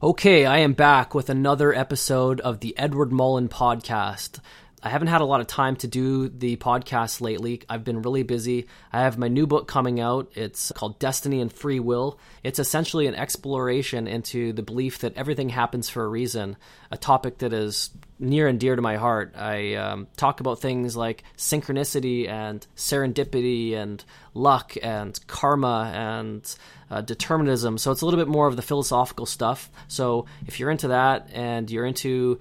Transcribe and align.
Okay, 0.00 0.46
I 0.46 0.58
am 0.58 0.74
back 0.74 1.12
with 1.12 1.28
another 1.28 1.74
episode 1.74 2.40
of 2.42 2.60
the 2.60 2.78
Edward 2.78 3.10
Mullen 3.10 3.48
podcast. 3.48 4.38
I 4.80 4.90
haven't 4.90 5.08
had 5.08 5.22
a 5.22 5.24
lot 5.24 5.40
of 5.40 5.48
time 5.48 5.74
to 5.76 5.88
do 5.88 6.28
the 6.28 6.56
podcast 6.56 7.20
lately. 7.20 7.62
I've 7.68 7.82
been 7.82 8.02
really 8.02 8.22
busy. 8.22 8.68
I 8.92 9.00
have 9.00 9.18
my 9.18 9.26
new 9.26 9.48
book 9.48 9.66
coming 9.66 9.98
out. 9.98 10.30
It's 10.36 10.70
called 10.70 11.00
Destiny 11.00 11.40
and 11.40 11.52
Free 11.52 11.80
Will. 11.80 12.16
It's 12.44 12.60
essentially 12.60 13.08
an 13.08 13.16
exploration 13.16 14.06
into 14.06 14.52
the 14.52 14.62
belief 14.62 15.00
that 15.00 15.16
everything 15.16 15.48
happens 15.48 15.88
for 15.88 16.04
a 16.04 16.08
reason, 16.08 16.56
a 16.92 16.96
topic 16.96 17.38
that 17.38 17.52
is 17.52 17.90
near 18.20 18.46
and 18.46 18.60
dear 18.60 18.76
to 18.76 18.82
my 18.82 18.98
heart. 18.98 19.34
I 19.36 19.74
um, 19.74 20.06
talk 20.16 20.38
about 20.38 20.60
things 20.60 20.96
like 20.96 21.24
synchronicity 21.36 22.28
and 22.28 22.64
serendipity 22.76 23.74
and 23.74 24.04
luck 24.32 24.74
and 24.80 25.18
karma 25.26 25.90
and 25.92 26.56
uh, 26.90 27.00
determinism. 27.00 27.78
So 27.78 27.90
it's 27.90 28.02
a 28.02 28.04
little 28.04 28.20
bit 28.20 28.28
more 28.28 28.46
of 28.46 28.56
the 28.56 28.62
philosophical 28.62 29.26
stuff. 29.26 29.70
So 29.88 30.26
if 30.46 30.60
you're 30.60 30.70
into 30.70 30.88
that 30.88 31.28
and 31.32 31.70
you're 31.70 31.86
into 31.86 32.38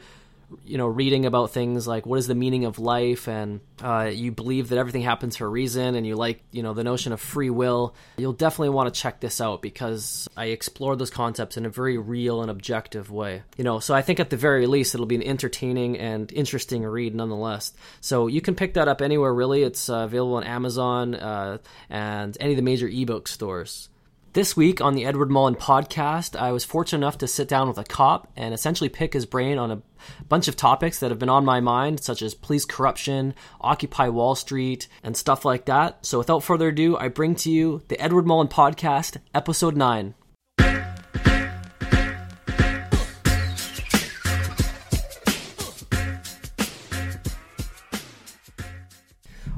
you 0.64 0.78
know 0.78 0.88
reading 0.88 1.26
about 1.26 1.52
things 1.52 1.88
like 1.88 2.06
what 2.06 2.20
is 2.20 2.28
the 2.28 2.36
meaning 2.36 2.64
of 2.66 2.80
life 2.80 3.28
and 3.28 3.60
uh, 3.84 4.10
you 4.12 4.32
believe 4.32 4.70
that 4.70 4.78
everything 4.78 5.02
happens 5.02 5.36
for 5.36 5.46
a 5.46 5.50
reason 5.50 5.96
and 5.96 6.08
you 6.08 6.16
like 6.16 6.42
you 6.52 6.64
know 6.64 6.74
the 6.74 6.86
notion 6.86 7.12
of 7.12 7.20
free 7.20 7.50
will 7.50 7.94
you'll 8.18 8.32
definitely 8.32 8.70
want 8.70 8.94
to 8.94 9.02
check 9.02 9.20
this 9.20 9.42
out 9.42 9.62
because 9.62 10.28
i 10.38 10.46
explore 10.46 10.96
those 10.96 11.10
concepts 11.10 11.58
in 11.58 11.66
a 11.66 11.70
very 11.70 11.98
real 11.98 12.42
and 12.42 12.50
objective 12.50 13.12
way 13.12 13.44
you 13.58 13.64
know 13.64 13.80
so 13.80 13.94
i 13.94 14.02
think 14.02 14.22
at 14.22 14.30
the 14.30 14.38
very 14.38 14.68
least 14.68 14.94
it'll 14.94 15.06
be 15.06 15.16
an 15.16 15.24
entertaining 15.24 15.98
and 15.98 16.32
interesting 16.32 16.84
read 16.84 17.14
nonetheless 17.14 17.74
so 18.00 18.28
you 18.28 18.40
can 18.40 18.56
pick 18.56 18.76
that 18.76 18.88
up 18.88 19.02
anywhere 19.02 19.34
really 19.34 19.64
it's 19.64 19.90
uh, 19.90 19.98
available 19.98 20.36
on 20.36 20.44
amazon 20.46 21.14
uh, 21.14 21.58
and 21.90 22.38
any 22.40 22.54
of 22.54 22.58
the 22.58 22.64
major 22.64 22.88
ebook 22.88 23.28
stores 23.28 23.90
this 24.38 24.56
week 24.56 24.80
on 24.82 24.94
the 24.94 25.04
Edward 25.04 25.32
Mullen 25.32 25.56
podcast, 25.56 26.40
I 26.40 26.52
was 26.52 26.64
fortunate 26.64 27.00
enough 27.00 27.18
to 27.18 27.28
sit 27.28 27.48
down 27.48 27.68
with 27.68 27.80
a 27.80 27.84
cop 27.84 28.32
and 28.36 28.54
essentially 28.54 28.88
pick 28.88 29.14
his 29.14 29.26
brain 29.26 29.58
on 29.58 29.72
a 29.72 29.82
bunch 30.30 30.48
of 30.48 30.56
topics 30.56 31.00
that 31.00 31.10
have 31.10 31.18
been 31.18 31.28
on 31.28 31.44
my 31.44 31.60
mind, 31.60 32.04
such 32.04 32.22
as 32.22 32.36
police 32.36 32.64
corruption, 32.64 33.34
Occupy 33.60 34.10
Wall 34.10 34.36
Street, 34.36 34.88
and 35.02 35.18
stuff 35.18 35.44
like 35.44 35.66
that. 35.66 36.06
So 36.06 36.20
without 36.20 36.44
further 36.44 36.68
ado, 36.68 36.96
I 36.98 37.08
bring 37.08 37.34
to 37.34 37.50
you 37.50 37.82
the 37.88 38.00
Edward 38.00 38.28
Mullen 38.28 38.48
podcast, 38.48 39.18
episode 39.34 39.76
9. 39.76 40.14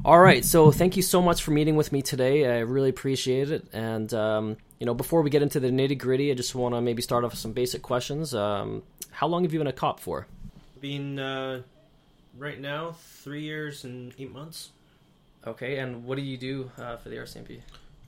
All 0.06 0.20
right, 0.20 0.46
so 0.46 0.72
thank 0.72 0.96
you 0.96 1.04
so 1.04 1.22
much 1.22 1.44
for 1.44 1.52
meeting 1.52 1.76
with 1.76 1.92
me 1.92 2.02
today. 2.02 2.46
I 2.46 2.60
really 2.60 2.90
appreciate 2.90 3.52
it. 3.52 3.68
And 3.74 4.14
um, 4.14 4.58
you 4.80 4.86
know, 4.86 4.94
before 4.94 5.22
we 5.22 5.30
get 5.30 5.42
into 5.42 5.60
the 5.60 5.70
nitty 5.70 5.98
gritty, 5.98 6.32
I 6.32 6.36
just 6.36 6.56
want 6.56 6.74
to 6.74 6.82
maybe 6.82 7.02
start 7.02 7.26
off 7.26 7.32
with 7.32 7.40
some 7.40 7.52
basic 7.52 7.82
questions. 7.82 8.34
Um, 8.34 8.84
how 9.12 9.28
long 9.28 9.44
have 9.44 9.52
you 9.52 9.60
been 9.60 9.68
a 9.68 9.74
cop 9.74 10.00
for? 10.00 10.26
Been 10.80 11.20
uh, 11.20 11.64
right 12.38 12.60
now 12.60 12.96
three 12.98 13.42
years 13.42 13.84
and 13.84 14.14
eight 14.18 14.32
months. 14.32 14.70
Okay, 15.46 15.80
and 15.80 16.06
what 16.06 16.16
do 16.16 16.22
you 16.22 16.38
do 16.38 16.72
uh, 16.78 16.96
for 16.96 17.10
the 17.10 17.18
RCMP? 17.18 17.60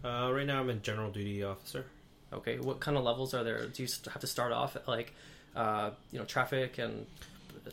Uh, 0.03 0.31
right 0.33 0.47
now, 0.47 0.61
I'm 0.61 0.69
a 0.69 0.75
general 0.75 1.11
duty 1.11 1.43
officer. 1.43 1.85
Okay, 2.31 2.57
what 2.57 2.79
kind 2.79 2.95
of 2.95 3.03
levels 3.03 3.33
are 3.33 3.43
there? 3.43 3.65
Do 3.67 3.83
you 3.83 3.89
have 4.11 4.21
to 4.21 4.27
start 4.27 4.53
off 4.53 4.77
at 4.77 4.87
like, 4.87 5.13
uh, 5.57 5.91
you 6.11 6.19
know, 6.19 6.25
traffic 6.25 6.77
and? 6.77 7.05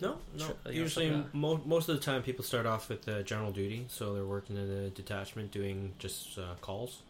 No, 0.01 0.17
no. 0.37 0.47
Know, 0.47 0.71
Usually, 0.71 1.11
something 1.11 1.31
mo- 1.33 1.61
most 1.65 1.89
of 1.89 1.97
the 1.97 2.03
time, 2.03 2.23
people 2.23 2.45
start 2.45 2.67
off 2.67 2.89
with 2.89 3.09
uh, 3.09 3.23
general 3.23 3.53
duty, 3.53 3.87
so 3.89 4.15
they're 4.15 4.25
working 4.25 4.57
in 4.57 4.71
a 4.71 4.91
detachment 4.91 5.51
doing 5.51 5.93
just 5.99 6.39
uh, 6.39 6.55
calls. 6.61 7.03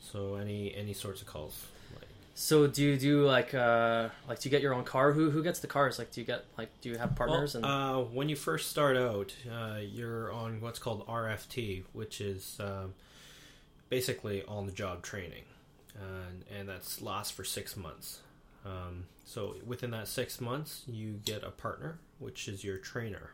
So 0.00 0.36
any 0.36 0.74
any 0.74 0.94
sorts 0.94 1.20
of 1.20 1.26
calls. 1.26 1.66
Like, 1.94 2.08
So 2.34 2.66
do 2.66 2.82
you 2.82 2.96
do 2.96 3.24
like 3.26 3.52
uh 3.52 4.08
like 4.28 4.40
do 4.40 4.48
you 4.48 4.50
get 4.50 4.62
your 4.62 4.72
own 4.74 4.84
car? 4.84 5.12
Who 5.12 5.30
who 5.30 5.42
gets 5.42 5.58
the 5.60 5.66
cars? 5.66 5.98
Like 5.98 6.12
do 6.12 6.20
you 6.20 6.26
get 6.26 6.44
like 6.56 6.70
do 6.80 6.88
you 6.88 6.98
have 6.98 7.14
partners 7.16 7.54
well, 7.54 7.64
uh, 7.64 8.02
when 8.04 8.28
you 8.28 8.36
first 8.36 8.70
start 8.70 8.96
out, 8.96 9.34
uh, 9.52 9.78
you're 9.80 10.32
on 10.32 10.60
what's 10.60 10.78
called 10.78 11.06
RFT, 11.06 11.82
which 11.92 12.20
is 12.20 12.56
um, 12.60 12.94
basically 13.90 14.44
on 14.44 14.66
the 14.66 14.72
job 14.72 15.02
training, 15.02 15.44
and 15.94 16.44
and 16.56 16.68
that's 16.68 17.02
lasts 17.02 17.32
for 17.32 17.44
six 17.44 17.76
months. 17.76 18.20
Um, 18.64 19.04
so 19.24 19.54
within 19.66 19.90
that 19.92 20.08
six 20.08 20.40
months, 20.40 20.82
you 20.86 21.20
get 21.24 21.42
a 21.44 21.50
partner, 21.50 21.98
which 22.18 22.48
is 22.48 22.64
your 22.64 22.78
trainer. 22.78 23.30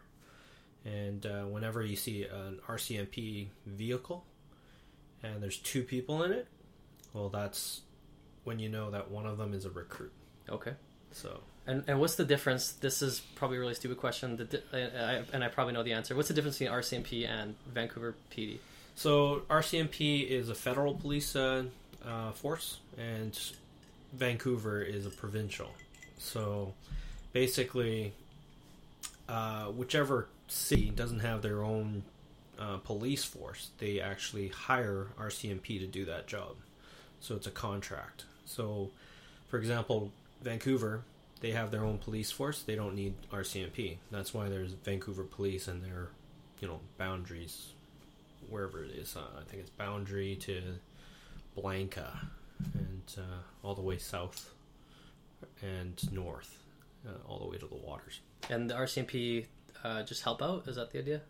And 0.84 1.24
uh, 1.24 1.42
whenever 1.44 1.82
you 1.82 1.96
see 1.96 2.24
an 2.24 2.60
RCMP 2.68 3.48
vehicle, 3.66 4.24
and 5.22 5.42
there's 5.42 5.56
two 5.58 5.82
people 5.82 6.22
in 6.22 6.32
it, 6.32 6.46
well, 7.14 7.30
that's 7.30 7.80
when 8.44 8.58
you 8.58 8.68
know 8.68 8.90
that 8.90 9.10
one 9.10 9.24
of 9.26 9.38
them 9.38 9.54
is 9.54 9.64
a 9.64 9.70
recruit. 9.70 10.12
okay. 10.48 10.72
So 11.12 11.40
And 11.66 11.84
and 11.86 12.00
what's 12.00 12.16
the 12.16 12.24
difference? 12.24 12.72
This 12.72 13.00
is 13.00 13.20
probably 13.36 13.56
a 13.58 13.60
really 13.60 13.74
stupid 13.74 13.98
question. 13.98 14.36
The, 14.36 14.44
di- 14.44 14.62
I, 14.72 14.78
I, 14.78 15.22
and 15.32 15.44
I 15.44 15.48
probably 15.48 15.72
know 15.72 15.84
the 15.84 15.92
answer. 15.92 16.16
What's 16.16 16.26
the 16.28 16.34
difference 16.34 16.58
between 16.58 16.76
RCMP 16.76 17.26
and 17.28 17.54
Vancouver 17.72 18.16
PD? 18.32 18.58
So 18.96 19.42
RCMP 19.48 20.28
is 20.28 20.48
a 20.48 20.54
federal 20.56 20.94
police 20.94 21.36
uh, 21.36 21.64
uh, 22.04 22.32
force, 22.32 22.78
and 22.98 23.38
Vancouver 24.16 24.82
is 24.82 25.06
a 25.06 25.10
provincial. 25.10 25.70
So 26.18 26.74
basically, 27.32 28.12
uh, 29.28 29.66
whichever 29.66 30.28
city 30.48 30.90
doesn't 30.90 31.20
have 31.20 31.42
their 31.42 31.62
own 31.62 32.04
uh, 32.58 32.78
police 32.78 33.24
force, 33.24 33.70
they 33.78 34.00
actually 34.00 34.48
hire 34.48 35.08
RCMP 35.18 35.80
to 35.80 35.86
do 35.86 36.04
that 36.04 36.26
job. 36.26 36.56
So 37.20 37.34
it's 37.34 37.46
a 37.46 37.50
contract. 37.50 38.24
So, 38.44 38.90
for 39.48 39.58
example, 39.58 40.12
Vancouver, 40.42 41.02
they 41.40 41.50
have 41.52 41.70
their 41.70 41.84
own 41.84 41.98
police 41.98 42.30
force. 42.30 42.62
They 42.62 42.76
don't 42.76 42.94
need 42.94 43.14
RCMP. 43.32 43.96
That's 44.10 44.32
why 44.32 44.48
there's 44.48 44.72
Vancouver 44.72 45.24
Police 45.24 45.68
and 45.68 45.82
their, 45.82 46.08
you 46.60 46.68
know, 46.68 46.80
boundaries, 46.98 47.72
wherever 48.48 48.84
it 48.84 48.90
is. 48.90 49.16
Uh, 49.16 49.40
I 49.40 49.44
think 49.44 49.62
it's 49.62 49.70
boundary 49.70 50.36
to 50.42 50.62
Blanca, 51.54 52.28
and 52.74 52.93
uh, 53.18 53.22
all 53.66 53.74
the 53.74 53.82
way 53.82 53.98
south 53.98 54.50
and 55.62 56.00
north, 56.12 56.58
uh, 57.06 57.10
all 57.28 57.38
the 57.38 57.46
way 57.46 57.56
to 57.58 57.66
the 57.66 57.74
waters. 57.76 58.20
And 58.50 58.68
the 58.68 58.74
RCMP 58.74 59.46
uh, 59.82 60.02
just 60.02 60.22
help 60.22 60.42
out? 60.42 60.66
Is 60.68 60.76
that 60.76 60.90
the 60.90 60.98
idea? 60.98 61.20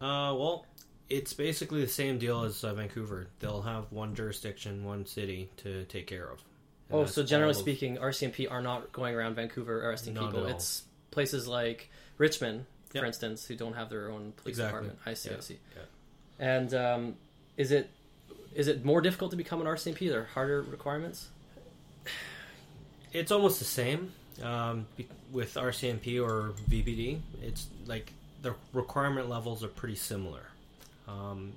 Uh, 0.00 0.34
well, 0.36 0.66
it's 1.08 1.32
basically 1.32 1.80
the 1.80 1.90
same 1.90 2.18
deal 2.18 2.42
as 2.44 2.64
uh, 2.64 2.72
Vancouver. 2.74 3.28
They'll 3.40 3.62
have 3.62 3.90
one 3.90 4.14
jurisdiction, 4.14 4.84
one 4.84 5.06
city 5.06 5.50
to 5.58 5.84
take 5.84 6.06
care 6.06 6.28
of. 6.30 6.42
Oh, 6.90 7.06
so 7.06 7.22
generally 7.22 7.54
all 7.54 7.58
of- 7.58 7.62
speaking, 7.64 7.96
RCMP 7.96 8.50
are 8.50 8.60
not 8.62 8.92
going 8.92 9.14
around 9.14 9.34
Vancouver 9.36 9.86
arresting 9.88 10.14
Not 10.14 10.32
people. 10.32 10.46
It's 10.46 10.82
places 11.10 11.46
like 11.48 11.90
Richmond, 12.18 12.66
for 12.90 13.04
instance, 13.04 13.46
who 13.46 13.54
don't 13.56 13.74
have 13.74 13.88
their 13.88 14.10
own 14.10 14.32
police 14.36 14.56
Exactly. 14.56 14.88
department. 14.88 14.98
I 15.06 15.14
see. 15.14 15.30
I 15.30 15.40
see. 15.40 15.58
yeah. 15.76 15.82
And 16.38 16.74
um, 16.74 17.14
is 17.56 17.70
it 17.72 17.88
is 18.54 18.68
it 18.68 18.84
more 18.84 19.00
difficult 19.00 19.30
to 19.30 19.36
become 19.36 19.60
an 19.60 19.66
RCMP? 19.66 20.08
Are 20.08 20.10
there 20.10 20.24
harder 20.24 20.62
requirements? 20.62 21.28
It's 23.12 23.30
almost 23.30 23.58
the 23.58 23.64
same 23.64 24.12
um, 24.42 24.86
with 25.30 25.54
RCMP 25.54 26.22
or 26.22 26.54
VPD. 26.70 27.20
It's 27.42 27.68
like 27.86 28.12
the 28.42 28.54
requirement 28.72 29.28
levels 29.28 29.62
are 29.62 29.68
pretty 29.68 29.96
similar. 29.96 30.42
Um, 31.08 31.52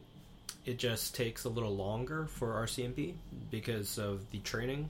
it 0.66 0.78
just 0.79 1.16
takes 1.16 1.45
a 1.45 1.50
little 1.50 1.75
longer 1.75 2.25
for 2.25 2.53
RCMP 2.53 3.13
because 3.51 3.97
of 3.97 4.29
the 4.31 4.39
training. 4.39 4.89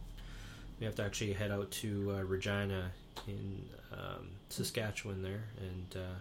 We 0.79 0.85
have 0.85 0.95
to 0.95 1.03
actually 1.03 1.33
head 1.33 1.51
out 1.51 1.69
to 1.71 2.15
uh, 2.17 2.23
Regina 2.23 2.91
in 3.27 3.61
um, 3.93 4.29
Saskatchewan 4.49 5.21
there 5.21 5.43
and 5.59 6.01
uh, 6.01 6.15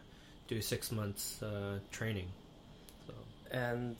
do 0.49 0.61
six 0.61 0.93
months 0.93 1.43
uh, 1.43 1.79
training. 1.91 2.27
So 3.07 3.15
And 3.51 3.97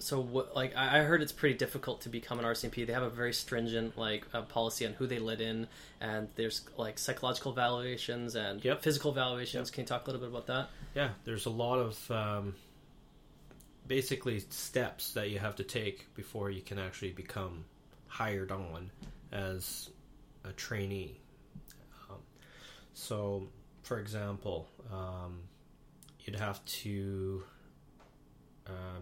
so, 0.00 0.20
what, 0.20 0.54
like, 0.56 0.74
I 0.76 1.00
I 1.00 1.02
heard 1.02 1.22
it's 1.22 1.32
pretty 1.32 1.56
difficult 1.56 2.00
to 2.02 2.08
become 2.08 2.38
an 2.38 2.44
RCMP. 2.44 2.86
They 2.86 2.92
have 2.92 3.02
a 3.02 3.10
very 3.10 3.32
stringent 3.32 3.96
like 3.96 4.24
uh, 4.34 4.42
policy 4.42 4.86
on 4.86 4.94
who 4.94 5.06
they 5.06 5.18
let 5.18 5.40
in, 5.40 5.68
and 6.00 6.28
there's 6.36 6.62
like 6.76 6.98
psychological 6.98 7.52
evaluations 7.52 8.34
and 8.34 8.64
Yep. 8.64 8.82
physical 8.82 9.10
evaluations. 9.12 9.68
Yep. 9.68 9.74
Can 9.74 9.82
you 9.82 9.86
talk 9.88 10.06
a 10.06 10.10
little 10.10 10.20
bit 10.26 10.30
about 10.30 10.46
that? 10.48 10.68
yeah, 10.94 11.10
there's 11.24 11.46
a 11.46 11.50
lot 11.50 11.78
of 11.78 12.10
um, 12.10 12.54
basically 13.86 14.40
steps 14.50 15.12
that 15.12 15.30
you 15.30 15.38
have 15.38 15.56
to 15.56 15.64
take 15.64 16.12
before 16.14 16.50
you 16.50 16.62
can 16.62 16.78
actually 16.78 17.12
become 17.12 17.64
hired 18.08 18.50
on 18.50 18.90
as 19.32 19.90
a 20.44 20.52
trainee. 20.52 21.20
Um, 22.08 22.16
so, 22.94 23.48
for 23.82 23.98
example, 24.00 24.68
um, 24.92 25.40
you'd 26.20 26.36
have 26.36 26.64
to 26.64 27.42
uh, 28.66 29.00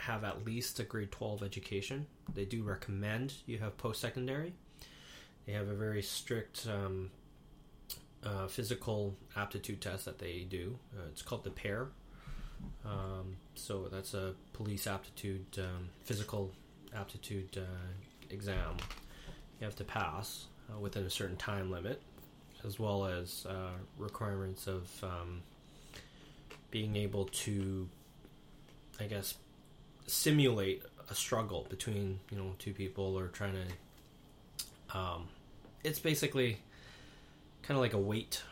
have 0.00 0.24
at 0.24 0.44
least 0.44 0.80
a 0.80 0.84
grade 0.84 1.12
12 1.12 1.42
education. 1.42 2.06
They 2.34 2.44
do 2.44 2.62
recommend 2.62 3.34
you 3.46 3.58
have 3.58 3.76
post 3.78 4.00
secondary. 4.00 4.54
They 5.46 5.52
have 5.52 5.68
a 5.68 5.74
very 5.74 6.02
strict 6.02 6.66
um, 6.66 7.10
uh, 8.24 8.46
physical 8.46 9.16
aptitude 9.36 9.80
test 9.80 10.04
that 10.04 10.18
they 10.18 10.46
do. 10.48 10.78
Uh, 10.96 11.08
it's 11.10 11.22
called 11.22 11.44
the 11.44 11.50
PARE. 11.50 11.88
Um, 12.84 13.36
so 13.54 13.88
that's 13.90 14.14
a 14.14 14.34
police 14.52 14.86
aptitude, 14.86 15.46
um, 15.58 15.88
physical 16.04 16.52
aptitude 16.94 17.56
uh, 17.56 17.90
exam. 18.30 18.76
You 19.60 19.64
have 19.64 19.76
to 19.76 19.84
pass. 19.84 20.46
uh, 20.70 20.78
within 20.78 21.04
a 21.04 21.10
certain 21.10 21.36
time 21.36 21.70
limit, 21.70 22.00
as 22.64 22.78
well 22.78 23.06
as 23.06 23.46
uh, 23.48 23.72
requirements 23.98 24.66
of 24.66 24.88
um, 25.02 25.42
being 26.70 26.96
able 26.96 27.26
to, 27.26 27.88
I 28.98 29.04
guess, 29.04 29.34
simulate 30.10 30.82
a 31.08 31.14
struggle 31.14 31.66
between 31.68 32.20
you 32.30 32.38
know 32.38 32.54
two 32.58 32.72
people 32.72 33.18
or 33.18 33.28
trying 33.28 33.54
to. 33.54 34.98
Um, 34.98 35.28
it's 35.84 35.98
basically 35.98 36.58
kind 37.62 37.76
of 37.76 37.82
like 37.82 37.92
a 37.92 37.98
weight 37.98 38.42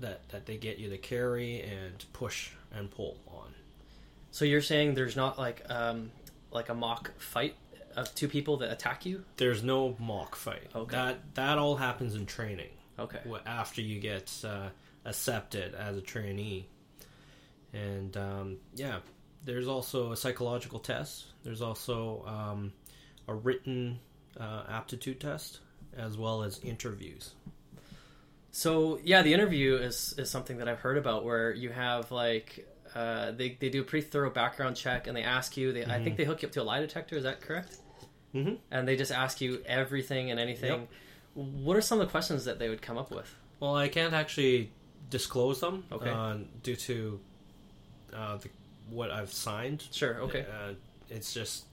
that 0.00 0.28
that 0.28 0.46
they 0.46 0.56
get 0.56 0.78
you 0.78 0.90
to 0.90 0.98
carry 0.98 1.62
and 1.62 2.04
push 2.12 2.50
and 2.72 2.90
pull 2.90 3.16
on. 3.26 3.54
So 4.30 4.44
you're 4.44 4.62
saying 4.62 4.94
there's 4.94 5.16
not 5.16 5.38
like 5.38 5.62
um, 5.68 6.10
like 6.50 6.68
a 6.68 6.74
mock 6.74 7.12
fight 7.18 7.56
of 7.96 8.14
two 8.14 8.28
people 8.28 8.56
that 8.58 8.70
attack 8.72 9.06
you? 9.06 9.24
There's 9.36 9.62
no 9.62 9.96
mock 9.98 10.34
fight. 10.36 10.70
Okay. 10.74 10.96
That 10.96 11.34
that 11.34 11.58
all 11.58 11.76
happens 11.76 12.14
in 12.14 12.26
training. 12.26 12.70
Okay. 12.98 13.18
after 13.44 13.80
you 13.80 13.98
get 13.98 14.32
uh, 14.44 14.68
accepted 15.04 15.74
as 15.74 15.96
a 15.96 16.00
trainee. 16.00 16.68
And 17.72 18.16
um, 18.16 18.56
yeah, 18.76 18.98
there's 19.44 19.68
also 19.68 20.12
a 20.12 20.16
psychological 20.16 20.78
test. 20.78 21.26
There's 21.42 21.62
also 21.62 22.24
um, 22.26 22.72
a 23.28 23.34
written 23.34 23.98
uh, 24.38 24.62
aptitude 24.68 25.20
test, 25.20 25.60
as 25.96 26.16
well 26.16 26.42
as 26.42 26.58
interviews. 26.64 27.32
So 28.52 29.00
yeah, 29.02 29.22
the 29.22 29.34
interview 29.34 29.74
is 29.76 30.14
is 30.16 30.30
something 30.30 30.58
that 30.58 30.68
I've 30.68 30.78
heard 30.80 30.96
about 30.96 31.24
where 31.24 31.52
you 31.52 31.70
have 31.70 32.10
like 32.12 32.66
uh, 32.94 33.32
they 33.32 33.56
they 33.58 33.68
do 33.68 33.80
a 33.80 33.84
pretty 33.84 34.06
thorough 34.06 34.30
background 34.30 34.76
check 34.76 35.06
and 35.08 35.16
they 35.16 35.22
ask 35.24 35.56
you. 35.56 35.72
They, 35.72 35.84
I 35.84 36.02
think 36.02 36.16
they 36.16 36.24
hook 36.24 36.42
you 36.42 36.48
up 36.48 36.52
to 36.54 36.62
a 36.62 36.64
lie 36.64 36.80
detector. 36.80 37.16
Is 37.16 37.24
that 37.24 37.40
correct? 37.40 37.76
Mhm. 38.34 38.58
And 38.70 38.86
they 38.86 38.96
just 38.96 39.12
ask 39.12 39.40
you 39.40 39.62
everything 39.66 40.30
and 40.30 40.38
anything. 40.40 40.70
Yep. 40.70 40.88
What 41.34 41.76
are 41.76 41.80
some 41.80 42.00
of 42.00 42.06
the 42.06 42.10
questions 42.10 42.44
that 42.44 42.58
they 42.60 42.68
would 42.68 42.80
come 42.82 42.96
up 42.96 43.10
with? 43.10 43.32
Well, 43.58 43.74
I 43.76 43.88
can't 43.88 44.14
actually 44.14 44.70
disclose 45.10 45.60
them 45.60 45.84
Okay. 45.90 46.10
uh, 46.10 46.38
due 46.62 46.76
to 46.76 47.20
uh, 48.12 48.36
the, 48.36 48.48
what 48.90 49.10
I've 49.10 49.32
signed. 49.32 49.84
Sure. 49.92 50.20
Okay. 50.22 50.40
Uh, 50.50 50.74
it's 51.10 51.32
just 51.34 51.64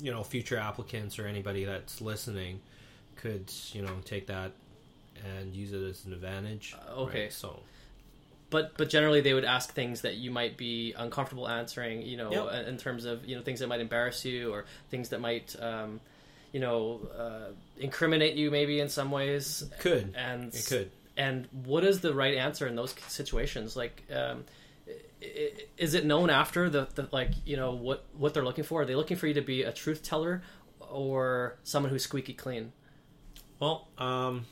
you 0.00 0.10
know 0.10 0.22
future 0.22 0.56
applicants 0.58 1.18
or 1.18 1.26
anybody 1.26 1.64
that's 1.64 2.00
listening 2.00 2.60
could 3.16 3.52
you 3.72 3.82
know 3.82 3.94
take 4.04 4.26
that 4.28 4.52
and 5.38 5.54
use 5.54 5.72
it 5.72 5.82
as 5.82 6.04
an 6.06 6.12
advantage. 6.12 6.74
Uh, 6.88 7.02
okay. 7.02 7.22
right? 7.24 7.32
So 7.32 7.60
But 8.50 8.76
but 8.76 8.88
generally 8.88 9.20
they 9.20 9.34
would 9.34 9.44
ask 9.44 9.72
things 9.72 10.00
that 10.02 10.16
you 10.16 10.30
might 10.30 10.56
be 10.56 10.94
uncomfortable 10.96 11.48
answering. 11.48 12.02
You 12.02 12.16
know, 12.16 12.30
Yep. 12.50 12.66
in 12.68 12.76
terms 12.78 13.04
of 13.04 13.24
you 13.24 13.36
know 13.36 13.42
things 13.42 13.60
that 13.60 13.68
might 13.68 13.80
embarrass 13.80 14.24
you 14.24 14.52
or 14.52 14.64
things 14.90 15.10
that 15.10 15.20
might. 15.20 15.54
Um, 15.60 16.00
you 16.52 16.60
know, 16.60 17.00
uh, 17.18 17.50
incriminate 17.78 18.34
you 18.34 18.50
maybe 18.50 18.78
in 18.78 18.90
some 18.90 19.10
ways, 19.10 19.64
could 19.78 20.12
and 20.14 20.54
it 20.54 20.66
could. 20.68 20.90
and 21.16 21.48
what 21.64 21.82
is 21.82 22.02
the 22.02 22.12
right 22.12 22.36
answer 22.36 22.66
in 22.66 22.76
those 22.76 22.94
situations 23.08 23.74
like 23.74 24.02
um, 24.14 24.44
is 25.78 25.94
it 25.94 26.04
known 26.04 26.30
after 26.30 26.68
the, 26.68 26.88
the 26.94 27.08
like 27.12 27.30
you 27.44 27.56
know 27.56 27.72
what 27.72 28.04
what 28.16 28.34
they're 28.34 28.44
looking 28.44 28.64
for? 28.64 28.82
Are 28.82 28.84
they 28.84 28.94
looking 28.94 29.16
for 29.16 29.26
you 29.26 29.34
to 29.34 29.42
be 29.42 29.62
a 29.62 29.72
truth 29.72 30.02
teller 30.02 30.42
or 30.80 31.56
someone 31.64 31.90
who's 31.90 32.04
squeaky 32.04 32.34
clean? 32.34 32.72
Well, 33.58 33.88
um, 33.98 34.46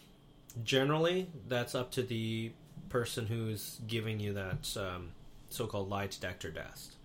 generally 0.62 1.28
that's 1.48 1.74
up 1.74 1.90
to 1.92 2.02
the 2.02 2.52
person 2.88 3.26
who's 3.26 3.80
giving 3.86 4.20
you 4.20 4.32
that 4.34 4.76
um, 4.76 5.10
so-called 5.48 5.88
lie 5.88 6.06
detector 6.06 6.50
test. 6.50 6.96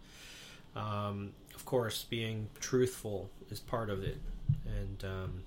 Um, 0.75 1.31
of 1.55 1.65
course, 1.65 2.03
being 2.03 2.49
truthful 2.59 3.29
is 3.49 3.59
part 3.59 3.89
of 3.89 4.03
it, 4.03 4.17
and 4.65 5.03
um, 5.03 5.43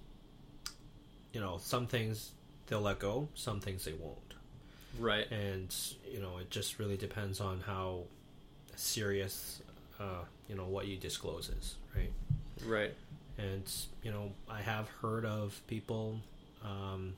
you 1.32 1.40
know 1.40 1.58
some 1.58 1.86
things 1.86 2.32
they'll 2.66 2.80
let 2.80 2.98
go, 2.98 3.28
some 3.34 3.60
things 3.60 3.84
they 3.84 3.92
won't, 3.92 4.27
right. 4.98 5.30
And 5.30 5.74
you 6.10 6.20
know 6.20 6.38
it 6.38 6.50
just 6.50 6.78
really 6.78 6.96
depends 6.96 7.40
on 7.40 7.60
how 7.60 8.02
serious 8.76 9.60
uh, 10.00 10.24
you 10.48 10.54
know 10.54 10.66
what 10.66 10.86
you 10.86 10.96
disclose 10.96 11.48
is, 11.48 11.76
right? 11.96 12.12
right. 12.66 12.94
And 13.38 13.70
you 14.02 14.10
know 14.10 14.32
i 14.50 14.60
have 14.60 14.88
heard 15.00 15.24
of 15.24 15.60
people 15.68 16.18
um, 16.64 17.14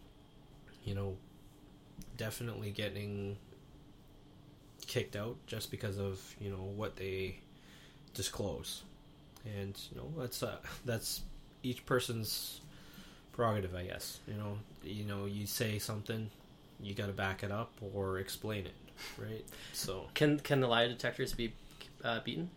you 0.85 0.95
know 0.95 1.17
definitely 2.17 2.71
getting 2.71 3.37
kicked 4.87 5.17
out 5.17 5.37
just 5.47 5.71
because 5.71 5.99
of 5.99 6.21
you 6.41 6.51
know 6.51 6.69
what 6.77 6.97
they 6.97 7.37
disclose. 8.15 8.83
And 9.45 9.79
you 9.91 9.97
know 10.01 10.13
that's 10.19 10.43
uh, 10.43 10.57
that's 10.85 11.23
each 11.63 11.85
person's 11.87 12.61
prerogative 13.33 13.75
i 13.75 13.85
guess. 13.85 14.19
You 14.27 14.35
know 14.35 14.59
you 14.83 15.05
know 15.05 15.27
you 15.27 15.47
say 15.47 15.79
something 15.79 16.31
you 16.83 16.95
got 16.95 17.07
to 17.07 17.13
back 17.13 17.43
it 17.43 17.51
up 17.53 17.73
or 17.95 18.19
explain 18.19 18.67
it 18.67 18.75
right 19.19 19.45
so 19.73 20.07
can 20.15 20.39
can 20.41 20.61
the 20.61 20.67
lie 20.67 20.87
detectors 20.89 21.33
be 21.33 21.53
uh, 22.05 22.21
beaten 22.25 22.51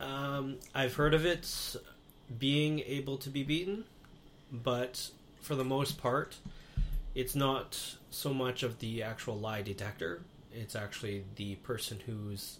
Um, 0.00 0.56
I've 0.74 0.94
heard 0.94 1.14
of 1.14 1.26
it 1.26 1.76
being 2.38 2.80
able 2.80 3.18
to 3.18 3.28
be 3.30 3.42
beaten, 3.42 3.84
but 4.50 5.10
for 5.42 5.54
the 5.54 5.64
most 5.64 5.98
part, 6.00 6.36
it's 7.14 7.34
not 7.34 7.96
so 8.10 8.32
much 8.32 8.62
of 8.62 8.78
the 8.78 9.02
actual 9.02 9.38
lie 9.38 9.62
detector. 9.62 10.22
It's 10.52 10.74
actually 10.74 11.24
the 11.36 11.56
person 11.56 12.00
who's 12.06 12.58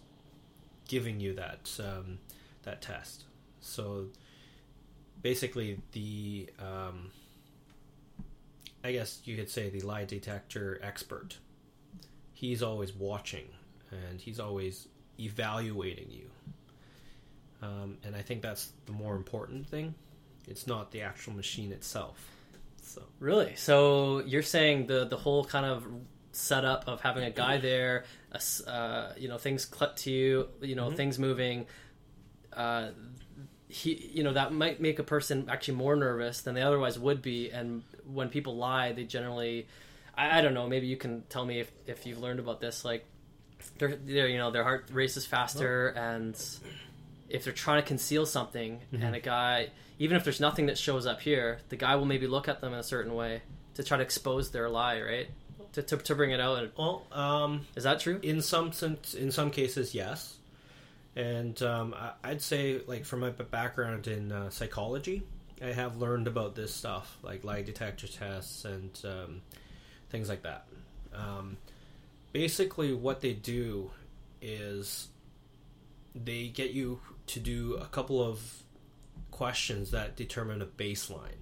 giving 0.88 1.20
you 1.20 1.35
that 1.35 1.70
um, 1.81 2.19
that 2.64 2.82
test. 2.82 3.25
So 3.61 4.06
basically, 5.23 5.79
the 5.93 6.50
um, 6.58 7.11
I 8.82 8.93
guess 8.93 9.21
you 9.25 9.37
could 9.37 9.50
say 9.50 9.69
the 9.71 9.81
lie 9.81 10.05
detector 10.05 10.79
expert. 10.82 11.37
He's 12.32 12.62
always 12.62 12.94
watching, 12.94 13.49
and 13.91 14.21
he's 14.21 14.41
always 14.41 14.88
evaluating 15.19 16.11
you. 16.11 16.31
Um, 17.62 17.99
and 18.05 18.17
I 18.17 18.23
think 18.23 18.41
that's 18.43 18.71
the 18.87 18.93
more 18.93 19.15
important 19.17 19.67
thing. 19.69 19.94
It's 20.49 20.67
not 20.67 20.91
the 20.93 21.03
actual 21.03 21.35
machine 21.35 21.73
itself. 21.73 22.19
So 22.82 23.03
really 23.21 23.55
so 23.56 24.21
you're 24.21 24.43
saying 24.43 24.87
the 24.87 25.05
the 25.05 25.17
whole 25.17 25.44
kind 25.44 25.65
of 25.67 25.87
setup 26.32 26.88
of 26.88 27.00
having 27.03 27.23
a 27.25 27.31
guy 27.31 27.59
there 27.59 28.05
a 28.32 28.41
uh, 28.71 29.12
you 29.17 29.29
know 29.29 29.37
things 29.38 29.65
clipped 29.65 29.99
to 29.99 30.11
you 30.11 30.49
you 30.61 30.75
know 30.75 30.91
Mhm. 30.91 30.97
things 30.97 31.19
moving 31.19 31.67
uh, 32.53 32.88
he 33.69 34.11
you 34.12 34.25
know 34.25 34.32
that 34.32 34.53
might 34.53 34.81
make 34.81 34.99
a 34.99 35.05
person 35.05 35.47
actually 35.49 35.75
more 35.75 35.94
nervous 35.94 36.41
than 36.41 36.55
they 36.56 36.62
otherwise 36.62 36.99
would 36.99 37.23
be 37.23 37.50
and 37.50 37.85
when 38.12 38.28
people 38.28 38.56
lie 38.56 38.92
they 38.92 39.04
generally 39.04 39.66
i, 40.16 40.38
I 40.38 40.40
don't 40.40 40.54
know 40.54 40.68
maybe 40.68 40.86
you 40.86 40.96
can 40.96 41.22
tell 41.29 41.44
me 41.44 41.60
if, 41.60 41.70
if 41.86 42.06
you've 42.06 42.20
learned 42.20 42.40
about 42.40 42.60
this 42.60 42.84
like 42.84 43.05
they're, 43.79 43.96
they're 43.96 44.29
you 44.29 44.38
know 44.38 44.50
their 44.50 44.64
heart 44.64 44.88
races 44.93 45.26
faster 45.26 45.88
and 45.88 46.34
if 47.29 47.44
they're 47.44 47.52
trying 47.52 47.82
to 47.82 47.86
conceal 47.86 48.26
something 48.26 48.81
and 48.93 49.14
a 49.14 49.20
guy 49.20 49.69
even 49.98 50.17
if 50.17 50.24
there's 50.24 50.40
nothing 50.40 50.67
that 50.67 50.79
shows 50.79 51.06
up 51.06 51.20
here 51.20 51.58
the 51.69 51.76
guy 51.76 51.94
will 51.96 52.06
maybe 52.06 52.26
look 52.26 52.48
at 52.48 52.60
them 52.60 52.72
in 52.72 52.79
a 52.79 52.82
certain 52.82 53.14
way 53.14 53.43
to 53.74 53.84
try 53.84 53.96
to 53.96 54.02
expose 54.02 54.50
their 54.50 54.69
lie 54.69 55.00
right? 55.00 55.29
To, 55.74 55.82
to, 55.82 55.96
to 55.98 56.14
bring 56.17 56.32
it 56.32 56.40
out. 56.40 56.69
Well, 56.76 57.06
um, 57.12 57.67
is 57.76 57.84
that 57.84 58.00
true? 58.00 58.19
in 58.22 58.43
some 58.43 58.72
sense, 58.72 59.14
in 59.14 59.31
some 59.31 59.50
cases, 59.50 59.94
yes. 59.94 60.36
And 61.14 61.60
um, 61.62 61.94
I'd 62.24 62.43
say, 62.43 62.81
like 62.86 63.05
from 63.05 63.20
my 63.20 63.31
background 63.31 64.08
in 64.08 64.32
uh, 64.32 64.50
psychology, 64.50 65.22
I 65.62 65.72
have 65.72 65.98
learned 65.98 66.26
about 66.26 66.55
this 66.55 66.74
stuff, 66.74 67.19
like 67.22 67.44
lie 67.44 67.62
detector 67.62 68.08
tests 68.08 68.64
and 68.64 68.90
um, 69.05 69.43
things 70.08 70.29
like 70.29 70.43
that. 70.43 70.67
Um, 71.14 71.58
basically, 72.32 72.94
what 72.94 73.20
they 73.20 73.34
do 73.34 73.90
is 74.40 75.08
they 76.14 76.48
get 76.48 76.70
you 76.70 77.00
to 77.26 77.40
do 77.40 77.74
a 77.74 77.86
couple 77.86 78.22
of 78.22 78.40
questions 79.31 79.90
that 79.90 80.17
determine 80.17 80.62
a 80.62 80.67
baseline. 80.67 81.40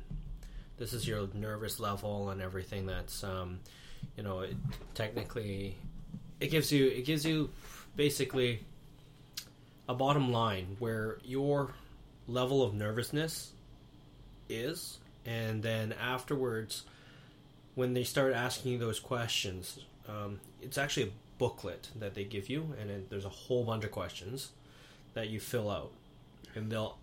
This 0.78 0.92
is 0.92 1.06
your 1.06 1.28
nervous 1.34 1.80
level 1.80 2.30
and 2.30 2.40
everything 2.40 2.86
that's, 2.86 3.24
um, 3.24 3.60
you 4.16 4.22
know, 4.22 4.40
it, 4.40 4.56
technically, 4.94 5.76
it 6.40 6.48
gives 6.48 6.72
you 6.72 6.86
it 6.86 7.04
gives 7.04 7.24
you 7.24 7.50
basically 7.96 8.64
a 9.88 9.94
bottom 9.94 10.30
line 10.30 10.76
where 10.78 11.18
your 11.24 11.72
level 12.26 12.62
of 12.62 12.74
nervousness 12.74 13.52
is, 14.48 14.98
and 15.26 15.62
then 15.62 15.92
afterwards, 15.92 16.84
when 17.74 17.94
they 17.94 18.04
start 18.04 18.32
asking 18.32 18.72
you 18.72 18.78
those 18.78 19.00
questions, 19.00 19.78
um, 20.08 20.40
it's 20.60 20.78
actually 20.78 21.04
a 21.08 21.12
booklet 21.38 21.88
that 21.98 22.14
they 22.14 22.24
give 22.24 22.48
you, 22.48 22.74
and 22.80 22.90
it, 22.90 23.10
there's 23.10 23.24
a 23.24 23.28
whole 23.30 23.64
bunch 23.64 23.84
of 23.84 23.90
questions 23.90 24.50
that 25.14 25.28
you 25.28 25.38
fill 25.40 25.70
out, 25.70 25.92
and 26.54 26.70
they'll 26.70 26.98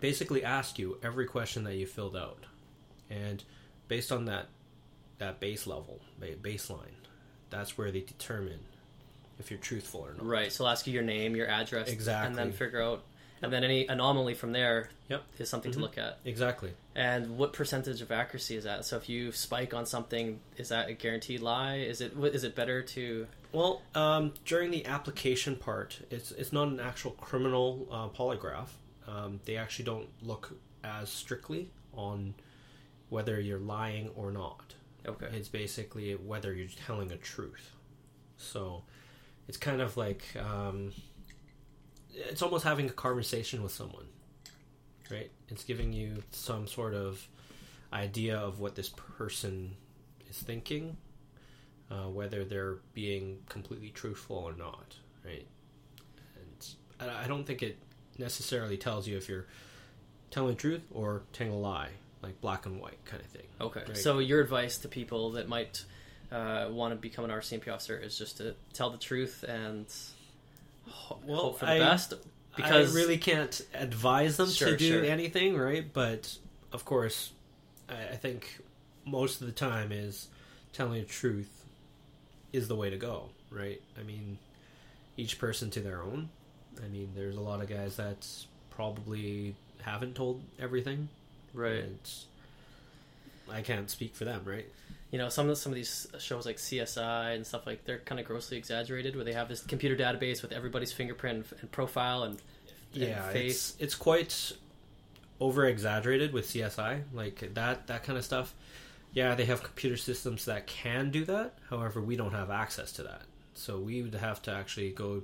basically 0.00 0.44
ask 0.44 0.78
you 0.78 0.98
every 1.02 1.26
question 1.26 1.64
that 1.64 1.76
you 1.76 1.86
filled 1.86 2.16
out, 2.16 2.44
and 3.10 3.42
based 3.88 4.12
on 4.12 4.24
that 4.26 4.48
that 5.18 5.38
base 5.38 5.66
level, 5.68 6.00
baseline, 6.42 6.96
that's 7.48 7.78
where 7.78 7.92
they 7.92 8.00
determine 8.00 8.58
if 9.38 9.50
you're 9.50 9.60
truthful 9.60 10.00
or 10.00 10.14
not. 10.14 10.26
Right. 10.26 10.52
So 10.52 10.64
I'll 10.64 10.72
ask 10.72 10.86
you 10.86 10.92
your 10.92 11.02
name, 11.04 11.36
your 11.36 11.46
address, 11.46 11.88
Exactly. 11.88 12.26
and 12.28 12.36
then 12.36 12.52
figure 12.52 12.82
out. 12.82 13.04
And 13.42 13.52
then 13.52 13.64
any 13.64 13.86
anomaly 13.86 14.34
from 14.34 14.52
there 14.52 14.88
Yep. 15.08 15.22
is 15.38 15.48
something 15.48 15.70
Mhm. 15.72 15.74
to 15.74 15.80
look 15.80 15.98
at. 15.98 16.20
Exactly. 16.24 16.72
And 16.94 17.36
what 17.36 17.52
percentage 17.52 18.00
of 18.00 18.10
accuracy 18.12 18.56
is 18.56 18.64
that? 18.64 18.84
So 18.84 18.96
if 18.96 19.08
you 19.08 19.32
spike 19.32 19.74
on 19.74 19.84
something, 19.84 20.40
is 20.56 20.68
that 20.68 20.88
a 20.88 20.92
guaranteed 20.94 21.40
lie? 21.40 21.76
Is 21.76 22.00
it 22.00 22.16
what- 22.16 22.34
is 22.34 22.44
it 22.44 22.54
better 22.54 22.82
to? 22.82 23.26
Well, 23.52 23.82
um, 23.94 24.32
during 24.44 24.70
the 24.70 24.86
application 24.86 25.56
part, 25.56 26.00
it's 26.10 26.30
it's 26.32 26.52
not 26.52 26.68
an 26.68 26.80
actual 26.80 27.10
criminal 27.12 27.86
uh, 27.90 28.08
polygraph. 28.08 28.68
Um, 29.06 29.40
they 29.44 29.56
actually 29.56 29.84
don't 29.84 30.08
look 30.22 30.56
as 30.84 31.10
strictly 31.10 31.70
on 31.92 32.34
whether 33.08 33.38
you're 33.40 33.58
lying 33.58 34.08
or 34.10 34.30
not. 34.32 34.74
Okay. 35.06 35.26
It's 35.32 35.48
basically 35.48 36.14
whether 36.14 36.52
you're 36.54 36.68
telling 36.68 37.10
a 37.12 37.16
truth. 37.16 37.72
So 38.36 38.84
it's 39.48 39.58
kind 39.58 39.80
of 39.82 39.96
like 39.96 40.24
um, 40.36 40.92
it's 42.14 42.42
almost 42.42 42.64
having 42.64 42.86
a 42.86 42.92
conversation 42.92 43.62
with 43.62 43.72
someone, 43.72 44.06
right? 45.10 45.30
It's 45.48 45.64
giving 45.64 45.92
you 45.92 46.22
some 46.30 46.66
sort 46.66 46.94
of 46.94 47.26
idea 47.92 48.38
of 48.38 48.60
what 48.60 48.74
this 48.74 48.88
person 48.88 49.76
is 50.28 50.38
thinking, 50.38 50.96
uh, 51.90 52.08
whether 52.08 52.44
they're 52.44 52.78
being 52.94 53.38
completely 53.48 53.90
truthful 53.90 54.36
or 54.36 54.54
not, 54.54 54.96
right? 55.24 55.46
And 57.00 57.10
I 57.10 57.26
don't 57.26 57.44
think 57.44 57.62
it 57.62 57.78
necessarily 58.18 58.76
tells 58.76 59.08
you 59.08 59.16
if 59.16 59.28
you're 59.28 59.46
telling 60.30 60.50
the 60.50 60.60
truth 60.60 60.82
or 60.92 61.22
telling 61.32 61.52
a 61.52 61.56
lie, 61.56 61.90
like 62.22 62.40
black 62.40 62.66
and 62.66 62.80
white 62.80 63.04
kind 63.04 63.22
of 63.22 63.28
thing. 63.28 63.46
Okay. 63.60 63.82
Right. 63.86 63.96
So 63.96 64.20
your 64.20 64.40
advice 64.40 64.78
to 64.78 64.88
people 64.88 65.32
that 65.32 65.48
might 65.48 65.84
uh, 66.30 66.68
want 66.70 66.92
to 66.92 66.96
become 66.96 67.24
an 67.24 67.30
RCMP 67.30 67.72
officer 67.72 67.98
is 67.98 68.16
just 68.16 68.38
to 68.38 68.54
tell 68.72 68.90
the 68.90 68.98
truth 68.98 69.44
and 69.46 69.86
Well, 71.24 71.36
hope 71.40 71.58
for 71.60 71.66
the 71.66 71.72
I- 71.72 71.78
best. 71.78 72.14
Because 72.54 72.94
I 72.94 72.98
really 72.98 73.16
can't 73.16 73.62
advise 73.72 74.36
them 74.36 74.50
Sure, 74.50 74.68
to 74.72 74.76
do 74.76 74.88
sure. 74.90 75.04
anything, 75.04 75.56
right? 75.56 75.90
But 75.90 76.36
of 76.70 76.84
course, 76.84 77.32
I, 77.88 77.94
I 78.12 78.16
think 78.16 78.60
most 79.06 79.40
of 79.40 79.46
the 79.46 79.54
time 79.54 79.90
is 79.90 80.28
telling 80.74 81.00
the 81.00 81.08
truth 81.08 81.64
is 82.52 82.68
the 82.68 82.76
way 82.76 82.90
to 82.90 82.98
go, 82.98 83.30
right? 83.50 83.80
I 83.98 84.02
mean, 84.02 84.36
each 85.16 85.38
person 85.38 85.70
to 85.70 85.80
their 85.80 86.02
own. 86.02 86.28
I 86.84 86.88
mean, 86.88 87.12
there's 87.14 87.36
a 87.36 87.40
lot 87.40 87.62
of 87.62 87.70
guys 87.70 87.96
that 87.96 88.26
probably 88.68 89.54
haven't 89.80 90.14
told 90.14 90.42
everything, 90.60 91.08
right. 91.54 91.86
I 93.50 93.62
can't 93.62 93.88
speak 93.90 94.14
for 94.14 94.26
them, 94.26 94.42
right? 94.44 94.66
You 95.12 95.18
know 95.18 95.28
some 95.28 95.48
of 95.48 95.56
some 95.58 95.70
of 95.70 95.76
these 95.76 96.08
shows 96.18 96.46
like 96.46 96.56
CSI 96.56 97.36
and 97.36 97.46
stuff 97.46 97.66
like 97.66 97.84
they're 97.84 97.98
kind 97.98 98.18
of 98.18 98.26
grossly 98.26 98.56
exaggerated 98.56 99.14
where 99.14 99.24
they 99.24 99.34
have 99.34 99.48
this 99.48 99.60
computer 99.60 99.94
database 99.94 100.42
with 100.42 100.50
everybody's 100.50 100.90
fingerprint 100.90 101.46
and 101.60 101.70
profile 101.70 102.24
and, 102.24 102.40
and 102.94 103.02
yeah, 103.04 103.28
face. 103.28 103.52
it's 103.52 103.76
it's 103.78 103.94
quite 103.94 104.52
over 105.38 105.66
exaggerated 105.66 106.32
with 106.32 106.46
CSI, 106.46 107.02
like 107.12 107.54
that 107.54 107.86
that 107.88 108.02
kind 108.02 108.18
of 108.18 108.24
stuff. 108.24 108.54
Yeah, 109.12 109.34
they 109.34 109.44
have 109.44 109.62
computer 109.62 109.98
systems 109.98 110.46
that 110.46 110.66
can 110.66 111.10
do 111.10 111.26
that. 111.26 111.58
However, 111.68 112.00
we 112.00 112.16
don't 112.16 112.32
have 112.32 112.50
access 112.50 112.92
to 112.92 113.02
that, 113.02 113.22
so 113.52 113.78
we 113.78 114.00
would 114.02 114.14
have 114.14 114.40
to 114.42 114.50
actually 114.50 114.90
go 114.90 115.22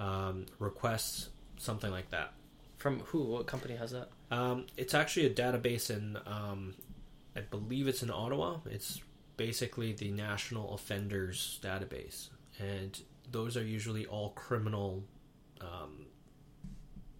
um, 0.00 0.46
request 0.58 1.28
something 1.58 1.92
like 1.92 2.10
that. 2.10 2.32
From 2.78 3.00
who? 3.00 3.22
What 3.22 3.46
company 3.46 3.76
has 3.76 3.92
that? 3.92 4.08
Um, 4.30 4.66
it's 4.76 4.94
actually 4.94 5.26
a 5.26 5.30
database 5.30 5.88
in, 5.88 6.18
um, 6.26 6.74
I 7.36 7.40
believe 7.40 7.86
it's 7.86 8.02
in 8.02 8.10
Ottawa. 8.10 8.58
It's 8.70 9.02
basically 9.36 9.92
the 9.92 10.10
National 10.10 10.74
Offenders 10.74 11.60
Database, 11.62 12.30
and 12.58 12.98
those 13.30 13.56
are 13.56 13.64
usually 13.64 14.06
all 14.06 14.30
criminal. 14.30 15.04
Um, 15.60 16.06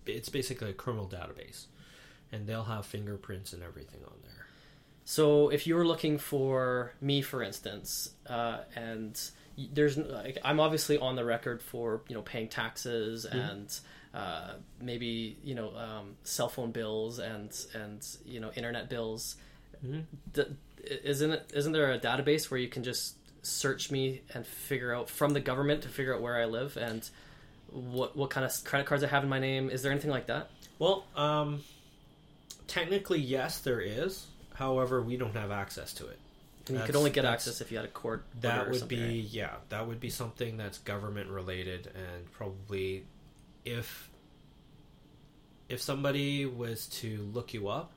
it's 0.06 0.28
basically 0.28 0.70
a 0.70 0.74
criminal 0.74 1.08
database, 1.08 1.66
and 2.32 2.46
they'll 2.46 2.64
have 2.64 2.86
fingerprints 2.86 3.52
and 3.52 3.62
everything 3.62 4.00
on 4.06 4.14
there. 4.22 4.46
So 5.04 5.50
if 5.50 5.66
you 5.66 5.76
were 5.76 5.86
looking 5.86 6.18
for 6.18 6.92
me, 7.00 7.22
for 7.22 7.42
instance, 7.42 8.10
uh, 8.26 8.60
and 8.74 9.20
there's 9.72 9.96
like 9.96 10.38
I'm 10.44 10.60
obviously 10.60 10.98
on 10.98 11.16
the 11.16 11.24
record 11.24 11.62
for 11.62 12.02
you 12.08 12.14
know 12.14 12.22
paying 12.22 12.48
taxes 12.48 13.24
and 13.24 13.78
uh, 14.12 14.54
maybe 14.80 15.38
you 15.44 15.54
know 15.54 15.76
um, 15.76 16.16
cell 16.24 16.48
phone 16.48 16.72
bills 16.72 17.18
and 17.18 17.56
and 17.74 18.04
you 18.24 18.40
know 18.40 18.50
internet 18.56 18.90
bills. 18.90 19.36
D- 20.32 20.44
isn't 21.04 21.30
it? 21.30 21.52
Isn't 21.54 21.72
there 21.72 21.92
a 21.92 21.98
database 21.98 22.50
where 22.50 22.58
you 22.60 22.68
can 22.68 22.84
just 22.84 23.16
search 23.42 23.90
me 23.90 24.22
and 24.34 24.46
figure 24.46 24.94
out 24.94 25.08
from 25.08 25.32
the 25.32 25.40
government 25.40 25.82
to 25.82 25.88
figure 25.88 26.14
out 26.14 26.20
where 26.20 26.36
I 26.36 26.46
live 26.46 26.76
and 26.76 27.08
what 27.70 28.16
what 28.16 28.30
kind 28.30 28.44
of 28.44 28.64
credit 28.64 28.86
cards 28.86 29.02
I 29.04 29.08
have 29.08 29.22
in 29.22 29.28
my 29.28 29.38
name? 29.38 29.70
Is 29.70 29.82
there 29.82 29.92
anything 29.92 30.10
like 30.10 30.26
that? 30.26 30.50
Well, 30.78 31.04
um, 31.16 31.62
technically, 32.66 33.20
yes, 33.20 33.60
there 33.60 33.80
is. 33.80 34.26
However, 34.54 35.02
we 35.02 35.16
don't 35.16 35.34
have 35.34 35.50
access 35.50 35.92
to 35.94 36.06
it. 36.06 36.18
And 36.68 36.78
you 36.78 36.84
could 36.84 36.96
only 36.96 37.10
get 37.10 37.24
access 37.24 37.60
if 37.60 37.70
you 37.70 37.76
had 37.76 37.86
a 37.86 37.90
court. 37.90 38.24
That 38.40 38.70
would 38.70 38.88
be 38.88 39.00
right? 39.00 39.10
yeah, 39.10 39.54
that 39.68 39.86
would 39.86 40.00
be 40.00 40.10
something 40.10 40.56
that's 40.56 40.78
government 40.78 41.30
related 41.30 41.92
and 41.94 42.32
probably 42.32 43.04
if 43.64 44.10
if 45.68 45.80
somebody 45.80 46.46
was 46.46 46.86
to 46.86 47.18
look 47.32 47.54
you 47.54 47.68
up, 47.68 47.92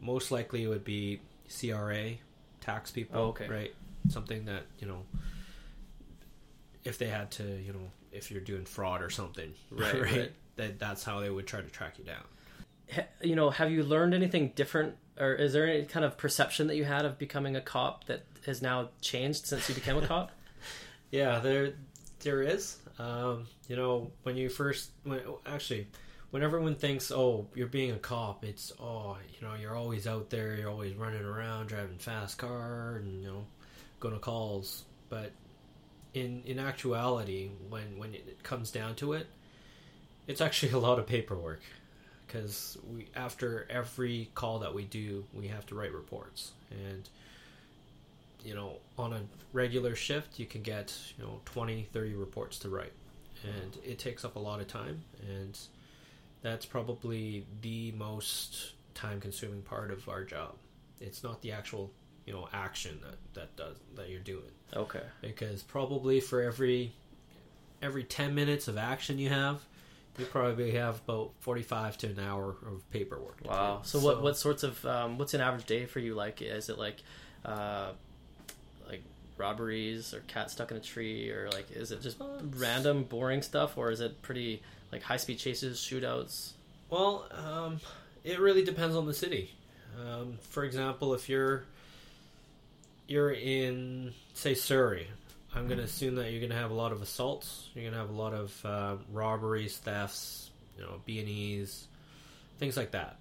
most 0.00 0.30
likely 0.30 0.64
it 0.64 0.68
would 0.68 0.84
be 0.84 1.20
CRA, 1.60 2.12
tax 2.60 2.90
people, 2.90 3.20
Oh, 3.20 3.24
okay. 3.28 3.48
right? 3.48 3.74
Something 4.08 4.44
that, 4.46 4.62
you 4.78 4.86
know, 4.86 5.02
if 6.84 6.98
they 6.98 7.08
had 7.08 7.30
to, 7.32 7.42
you 7.44 7.72
know, 7.72 7.90
if 8.12 8.30
you're 8.30 8.40
doing 8.40 8.64
fraud 8.64 9.02
or 9.02 9.10
something, 9.10 9.52
Right, 9.70 10.00
right. 10.00 10.32
That 10.56 10.78
that's 10.78 11.04
how 11.04 11.20
they 11.20 11.30
would 11.30 11.46
try 11.46 11.60
to 11.60 11.68
track 11.68 11.98
you 11.98 12.04
down. 12.04 13.04
you 13.22 13.36
know, 13.36 13.50
have 13.50 13.70
you 13.70 13.82
learned 13.82 14.14
anything 14.14 14.52
different, 14.54 14.96
or 15.18 15.32
is 15.34 15.52
there 15.52 15.66
any 15.66 15.84
kind 15.84 16.04
of 16.04 16.16
perception 16.18 16.66
that 16.66 16.76
you 16.76 16.84
had 16.84 17.04
of 17.04 17.18
becoming 17.18 17.56
a 17.56 17.60
cop 17.60 18.04
that 18.06 18.24
has 18.46 18.60
now 18.60 18.88
changed 19.00 19.46
since 19.46 19.68
you 19.68 19.74
became 19.74 19.96
a 19.96 20.06
cop? 20.06 20.32
Yeah, 21.12 21.40
there 21.40 21.72
there 22.20 22.40
is. 22.40 22.76
Um, 23.00 23.46
you 23.66 23.74
know, 23.74 24.12
when 24.22 24.36
you 24.36 24.48
first 24.48 24.90
when 25.02 25.20
actually 25.44 25.88
when 26.30 26.42
everyone 26.42 26.76
thinks, 26.76 27.10
"Oh, 27.10 27.46
you're 27.54 27.66
being 27.66 27.92
a 27.92 27.98
cop," 27.98 28.44
it's 28.44 28.72
oh, 28.80 29.16
you 29.38 29.46
know, 29.46 29.54
you're 29.54 29.76
always 29.76 30.06
out 30.06 30.30
there, 30.30 30.56
you're 30.56 30.70
always 30.70 30.94
running 30.94 31.24
around, 31.24 31.68
driving 31.68 31.98
fast 31.98 32.38
car, 32.38 32.96
and 32.96 33.22
you 33.22 33.28
know, 33.28 33.44
going 33.98 34.14
to 34.14 34.20
calls. 34.20 34.84
But 35.08 35.32
in 36.14 36.42
in 36.46 36.58
actuality, 36.58 37.50
when 37.68 37.98
when 37.98 38.14
it 38.14 38.42
comes 38.42 38.70
down 38.70 38.94
to 38.96 39.14
it, 39.14 39.26
it's 40.26 40.40
actually 40.40 40.72
a 40.72 40.78
lot 40.78 40.98
of 40.98 41.06
paperwork. 41.06 41.60
Because 42.26 42.78
we 42.88 43.08
after 43.16 43.66
every 43.68 44.30
call 44.34 44.60
that 44.60 44.72
we 44.72 44.84
do, 44.84 45.24
we 45.34 45.48
have 45.48 45.66
to 45.66 45.74
write 45.74 45.92
reports. 45.92 46.52
And 46.70 47.08
you 48.44 48.54
know 48.54 48.76
on 48.96 49.12
a 49.12 49.20
regular 49.52 49.94
shift 49.94 50.38
you 50.38 50.46
can 50.46 50.62
get 50.62 50.96
you 51.18 51.24
know 51.24 51.40
20 51.44 51.88
30 51.92 52.14
reports 52.14 52.58
to 52.60 52.68
write. 52.68 52.92
And 53.42 53.78
it 53.84 53.98
takes 53.98 54.24
up 54.24 54.36
a 54.36 54.38
lot 54.38 54.60
of 54.60 54.68
time. 54.68 55.02
And 55.28 55.58
that's 56.42 56.66
probably 56.66 57.44
the 57.62 57.92
most 57.92 58.72
time 58.94 59.20
consuming 59.20 59.62
part 59.62 59.90
of 59.90 60.08
our 60.08 60.24
job 60.24 60.54
it's 61.00 61.22
not 61.22 61.40
the 61.42 61.52
actual 61.52 61.90
you 62.26 62.32
know 62.32 62.48
action 62.52 62.98
that 63.02 63.16
that 63.34 63.56
does 63.56 63.76
that 63.96 64.08
you're 64.10 64.20
doing 64.20 64.50
Okay. 64.76 65.02
because 65.20 65.62
probably 65.62 66.20
for 66.20 66.42
every 66.42 66.92
every 67.82 68.04
10 68.04 68.34
minutes 68.34 68.68
of 68.68 68.76
action 68.76 69.18
you 69.18 69.28
have 69.30 69.60
you 70.18 70.26
probably 70.26 70.72
have 70.72 71.00
about 71.08 71.30
45 71.40 71.96
to 71.98 72.06
an 72.08 72.18
hour 72.20 72.50
of 72.66 72.88
paperwork 72.90 73.38
Wow. 73.44 73.80
do. 73.82 73.88
So, 73.88 74.00
what 74.00 74.20
what 74.22 74.36
sorts 74.36 74.62
of 74.62 74.84
um, 74.84 75.16
what's 75.18 75.32
an 75.34 75.40
average 75.40 75.64
day 75.64 75.86
for 75.86 75.98
you 76.00 76.14
like? 76.14 76.42
Is 76.42 76.68
it 76.68 76.78
like 76.78 76.96
uh, 77.44 77.92
like 78.86 79.02
robberies 79.38 80.12
or 80.12 80.20
cat 80.26 80.50
stuck 80.50 80.70
in 80.72 80.76
a 80.76 80.80
tree 80.80 81.30
or 81.30 81.48
like 81.52 81.70
is 81.70 81.90
it 81.92 82.02
just 82.02 82.20
Uh, 82.20 82.26
random 82.56 83.04
boring 83.04 83.40
stuff 83.40 83.78
or 83.78 83.90
is 83.90 84.00
it 84.00 84.20
pretty 84.20 84.60
like 84.92 85.02
high 85.02 85.16
speed 85.16 85.38
chases, 85.38 85.78
shootouts? 85.78 86.52
Well, 86.88 87.26
um, 87.32 87.80
it 88.24 88.40
really 88.40 88.64
depends 88.64 88.96
on 88.96 89.06
the 89.06 89.14
city. 89.14 89.50
Um, 89.98 90.38
for 90.50 90.64
example, 90.64 91.14
if 91.14 91.28
you're 91.28 91.64
you're 93.06 93.32
in 93.32 94.12
say 94.34 94.54
Surrey, 94.54 95.08
I'm 95.54 95.66
going 95.66 95.78
to 95.78 95.84
assume 95.84 96.14
that 96.16 96.30
you're 96.30 96.40
going 96.40 96.52
to 96.52 96.56
have 96.56 96.70
a 96.70 96.74
lot 96.74 96.92
of 96.92 97.02
assaults. 97.02 97.68
You're 97.74 97.82
going 97.82 97.94
to 97.94 98.00
have 98.00 98.10
a 98.10 98.20
lot 98.20 98.32
of 98.32 98.64
uh, 98.64 98.96
robberies, 99.12 99.76
thefts, 99.76 100.50
you 100.76 100.84
know, 100.84 101.00
B 101.04 101.18
and 101.18 101.28
E's, 101.28 101.86
things 102.58 102.76
like 102.76 102.92
that. 102.92 103.16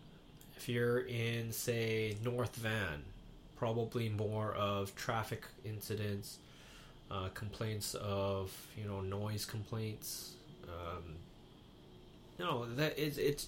If 0.55 0.69
you're 0.69 0.99
in 0.99 1.51
say 1.51 2.17
North 2.23 2.55
Van, 2.55 3.03
probably 3.55 4.09
more 4.09 4.53
of 4.53 4.95
traffic 4.95 5.43
incidents, 5.65 6.37
uh, 7.09 7.29
complaints 7.33 7.95
of 7.95 8.55
you 8.77 8.85
know 8.85 9.01
noise 9.01 9.45
complaints. 9.45 10.33
Um, 10.67 11.15
know 12.39 12.65
that 12.75 12.97
it's 12.97 13.17
it's 13.17 13.47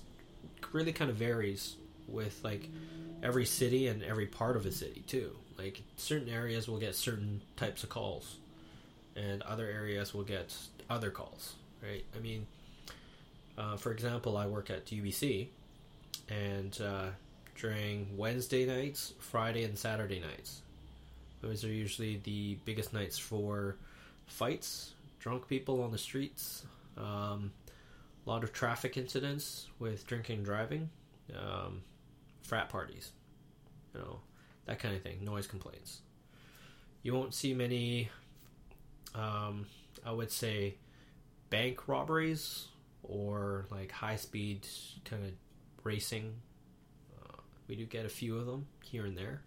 really 0.71 0.93
kind 0.93 1.09
of 1.09 1.17
varies 1.17 1.75
with 2.07 2.39
like 2.43 2.69
every 3.23 3.45
city 3.45 3.87
and 3.87 4.03
every 4.03 4.25
part 4.27 4.55
of 4.55 4.65
a 4.65 4.71
city 4.71 5.03
too. 5.07 5.35
Like 5.57 5.83
certain 5.97 6.29
areas 6.29 6.67
will 6.67 6.79
get 6.79 6.95
certain 6.95 7.41
types 7.55 7.83
of 7.83 7.89
calls, 7.89 8.37
and 9.15 9.41
other 9.43 9.65
areas 9.67 10.13
will 10.13 10.23
get 10.23 10.53
other 10.89 11.11
calls. 11.11 11.55
Right? 11.83 12.05
I 12.15 12.19
mean, 12.19 12.47
Uh, 13.57 13.77
for 13.77 13.91
example, 13.91 14.37
I 14.37 14.47
work 14.47 14.69
at 14.69 14.85
UBC, 14.91 15.47
and 16.29 16.79
uh, 16.81 17.07
during 17.55 18.17
Wednesday 18.17 18.65
nights, 18.65 19.13
Friday, 19.19 19.63
and 19.63 19.77
Saturday 19.77 20.19
nights, 20.19 20.61
those 21.41 21.63
are 21.63 21.69
usually 21.73 22.17
the 22.23 22.57
biggest 22.65 22.93
nights 22.93 23.17
for 23.17 23.75
fights, 24.27 24.93
drunk 25.19 25.47
people 25.47 25.83
on 25.83 25.91
the 25.91 25.97
streets, 25.97 26.65
um, 26.97 27.51
a 28.25 28.29
lot 28.29 28.43
of 28.43 28.53
traffic 28.53 28.97
incidents 28.97 29.67
with 29.79 30.05
drinking 30.05 30.37
and 30.37 30.45
driving, 30.45 30.89
um, 31.35 31.81
frat 32.41 32.69
parties, 32.69 33.11
you 33.93 33.99
know, 33.99 34.19
that 34.65 34.79
kind 34.79 34.95
of 34.95 35.01
thing, 35.01 35.23
noise 35.23 35.47
complaints. 35.47 36.01
You 37.03 37.13
won't 37.13 37.33
see 37.33 37.53
many, 37.53 38.09
um, 39.15 39.65
I 40.05 40.11
would 40.11 40.31
say, 40.31 40.75
bank 41.49 41.87
robberies 41.87 42.67
or 43.03 43.65
like 43.71 43.91
high 43.91 44.15
speed 44.15 44.67
kind 45.05 45.23
of 45.25 45.31
racing. 45.83 46.33
Uh, 47.19 47.37
we 47.67 47.75
do 47.75 47.85
get 47.85 48.05
a 48.05 48.09
few 48.09 48.37
of 48.37 48.45
them 48.45 48.67
here 48.83 49.05
and 49.05 49.17
there, 49.17 49.41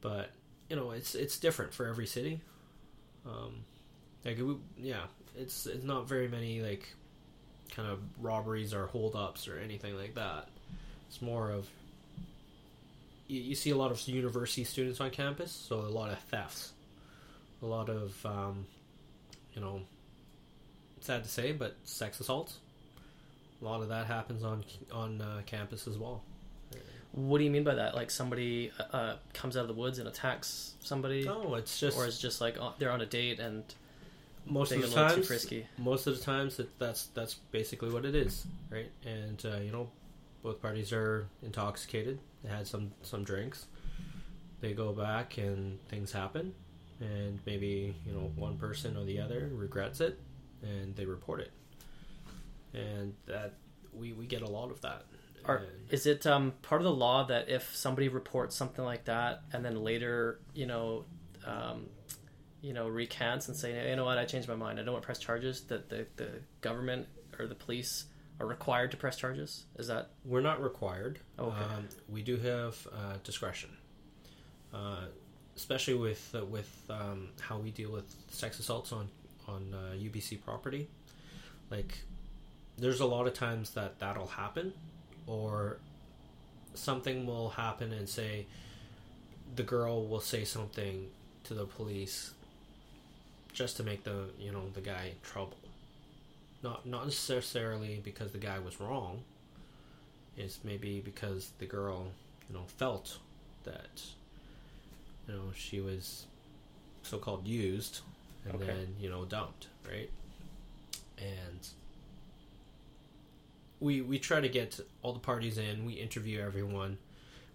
but 0.00 0.30
you 0.68 0.76
know 0.76 0.90
it's 0.90 1.14
it's 1.14 1.38
different 1.38 1.72
for 1.72 1.86
every 1.86 2.06
city. 2.06 2.40
Um, 3.26 3.64
like 4.24 4.38
we, 4.38 4.56
yeah, 4.76 5.04
it's 5.36 5.66
it's 5.66 5.84
not 5.84 6.08
very 6.08 6.28
many 6.28 6.60
like 6.60 6.94
kind 7.70 7.88
of 7.88 7.98
robberies 8.20 8.74
or 8.74 8.86
holdups 8.86 9.48
or 9.48 9.58
anything 9.58 9.96
like 9.96 10.14
that. 10.14 10.48
It's 11.08 11.20
more 11.22 11.50
of 11.50 11.68
you, 13.26 13.40
you 13.40 13.54
see 13.54 13.70
a 13.70 13.76
lot 13.76 13.90
of 13.90 14.00
university 14.08 14.64
students 14.64 15.00
on 15.00 15.10
campus, 15.10 15.52
so 15.52 15.76
a 15.76 15.82
lot 15.82 16.10
of 16.10 16.18
thefts, 16.18 16.72
a 17.62 17.66
lot 17.66 17.88
of 17.88 18.14
um, 18.26 18.66
you 19.54 19.60
know, 19.60 19.80
sad 21.00 21.24
to 21.24 21.30
say, 21.30 21.52
but 21.52 21.76
sex 21.84 22.20
assaults. 22.20 22.58
A 23.60 23.64
lot 23.64 23.82
of 23.82 23.88
that 23.88 24.06
happens 24.06 24.42
on 24.42 24.64
on 24.92 25.20
uh, 25.20 25.42
campus 25.46 25.86
as 25.86 25.98
well. 25.98 26.22
What 27.12 27.38
do 27.38 27.44
you 27.44 27.50
mean 27.50 27.64
by 27.64 27.74
that? 27.74 27.94
Like 27.94 28.10
somebody 28.10 28.70
uh, 28.92 29.16
comes 29.34 29.56
out 29.56 29.62
of 29.62 29.68
the 29.68 29.74
woods 29.74 29.98
and 29.98 30.06
attacks 30.06 30.74
somebody, 30.80 31.24
No, 31.24 31.56
it's 31.56 31.78
just 31.78 31.98
or 31.98 32.06
it's 32.06 32.20
just 32.20 32.40
like 32.40 32.56
uh, 32.60 32.70
they're 32.78 32.92
on 32.92 33.00
a 33.00 33.06
date 33.06 33.40
and 33.40 33.64
most 34.50 34.72
of 34.72 34.82
the 34.82 34.88
times. 34.88 35.14
Most 35.78 36.06
of 36.06 36.18
the 36.18 36.24
times, 36.24 36.56
that 36.56 36.78
that's 36.78 37.06
that's 37.08 37.34
basically 37.34 37.90
what 37.90 38.04
it 38.04 38.14
is, 38.14 38.46
right? 38.70 38.90
And 39.04 39.42
uh, 39.44 39.58
you 39.58 39.72
know, 39.72 39.88
both 40.42 40.60
parties 40.60 40.92
are 40.92 41.28
intoxicated. 41.42 42.18
They 42.42 42.50
had 42.50 42.66
some 42.66 42.92
some 43.02 43.24
drinks. 43.24 43.66
They 44.60 44.72
go 44.72 44.92
back 44.92 45.38
and 45.38 45.80
things 45.88 46.12
happen, 46.12 46.54
and 47.00 47.38
maybe 47.46 47.94
you 48.06 48.12
know 48.12 48.30
one 48.36 48.58
person 48.58 48.96
or 48.96 49.04
the 49.04 49.20
other 49.20 49.48
regrets 49.52 50.00
it, 50.00 50.18
and 50.62 50.94
they 50.96 51.04
report 51.04 51.40
it. 51.40 51.52
And 52.74 53.14
that 53.26 53.54
we 53.92 54.12
we 54.12 54.26
get 54.26 54.42
a 54.42 54.48
lot 54.48 54.70
of 54.70 54.80
that. 54.82 55.04
Are, 55.46 55.62
is 55.88 56.04
it 56.06 56.26
um, 56.26 56.52
part 56.60 56.82
of 56.82 56.84
the 56.84 56.92
law 56.92 57.24
that 57.24 57.48
if 57.48 57.74
somebody 57.74 58.08
reports 58.08 58.54
something 58.54 58.84
like 58.84 59.06
that 59.06 59.40
and 59.54 59.64
then 59.64 59.82
later, 59.82 60.38
you 60.52 60.66
know, 60.66 61.06
um, 61.46 61.86
you 62.62 62.72
know, 62.72 62.88
recants 62.88 63.48
and 63.48 63.56
say, 63.56 63.88
you 63.88 63.96
know 63.96 64.04
what, 64.04 64.18
I 64.18 64.24
changed 64.24 64.48
my 64.48 64.54
mind, 64.54 64.78
I 64.78 64.82
don't 64.82 64.92
want 64.92 65.02
to 65.02 65.06
press 65.06 65.18
charges, 65.18 65.62
that 65.62 65.88
the, 65.88 66.06
the 66.16 66.28
government 66.60 67.06
or 67.38 67.46
the 67.46 67.54
police 67.54 68.04
are 68.40 68.46
required 68.46 68.90
to 68.90 68.96
press 68.96 69.16
charges? 69.16 69.64
Is 69.78 69.88
that 69.88 70.10
We're 70.24 70.40
not 70.40 70.62
required. 70.62 71.20
Okay. 71.38 71.56
Um, 71.56 71.88
we 72.08 72.22
do 72.22 72.36
have 72.38 72.86
uh, 72.92 73.16
discretion, 73.22 73.70
uh, 74.72 75.04
especially 75.56 75.94
with 75.94 76.34
uh, 76.34 76.44
with 76.44 76.70
um, 76.88 77.28
how 77.40 77.58
we 77.58 77.70
deal 77.70 77.92
with 77.92 78.14
sex 78.30 78.58
assaults 78.58 78.92
on 78.92 79.08
on 79.46 79.74
uh, 79.74 79.94
UBC 79.94 80.42
property. 80.42 80.88
Like, 81.70 81.98
there's 82.78 83.00
a 83.00 83.06
lot 83.06 83.26
of 83.26 83.34
times 83.34 83.70
that 83.70 83.98
that'll 83.98 84.26
happen, 84.26 84.72
or 85.26 85.76
something 86.74 87.26
will 87.26 87.50
happen 87.50 87.92
and 87.92 88.08
say 88.08 88.46
the 89.54 89.62
girl 89.62 90.06
will 90.06 90.20
say 90.20 90.44
something 90.44 91.08
to 91.44 91.54
the 91.54 91.66
police 91.66 92.32
just 93.52 93.76
to 93.78 93.82
make 93.82 94.04
the 94.04 94.30
you 94.38 94.52
know 94.52 94.70
the 94.70 94.80
guy 94.80 95.06
in 95.14 95.20
trouble. 95.22 95.58
Not 96.62 96.86
not 96.86 97.04
necessarily 97.04 98.00
because 98.00 98.32
the 98.32 98.38
guy 98.38 98.58
was 98.58 98.80
wrong 98.80 99.24
It's 100.36 100.64
maybe 100.64 101.00
because 101.00 101.52
the 101.58 101.66
girl, 101.66 102.12
you 102.48 102.54
know, 102.54 102.64
felt 102.66 103.18
that, 103.64 104.02
you 105.26 105.34
know, 105.34 105.52
she 105.54 105.80
was 105.80 106.26
so-called 107.02 107.46
used 107.46 108.00
and 108.44 108.54
Okay. 108.56 108.66
then 108.66 108.96
you 109.00 109.10
know 109.10 109.24
dumped, 109.24 109.68
right? 109.88 110.10
And 111.18 111.68
we 113.80 114.00
we 114.02 114.18
try 114.18 114.40
to 114.40 114.48
get 114.48 114.80
all 115.02 115.12
the 115.12 115.18
parties 115.20 115.58
in. 115.58 115.84
We 115.84 115.94
interview 115.94 116.40
everyone. 116.40 116.98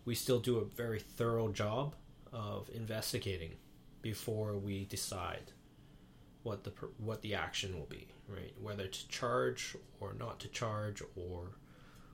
We 0.05 0.15
still 0.15 0.39
do 0.39 0.57
a 0.59 0.65
very 0.65 0.99
thorough 0.99 1.49
job 1.49 1.95
of 2.33 2.69
investigating 2.73 3.53
before 4.01 4.57
we 4.57 4.85
decide 4.85 5.51
what 6.45 6.63
the 6.63 6.71
what 6.97 7.21
the 7.23 7.33
action 7.33 7.77
will 7.77 7.87
be, 7.87 8.07
right? 8.29 8.53
Whether 8.61 8.87
to 8.87 9.07
charge 9.07 9.75
or 9.99 10.13
not 10.13 10.39
to 10.41 10.47
charge 10.47 11.01
or 11.15 11.55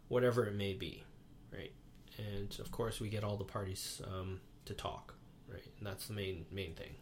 whatever 0.08 0.46
it 0.46 0.56
may 0.56 0.74
be, 0.74 1.04
right? 1.52 1.74
And 2.18 2.58
of 2.60 2.72
course, 2.72 3.02
we 3.02 3.10
get 3.10 3.24
all 3.24 3.36
the 3.36 3.44
parties 3.44 4.02
um, 4.08 4.40
to 4.66 4.74
talk, 4.74 5.14
right? 5.50 5.66
And 5.78 5.86
that's 5.86 6.08
the 6.08 6.14
main 6.14 6.46
main 6.50 6.74
thing, 6.76 6.96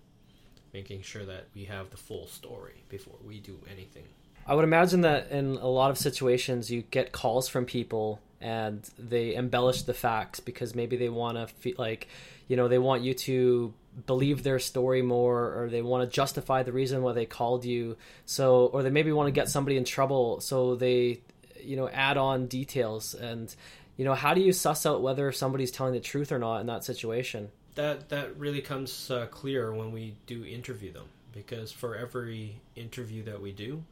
making 0.74 1.04
sure 1.04 1.24
that 1.26 1.48
we 1.54 1.66
have 1.66 1.92
the 1.92 1.98
full 1.98 2.28
story 2.28 2.84
before 2.90 3.18
we 3.24 3.40
do 3.40 3.60
anything. 3.72 4.06
I 4.48 4.56
would 4.56 4.64
imagine 4.64 5.02
that 5.02 5.30
in 5.30 5.58
a 5.58 5.68
lot 5.68 5.92
of 5.92 6.00
situations, 6.00 6.72
you 6.72 6.82
get 6.82 7.12
calls 7.12 7.48
from 7.48 7.66
people 7.66 8.20
and 8.42 8.90
they 8.98 9.36
embellish 9.36 9.84
the 9.84 9.94
facts 9.94 10.40
because 10.40 10.74
maybe 10.74 10.98
they 10.98 11.10
want 11.10 11.38
to 11.38 11.46
feel 11.46 11.76
like, 11.78 12.08
you 12.48 12.58
know, 12.58 12.68
they 12.68 12.80
want 12.80 13.04
you 13.04 13.14
to 13.14 13.74
believe 14.06 14.44
their 14.44 14.60
story 14.60 15.02
more 15.02 15.64
or 15.64 15.70
they 15.70 15.82
want 15.82 16.10
to 16.10 16.14
justify 16.14 16.64
the 16.64 16.72
reason 16.72 17.02
why 17.02 17.14
they 17.14 17.26
called 17.26 17.66
you. 17.66 17.98
So, 18.26 18.68
or 18.68 18.84
they 18.84 18.90
maybe 18.90 19.12
want 19.12 19.28
to 19.28 19.32
get 19.32 19.50
somebody 19.50 19.78
in 19.78 19.86
trouble. 19.86 20.42
So 20.42 20.76
they, 20.76 21.22
you 21.62 21.76
know, 21.76 21.90
add 21.90 22.18
on 22.18 22.48
details. 22.48 23.14
And, 23.14 23.54
you 23.98 24.06
know, 24.06 24.14
how 24.14 24.34
do 24.34 24.42
you 24.42 24.54
suss 24.54 24.86
out 24.86 25.02
whether 25.02 25.32
somebody's 25.32 25.72
telling 25.72 25.94
the 25.94 26.00
truth 26.00 26.32
or 26.32 26.40
not 26.40 26.62
in 26.62 26.68
that 26.68 26.84
situation? 26.84 27.50
That 27.76 28.10
that 28.10 28.38
really 28.38 28.62
comes 28.62 29.10
uh, 29.10 29.28
clear 29.28 29.74
when 29.74 29.92
we 29.92 30.16
do 30.26 30.44
interview 30.44 30.92
them 30.92 31.06
because 31.34 31.72
for 31.72 31.96
every 31.96 32.60
interview 32.76 33.24
that 33.24 33.42
we 33.42 33.52
do, 33.52 33.84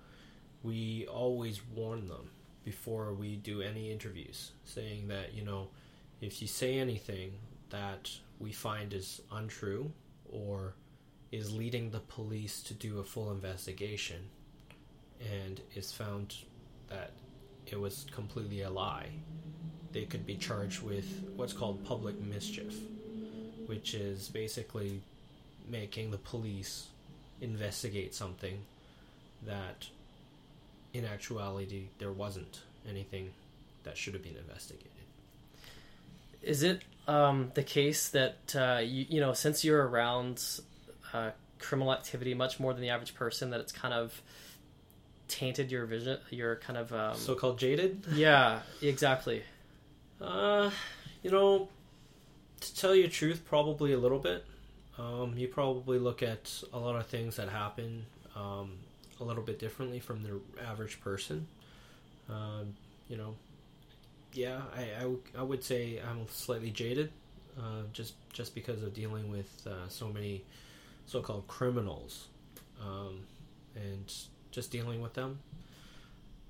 we 0.63 1.07
always 1.07 1.61
warn 1.75 2.07
them 2.07 2.29
before 2.65 3.13
we 3.13 3.37
do 3.37 3.61
any 3.61 3.91
interviews, 3.91 4.51
saying 4.65 5.07
that 5.07 5.33
you 5.33 5.43
know, 5.43 5.67
if 6.19 6.41
you 6.41 6.47
say 6.47 6.79
anything 6.79 7.31
that 7.69 8.09
we 8.39 8.51
find 8.51 8.93
is 8.93 9.21
untrue 9.31 9.91
or 10.31 10.73
is 11.31 11.53
leading 11.53 11.89
the 11.91 11.99
police 11.99 12.61
to 12.63 12.73
do 12.73 12.99
a 12.99 13.03
full 13.03 13.31
investigation 13.31 14.29
and 15.19 15.61
is 15.75 15.91
found 15.91 16.35
that 16.89 17.11
it 17.65 17.79
was 17.79 18.05
completely 18.11 18.61
a 18.61 18.69
lie, 18.69 19.09
they 19.91 20.05
could 20.05 20.25
be 20.25 20.35
charged 20.35 20.81
with 20.81 21.23
what's 21.35 21.53
called 21.53 21.83
public 21.83 22.19
mischief, 22.21 22.75
which 23.65 23.93
is 23.93 24.29
basically 24.29 25.01
making 25.67 26.11
the 26.11 26.17
police 26.17 26.87
investigate 27.41 28.15
something 28.15 28.59
that 29.45 29.87
in 30.93 31.05
actuality 31.05 31.87
there 31.99 32.11
wasn't 32.11 32.61
anything 32.87 33.31
that 33.83 33.97
should 33.97 34.13
have 34.13 34.23
been 34.23 34.37
investigated. 34.37 34.96
Is 36.41 36.63
it 36.63 36.81
um, 37.07 37.51
the 37.55 37.63
case 37.63 38.09
that 38.09 38.55
uh, 38.55 38.79
you, 38.81 39.05
you 39.09 39.19
know 39.21 39.33
since 39.33 39.63
you're 39.63 39.85
around 39.87 40.43
uh, 41.13 41.31
criminal 41.59 41.93
activity 41.93 42.33
much 42.33 42.59
more 42.59 42.73
than 42.73 42.81
the 42.81 42.89
average 42.89 43.15
person 43.15 43.49
that 43.51 43.59
it's 43.59 43.71
kind 43.71 43.93
of 43.93 44.21
tainted 45.27 45.71
your 45.71 45.85
vision, 45.85 46.17
your 46.29 46.55
kind 46.57 46.77
of 46.77 46.93
um, 46.93 47.15
So 47.17 47.35
called 47.35 47.59
jaded? 47.59 48.05
yeah, 48.13 48.61
exactly. 48.81 49.43
Uh, 50.21 50.71
you 51.23 51.31
know, 51.31 51.69
to 52.61 52.75
tell 52.75 52.95
you 52.95 53.03
the 53.03 53.09
truth, 53.09 53.43
probably 53.45 53.93
a 53.93 53.97
little 53.99 54.19
bit. 54.19 54.45
Um, 54.97 55.33
you 55.37 55.47
probably 55.47 55.99
look 55.99 56.23
at 56.23 56.63
a 56.73 56.79
lot 56.79 56.95
of 56.95 57.05
things 57.05 57.35
that 57.35 57.49
happen 57.49 58.05
um, 58.35 58.73
a 59.19 59.23
little 59.23 59.43
bit 59.43 59.59
differently 59.59 59.99
from 59.99 60.23
the 60.23 60.39
average 60.65 60.99
person. 61.01 61.47
Um, 62.29 62.73
you 63.07 63.15
know, 63.17 63.35
yeah, 64.33 64.61
I, 64.75 65.05
I, 65.37 65.43
would 65.43 65.63
say 65.63 65.99
I'm 65.99 66.27
slightly 66.29 66.71
jaded, 66.71 67.11
uh, 67.57 67.83
just 67.93 68.13
just 68.31 68.53
because 68.53 68.83
of 68.83 68.93
dealing 68.93 69.31
with 69.31 69.65
uh, 69.65 69.87
so 69.89 70.07
many 70.09 70.43
so-called 71.05 71.47
criminals, 71.47 72.27
um, 72.81 73.21
and 73.75 74.13
just 74.51 74.71
dealing 74.71 75.01
with 75.01 75.13
them. 75.13 75.39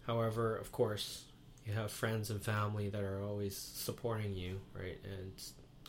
However, 0.06 0.56
of 0.56 0.72
course, 0.72 1.26
you 1.66 1.74
have 1.74 1.92
friends 1.92 2.30
and 2.30 2.42
family 2.42 2.90
that 2.90 3.04
are 3.04 3.22
always 3.22 3.58
supporting 3.58 4.34
you, 4.34 4.60
right? 4.74 4.98
And 5.04 5.34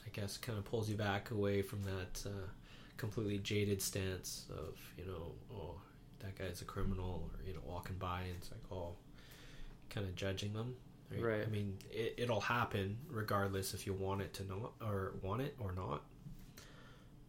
I 0.04 0.10
guess 0.12 0.36
kind 0.36 0.58
of 0.58 0.64
pulls 0.64 0.88
you 0.88 0.96
back 0.96 1.30
away 1.30 1.62
from 1.62 1.82
that 1.84 2.26
uh, 2.26 2.48
completely 2.96 3.38
jaded 3.38 3.80
stance 3.80 4.46
of, 4.50 4.76
you 4.96 5.04
know, 5.04 5.32
oh, 5.54 5.76
that 6.20 6.36
guy's 6.36 6.60
a 6.62 6.64
criminal, 6.64 7.30
or, 7.30 7.46
you 7.46 7.54
know, 7.54 7.60
walking 7.64 7.96
by 7.96 8.22
and 8.22 8.34
it's 8.38 8.50
like, 8.50 8.60
oh, 8.72 8.94
kind 9.88 10.06
of 10.06 10.16
judging 10.16 10.52
them. 10.52 10.74
Right. 11.16 11.42
I 11.42 11.46
mean, 11.50 11.78
it, 11.90 12.14
it'll 12.18 12.40
happen 12.40 12.98
regardless 13.08 13.72
if 13.74 13.86
you 13.86 13.94
want 13.94 14.20
it 14.22 14.34
to 14.34 14.44
not 14.44 14.72
or 14.82 15.14
want 15.22 15.42
it 15.42 15.54
or 15.58 15.72
not. 15.72 16.02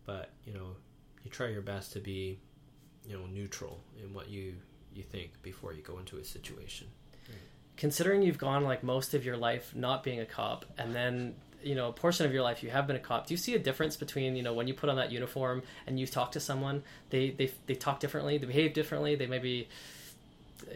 But 0.06 0.32
you 0.46 0.54
know, 0.54 0.76
you 1.24 1.32
try 1.32 1.48
your 1.48 1.62
best 1.62 1.94
to 1.94 2.00
be, 2.00 2.40
you 3.06 3.18
know, 3.18 3.26
neutral 3.28 3.80
in 4.04 4.14
what 4.14 4.30
you 4.30 4.56
you 4.94 5.04
think 5.04 5.42
before 5.42 5.72
you 5.74 5.82
go 5.82 5.98
into 6.00 6.18
a 6.18 6.24
situation. 6.24 6.88
considering 7.78 8.22
you've 8.22 8.38
gone 8.38 8.64
like 8.64 8.84
most 8.84 9.14
of 9.14 9.24
your 9.24 9.38
life 9.38 9.74
not 9.76 10.04
being 10.04 10.20
a 10.20 10.26
cop 10.26 10.66
and 10.78 10.94
then 10.94 11.34
you 11.64 11.76
know 11.76 11.88
a 11.90 11.94
portion 11.94 12.26
of 12.26 12.34
your 12.34 12.42
life 12.44 12.62
you 12.64 12.70
have 12.70 12.88
been 12.88 12.96
a 12.96 13.00
cop 13.00 13.28
do 13.28 13.34
you 13.34 13.38
see 13.38 13.54
a 13.56 13.60
difference 13.60 13.96
between 13.96 14.36
you 14.36 14.44
know 14.44 14.54
when 14.54 14.68
you 14.68 14.74
put 14.74 14.90
on 14.90 14.96
that 14.98 15.12
uniform 15.12 15.62
and 15.88 16.00
you 16.00 16.06
talk 16.08 16.32
to 16.32 16.40
someone 16.40 16.84
they 17.10 17.30
they, 17.32 17.50
they 17.68 17.76
talk 17.76 18.00
differently 18.00 18.38
they 18.38 18.46
behave 18.48 18.74
differently 18.74 19.16
they 19.16 19.28
maybe 19.28 19.70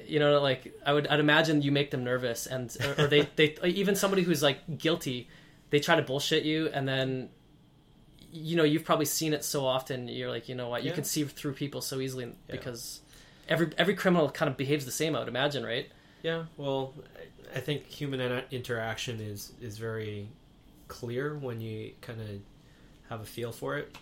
you 0.05 0.19
know 0.19 0.39
like 0.41 0.73
i 0.85 0.91
would 0.93 1.07
i'd 1.07 1.19
imagine 1.19 1.61
you 1.61 1.71
make 1.71 1.91
them 1.91 2.03
nervous 2.03 2.45
and 2.47 2.75
or, 2.97 3.03
or 3.03 3.07
they 3.07 3.21
they 3.35 3.55
even 3.63 3.95
somebody 3.95 4.21
who's 4.23 4.41
like 4.43 4.59
guilty 4.77 5.27
they 5.69 5.79
try 5.79 5.95
to 5.95 6.01
bullshit 6.01 6.43
you 6.43 6.67
and 6.73 6.87
then 6.87 7.29
you 8.31 8.55
know 8.55 8.63
you've 8.63 8.83
probably 8.83 9.05
seen 9.05 9.33
it 9.33 9.43
so 9.43 9.65
often 9.65 10.07
you're 10.07 10.29
like 10.29 10.49
you 10.49 10.55
know 10.55 10.69
what 10.69 10.83
you 10.83 10.89
Yeah. 10.89 10.95
can 10.95 11.03
see 11.03 11.23
through 11.23 11.53
people 11.53 11.81
so 11.81 11.99
easily 11.99 12.33
because 12.47 13.01
every 13.47 13.69
every 13.77 13.95
criminal 13.95 14.29
kind 14.29 14.49
of 14.49 14.57
behaves 14.57 14.85
the 14.85 14.91
same 14.91 15.15
i 15.15 15.19
would 15.19 15.27
imagine 15.27 15.63
right 15.63 15.89
Yeah, 16.23 16.45
well, 16.57 16.93
I- 17.19 17.57
I 17.57 17.59
think 17.59 17.85
human 17.85 18.19
interaction 18.49 19.19
is 19.19 19.51
is 19.61 19.77
very 19.77 20.27
clear 20.87 21.35
when 21.37 21.61
you 21.61 21.91
kind 22.01 22.19
of 22.21 22.29
have 23.09 23.21
a 23.21 23.25
feel 23.25 23.51
for 23.51 23.77
it. 23.77 23.95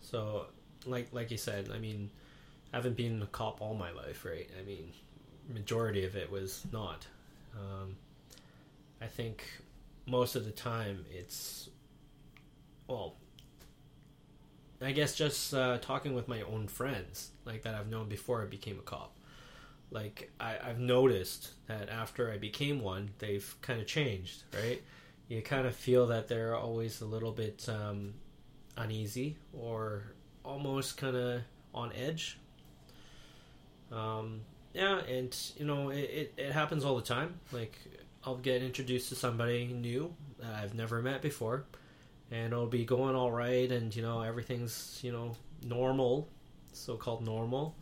So, 0.00 0.46
like 0.86 1.12
like 1.12 1.30
you 1.30 1.36
said, 1.38 1.68
I 1.72 1.78
mean, 1.78 2.10
I 2.72 2.76
haven't 2.78 2.96
been 2.96 3.22
a 3.22 3.26
cop 3.26 3.60
all 3.60 3.74
my 3.74 3.92
life, 3.92 4.24
right? 4.24 4.48
I 4.60 4.64
mean, 4.64 4.92
majority 5.48 6.04
of 6.04 6.16
it 6.16 6.30
was 6.30 6.64
not. 6.72 7.06
Um, 7.54 7.96
I 9.00 9.06
think 9.06 9.44
most 10.06 10.36
of 10.36 10.44
the 10.44 10.50
time 10.50 11.04
it's 11.12 11.68
well. 12.86 13.14
I 14.80 14.92
guess 14.92 15.14
just 15.14 15.54
uh, 15.54 15.78
talking 15.78 16.14
with 16.14 16.28
my 16.28 16.42
own 16.42 16.68
friends, 16.68 17.30
like 17.46 17.62
that 17.62 17.74
I've 17.74 17.88
known 17.88 18.08
before 18.08 18.42
I 18.42 18.44
became 18.44 18.78
a 18.78 18.82
cop 18.82 19.16
like 19.90 20.30
I, 20.40 20.56
I've 20.62 20.78
noticed 20.78 21.50
that 21.66 21.88
after 21.88 22.30
I 22.30 22.38
became 22.38 22.80
one, 22.80 23.10
they've 23.18 23.54
kind 23.62 23.80
of 23.80 23.86
changed, 23.86 24.42
right? 24.54 24.82
You 25.28 25.42
kind 25.42 25.66
of 25.66 25.74
feel 25.74 26.06
that 26.08 26.28
they're 26.28 26.54
always 26.54 27.00
a 27.00 27.04
little 27.06 27.32
bit 27.32 27.68
um, 27.68 28.14
uneasy 28.76 29.36
or 29.52 30.12
almost 30.44 30.96
kind 30.96 31.16
of 31.16 31.42
on 31.74 31.92
edge. 31.92 32.38
Um, 33.92 34.40
yeah, 34.76 34.98
and 35.00 35.36
you 35.56 35.64
know 35.64 35.90
it, 35.90 35.98
it, 35.98 36.34
it 36.36 36.52
happens 36.52 36.84
all 36.84 36.96
the 36.96 37.02
time. 37.02 37.40
Like 37.52 37.76
I'll 38.24 38.36
get 38.36 38.62
introduced 38.62 39.08
to 39.08 39.14
somebody 39.16 39.66
new 39.66 40.14
that 40.38 40.54
I've 40.54 40.74
never 40.74 41.02
met 41.02 41.22
before, 41.22 41.64
and 42.30 42.52
it'll 42.52 42.66
be 42.66 42.84
going 42.84 43.16
all 43.16 43.32
right, 43.32 43.70
and 43.70 43.94
you 43.94 44.02
know 44.02 44.20
everything's 44.20 45.00
you 45.02 45.12
know 45.12 45.34
normal, 45.64 46.28
so 46.72 46.96
called 46.96 47.24
normal 47.24 47.74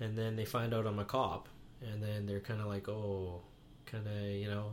and 0.00 0.16
then 0.16 0.36
they 0.36 0.44
find 0.44 0.74
out 0.74 0.86
I'm 0.86 0.98
a 0.98 1.04
cop, 1.04 1.48
and 1.82 2.02
then 2.02 2.26
they're 2.26 2.40
kind 2.40 2.60
of 2.60 2.66
like, 2.66 2.88
oh, 2.88 3.40
kind 3.86 4.06
of, 4.06 4.22
you 4.22 4.48
know, 4.48 4.72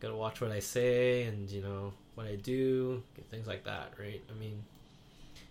gotta 0.00 0.16
watch 0.16 0.40
what 0.40 0.50
I 0.50 0.60
say 0.60 1.24
and 1.24 1.50
you 1.50 1.62
know 1.62 1.92
what 2.14 2.26
I 2.26 2.36
do, 2.36 3.02
things 3.30 3.46
like 3.46 3.64
that, 3.64 3.92
right? 3.98 4.22
I 4.30 4.38
mean, 4.38 4.64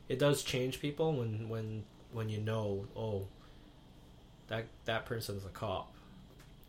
it 0.09 0.19
does 0.19 0.43
change 0.43 0.79
people 0.79 1.13
when 1.13 1.49
when 1.49 1.83
when 2.11 2.29
you 2.29 2.39
know, 2.39 2.85
oh, 2.95 3.27
that 4.47 4.65
that 4.85 5.05
person's 5.05 5.45
a 5.45 5.49
cop. 5.49 5.93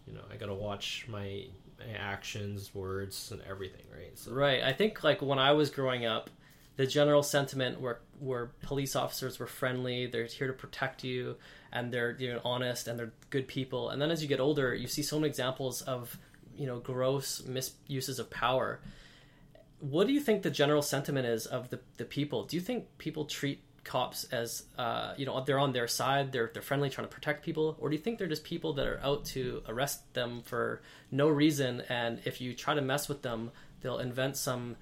You 0.07 0.15
know, 0.15 0.23
I 0.33 0.37
gotta 0.37 0.55
watch 0.55 1.07
my, 1.09 1.45
my 1.79 1.93
actions, 1.99 2.75
words, 2.75 3.31
and 3.33 3.43
everything, 3.49 3.83
right? 3.93 4.17
So 4.19 4.33
Right. 4.33 4.63
I 4.63 4.73
think 4.73 5.03
like 5.03 5.21
when 5.21 5.39
I 5.39 5.53
was 5.53 5.71
growing 5.71 6.07
up, 6.07 6.31
the 6.77 6.87
general 6.87 7.23
sentiment 7.23 7.81
where 7.81 8.01
where 8.19 8.51
police 8.63 8.95
officers 8.97 9.39
were 9.39 9.47
friendly, 9.47 10.07
they're 10.07 10.27
here 10.27 10.47
to 10.47 10.53
protect 10.53 11.05
you, 11.05 11.37
and 11.73 11.93
they're 11.93 12.17
you 12.19 12.33
know 12.33 12.41
honest 12.45 12.89
and 12.89 12.99
they're 12.99 13.13
good 13.31 13.49
people. 13.49 13.91
And 13.91 14.01
then 14.01 14.11
as 14.11 14.23
you 14.23 14.29
get 14.29 14.41
older, 14.41 14.75
you 14.75 14.87
see 14.87 15.03
so 15.03 15.19
many 15.19 15.29
examples 15.29 15.83
of 15.83 16.19
you 16.57 16.67
know 16.67 16.79
gross 16.79 17.43
misuses 17.45 18.19
of 18.19 18.31
power. 18.31 18.81
What 19.81 20.07
do 20.07 20.13
you 20.13 20.21
think 20.21 20.43
the 20.43 20.51
general 20.51 20.83
sentiment 20.83 21.27
is 21.27 21.47
of 21.47 21.71
the 21.71 21.81
the 21.97 22.05
people? 22.05 22.45
Do 22.45 22.57
you 22.57 22.63
think 22.63 22.87
people 22.99 23.25
treat 23.25 23.61
cops 23.87 24.25
as 24.25 24.65
uh, 24.77 25.15
you 25.17 25.25
know 25.25 25.43
they're 25.45 25.59
on 25.59 25.73
their 25.73 25.89
side, 25.89 26.33
they're 26.33 26.51
they're 26.53 26.63
friendly, 26.63 26.91
trying 26.91 27.07
to 27.07 27.15
protect 27.15 27.45
people, 27.45 27.77
or 27.81 27.89
do 27.89 27.97
you 27.97 28.03
think 28.03 28.19
they're 28.19 28.27
just 28.27 28.45
people 28.45 28.75
that 28.75 28.87
are 28.87 29.01
out 29.03 29.25
to 29.27 29.63
arrest 29.69 30.13
them 30.13 30.43
for 30.45 30.83
no 31.11 31.29
reason? 31.29 31.83
And 31.89 32.21
if 32.25 32.41
you 32.41 32.55
try 32.55 32.75
to 32.75 32.83
mess 32.83 33.09
with 33.09 33.23
them, 33.23 33.51
they'll 33.81 33.99
invent 33.99 34.37
some 34.37 34.77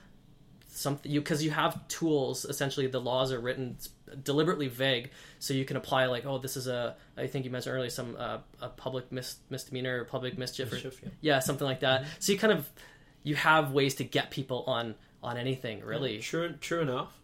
something 0.69 1.11
you 1.13 1.21
because 1.21 1.45
you 1.45 1.53
have 1.53 1.87
tools 1.87 2.45
essentially 2.45 2.89
the 2.89 3.01
laws 3.01 3.31
are 3.31 3.39
written 3.39 3.77
deliberately 4.25 4.67
vague 4.67 5.11
so 5.39 5.55
you 5.55 5.65
can 5.65 5.77
apply 5.77 6.07
like 6.07 6.27
oh 6.27 6.37
this 6.39 6.57
is 6.57 6.67
a 6.67 6.97
i 7.17 7.29
think 7.29 7.45
you 7.45 7.51
mentioned 7.53 7.77
earlier 7.77 7.89
some 7.89 8.17
uh, 8.19 8.39
a 8.61 8.69
public 8.71 9.13
mis- 9.13 9.37
misdemeanor 9.51 10.01
or 10.01 10.05
public 10.05 10.37
mischief, 10.37 10.73
or, 10.73 10.77
yeah. 10.77 10.91
yeah 11.21 11.39
something 11.39 11.65
like 11.65 11.79
that 11.79 12.05
so 12.19 12.33
you 12.33 12.39
kind 12.39 12.53
of 12.53 12.69
you 13.23 13.37
have 13.37 13.73
ways 13.73 13.95
to 13.97 14.05
get 14.05 14.33
people 14.33 14.65
on 14.67 14.97
on 15.25 15.39
anything 15.39 15.81
really 15.81 16.19
true, 16.19 16.53
true 16.61 16.83
enough. 16.83 17.19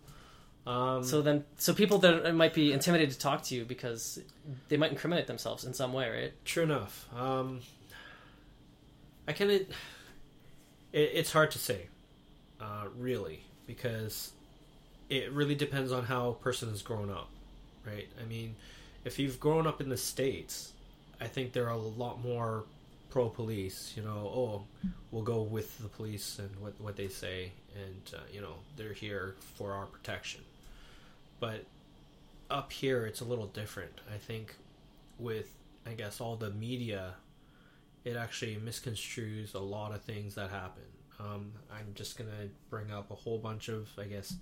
Um, 0.66 1.02
so 1.02 1.22
then 1.22 1.44
so 1.56 1.72
people 1.72 1.98
that 1.98 2.34
might 2.34 2.52
be 2.52 2.72
intimidated 2.72 3.14
to 3.14 3.18
talk 3.18 3.42
to 3.44 3.54
you 3.54 3.64
because 3.64 4.20
they 4.68 4.76
might 4.76 4.90
incriminate 4.90 5.26
themselves 5.26 5.64
in 5.64 5.72
some 5.72 5.92
way 5.92 6.10
right 6.10 6.32
True 6.44 6.64
enough. 6.64 7.06
Um, 7.16 7.60
I 9.26 9.32
can. 9.32 9.50
It, 9.50 9.70
it's 10.92 11.32
hard 11.32 11.52
to 11.52 11.58
say, 11.58 11.86
uh, 12.60 12.86
really, 12.98 13.44
because 13.66 14.32
it 15.08 15.32
really 15.32 15.54
depends 15.54 15.92
on 15.92 16.04
how 16.04 16.30
a 16.30 16.34
person 16.34 16.68
has 16.70 16.82
grown 16.82 17.10
up, 17.10 17.30
right? 17.86 18.08
I 18.20 18.26
mean, 18.26 18.56
if 19.04 19.18
you've 19.18 19.40
grown 19.40 19.66
up 19.66 19.80
in 19.80 19.88
the 19.88 19.96
states, 19.96 20.72
I 21.20 21.26
think 21.26 21.52
there 21.52 21.66
are 21.66 21.74
a 21.74 21.76
lot 21.76 22.22
more 22.22 22.64
pro 23.10 23.28
police. 23.28 23.92
You 23.96 24.02
know, 24.02 24.30
oh, 24.34 24.64
we'll 25.10 25.22
go 25.22 25.42
with 25.42 25.78
the 25.78 25.88
police 25.88 26.38
and 26.38 26.50
what 26.60 26.80
what 26.80 26.96
they 26.96 27.08
say, 27.08 27.52
and 27.74 28.14
uh, 28.14 28.22
you 28.32 28.40
know 28.40 28.54
they're 28.76 28.92
here 28.92 29.36
for 29.56 29.72
our 29.72 29.86
protection. 29.86 30.40
But 31.40 31.64
up 32.50 32.70
here, 32.72 33.06
it's 33.06 33.20
a 33.20 33.24
little 33.24 33.46
different. 33.46 34.00
I 34.12 34.18
think 34.18 34.54
with 35.18 35.52
I 35.86 35.94
guess 35.94 36.20
all 36.20 36.36
the 36.36 36.50
media, 36.50 37.14
it 38.04 38.16
actually 38.16 38.56
misconstrues 38.56 39.54
a 39.54 39.58
lot 39.58 39.92
of 39.94 40.02
things 40.02 40.34
that 40.36 40.50
happen. 40.50 40.82
Um, 41.18 41.52
I'm 41.72 41.92
just 41.94 42.16
gonna 42.18 42.48
bring 42.70 42.90
up 42.92 43.10
a 43.10 43.14
whole 43.14 43.38
bunch 43.38 43.68
of 43.68 43.88
I 43.98 44.04
guess 44.04 44.34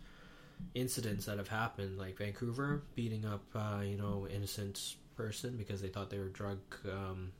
incidents 0.74 1.26
that 1.26 1.38
have 1.38 1.48
happened, 1.48 1.98
like 1.98 2.16
Vancouver 2.18 2.82
beating 2.94 3.24
up 3.24 3.42
uh, 3.54 3.80
you 3.84 3.96
know 3.96 4.26
innocent 4.28 4.96
person 5.16 5.56
because 5.56 5.80
they 5.80 5.88
thought 5.88 6.10
they 6.10 6.18
were 6.18 6.28
drug 6.28 6.58
um, 6.90 7.32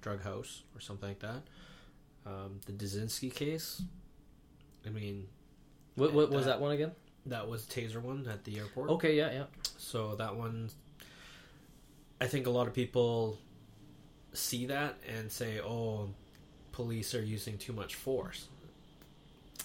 drug 0.00 0.22
house 0.22 0.62
or 0.74 0.80
something 0.80 1.08
like 1.08 1.20
that. 1.20 1.42
Um, 2.26 2.60
the 2.66 2.72
Dziekanski 2.72 3.32
case. 3.34 3.82
I 4.86 4.90
mean, 4.90 5.26
what, 5.94 6.12
what 6.12 6.30
was 6.30 6.44
That- 6.46 6.52
that 6.52 6.60
one 6.60 6.72
again 6.72 6.92
that 7.26 7.48
was 7.48 7.62
taser 7.64 8.00
one 8.02 8.26
at 8.28 8.44
the 8.44 8.58
airport. 8.58 8.90
okay 8.90 9.16
yeah 9.16 9.32
yeah 9.32 9.44
So 9.78 10.14
that 10.16 10.36
one, 10.36 10.70
I 12.20 12.26
think 12.26 12.46
a 12.46 12.50
lot 12.50 12.66
of 12.66 12.74
people 12.74 13.38
see 14.32 14.66
that 14.66 14.96
and 15.16 15.30
say, 15.30 15.60
"Oh, 15.60 16.10
police 16.72 17.14
are 17.14 17.22
using 17.22 17.58
too 17.58 17.72
much 17.72 17.94
force." 17.94 18.48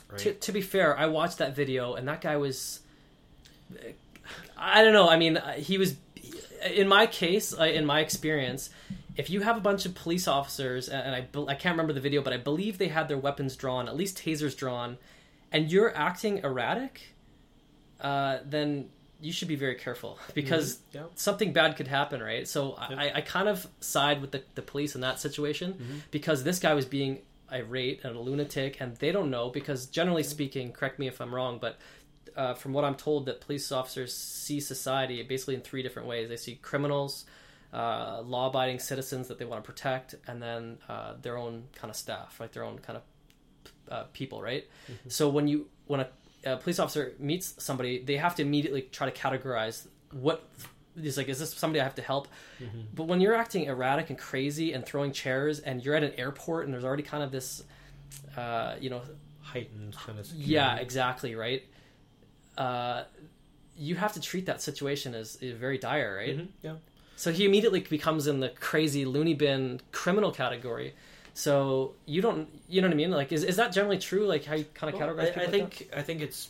Right? 0.09 0.19
To, 0.19 0.33
to 0.33 0.51
be 0.51 0.61
fair, 0.61 0.97
I 0.97 1.05
watched 1.07 1.37
that 1.37 1.55
video, 1.55 1.93
and 1.95 2.07
that 2.07 2.21
guy 2.21 2.37
was. 2.37 2.81
I 4.57 4.83
don't 4.83 4.93
know. 4.93 5.09
I 5.09 5.17
mean, 5.17 5.39
he 5.57 5.77
was. 5.77 5.95
In 6.73 6.87
my 6.87 7.05
case, 7.07 7.57
uh, 7.57 7.63
in 7.63 7.85
my 7.85 8.01
experience, 8.01 8.69
if 9.15 9.29
you 9.29 9.41
have 9.41 9.55
a 9.57 9.61
bunch 9.61 9.85
of 9.85 9.95
police 9.95 10.27
officers, 10.27 10.89
and 10.89 11.15
I, 11.15 11.27
I 11.47 11.55
can't 11.55 11.73
remember 11.73 11.93
the 11.93 12.01
video, 12.01 12.21
but 12.21 12.33
I 12.33 12.37
believe 12.37 12.77
they 12.77 12.89
had 12.89 13.07
their 13.07 13.17
weapons 13.17 13.55
drawn, 13.55 13.87
at 13.87 13.95
least 13.95 14.17
tasers 14.17 14.55
drawn, 14.57 14.97
and 15.51 15.71
you're 15.71 15.95
acting 15.95 16.39
erratic, 16.39 17.13
uh, 18.01 18.39
then 18.45 18.89
you 19.21 19.31
should 19.33 19.47
be 19.49 19.55
very 19.55 19.75
careful 19.75 20.17
because 20.33 20.75
Mhm. 20.77 20.79
Yeah. 20.95 21.03
something 21.15 21.51
bad 21.53 21.75
could 21.75 21.87
happen, 21.87 22.21
right? 22.21 22.47
So 22.47 22.77
Yeah. 22.89 22.97
I, 22.99 23.11
I 23.15 23.21
kind 23.21 23.49
of 23.49 23.67
side 23.81 24.21
with 24.21 24.31
the, 24.31 24.43
the 24.55 24.61
police 24.61 24.95
in 24.95 25.01
that 25.01 25.19
situation 25.19 25.73
Mhm. 25.73 26.01
because 26.11 26.43
this 26.43 26.59
guy 26.59 26.73
was 26.73 26.85
being 26.85 27.21
irate 27.51 28.03
and 28.05 28.15
a 28.15 28.19
lunatic, 28.19 28.79
and 28.79 28.95
they 28.97 29.11
don't 29.11 29.29
know 29.29 29.49
because 29.49 29.87
generally 29.87 30.23
speaking, 30.23 30.71
correct 30.71 30.99
me 30.99 31.07
if 31.07 31.19
I'm 31.19 31.33
wrong, 31.35 31.57
but 31.59 31.77
uh, 32.35 32.53
from 32.53 32.71
what 32.73 32.85
I'm 32.85 32.95
told, 32.95 33.25
that 33.25 33.41
police 33.41 33.71
officers 33.71 34.13
see 34.15 34.59
society 34.61 35.21
basically 35.23 35.55
in 35.55 35.61
three 35.61 35.81
different 35.83 36.07
ways. 36.07 36.29
They 36.29 36.37
see 36.37 36.55
criminals, 36.55 37.25
uh, 37.73 38.21
law-abiding 38.21 38.79
citizens 38.79 39.27
that 39.27 39.37
they 39.39 39.45
want 39.45 39.61
to 39.63 39.67
protect, 39.69 40.15
and 40.27 40.41
then 40.41 40.77
uh, 40.87 41.15
their 41.21 41.37
own 41.37 41.65
kind 41.75 41.89
of 41.89 41.97
staff, 41.97 42.39
like 42.39 42.51
their 42.53 42.63
own 42.63 42.79
kind 42.79 42.97
of 42.97 43.03
uh, 43.91 44.03
people, 44.13 44.41
right? 44.41 44.65
So 45.07 45.27
when 45.27 45.47
you 45.47 45.67
when 45.87 45.99
a, 46.01 46.07
a 46.45 46.57
police 46.57 46.79
officer 46.79 47.13
meets 47.19 47.61
somebody, 47.63 48.03
they 48.03 48.17
have 48.17 48.35
to 48.35 48.41
immediately 48.41 48.83
try 48.83 49.09
to 49.09 49.17
categorize 49.17 49.87
what 50.11 50.47
he's 50.99 51.17
like, 51.17 51.29
is 51.29 51.39
this 51.39 51.53
somebody 51.53 51.79
I 51.79 51.83
have 51.83 51.95
to 51.95 52.01
help? 52.01 52.27
But 52.93 53.03
when 53.05 53.21
you're 53.21 53.35
acting 53.35 53.65
erratic 53.65 54.09
and 54.09 54.17
crazy 54.17 54.73
and 54.73 54.85
throwing 54.85 55.11
chairs, 55.11 55.59
and 55.59 55.83
you're 55.83 55.95
at 55.95 56.03
an 56.03 56.13
airport, 56.17 56.65
and 56.65 56.73
there's 56.73 56.83
already 56.83 57.03
kind 57.03 57.23
of 57.23 57.31
this, 57.31 57.63
uh, 58.35 58.75
you 58.79 58.89
know, 58.89 59.01
heightened 59.41 59.95
kind 59.95 60.19
of 60.19 60.27
yeah, 60.33 60.75
exactly, 60.77 61.35
right. 61.35 61.63
Uh, 62.57 63.03
you 63.77 63.95
have 63.95 64.13
to 64.13 64.19
treat 64.19 64.45
that 64.47 64.61
situation 64.61 65.15
as, 65.15 65.37
as 65.41 65.53
very 65.53 65.77
dire, 65.77 66.15
right? 66.17 66.37
Mhm, 66.37 66.47
yeah. 66.61 66.75
So 67.15 67.31
he 67.31 67.45
immediately 67.45 67.79
becomes 67.81 68.27
in 68.27 68.39
the 68.39 68.49
crazy 68.49 69.05
loony 69.05 69.33
bin 69.33 69.79
criminal 69.91 70.31
category. 70.31 70.93
So 71.39 71.93
you 72.05 72.21
don't, 72.21 72.49
you 72.67 72.81
know 72.81 72.89
what 72.89 72.93
I 72.93 72.97
mean? 72.97 73.11
Like, 73.11 73.31
is, 73.31 73.45
is 73.45 73.55
that 73.55 73.71
generally 73.71 73.97
true? 73.97 74.27
Like 74.27 74.43
how 74.43 74.55
you 74.55 74.65
kind 74.73 74.93
of 74.93 74.99
Well, 74.99 75.07
categorize 75.07 75.21
I, 75.21 75.25
people 75.27 75.41
I 75.41 75.45
like 75.45 75.73
think 75.73 75.89
I 75.95 76.01
think 76.01 76.21
it's 76.21 76.49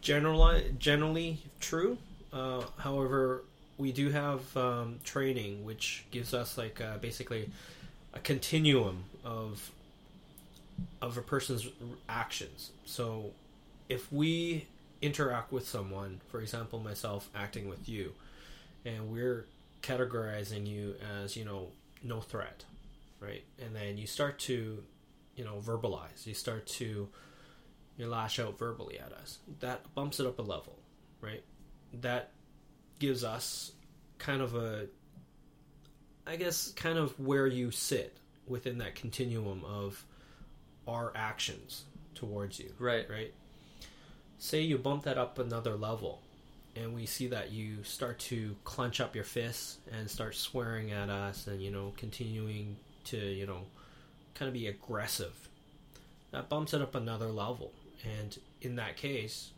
generally 0.00 0.74
generally 0.78 1.42
true. 1.60 1.98
Uh, 2.32 2.62
however, 2.78 3.44
we 3.76 3.92
do 3.92 4.08
have 4.08 4.56
um, 4.56 5.00
training 5.04 5.66
which 5.66 6.06
gives 6.10 6.32
us 6.32 6.56
like 6.56 6.80
uh, 6.80 6.96
basically 6.96 7.50
a 8.14 8.20
continuum 8.20 9.04
of 9.22 9.70
of 11.02 11.18
a 11.18 11.22
person's 11.22 11.68
actions. 12.08 12.70
So 12.86 13.32
if 13.90 14.10
we 14.10 14.66
interact 15.02 15.52
with 15.52 15.68
someone, 15.68 16.22
for 16.30 16.40
example, 16.40 16.78
myself 16.78 17.28
acting 17.34 17.68
with 17.68 17.86
you, 17.86 18.14
and 18.86 19.12
we're 19.12 19.44
categorizing 19.82 20.66
you 20.66 20.94
as 21.22 21.36
you 21.36 21.44
know 21.44 21.66
no 22.02 22.22
threat, 22.22 22.64
right? 23.22 23.44
And 23.64 23.74
then 23.74 23.96
you 23.96 24.06
start 24.06 24.38
to 24.40 24.82
you 25.36 25.44
know 25.44 25.60
verbalize. 25.64 26.26
You 26.26 26.34
start 26.34 26.66
to 26.66 27.08
you 27.96 28.08
lash 28.08 28.38
out 28.38 28.58
verbally 28.58 28.98
at 28.98 29.12
us. 29.12 29.38
That 29.60 29.94
bumps 29.94 30.20
it 30.20 30.26
up 30.26 30.38
a 30.38 30.42
level, 30.42 30.78
right? 31.20 31.42
That 32.00 32.30
gives 32.98 33.24
us 33.24 33.72
kind 34.18 34.40
of 34.40 34.54
a, 34.54 34.86
I 36.26 36.36
guess, 36.36 36.70
kind 36.72 36.98
of 36.98 37.18
where 37.18 37.46
you 37.46 37.70
sit 37.70 38.16
within 38.46 38.78
that 38.78 38.94
continuum 38.94 39.64
of 39.64 40.04
our 40.88 41.12
actions 41.14 41.84
towards 42.14 42.58
you. 42.58 42.72
Right. 42.78 43.08
right? 43.10 43.32
Say 44.38 44.62
you 44.62 44.78
bump 44.78 45.04
that 45.04 45.18
up 45.18 45.38
another 45.38 45.76
level, 45.76 46.20
and 46.74 46.94
we 46.94 47.06
see 47.06 47.28
that 47.28 47.52
you 47.52 47.84
start 47.84 48.18
to 48.20 48.56
clench 48.64 49.00
up 49.00 49.14
your 49.14 49.24
fists 49.24 49.78
and 49.92 50.10
start 50.10 50.34
swearing 50.34 50.92
at 50.92 51.10
us, 51.10 51.46
and 51.46 51.60
you 51.60 51.70
know, 51.70 51.92
continuing 51.96 52.76
to 53.04 53.16
you 53.16 53.46
know, 53.46 53.62
kind 54.34 54.48
of 54.48 54.54
be 54.54 54.66
aggressive. 54.66 55.48
That 56.30 56.48
bumps 56.48 56.72
it 56.72 56.80
up 56.80 56.94
another 56.94 57.28
level, 57.28 57.72
and 58.20 58.38
in 58.60 58.76
that 58.76 58.96
case, 58.96 59.50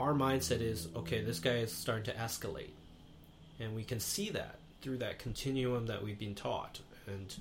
our 0.00 0.14
mindset 0.14 0.60
is 0.60 0.88
okay. 0.96 1.22
This 1.22 1.38
guy 1.38 1.56
is 1.56 1.72
starting 1.72 2.04
to 2.04 2.14
escalate, 2.14 2.70
and 3.60 3.74
we 3.74 3.84
can 3.84 4.00
see 4.00 4.30
that 4.30 4.56
through 4.80 4.98
that 4.98 5.18
continuum 5.18 5.86
that 5.86 6.02
we've 6.02 6.18
been 6.18 6.34
taught, 6.34 6.80
and 7.06 7.34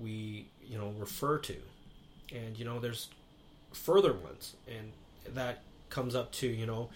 we 0.00 0.48
you 0.66 0.78
know 0.78 0.94
refer 0.98 1.38
to, 1.38 1.56
and 2.34 2.58
you 2.58 2.64
know 2.64 2.80
there's 2.80 3.08
further 3.72 4.12
ones, 4.12 4.54
and 4.66 4.92
that 5.34 5.62
comes 5.90 6.14
up 6.14 6.32
to 6.32 6.46
you 6.46 6.66
know 6.66 6.88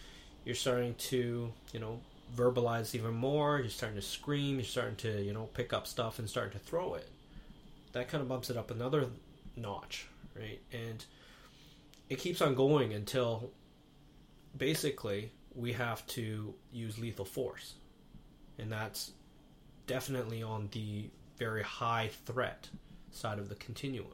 you're 0.44 0.54
starting 0.54 0.94
to 0.94 1.52
you 1.72 1.80
know 1.80 2.00
verbalize 2.36 2.94
even 2.94 3.14
more. 3.14 3.58
You're 3.60 3.68
starting 3.70 4.00
to 4.00 4.06
scream. 4.06 4.56
You're 4.56 4.64
starting 4.64 4.96
to 4.96 5.22
you 5.22 5.32
know 5.32 5.48
pick 5.54 5.72
up 5.72 5.86
stuff 5.86 6.18
and 6.18 6.28
starting 6.28 6.52
to 6.52 6.58
throw 6.58 6.94
it. 6.94 7.08
That 7.92 8.08
kind 8.08 8.22
of 8.22 8.28
bumps 8.28 8.50
it 8.50 8.56
up 8.56 8.70
another 8.70 9.06
notch, 9.56 10.06
right? 10.34 10.60
And 10.72 11.04
it 12.08 12.18
keeps 12.18 12.40
on 12.40 12.54
going 12.54 12.94
until 12.94 13.50
basically 14.56 15.30
we 15.54 15.72
have 15.72 16.06
to 16.08 16.54
use 16.72 16.98
lethal 16.98 17.24
force, 17.24 17.74
and 18.58 18.72
that's 18.72 19.12
definitely 19.86 20.42
on 20.42 20.68
the 20.72 21.10
very 21.38 21.62
high 21.62 22.10
threat 22.24 22.68
side 23.10 23.38
of 23.38 23.48
the 23.48 23.54
continuum. 23.56 24.06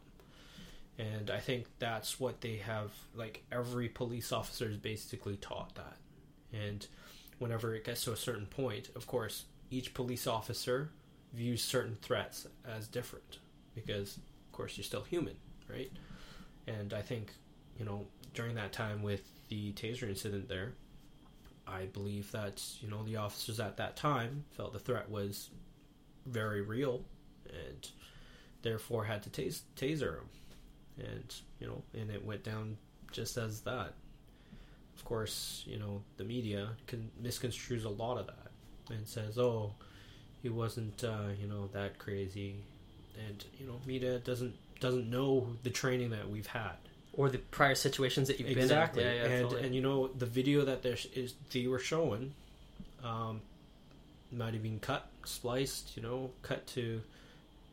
And 0.99 1.31
I 1.31 1.39
think 1.39 1.67
that's 1.79 2.19
what 2.19 2.41
they 2.41 2.57
have, 2.57 2.91
like, 3.15 3.45
every 3.53 3.89
police 3.89 4.33
officer 4.33 4.69
is 4.69 4.77
basically 4.77 5.37
taught 5.37 5.73
that. 5.77 5.97
And 6.53 6.85
whenever 7.39 7.75
it 7.75 7.85
gets 7.85 8.05
to 8.05 8.13
a 8.13 8.17
certain 8.17 8.47
point, 8.47 8.91
of 8.97 9.07
course, 9.07 9.45
each 9.71 9.95
police 9.95 10.27
officer 10.27 10.91
views 11.33 11.63
certain 11.63 11.97
threats 12.01 12.47
as 12.67 12.89
different 12.89 13.39
because, 13.75 14.17
of 14.17 14.53
course, 14.53 14.77
you're 14.77 14.85
still 14.85 15.03
human, 15.03 15.37
right? 15.69 15.93
And 16.67 16.93
I 16.93 17.03
think, 17.03 17.33
you 17.79 17.85
know, 17.85 18.07
during 18.35 18.55
that 18.57 18.73
time 18.73 19.03
with 19.03 19.23
the 19.49 19.73
taser 19.73 20.09
incident 20.09 20.49
there, 20.49 20.75
I 21.67 21.85
believe 21.87 22.31
that, 22.33 22.63
you 22.81 22.89
know, 22.89 23.03
the 23.03 23.17
officers 23.17 23.61
at 23.61 23.77
that 23.77 23.97
time 23.97 24.45
felt 24.51 24.73
the 24.73 24.79
threat 24.79 25.11
was 25.11 25.51
very 26.27 26.63
real 26.63 27.05
and 27.47 27.89
therefore 28.63 29.05
had 29.05 29.23
to 29.25 29.31
tas- 29.31 29.63
taser 29.77 30.19
him. 30.19 30.29
And, 30.99 31.35
you 31.61 31.67
know, 31.67 31.83
and 31.95 32.11
it 32.11 32.25
went 32.25 32.43
down 32.43 32.77
just 33.13 33.37
as 33.37 33.61
that. 33.63 33.95
Of 34.99 35.05
course, 35.05 35.63
you 35.67 35.79
know, 35.79 36.03
the 36.19 36.25
media 36.25 36.71
can 36.87 37.11
misconstrues 37.23 37.85
a 37.85 37.89
lot 37.89 38.19
of 38.19 38.27
that 38.27 38.51
and 38.95 39.07
says, 39.07 39.39
oh, 39.39 39.73
he 40.43 40.49
wasn't, 40.51 41.03
uh, 41.05 41.29
you 41.41 41.47
know, 41.47 41.69
that 41.73 41.99
crazy. 41.99 42.57
And, 43.27 43.45
you 43.59 43.67
know, 43.67 43.81
media 43.87 44.19
doesn't 44.19 44.55
doesn't 44.81 45.09
know 45.09 45.47
the 45.63 45.71
training 45.71 46.11
that 46.11 46.29
we've 46.29 46.47
had. 46.49 46.73
Or 47.15 47.29
the 47.31 47.39
prior 47.39 47.75
situations 47.75 48.29
that 48.29 48.39
you've 48.39 48.51
Exactly, 48.57 49.03
been 49.03 49.13
in. 49.13 49.17
Yeah, 49.19 49.23
yeah, 49.29 49.35
and 49.35 49.43
totally. 49.45 49.67
and 49.67 49.75
you 49.75 49.81
know 49.81 50.09
the 50.09 50.27
video 50.27 50.65
that 50.67 50.83
there 50.83 50.97
is 51.15 51.35
they 51.53 51.67
were 51.67 51.81
showing, 51.81 52.33
um, 53.03 53.41
might 54.31 54.53
have 54.55 54.63
been 54.63 54.79
cut, 54.79 55.09
spliced, 55.25 55.97
you 55.97 56.03
know, 56.03 56.31
cut 56.43 56.67
to 56.69 57.01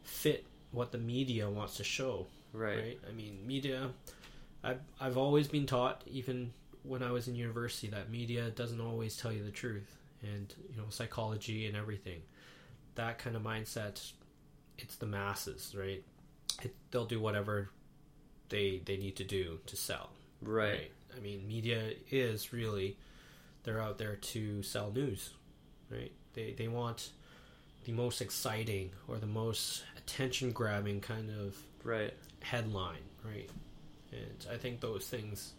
fit 0.03 0.45
what 0.71 0.91
the 0.91 0.97
media 0.97 1.49
wants 1.49 1.77
to 1.77 1.83
show. 1.83 2.25
right. 2.53 2.77
Right? 2.77 2.99
I 3.09 3.11
mean, 3.13 3.39
media. 3.45 3.89
I've 4.63 4.79
I've 4.99 5.17
always 5.17 5.47
been 5.47 5.67
taught, 5.67 6.01
even 6.07 6.51
when 6.87 7.03
I 7.03 7.11
was 7.11 7.27
in 7.27 7.35
university, 7.35 7.87
that 7.87 8.09
media 8.09 8.49
doesn't 8.49 8.81
always 8.81 9.17
tell 9.17 9.31
you 9.31 9.43
the 9.43 9.51
truth, 9.51 9.97
and 10.21 10.53
you 10.69 10.77
know, 10.77 10.85
psychology 10.89 11.67
and 11.67 11.75
everything. 11.75 12.21
That 12.95 13.17
kind 13.19 13.35
of 13.35 13.41
mindset, 13.41 14.11
it's 14.77 14.95
the 14.95 15.05
masses, 15.05 15.75
right? 15.77 16.03
It, 16.63 16.73
they'll 16.91 17.05
do 17.05 17.19
whatever 17.19 17.69
they 18.49 18.81
they 18.85 18.97
need 18.97 19.15
to 19.17 19.23
do 19.23 19.59
to 19.65 19.75
sell. 19.75 20.09
Right. 20.41 20.91
I 21.15 21.19
mean, 21.19 21.47
media 21.47 21.93
is 22.11 22.53
really 22.53 22.97
they're 23.63 23.81
out 23.81 23.97
there 23.97 24.15
to 24.15 24.63
sell 24.63 24.91
news, 24.91 25.31
right? 25.89 26.11
They 26.33 26.53
they 26.53 26.67
want 26.67 27.09
the 27.85 27.91
most 27.91 28.21
exciting 28.21 28.91
or 29.07 29.17
the 29.17 29.27
most 29.27 29.83
attention 29.97 30.51
grabbing 30.51 31.01
kind 31.01 31.29
of 31.29 31.57
Right. 31.83 32.13
headline, 32.41 33.03
right? 33.23 33.49
And 34.11 34.45
I 34.51 34.57
think 34.57 34.79
those 34.79 35.07
things 35.07 35.53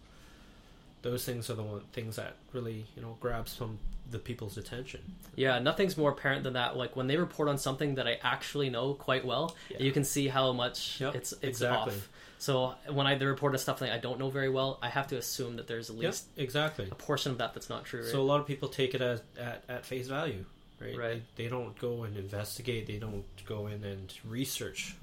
those 1.02 1.24
things 1.24 1.48
are 1.50 1.54
the 1.54 1.62
one 1.62 1.80
things 1.92 2.16
that 2.16 2.34
really, 2.52 2.86
you 2.96 3.02
know, 3.02 3.16
grabs 3.20 3.52
some 3.52 3.78
the 4.10 4.18
people's 4.20 4.56
attention. 4.56 5.00
Yeah, 5.34 5.58
nothing's 5.58 5.96
more 5.96 6.10
apparent 6.12 6.44
than 6.44 6.52
that. 6.52 6.76
Like 6.76 6.94
when 6.94 7.06
they 7.08 7.16
report 7.16 7.48
on 7.48 7.58
something 7.58 7.96
that 7.96 8.06
I 8.06 8.18
actually 8.22 8.70
know 8.70 8.94
quite 8.94 9.24
well, 9.24 9.54
Yeah. 9.68 9.78
you 9.80 9.90
can 9.92 10.04
see 10.04 10.28
how 10.28 10.52
much 10.52 11.00
Yep, 11.00 11.14
it's 11.16 11.32
it's 11.32 11.44
exactly. 11.44 11.94
off. 11.94 12.08
So 12.38 12.74
when 12.90 13.06
I 13.06 13.16
they 13.16 13.24
report 13.26 13.52
on 13.54 13.58
stuff 13.58 13.80
that 13.80 13.92
I 13.92 13.98
don't 13.98 14.18
know 14.20 14.30
very 14.30 14.48
well, 14.48 14.78
I 14.82 14.88
have 14.90 15.08
to 15.08 15.16
assume 15.16 15.56
that 15.56 15.66
there's 15.66 15.90
at 15.90 15.96
Yep, 15.96 16.04
least 16.04 16.26
exactly. 16.36 16.88
a 16.90 16.94
portion 16.94 17.32
of 17.32 17.38
that 17.38 17.54
that's 17.54 17.68
not 17.68 17.84
true. 17.84 18.02
Right? 18.02 18.10
So 18.10 18.20
a 18.20 18.24
lot 18.24 18.38
of 18.40 18.46
people 18.46 18.68
take 18.68 18.94
it 18.94 19.00
as 19.00 19.22
at, 19.38 19.64
at 19.68 19.84
face 19.84 20.06
value, 20.06 20.44
right? 20.80 20.96
Right. 20.96 21.22
They, 21.34 21.44
they 21.44 21.48
don't 21.50 21.76
go 21.78 22.04
and 22.04 22.16
investigate. 22.16 22.86
They 22.86 22.98
don't 22.98 23.24
go 23.46 23.66
in 23.66 23.82
and 23.84 24.12
research 24.24 24.94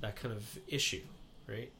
that 0.00 0.14
kind 0.16 0.34
of 0.34 0.58
issue, 0.68 1.02
right? 1.48 1.70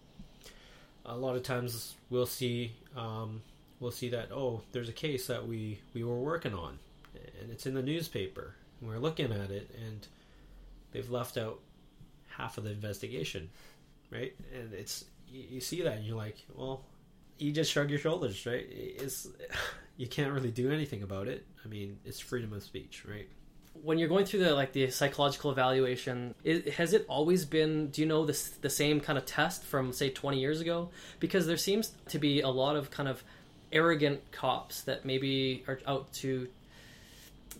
A 1.06 1.16
lot 1.16 1.36
of 1.36 1.42
times 1.42 1.94
we'll 2.10 2.26
see 2.26 2.72
um, 2.96 3.42
we'll 3.80 3.90
see 3.90 4.08
that 4.10 4.30
oh, 4.32 4.62
there's 4.72 4.88
a 4.88 4.92
case 4.92 5.26
that 5.28 5.46
we 5.46 5.78
we 5.94 6.04
were 6.04 6.18
working 6.18 6.54
on, 6.54 6.78
and 7.40 7.50
it's 7.50 7.66
in 7.66 7.74
the 7.74 7.82
newspaper. 7.82 8.54
And 8.80 8.90
we're 8.90 8.98
looking 8.98 9.32
at 9.32 9.50
it, 9.50 9.70
and 9.86 10.06
they've 10.92 11.10
left 11.10 11.36
out 11.36 11.60
half 12.28 12.58
of 12.58 12.64
the 12.64 12.70
investigation, 12.70 13.48
right? 14.10 14.34
And 14.54 14.72
it's 14.72 15.04
you, 15.28 15.44
you 15.50 15.60
see 15.60 15.82
that, 15.82 15.98
and 15.98 16.04
you're 16.04 16.16
like, 16.16 16.44
well, 16.54 16.82
you 17.38 17.52
just 17.52 17.72
shrug 17.72 17.90
your 17.90 17.98
shoulders, 17.98 18.44
right? 18.46 18.66
It's 18.70 19.28
you 19.96 20.06
can't 20.06 20.32
really 20.32 20.50
do 20.50 20.70
anything 20.70 21.02
about 21.02 21.28
it. 21.28 21.46
I 21.64 21.68
mean, 21.68 21.98
it's 22.04 22.20
freedom 22.20 22.52
of 22.52 22.62
speech, 22.62 23.04
right? 23.08 23.28
When 23.86 23.98
you're 23.98 24.08
going 24.08 24.26
through 24.26 24.40
the 24.40 24.52
like 24.52 24.72
the 24.72 24.90
psychological 24.90 25.52
evaluation, 25.52 26.34
has 26.74 26.92
it 26.92 27.06
always 27.08 27.44
been? 27.44 27.88
Do 27.90 28.02
you 28.02 28.08
know 28.08 28.26
this 28.26 28.48
the 28.48 28.68
same 28.68 29.00
kind 29.00 29.16
of 29.16 29.24
test 29.24 29.62
from 29.62 29.92
say 29.92 30.10
20 30.10 30.40
years 30.40 30.60
ago? 30.60 30.90
Because 31.20 31.46
there 31.46 31.56
seems 31.56 31.92
to 32.08 32.18
be 32.18 32.40
a 32.40 32.48
lot 32.48 32.74
of 32.74 32.90
kind 32.90 33.08
of 33.08 33.22
arrogant 33.70 34.32
cops 34.32 34.82
that 34.82 35.04
maybe 35.04 35.64
are 35.68 35.78
out 35.86 36.12
to 36.14 36.48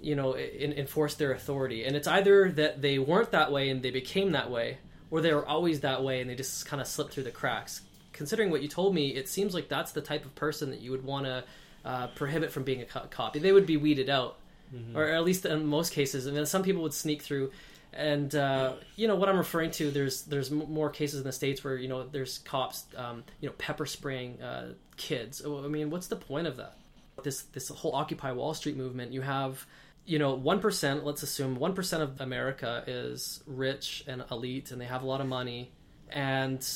you 0.02 0.16
know 0.16 0.36
in, 0.36 0.72
enforce 0.72 1.14
their 1.14 1.32
authority 1.32 1.84
and 1.84 1.96
it's 1.96 2.06
either 2.06 2.52
that 2.52 2.80
they 2.82 2.98
weren't 2.98 3.30
that 3.32 3.50
way 3.50 3.70
and 3.70 3.82
they 3.82 3.90
became 3.90 4.32
that 4.32 4.50
way 4.50 4.78
or 5.10 5.20
they 5.20 5.32
were 5.32 5.44
always 5.46 5.80
that 5.80 6.04
way 6.04 6.20
and 6.20 6.30
they 6.30 6.34
just 6.34 6.66
kind 6.66 6.80
of 6.80 6.86
slipped 6.86 7.12
through 7.12 7.24
the 7.24 7.30
cracks 7.30 7.80
considering 8.12 8.50
what 8.50 8.62
you 8.62 8.68
told 8.68 8.94
me 8.94 9.08
it 9.08 9.28
seems 9.28 9.54
like 9.54 9.68
that's 9.68 9.92
the 9.92 10.00
type 10.00 10.24
of 10.24 10.34
person 10.34 10.70
that 10.70 10.80
you 10.80 10.90
would 10.90 11.02
want 11.02 11.24
to 11.24 11.42
uh, 11.84 12.06
prohibit 12.08 12.52
from 12.52 12.62
being 12.62 12.82
a 12.82 12.84
co- 12.84 13.06
cop 13.10 13.32
they 13.32 13.52
would 13.52 13.66
be 13.66 13.78
weeded 13.78 14.10
out 14.10 14.36
Mhm. 14.74 14.94
or 14.96 15.05
at 15.09 15.24
least 15.24 15.46
in 15.46 15.66
most 15.66 15.92
cases. 15.92 16.26
I 16.26 16.31
mean, 16.31 16.46
some 16.46 16.62
people 16.62 16.83
would 16.83 16.94
sneak 16.94 17.22
through, 17.22 17.52
and 17.92 18.35
uh, 18.35 18.74
you 18.96 19.07
know 19.09 19.14
what 19.16 19.29
I'm 19.29 19.38
referring 19.38 19.70
to. 19.72 19.90
There's 19.90 20.22
there's 20.22 20.50
more 20.50 20.90
cases 20.90 21.20
in 21.20 21.26
the 21.26 21.33
states 21.33 21.62
where 21.64 21.76
you 21.76 21.88
know 21.88 22.07
there's 22.07 22.38
cops, 22.38 22.85
um, 22.96 23.24
you 23.40 23.48
know, 23.48 23.55
pepper 23.59 23.87
spraying 23.87 24.42
uh, 24.42 24.72
kids. 24.96 25.42
Oh, 25.44 25.64
I 25.64 25.68
mean, 25.68 25.90
what's 25.90 26.09
the 26.09 26.16
point 26.16 26.46
of 26.46 26.57
that? 26.57 26.76
This 27.22 27.42
this 27.42 27.68
whole 27.68 27.94
Occupy 27.94 28.33
Wall 28.33 28.52
Street 28.55 28.76
movement. 28.76 29.12
You 29.12 29.22
have 29.22 29.64
you 30.05 30.18
know 30.18 30.35
one 30.35 30.61
percent. 30.61 31.05
Let's 31.05 31.22
assume 31.22 31.57
one 31.57 31.74
percent 31.74 32.02
of 32.02 32.20
America 32.20 32.85
is 32.87 33.42
rich 33.46 34.05
and 34.07 34.22
elite, 34.31 34.70
and 34.72 34.81
they 34.81 34.85
have 34.87 35.02
a 35.02 35.07
lot 35.07 35.20
of 35.20 35.26
money, 35.26 35.70
and 36.11 36.66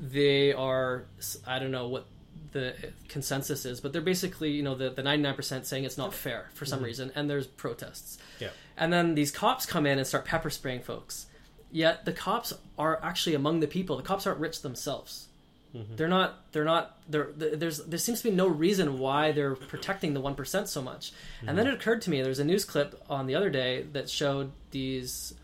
they 0.00 0.52
are 0.52 1.04
I 1.46 1.58
don't 1.58 1.70
know 1.70 1.88
what 1.88 2.06
the 2.56 2.74
consensus 3.08 3.64
is, 3.64 3.80
but 3.80 3.92
they're 3.92 4.02
basically, 4.02 4.50
you 4.50 4.62
know, 4.62 4.74
the, 4.74 4.90
the 4.90 5.02
99% 5.02 5.64
saying 5.64 5.84
it's 5.84 5.98
not 5.98 6.14
fair 6.14 6.50
for 6.54 6.64
some 6.64 6.78
mm-hmm. 6.78 6.86
reason, 6.86 7.12
and 7.14 7.28
there's 7.28 7.46
protests. 7.46 8.18
Yeah. 8.40 8.50
And 8.76 8.92
then 8.92 9.14
these 9.14 9.30
cops 9.30 9.66
come 9.66 9.86
in 9.86 9.98
and 9.98 10.06
start 10.06 10.24
pepper 10.24 10.50
spraying 10.50 10.80
folks. 10.80 11.26
Yet 11.70 12.04
the 12.04 12.12
cops 12.12 12.52
are 12.78 12.98
actually 13.02 13.34
among 13.34 13.60
the 13.60 13.66
people. 13.66 13.96
The 13.96 14.02
cops 14.02 14.26
aren't 14.26 14.40
rich 14.40 14.62
themselves. 14.62 15.28
Mm-hmm. 15.74 15.96
They're 15.96 16.08
not. 16.08 16.52
They're 16.52 16.64
not. 16.64 16.96
They're, 17.08 17.30
there's. 17.34 17.78
There 17.84 17.98
seems 17.98 18.22
to 18.22 18.30
be 18.30 18.34
no 18.34 18.46
reason 18.46 18.98
why 18.98 19.32
they're 19.32 19.56
protecting 19.56 20.14
the 20.14 20.20
one 20.20 20.34
percent 20.34 20.68
so 20.68 20.80
much. 20.80 21.12
And 21.40 21.58
then 21.58 21.66
mm-hmm. 21.66 21.74
it 21.74 21.80
occurred 21.80 22.02
to 22.02 22.10
me. 22.10 22.20
There 22.20 22.30
was 22.30 22.38
a 22.38 22.44
news 22.44 22.64
clip 22.64 23.02
on 23.10 23.26
the 23.26 23.34
other 23.34 23.50
day 23.50 23.84
that 23.92 24.08
showed 24.08 24.52
these 24.70 25.34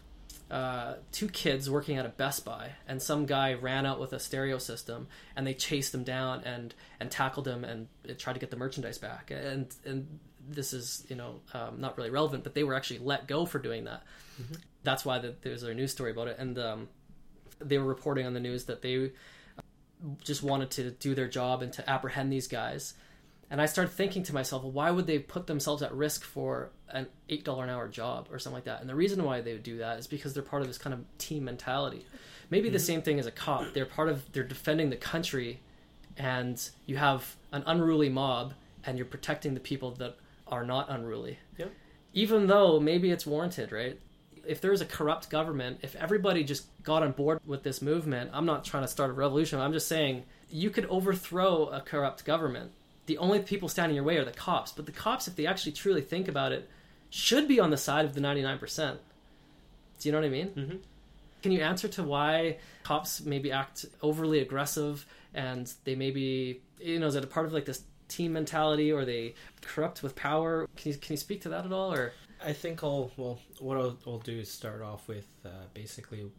uh, 0.52 0.96
two 1.12 1.28
kids 1.28 1.70
working 1.70 1.96
at 1.96 2.04
a 2.04 2.10
Best 2.10 2.44
Buy, 2.44 2.72
and 2.86 3.00
some 3.00 3.24
guy 3.24 3.54
ran 3.54 3.86
out 3.86 3.98
with 3.98 4.12
a 4.12 4.20
stereo 4.20 4.58
system, 4.58 5.08
and 5.34 5.46
they 5.46 5.54
chased 5.54 5.94
him 5.94 6.04
down 6.04 6.42
and 6.44 6.74
and 7.00 7.10
tackled 7.10 7.48
him 7.48 7.64
and 7.64 7.88
tried 8.18 8.34
to 8.34 8.38
get 8.38 8.50
the 8.50 8.58
merchandise 8.58 8.98
back. 8.98 9.30
And 9.30 9.74
and 9.86 10.20
this 10.46 10.74
is 10.74 11.06
you 11.08 11.16
know 11.16 11.40
um, 11.54 11.80
not 11.80 11.96
really 11.96 12.10
relevant, 12.10 12.44
but 12.44 12.54
they 12.54 12.64
were 12.64 12.74
actually 12.74 12.98
let 12.98 13.26
go 13.26 13.46
for 13.46 13.58
doing 13.58 13.84
that. 13.84 14.02
That's 14.82 15.06
why 15.06 15.20
the, 15.20 15.34
there's 15.40 15.62
a 15.62 15.72
news 15.72 15.92
story 15.92 16.10
about 16.10 16.28
it, 16.28 16.36
and 16.38 16.58
um, 16.58 16.88
they 17.58 17.78
were 17.78 17.86
reporting 17.86 18.26
on 18.26 18.34
the 18.34 18.40
news 18.40 18.66
that 18.66 18.82
they 18.82 19.12
just 20.22 20.42
wanted 20.42 20.70
to 20.72 20.90
do 20.90 21.14
their 21.14 21.28
job 21.28 21.62
and 21.62 21.72
to 21.72 21.88
apprehend 21.88 22.30
these 22.30 22.46
guys. 22.46 22.92
And 23.52 23.60
I 23.60 23.66
started 23.66 23.92
thinking 23.92 24.22
to 24.22 24.32
myself, 24.32 24.62
well, 24.62 24.72
why 24.72 24.90
would 24.90 25.06
they 25.06 25.18
put 25.18 25.46
themselves 25.46 25.82
at 25.82 25.92
risk 25.94 26.24
for 26.24 26.70
an 26.88 27.06
eight 27.28 27.44
dollar 27.44 27.64
an 27.64 27.70
hour 27.70 27.86
job 27.86 28.28
or 28.32 28.38
something 28.38 28.54
like 28.54 28.64
that? 28.64 28.80
And 28.80 28.88
the 28.88 28.94
reason 28.94 29.22
why 29.22 29.42
they 29.42 29.52
would 29.52 29.62
do 29.62 29.76
that 29.76 29.98
is 29.98 30.06
because 30.06 30.32
they're 30.32 30.42
part 30.42 30.62
of 30.62 30.68
this 30.68 30.78
kind 30.78 30.94
of 30.94 31.04
team 31.18 31.44
mentality. 31.44 32.06
Maybe 32.48 32.70
the 32.70 32.78
mm-hmm. 32.78 32.86
same 32.86 33.02
thing 33.02 33.18
as 33.18 33.26
a 33.26 33.30
cop. 33.30 33.74
They're 33.74 33.84
part 33.84 34.08
of 34.08 34.32
they're 34.32 34.42
defending 34.42 34.88
the 34.88 34.96
country, 34.96 35.60
and 36.16 36.66
you 36.86 36.96
have 36.96 37.36
an 37.52 37.62
unruly 37.66 38.08
mob, 38.08 38.54
and 38.84 38.96
you're 38.96 39.04
protecting 39.04 39.52
the 39.52 39.60
people 39.60 39.90
that 39.96 40.16
are 40.48 40.64
not 40.64 40.88
unruly. 40.88 41.38
Yeah. 41.58 41.66
Even 42.14 42.46
though 42.46 42.80
maybe 42.80 43.10
it's 43.10 43.26
warranted, 43.26 43.70
right? 43.70 44.00
If 44.46 44.62
there's 44.62 44.80
a 44.80 44.86
corrupt 44.86 45.28
government, 45.28 45.80
if 45.82 45.94
everybody 45.96 46.42
just 46.42 46.64
got 46.82 47.02
on 47.02 47.12
board 47.12 47.38
with 47.44 47.64
this 47.64 47.82
movement, 47.82 48.30
I'm 48.32 48.46
not 48.46 48.64
trying 48.64 48.84
to 48.84 48.88
start 48.88 49.10
a 49.10 49.12
revolution. 49.12 49.60
I'm 49.60 49.74
just 49.74 49.88
saying 49.88 50.22
you 50.48 50.70
could 50.70 50.86
overthrow 50.86 51.66
a 51.66 51.82
corrupt 51.82 52.24
government. 52.24 52.72
The 53.06 53.18
only 53.18 53.40
people 53.40 53.68
standing 53.68 53.92
in 53.92 53.96
your 53.96 54.04
way 54.04 54.16
are 54.16 54.24
the 54.24 54.32
cops. 54.32 54.72
But 54.72 54.86
the 54.86 54.92
cops, 54.92 55.26
if 55.28 55.36
they 55.36 55.46
actually 55.46 55.72
truly 55.72 56.00
think 56.02 56.28
about 56.28 56.52
it, 56.52 56.68
should 57.10 57.48
be 57.48 57.60
on 57.60 57.70
the 57.70 57.76
side 57.76 58.04
of 58.04 58.14
the 58.14 58.20
99%. 58.20 58.98
Do 59.98 60.08
you 60.08 60.12
know 60.12 60.18
what 60.18 60.26
I 60.26 60.30
mean? 60.30 60.48
Mhm. 60.50 60.80
Can 61.42 61.52
you 61.52 61.60
answer 61.60 61.88
to 61.88 62.02
why 62.02 62.58
cops 62.84 63.20
maybe 63.20 63.50
act 63.50 63.84
overly 64.00 64.38
aggressive 64.38 65.04
and 65.34 65.72
they 65.84 65.94
maybe, 65.94 66.62
you 66.80 66.98
know, 67.00 67.06
is 67.06 67.16
it 67.16 67.24
a 67.24 67.26
part 67.26 67.46
of 67.46 67.52
like 67.52 67.64
this 67.64 67.82
team 68.08 68.32
mentality 68.32 68.92
or 68.92 69.04
they 69.04 69.34
corrupt 69.60 70.02
with 70.02 70.14
power? 70.14 70.68
Can 70.76 70.92
you, 70.92 70.98
can 70.98 71.14
you 71.14 71.16
speak 71.16 71.40
to 71.42 71.48
that 71.50 71.64
at 71.64 71.72
all? 71.72 71.92
Or 71.92 72.12
I 72.44 72.52
think 72.52 72.82
I'll 72.84 73.10
well, 73.16 73.38
what 73.58 73.76
I'll, 73.76 73.96
I'll 74.06 74.18
do 74.18 74.38
is 74.38 74.50
start 74.50 74.82
off 74.82 75.08
with 75.08 75.26
uh, 75.44 75.48
basically 75.74 76.30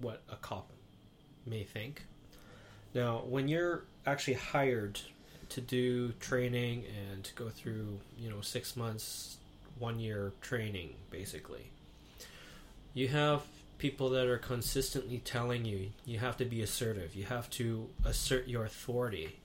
what 0.00 0.22
a 0.30 0.36
cop 0.36 0.70
may 1.46 1.64
think. 1.64 2.02
Now, 2.94 3.22
when 3.26 3.48
you're 3.48 3.84
actually 4.06 4.34
hired 4.34 5.00
to 5.50 5.60
do 5.60 6.12
training 6.20 6.84
and 7.10 7.24
to 7.24 7.34
go 7.34 7.48
through, 7.48 7.98
you 8.18 8.30
know, 8.30 8.40
six 8.40 8.76
months, 8.76 9.36
one 9.78 9.98
year 9.98 10.32
training, 10.40 10.94
basically, 11.10 11.70
you 12.94 13.08
have 13.08 13.42
people 13.78 14.10
that 14.10 14.26
are 14.26 14.38
consistently 14.38 15.18
telling 15.18 15.64
you 15.64 15.90
you 16.04 16.18
have 16.18 16.36
to 16.36 16.44
be 16.44 16.62
assertive, 16.62 17.14
you 17.14 17.24
have 17.24 17.48
to 17.50 17.88
assert 18.04 18.48
your 18.48 18.64
authority, 18.64 19.38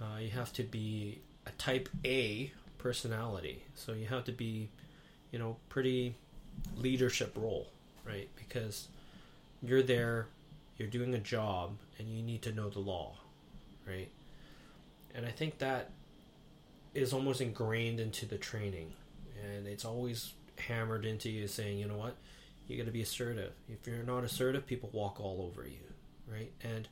uh, 0.00 0.18
you 0.18 0.30
have 0.30 0.52
to 0.52 0.62
be 0.62 1.20
a 1.46 1.50
type 1.52 1.88
A 2.04 2.52
personality, 2.78 3.62
so 3.74 3.92
you 3.92 4.06
have 4.06 4.24
to 4.24 4.32
be 4.32 4.70
you 5.34 5.40
know, 5.40 5.56
pretty 5.68 6.14
leadership 6.76 7.32
role, 7.36 7.66
right? 8.06 8.28
Because 8.36 8.86
you're 9.60 9.82
there, 9.82 10.28
you're 10.78 10.86
doing 10.86 11.12
a 11.12 11.18
job, 11.18 11.72
and 11.98 12.06
you 12.08 12.22
need 12.22 12.40
to 12.42 12.52
know 12.52 12.70
the 12.70 12.78
law, 12.78 13.16
right? 13.84 14.08
And 15.14 15.24
I 15.24 15.30
think 15.30 15.58
that 15.58 15.90
is 16.94 17.12
almost 17.12 17.40
ingrained 17.40 18.00
into 18.00 18.26
the 18.26 18.38
training, 18.38 18.92
and 19.42 19.66
it's 19.66 19.84
always 19.84 20.32
hammered 20.58 21.04
into 21.04 21.30
you 21.30 21.46
saying, 21.46 21.78
you 21.78 21.86
know 21.86 21.96
what, 21.96 22.16
you 22.66 22.76
got 22.76 22.86
to 22.86 22.92
be 22.92 23.02
assertive. 23.02 23.52
If 23.68 23.86
you're 23.86 24.02
not 24.02 24.24
assertive, 24.24 24.66
people 24.66 24.90
walk 24.92 25.20
all 25.20 25.48
over 25.48 25.66
you, 25.68 25.78
right? 26.26 26.52
And 26.62 26.88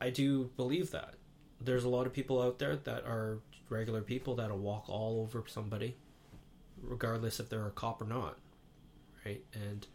I 0.00 0.10
do 0.10 0.50
believe 0.56 0.90
that. 0.92 1.14
There's 1.60 1.84
a 1.84 1.88
lot 1.88 2.06
of 2.06 2.12
people 2.12 2.40
out 2.40 2.58
there 2.58 2.76
that 2.76 3.04
are 3.04 3.38
regular 3.68 4.00
people 4.00 4.34
that'll 4.36 4.58
walk 4.58 4.88
all 4.88 5.20
over 5.20 5.44
somebody 5.46 5.96
regardless 6.82 7.40
if 7.40 7.48
they're 7.48 7.66
a 7.66 7.70
cop 7.70 8.00
or 8.00 8.06
not, 8.06 8.38
right? 9.24 9.42
And 9.52 9.86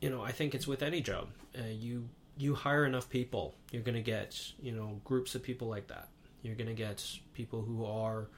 you 0.00 0.10
know, 0.10 0.22
I 0.22 0.32
think 0.32 0.54
it's 0.54 0.66
with 0.66 0.82
any 0.82 1.00
job. 1.00 1.28
Uh, 1.56 1.68
you 1.68 2.08
you 2.40 2.54
hire 2.54 2.86
enough 2.86 3.08
people, 3.10 3.54
you're 3.70 3.82
going 3.82 3.96
to 3.96 4.02
get 4.02 4.40
you 4.62 4.72
know 4.72 5.00
groups 5.04 5.34
of 5.34 5.42
people 5.42 5.68
like 5.68 5.88
that. 5.88 6.08
You're 6.42 6.54
going 6.54 6.68
to 6.68 6.74
get 6.74 7.04
people 7.34 7.60
who 7.60 7.84
are, 7.84 8.28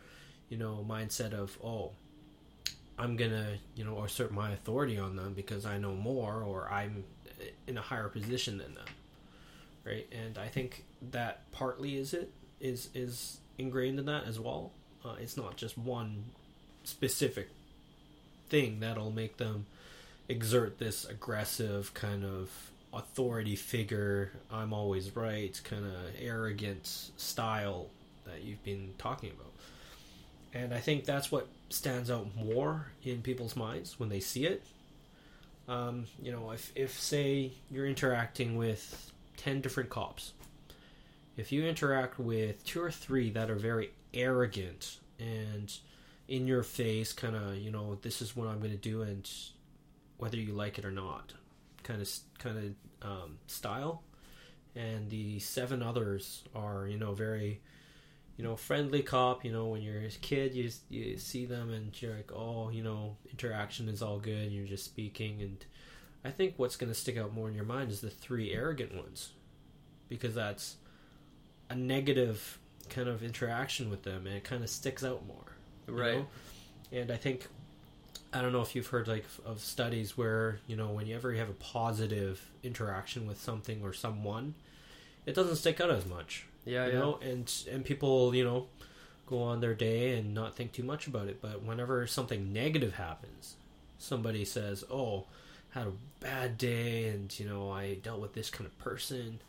you 0.48 0.58
know, 0.58 0.84
mindset 0.88 1.32
of 1.32 1.56
oh, 1.62 1.92
I'm 2.98 3.16
gonna 3.16 3.58
you 3.74 3.84
know 3.84 4.04
assert 4.04 4.32
my 4.32 4.52
authority 4.52 4.98
on 4.98 5.16
them 5.16 5.34
because 5.34 5.64
I 5.66 5.78
know 5.78 5.94
more 5.94 6.42
or 6.42 6.68
I'm 6.70 7.04
in 7.66 7.78
a 7.78 7.80
higher 7.80 8.08
position 8.08 8.58
than 8.58 8.74
them, 8.74 8.84
right? 9.84 10.06
And 10.12 10.38
I 10.38 10.48
think 10.48 10.84
that 11.10 11.50
partly 11.52 11.96
is 11.96 12.14
it 12.14 12.30
is 12.60 12.88
is 12.94 13.38
ingrained 13.58 13.98
in 13.98 14.06
that 14.06 14.24
as 14.24 14.38
well. 14.38 14.72
Uh, 15.04 15.14
it's 15.20 15.36
not 15.36 15.56
just 15.56 15.76
one 15.76 16.24
specific 16.84 17.48
thing 18.48 18.80
that'll 18.80 19.10
make 19.10 19.36
them 19.36 19.66
exert 20.28 20.78
this 20.78 21.04
aggressive 21.04 21.92
kind 21.94 22.24
of 22.24 22.71
authority 22.92 23.56
figure 23.56 24.32
i'm 24.50 24.72
always 24.72 25.16
right 25.16 25.60
kind 25.64 25.84
of 25.84 25.92
arrogant 26.20 27.10
style 27.16 27.88
that 28.24 28.42
you've 28.42 28.62
been 28.64 28.94
talking 28.98 29.30
about. 29.30 29.52
And 30.54 30.74
i 30.74 30.78
think 30.78 31.04
that's 31.04 31.32
what 31.32 31.48
stands 31.70 32.10
out 32.10 32.28
more 32.36 32.86
in 33.02 33.22
people's 33.22 33.56
minds 33.56 33.98
when 33.98 34.08
they 34.10 34.20
see 34.20 34.44
it. 34.46 34.62
Um, 35.68 36.06
you 36.20 36.32
know 36.32 36.50
if, 36.50 36.72
if 36.74 36.98
say 37.00 37.52
you're 37.70 37.86
interacting 37.86 38.56
with 38.56 39.12
10 39.38 39.60
different 39.60 39.90
cops 39.90 40.32
if 41.36 41.52
you 41.52 41.64
interact 41.64 42.18
with 42.18 42.64
two 42.64 42.82
or 42.82 42.90
three 42.90 43.30
that 43.30 43.48
are 43.50 43.56
very 43.56 43.90
arrogant 44.12 44.98
and 45.18 45.72
in 46.28 46.46
your 46.46 46.62
face 46.62 47.12
kind 47.12 47.36
of 47.36 47.56
you 47.56 47.70
know 47.70 47.96
this 48.02 48.20
is 48.20 48.36
what 48.36 48.48
i'm 48.48 48.58
going 48.58 48.72
to 48.72 48.76
do 48.76 49.02
and 49.02 49.30
whether 50.18 50.36
you 50.36 50.52
like 50.52 50.78
it 50.78 50.84
or 50.84 50.90
not 50.90 51.32
kind 51.82 52.00
of 52.02 52.08
kind 52.38 52.58
of 52.58 53.08
um, 53.08 53.38
style 53.46 54.02
and 54.74 55.10
the 55.10 55.38
seven 55.38 55.82
others 55.82 56.44
are 56.54 56.86
you 56.86 56.96
know 56.98 57.12
very 57.12 57.60
you 58.36 58.44
know 58.44 58.56
friendly 58.56 59.02
cop 59.02 59.44
you 59.44 59.52
know 59.52 59.66
when 59.66 59.82
you're 59.82 60.00
a 60.00 60.08
kid 60.08 60.54
you 60.54 60.70
you 60.88 61.18
see 61.18 61.44
them 61.44 61.70
and 61.70 62.00
you're 62.00 62.14
like 62.14 62.32
oh 62.32 62.70
you 62.70 62.82
know 62.82 63.16
interaction 63.30 63.88
is 63.88 64.02
all 64.02 64.18
good 64.18 64.44
and 64.44 64.52
you're 64.52 64.66
just 64.66 64.84
speaking 64.84 65.42
and 65.42 65.66
i 66.24 66.30
think 66.30 66.54
what's 66.56 66.76
going 66.76 66.90
to 66.90 66.98
stick 66.98 67.18
out 67.18 67.34
more 67.34 67.48
in 67.48 67.54
your 67.54 67.64
mind 67.64 67.90
is 67.90 68.00
the 68.00 68.08
three 68.10 68.52
arrogant 68.52 68.94
ones 68.94 69.32
because 70.08 70.34
that's 70.34 70.76
a 71.68 71.74
negative 71.74 72.58
kind 72.88 73.08
of 73.08 73.22
interaction 73.22 73.90
with 73.90 74.02
them 74.02 74.26
and 74.26 74.36
it 74.36 74.44
kind 74.44 74.62
of 74.62 74.70
sticks 74.70 75.04
out 75.04 75.26
more 75.26 75.36
Right. 75.86 76.18
know? 76.18 76.26
And 76.92 77.10
I 77.10 77.16
think 77.16 77.46
I 78.32 78.40
don't 78.40 78.52
know 78.52 78.62
if 78.62 78.74
you've 78.74 78.86
heard 78.86 79.08
like 79.08 79.24
of 79.44 79.60
studies 79.60 80.16
where 80.16 80.58
you 80.66 80.76
know 80.76 80.88
whenever 80.88 81.32
you 81.32 81.38
have 81.38 81.50
a 81.50 81.54
positive 81.54 82.50
interaction 82.62 83.26
with 83.26 83.40
something 83.40 83.82
or 83.82 83.92
someone, 83.92 84.54
it 85.26 85.34
doesn't 85.34 85.56
stick 85.56 85.80
out 85.80 85.90
as 85.90 86.06
much. 86.06 86.46
yeah, 86.64 86.86
you 86.86 86.92
know, 86.94 87.18
and 87.22 87.52
and 87.70 87.84
people 87.84 88.34
you 88.34 88.44
know 88.44 88.66
go 89.26 89.42
on 89.42 89.60
their 89.60 89.74
day 89.74 90.18
and 90.18 90.34
not 90.34 90.54
think 90.54 90.72
too 90.72 90.82
much 90.82 91.06
about 91.06 91.28
it. 91.28 91.40
But 91.40 91.62
whenever 91.62 92.06
something 92.06 92.52
negative 92.52 92.94
happens, 92.94 93.56
somebody 93.98 94.44
says, 94.44 94.84
"Oh, 94.90 95.26
had 95.70 95.86
a 95.88 95.92
bad 96.20 96.58
day, 96.58 97.08
and 97.08 97.38
you 97.38 97.46
know 97.46 97.70
I 97.70 97.94
dealt 97.94 98.20
with 98.20 98.32
this 98.34 98.50
kind 98.50 98.66
of 98.66 98.76
person," 98.78 99.40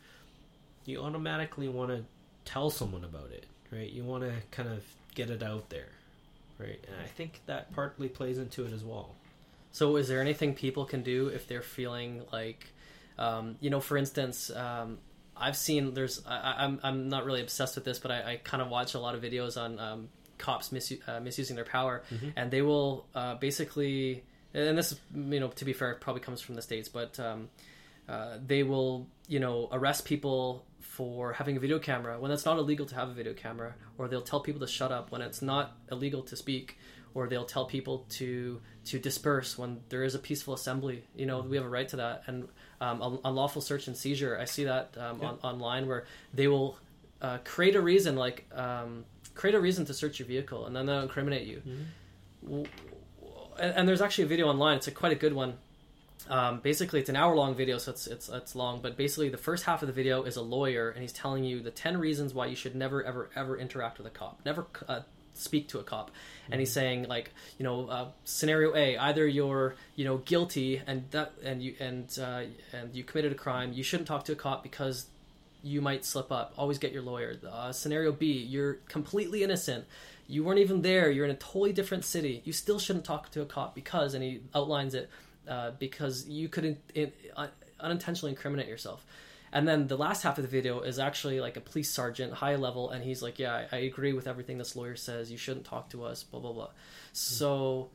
you 0.84 1.00
automatically 1.02 1.68
want 1.68 1.90
to 1.90 2.04
tell 2.44 2.70
someone 2.70 3.04
about 3.04 3.30
it, 3.30 3.46
right? 3.70 3.90
You 3.90 4.04
want 4.04 4.24
to 4.24 4.32
kind 4.50 4.68
of 4.68 4.82
get 5.14 5.30
it 5.30 5.42
out 5.42 5.70
there, 5.70 5.88
right? 6.58 6.84
And 6.86 6.96
I 7.02 7.06
think 7.06 7.40
that 7.46 7.72
partly 7.74 8.08
plays 8.08 8.38
into 8.38 8.64
it 8.64 8.72
as 8.72 8.84
well. 8.84 9.14
So, 9.72 9.96
is 9.96 10.08
there 10.08 10.20
anything 10.20 10.54
people 10.54 10.84
can 10.84 11.02
do 11.02 11.28
if 11.28 11.48
they're 11.48 11.62
feeling 11.62 12.22
like, 12.32 12.66
um, 13.18 13.56
you 13.60 13.70
know, 13.70 13.80
for 13.80 13.96
instance, 13.96 14.50
um, 14.50 14.98
I've 15.36 15.56
seen 15.56 15.94
there's 15.94 16.22
I, 16.26 16.54
I'm 16.58 16.80
I'm 16.82 17.08
not 17.08 17.24
really 17.24 17.40
obsessed 17.40 17.74
with 17.74 17.84
this, 17.84 17.98
but 17.98 18.10
I, 18.10 18.32
I 18.32 18.36
kind 18.36 18.62
of 18.62 18.68
watch 18.68 18.94
a 18.94 19.00
lot 19.00 19.14
of 19.14 19.22
videos 19.22 19.60
on 19.60 19.78
um, 19.80 20.08
cops 20.38 20.68
misu- 20.70 21.00
uh, 21.08 21.20
misusing 21.20 21.56
their 21.56 21.64
power, 21.64 22.02
and 22.36 22.50
they 22.50 22.62
will 22.62 23.06
uh, 23.14 23.34
basically, 23.34 24.22
and 24.52 24.78
this 24.78 24.98
you 25.12 25.40
know 25.40 25.48
to 25.48 25.64
be 25.64 25.72
fair 25.72 25.94
probably 25.96 26.22
comes 26.22 26.40
from 26.40 26.54
the 26.54 26.62
states, 26.62 26.88
but 26.88 27.18
um, 27.18 27.48
uh, 28.08 28.36
they 28.46 28.62
will 28.62 29.08
you 29.26 29.40
know 29.40 29.68
arrest 29.72 30.04
people 30.04 30.64
for 30.96 31.32
having 31.40 31.56
a 31.56 31.60
video 31.60 31.78
camera 31.78 32.14
when 32.22 32.30
it's 32.30 32.44
not 32.44 32.56
illegal 32.58 32.86
to 32.86 32.94
have 32.94 33.08
a 33.08 33.12
video 33.20 33.34
camera, 33.34 33.70
or 33.98 34.02
they'll 34.08 34.28
tell 34.32 34.40
people 34.40 34.60
to 34.66 34.70
shut 34.78 34.92
up 34.92 35.10
when 35.12 35.20
it's 35.26 35.42
not 35.42 35.64
illegal 35.90 36.22
to 36.30 36.36
speak, 36.36 36.66
or 37.14 37.26
they'll 37.30 37.50
tell 37.56 37.66
people 37.76 37.96
to 38.18 38.60
to 38.90 38.98
disperse 39.08 39.58
when 39.60 39.70
there 39.88 40.04
is 40.08 40.14
a 40.14 40.18
peaceful 40.28 40.54
assembly. 40.54 40.98
You 41.20 41.26
know 41.26 41.40
we 41.40 41.56
have 41.56 41.66
a 41.66 41.68
right 41.78 41.88
to 41.88 41.96
that, 41.96 42.16
and 42.28 42.48
um, 42.80 43.18
unlawful 43.24 43.62
search 43.62 43.88
and 43.88 43.96
seizure. 43.96 44.38
I 44.44 44.46
see 44.46 44.64
that 44.64 44.86
um, 45.04 45.20
on, 45.28 45.34
online 45.50 45.86
where 45.88 46.04
they 46.38 46.48
will 46.48 46.78
uh, 47.22 47.38
create 47.44 47.74
a 47.76 47.80
reason 47.80 48.12
like 48.26 48.38
um, 48.54 49.04
create 49.34 49.54
a 49.56 49.60
reason 49.60 49.84
to 49.86 49.94
search 49.94 50.18
your 50.20 50.28
vehicle, 50.28 50.66
and 50.66 50.76
then 50.76 50.86
they'll 50.86 51.02
incriminate 51.08 51.46
you. 51.52 51.62
W- 52.44 52.66
And, 53.58 53.72
and 53.76 53.88
there's 53.88 54.02
actually 54.02 54.24
a 54.24 54.32
video 54.34 54.46
online. 54.48 54.76
It's 54.78 54.88
a 54.88 54.90
quite 55.02 55.12
a 55.12 55.20
good 55.24 55.32
one. 55.32 55.52
Um, 56.28 56.60
basically, 56.60 57.00
it's 57.00 57.10
an 57.10 57.16
hour 57.16 57.34
long 57.36 57.54
video, 57.54 57.78
so 57.78 57.90
it's 57.90 58.06
it's 58.06 58.28
it's 58.28 58.54
long. 58.54 58.80
But 58.80 58.96
basically, 58.96 59.28
the 59.28 59.36
first 59.38 59.64
half 59.64 59.82
of 59.82 59.88
the 59.88 59.92
video 59.92 60.22
is 60.22 60.36
a 60.36 60.42
lawyer, 60.42 60.90
and 60.90 61.02
he's 61.02 61.12
telling 61.12 61.44
you 61.44 61.60
the 61.60 61.70
ten 61.70 61.98
reasons 61.98 62.32
why 62.32 62.46
you 62.46 62.56
should 62.56 62.74
never, 62.74 63.04
ever, 63.04 63.30
ever 63.36 63.58
interact 63.58 63.98
with 63.98 64.06
a 64.06 64.10
cop, 64.10 64.40
never 64.44 64.66
uh, 64.88 65.00
speak 65.34 65.68
to 65.68 65.80
a 65.80 65.82
cop. 65.82 66.10
And 66.50 66.60
he's 66.60 66.72
saying 66.72 67.04
like, 67.08 67.32
you 67.58 67.64
know, 67.64 67.88
uh, 67.88 68.08
scenario 68.24 68.74
A: 68.74 68.96
either 68.96 69.26
you're 69.26 69.74
you 69.96 70.04
know 70.04 70.18
guilty 70.18 70.80
and 70.86 71.04
that 71.10 71.32
and 71.42 71.62
you 71.62 71.74
and 71.78 72.18
uh, 72.18 72.42
and 72.72 72.94
you 72.94 73.04
committed 73.04 73.32
a 73.32 73.36
crime, 73.36 73.72
you 73.72 73.82
shouldn't 73.82 74.08
talk 74.08 74.24
to 74.24 74.32
a 74.32 74.36
cop 74.36 74.62
because 74.62 75.06
you 75.62 75.82
might 75.82 76.04
slip 76.04 76.32
up. 76.32 76.54
Always 76.56 76.78
get 76.78 76.92
your 76.92 77.02
lawyer. 77.02 77.36
Uh, 77.50 77.72
scenario 77.72 78.12
B: 78.12 78.32
you're 78.32 78.74
completely 78.88 79.42
innocent. 79.42 79.84
You 80.26 80.42
weren't 80.42 80.60
even 80.60 80.80
there. 80.80 81.10
You're 81.10 81.26
in 81.26 81.30
a 81.30 81.36
totally 81.36 81.74
different 81.74 82.02
city. 82.02 82.40
You 82.44 82.54
still 82.54 82.78
shouldn't 82.78 83.04
talk 83.04 83.30
to 83.32 83.42
a 83.42 83.44
cop 83.44 83.74
because, 83.74 84.14
and 84.14 84.24
he 84.24 84.40
outlines 84.54 84.94
it, 84.94 85.10
uh, 85.48 85.72
because 85.78 86.28
you 86.28 86.48
could 86.48 86.64
in, 86.64 86.78
in, 86.94 87.12
uh, 87.36 87.48
unintentionally 87.80 88.32
incriminate 88.32 88.68
yourself. 88.68 89.04
And 89.52 89.68
then 89.68 89.86
the 89.86 89.96
last 89.96 90.24
half 90.24 90.36
of 90.36 90.42
the 90.42 90.48
video 90.48 90.80
is 90.80 90.98
actually 90.98 91.38
like 91.40 91.56
a 91.56 91.60
police 91.60 91.88
sergeant, 91.88 92.32
high 92.32 92.56
level, 92.56 92.90
and 92.90 93.04
he's 93.04 93.22
like, 93.22 93.38
"Yeah, 93.38 93.54
I, 93.54 93.76
I 93.76 93.80
agree 93.82 94.12
with 94.12 94.26
everything 94.26 94.58
this 94.58 94.74
lawyer 94.74 94.96
says. 94.96 95.30
You 95.30 95.38
shouldn't 95.38 95.64
talk 95.64 95.90
to 95.90 96.02
us." 96.02 96.24
Blah 96.24 96.40
blah 96.40 96.52
blah. 96.52 96.70
So, 97.12 97.90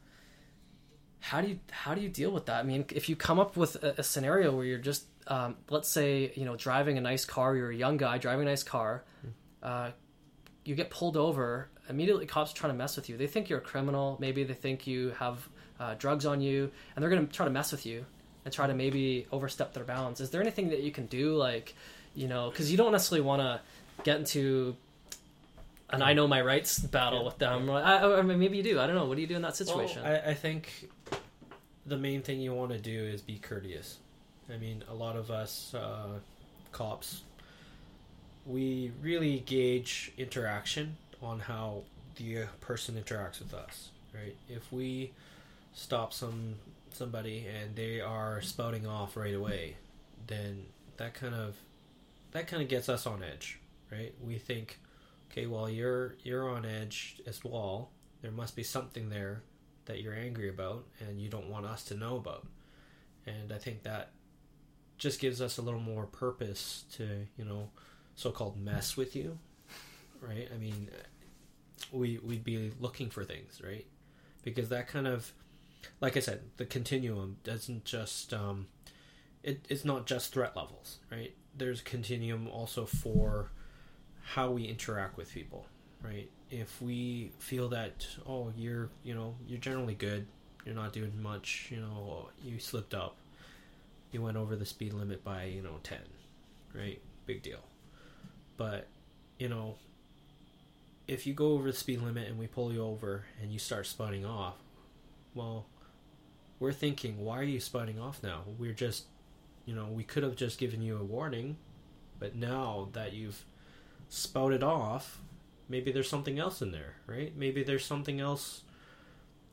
how 1.20 1.42
do 1.42 1.50
you 1.50 1.60
how 1.70 1.94
do 1.94 2.02
you 2.02 2.08
deal 2.08 2.32
with 2.32 2.46
that? 2.46 2.62
I 2.62 2.64
mean, 2.64 2.86
if 2.96 3.10
you 3.10 3.18
come 3.18 3.40
up 3.40 3.58
with 3.58 3.76
a, 3.84 3.96
a 4.00 4.04
scenario 4.04 4.56
where 4.56 4.64
you're 4.64 4.78
just, 4.78 5.04
um, 5.28 5.58
let's 5.70 5.90
say, 5.90 6.32
you 6.34 6.46
know, 6.46 6.56
driving 6.56 6.98
a 6.98 7.02
nice 7.02 7.26
car, 7.26 7.58
you're 7.58 7.72
a 7.72 7.76
young 7.76 7.98
guy 7.98 8.18
driving 8.20 8.48
a 8.48 8.50
nice 8.50 8.64
car, 8.64 9.04
uh, 9.62 9.92
you 10.64 10.76
get 10.76 10.90
pulled 10.90 11.18
over. 11.18 11.70
Immediately, 11.90 12.26
cops 12.26 12.54
trying 12.54 12.72
to 12.72 12.78
mess 12.78 12.96
with 12.96 13.10
you. 13.10 13.18
They 13.18 13.28
think 13.28 13.50
you're 13.50 13.60
a 13.60 13.62
criminal. 13.62 14.16
Maybe 14.22 14.46
they 14.46 14.54
think 14.54 14.88
you 14.88 15.10
have 15.20 15.50
uh, 15.80 15.96
drugs 15.98 16.26
on 16.26 16.42
you, 16.42 16.72
and 16.96 17.02
they're 17.02 17.10
going 17.10 17.26
to 17.26 17.34
try 17.34 17.46
to 17.46 17.52
mess 17.52 17.72
with 17.72 17.86
you 17.86 18.06
and 18.46 18.54
try 18.54 18.68
to 18.68 18.74
maybe 18.74 19.28
overstep 19.32 19.74
their 19.74 19.84
bounds. 19.84 20.22
Is 20.22 20.30
there 20.30 20.42
anything 20.42 20.70
that 20.70 20.82
you 20.82 20.92
can 20.92 21.06
do, 21.08 21.36
like, 21.36 21.76
you 22.16 22.28
know, 22.28 22.50
because 22.50 22.72
you 22.72 22.78
don't 22.78 22.92
necessarily 22.92 23.26
want 23.26 23.42
to 23.42 23.62
get 24.04 24.18
into 24.18 24.76
an 25.90 26.02
I 26.02 26.14
know 26.14 26.28
my 26.28 26.42
rights 26.42 26.80
battle 26.80 27.20
Yeah. 27.20 27.26
with 27.26 27.38
them, 27.38 27.70
I, 27.70 28.04
or 28.04 28.24
maybe 28.24 28.58
you 28.58 28.64
do. 28.64 28.80
I 28.80 28.88
don't 28.88 28.96
know. 28.96 29.06
What 29.06 29.16
do 29.16 29.22
you 29.22 29.28
do 29.28 29.36
in 29.36 29.42
that 29.42 29.56
situation? 29.56 30.04
Well, 30.04 30.22
I, 30.26 30.32
I 30.32 30.34
think 30.34 30.90
the 31.86 31.98
main 31.98 32.22
thing 32.22 32.40
you 32.40 32.54
want 32.54 32.72
to 32.72 32.78
do 32.78 33.04
is 33.04 33.22
be 33.22 33.38
courteous. 33.40 33.98
I 34.54 34.58
mean, 34.58 34.84
a 34.90 34.94
lot 34.94 35.16
of 35.16 35.32
us 35.32 35.74
uh, 35.74 36.20
cops, 36.72 37.24
we 38.46 38.92
really 39.02 39.40
gauge 39.46 40.12
interaction 40.18 40.98
on 41.22 41.40
how 41.40 41.84
the 42.16 42.46
person 42.62 42.96
interacts 42.96 43.40
with 43.40 43.54
us, 43.54 43.90
right? 44.14 44.36
If 44.48 44.72
we 44.72 45.12
stop 45.74 46.14
some 46.14 46.56
somebody 46.92 47.46
and 47.46 47.76
they 47.76 48.02
are 48.02 48.42
spouting 48.42 48.88
off 48.88 49.16
right 49.16 49.36
away, 49.36 49.76
then 50.28 50.66
that 50.98 51.14
kind 51.14 51.36
of 51.36 51.56
that 52.32 52.48
kind 52.48 52.62
of 52.62 52.70
gets 52.70 52.90
us 52.90 53.06
on 53.06 53.24
edge, 53.24 53.60
right? 53.92 54.14
We 54.24 54.38
think, 54.38 54.80
okay, 55.32 55.46
well 55.48 55.70
you're 55.70 56.16
you're 56.24 56.50
on 56.50 56.66
edge 56.66 57.22
as 57.26 57.44
well. 57.44 57.90
There 58.22 58.32
must 58.32 58.56
be 58.56 58.64
something 58.64 59.10
there 59.10 59.44
that 59.86 60.02
you're 60.02 60.14
angry 60.14 60.50
about 60.50 60.86
and 61.00 61.20
you 61.20 61.30
don't 61.30 61.50
want 61.50 61.66
us 61.66 61.84
to 61.86 61.96
know 61.96 62.18
about. 62.18 62.46
And 63.26 63.52
I 63.52 63.58
think 63.58 63.84
that 63.84 64.12
just 64.98 65.20
gives 65.20 65.42
us 65.42 65.58
a 65.58 65.62
little 65.62 65.80
more 65.80 66.06
purpose 66.06 66.84
to, 66.94 67.26
you 67.38 67.46
know, 67.46 67.70
so-called 68.16 68.58
mess 68.58 68.98
with 68.98 69.16
you, 69.16 69.40
right? 70.22 70.50
I 70.54 70.58
mean, 70.58 70.90
we 71.92 72.20
we'd 72.20 72.44
be 72.44 72.72
looking 72.80 73.10
for 73.10 73.24
things, 73.24 73.62
right? 73.64 73.86
Because 74.44 74.70
that 74.70 74.88
kind 74.88 75.08
of 75.08 75.32
like 76.02 76.18
I 76.18 76.20
said, 76.20 76.42
the 76.58 76.66
continuum 76.66 77.38
doesn't 77.44 77.86
just 77.86 78.34
um 78.34 78.68
it, 79.44 79.66
it's 79.70 79.86
not 79.86 80.06
just 80.06 80.34
threat 80.34 80.56
levels, 80.56 80.98
right? 81.12 81.34
There's 81.58 81.82
a 81.82 81.84
continuum 81.84 82.48
also 82.48 82.86
for 82.86 83.52
how 84.34 84.52
we 84.52 84.66
interact 84.66 85.18
with 85.18 85.32
people, 85.34 85.66
right? 86.04 86.30
If 86.52 86.82
we 86.82 87.32
feel 87.40 87.70
that 87.70 88.08
oh 88.28 88.52
you're 88.56 88.90
you 89.04 89.14
know 89.14 89.36
you're 89.48 89.60
generally 89.60 89.96
good, 89.96 90.28
you're 90.66 90.76
not 90.76 90.94
doing 90.94 91.22
much, 91.22 91.70
you 91.72 91.80
know 91.80 92.30
you 92.44 92.60
slipped 92.60 92.94
up, 92.94 93.18
you 94.12 94.22
went 94.22 94.38
over 94.38 94.56
the 94.56 94.66
speed 94.66 94.94
limit 94.94 95.24
by 95.24 95.46
you 95.46 95.62
know 95.62 95.80
ten, 95.84 96.02
right? 96.74 97.02
Big 97.26 97.42
deal. 97.42 97.62
But 98.58 98.88
you 99.38 99.50
know 99.50 99.76
if 101.08 101.26
you 101.26 101.34
go 101.34 101.54
over 101.54 101.72
the 101.72 101.78
speed 101.78 102.02
limit 102.02 102.28
and 102.28 102.38
we 102.38 102.46
pull 102.46 102.72
you 102.72 102.84
over 102.84 103.26
and 103.42 103.52
you 103.52 103.58
start 103.58 103.86
sputting 103.86 104.30
off, 104.30 104.54
well, 105.34 105.66
we're 106.60 106.74
thinking, 106.74 107.24
why 107.24 107.40
are 107.40 107.44
you 107.44 107.60
spouting 107.60 108.00
off 108.00 108.22
now? 108.22 108.42
We're 108.58 108.74
just, 108.74 109.06
you 109.66 109.74
know, 109.74 109.86
we 109.86 110.04
could 110.04 110.24
have 110.24 110.36
just 110.36 110.58
given 110.58 110.82
you 110.82 110.98
a 110.98 111.04
warning, 111.04 111.58
but 112.20 112.36
now 112.36 112.90
that 112.94 113.14
you've 113.14 113.46
spouted 114.10 114.64
off, 114.64 115.20
maybe 115.70 115.92
there's 115.92 116.10
something 116.10 116.40
else 116.40 116.62
in 116.62 116.72
there, 116.72 116.96
right? 117.06 117.36
Maybe 117.38 117.64
there's 117.64 117.86
something 117.86 118.20
else 118.20 118.64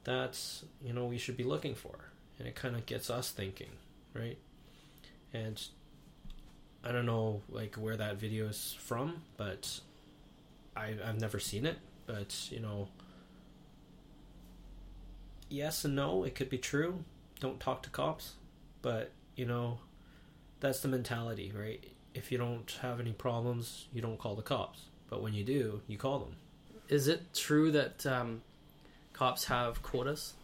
that's, 0.05 0.65
you 0.83 0.93
know, 0.93 1.05
we 1.05 1.19
should 1.19 1.37
be 1.37 1.45
looking 1.45 1.75
for. 1.75 2.11
And 2.39 2.47
it 2.49 2.55
kind 2.55 2.75
of 2.75 2.87
gets 2.87 3.09
us 3.09 3.31
thinking, 3.31 3.71
right? 4.15 4.39
And 5.33 5.63
I 6.85 6.93
don't 6.93 7.07
know, 7.07 7.43
like, 7.49 7.77
where 7.77 7.97
that 7.97 8.17
video 8.17 8.47
is 8.47 8.77
from, 8.79 9.23
but 9.37 9.81
I, 10.77 10.95
I've 11.05 11.21
never 11.21 11.39
seen 11.39 11.67
it. 11.67 11.79
But, 12.07 12.35
you 12.51 12.61
know, 12.61 12.89
yes 15.49 15.85
and 15.85 15.97
no. 15.97 16.25
It 16.25 16.35
could 16.35 16.51
be 16.51 16.59
true. 16.59 17.05
Don't 17.41 17.61
talk 17.61 17.83
to 17.83 17.91
cops, 17.91 18.35
but 18.83 19.13
you 19.35 19.45
know, 19.45 19.79
that's 20.61 20.81
the 20.81 20.89
mentality, 20.89 21.53
right? 21.55 21.85
If 22.15 22.33
you 22.33 22.39
don't 22.39 22.71
have 22.81 22.99
any 22.99 23.13
problems, 23.13 23.87
you 23.93 24.01
don't 24.01 24.19
call 24.19 24.35
the 24.35 24.43
cops. 24.43 24.81
But 25.11 25.23
when 25.23 25.35
you 25.35 25.45
do, 25.45 25.83
you 25.87 25.99
call 25.99 26.19
them. 26.19 26.37
Is 26.89 27.09
it 27.09 27.35
true 27.35 27.71
that 27.73 28.07
um, 28.07 28.43
cops 29.13 29.45
have 29.45 29.83
quotas? 29.83 30.35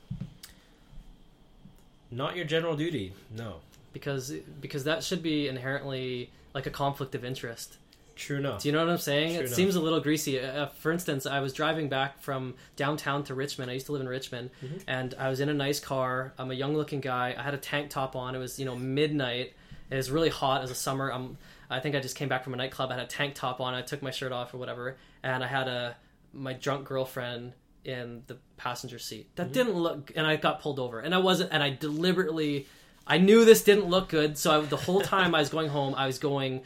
Not 2.11 2.37
your 2.37 2.45
general 2.45 2.77
duty. 2.77 3.15
No. 3.35 3.57
Because 3.93 4.31
because 4.61 4.85
that 4.85 5.03
should 5.03 5.23
be 5.23 5.49
inherently 5.49 6.31
like 6.55 6.67
a 6.67 6.71
conflict 6.71 7.15
of 7.15 7.25
interest. 7.25 7.79
True 8.15 8.39
enough. 8.39 8.63
Do 8.63 8.69
you 8.69 8.73
know 8.73 8.81
what 8.85 8.91
I'm 8.91 8.99
saying? 8.99 9.31
Sure 9.33 9.41
it 9.43 9.47
enough. 9.47 9.55
seems 9.57 9.75
a 9.77 9.81
little 9.81 10.01
greasy. 10.01 10.39
Uh, 10.41 10.67
for 10.67 10.93
instance, 10.93 11.27
I 11.27 11.41
was 11.41 11.53
driving 11.53 11.89
back 11.89 12.21
from 12.21 12.55
downtown 12.77 13.25
to 13.25 13.35
Richmond. 13.35 13.71
I 13.71 13.75
used 13.75 13.87
to 13.87 13.93
live 13.93 14.01
in 14.03 14.09
Richmond, 14.09 14.51
Mm-hmm. 14.65 14.77
and 14.87 15.15
I 15.19 15.29
was 15.31 15.41
in 15.41 15.49
a 15.49 15.55
nice 15.55 15.81
car. 15.81 16.33
I'm 16.39 16.51
a 16.51 16.55
young-looking 16.55 17.01
guy. 17.01 17.35
I 17.39 17.43
had 17.43 17.55
a 17.55 17.59
tank 17.59 17.91
top 17.91 18.15
on. 18.17 18.35
It 18.35 18.39
was 18.39 18.59
you 18.59 18.65
know 18.65 18.77
midnight. 18.77 19.55
It 19.91 19.97
was 19.97 20.11
really 20.11 20.31
hot. 20.31 20.59
It 20.59 20.63
was 20.63 20.71
a 20.71 20.75
summer. 20.75 21.11
I'm, 21.13 21.37
I 21.69 21.81
think 21.81 21.95
I 21.95 22.01
just 22.01 22.17
came 22.17 22.29
back 22.29 22.45
from 22.45 22.55
a 22.55 22.57
nightclub. 22.57 22.91
I 22.91 22.95
had 22.95 23.03
a 23.03 23.07
tank 23.07 23.35
top 23.35 23.61
on. 23.61 23.75
I 23.75 23.83
took 23.83 24.03
my 24.03 24.11
shirt 24.11 24.33
off 24.33 24.55
or 24.55 24.59
whatever, 24.59 24.97
and 25.23 25.43
I 25.45 25.47
had 25.47 25.69
a 25.69 25.97
my 26.33 26.53
drunk 26.55 26.87
girlfriend 26.87 27.53
in 27.85 28.23
the 28.27 28.37
passenger 28.57 28.99
seat. 28.99 29.35
That 29.37 29.53
didn't 29.53 29.75
look, 29.75 30.13
and 30.15 30.27
I 30.27 30.37
got 30.37 30.61
pulled 30.61 30.79
over, 30.79 31.01
and 31.01 31.15
I 31.15 31.19
wasn't, 31.19 31.51
and 31.53 31.63
I 31.63 31.71
deliberately, 31.71 32.67
I 33.07 33.19
knew 33.19 33.45
this 33.45 33.65
didn't 33.65 33.87
look 33.87 34.09
good. 34.09 34.39
So 34.39 34.61
I, 34.63 34.65
the 34.65 34.77
whole 34.77 35.01
time 35.01 35.35
I 35.35 35.41
was 35.41 35.49
going 35.49 35.69
home, 35.69 35.95
I 35.95 36.07
was 36.07 36.19
going 36.19 36.63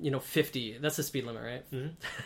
you 0.00 0.10
know 0.10 0.20
50 0.20 0.78
that's 0.80 0.96
the 0.96 1.02
speed 1.02 1.24
limit 1.24 1.42
right 1.42 1.64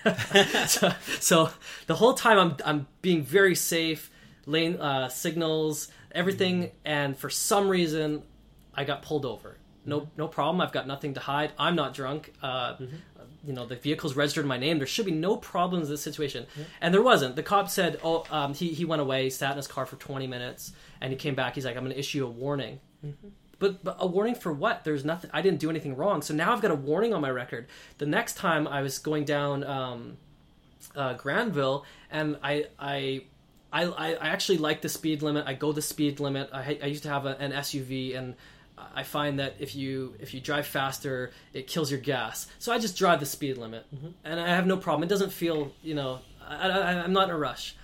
so, 0.69 0.91
so 1.21 1.51
the 1.87 1.95
whole 1.95 2.15
time 2.15 2.39
i'm 2.39 2.57
i'm 2.65 2.87
being 3.03 3.23
very 3.23 3.55
safe 3.55 4.11
lane 4.47 4.77
uh, 4.77 5.09
signals 5.09 5.89
everything 6.13 6.71
and 6.85 7.17
for 7.17 7.31
some 7.31 7.69
reason 7.69 8.23
i 8.75 8.85
got 8.85 9.03
pulled 9.03 9.25
over 9.25 9.57
No, 9.87 10.09
no 10.17 10.29
problem. 10.29 10.61
I've 10.61 10.73
got 10.73 10.87
nothing 10.87 11.15
to 11.15 11.21
hide. 11.21 11.53
I'm 11.59 11.75
not 11.75 11.95
drunk. 11.95 12.33
Uh, 12.43 12.77
You 13.47 13.55
know, 13.55 13.65
the 13.67 13.77
vehicle's 13.77 14.15
registered 14.15 14.45
in 14.45 14.49
my 14.49 14.59
name. 14.59 14.77
There 14.77 14.87
should 14.87 15.07
be 15.07 15.17
no 15.29 15.37
problems 15.39 15.87
in 15.89 15.95
this 15.95 16.03
situation, 16.03 16.45
and 16.83 16.93
there 16.93 17.03
wasn't. 17.03 17.35
The 17.35 17.43
cop 17.43 17.71
said, 17.71 17.93
"Oh, 18.05 18.25
um, 18.31 18.53
he 18.53 18.67
he 18.75 18.85
went 18.85 19.01
away, 19.01 19.31
sat 19.31 19.53
in 19.53 19.57
his 19.57 19.67
car 19.67 19.87
for 19.87 19.97
20 19.97 20.27
minutes, 20.27 20.73
and 21.01 21.11
he 21.13 21.17
came 21.17 21.35
back. 21.35 21.55
He's 21.55 21.65
like, 21.65 21.77
I'm 21.79 21.85
going 21.85 21.95
to 21.97 21.99
issue 21.99 22.27
a 22.27 22.29
warning." 22.45 22.81
But, 23.61 23.85
but 23.85 23.97
a 24.01 24.07
warning 24.07 24.35
for 24.35 24.53
what? 24.53 24.83
There's 24.83 25.05
nothing. 25.05 25.31
I 25.33 25.43
didn't 25.43 25.61
do 25.61 25.71
anything 25.71 25.95
wrong. 25.95 26.23
So 26.23 26.35
now 26.35 26.53
I've 26.53 26.63
got 26.63 26.73
a 26.73 26.75
warning 26.75 27.15
on 27.15 27.21
my 27.21 27.31
record. 27.31 27.69
The 27.99 28.07
next 28.07 28.37
time 28.37 28.67
I 28.67 28.83
was 28.83 28.99
going 28.99 29.25
down 29.25 29.63
um, 29.63 30.17
uh, 30.97 31.15
Granville, 31.15 31.85
and 32.11 32.37
I 32.43 32.67
I. 32.79 33.23
I, 33.73 33.85
I 33.85 34.29
actually 34.31 34.59
like 34.59 34.83
the 34.83 34.89
speed 34.89 35.23
limit. 35.23 35.45
I 35.47 35.55
go 35.55 35.71
the 35.71 35.81
speed 35.81 36.19
limit. 36.19 36.51
I, 36.53 36.77
I 36.83 36.87
used 36.87 37.05
to 37.05 37.09
have 37.09 37.25
a, 37.25 37.39
an 37.39 37.53
SUV, 37.53 38.19
and 38.19 38.35
I 38.97 39.05
find 39.05 39.39
that 39.39 39.55
if 39.61 39.77
you 39.77 40.15
if 40.19 40.35
you 40.35 40.41
drive 40.41 40.67
faster, 40.67 41.31
it 41.53 41.67
kills 41.67 41.91
your 41.91 42.01
gas. 42.01 42.49
So 42.59 42.73
I 42.73 42.79
just 42.79 42.97
drive 42.97 43.21
the 43.21 43.27
speed 43.27 43.59
limit, 43.59 43.87
and 44.25 44.41
I 44.41 44.49
have 44.49 44.67
no 44.67 44.77
problem. 44.77 45.05
It 45.05 45.09
doesn't 45.09 45.33
feel 45.33 45.73
you 45.83 45.95
know 45.95 46.19
I, 46.47 46.69
I, 46.69 47.05
I'm 47.05 47.13
not 47.13 47.29
in 47.29 47.31
a 47.31 47.39
rush. 47.39 47.77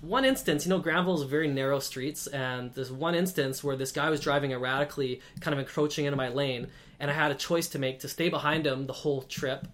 One 0.00 0.24
instance, 0.24 0.64
you 0.64 0.70
know, 0.70 0.78
Granville 0.78 1.20
is 1.20 1.28
very 1.28 1.48
narrow 1.48 1.78
streets, 1.78 2.26
and 2.26 2.72
there's 2.72 2.90
one 2.90 3.14
instance 3.14 3.62
where 3.62 3.76
this 3.76 3.92
guy 3.92 4.08
was 4.08 4.20
driving 4.20 4.52
erratically, 4.52 5.20
kind 5.40 5.52
of 5.52 5.58
encroaching 5.58 6.06
into 6.06 6.16
my 6.16 6.28
lane, 6.28 6.68
and 6.98 7.10
I 7.10 7.14
had 7.14 7.30
a 7.30 7.34
choice 7.34 7.68
to 7.70 7.78
make 7.78 8.00
to 8.00 8.08
stay 8.08 8.30
behind 8.30 8.66
him 8.66 8.86
the 8.86 8.94
whole 8.94 9.22
trip, 9.22 9.68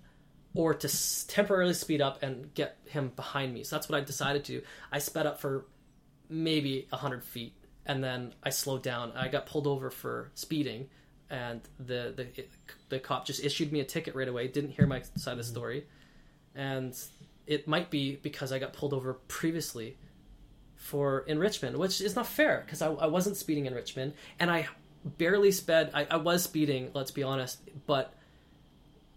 or 0.55 0.75
to 0.75 0.89
s- 0.89 1.25
temporarily 1.29 1.75
speed 1.75 2.01
up 2.01 2.23
and 2.25 2.53
get 2.55 2.79
him 2.87 3.13
behind 3.15 3.55
me. 3.55 3.63
So 3.63 3.77
that's 3.77 3.89
what 3.89 4.01
I 4.01 4.05
decided 4.05 4.45
to 4.47 4.61
do. 4.61 4.67
I 4.91 4.99
sped 4.99 5.27
up 5.27 5.39
for 5.39 5.67
maybe 6.29 6.87
100 6.91 7.23
feet, 7.23 7.55
and 7.85 8.03
then 8.03 8.35
I 8.43 8.51
slowed 8.51 8.83
down. 8.83 9.13
I 9.13 9.29
got 9.29 9.47
pulled 9.47 9.69
over 9.69 9.91
for 9.91 10.33
speeding, 10.35 10.89
and 11.31 11.61
the 11.79 12.13
the 12.17 12.45
the 12.89 12.99
cop 12.99 13.27
just 13.27 13.45
issued 13.45 13.71
me 13.71 13.79
a 13.79 13.85
ticket 13.85 14.17
right 14.17 14.29
away. 14.29 14.49
Didn't 14.49 14.71
hear 14.71 14.89
my 14.89 15.03
side 15.17 15.33
of 15.33 15.39
the 15.39 15.45
mm-hmm. 15.45 15.53
story, 15.53 15.87
and 16.57 16.97
it 17.47 17.69
might 17.69 17.91
be 17.91 18.17
because 18.17 18.51
I 18.51 18.59
got 18.59 18.73
pulled 18.73 18.93
over 18.93 19.15
previously 19.29 19.97
for 20.87 21.21
in 21.21 21.39
Richmond, 21.39 21.77
which 21.77 22.01
is 22.01 22.17
not 22.17 22.27
fair 22.27 22.63
because 22.65 22.81
I, 22.81 22.89
I 22.89 23.07
wasn't 23.07 23.37
speeding 23.37 23.67
in 23.67 23.75
Richmond, 23.75 24.15
and 24.39 24.51
I 24.51 24.69
barely 25.05 25.53
sped. 25.53 25.91
I, 25.93 26.07
I 26.11 26.17
was 26.17 26.45
speeding, 26.45 26.91
let's 26.95 27.11
be 27.11 27.23
honest, 27.23 27.59
but 27.87 28.15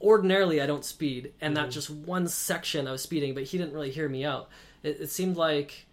ordinarily 0.01 0.61
I 0.61 0.65
don't 0.65 0.83
speed, 0.83 1.33
and 1.39 1.55
that 1.55 1.69
just 1.71 1.89
one 1.89 2.27
section 2.27 2.87
I 2.87 2.91
was 2.91 3.03
speeding, 3.03 3.33
but 3.33 3.43
he 3.43 3.57
didn't 3.57 3.73
really 3.73 3.91
hear 3.91 4.09
me 4.09 4.25
out. 4.25 4.49
It, 4.83 5.01
it 5.01 5.11
seemed 5.11 5.37
like 5.37 5.85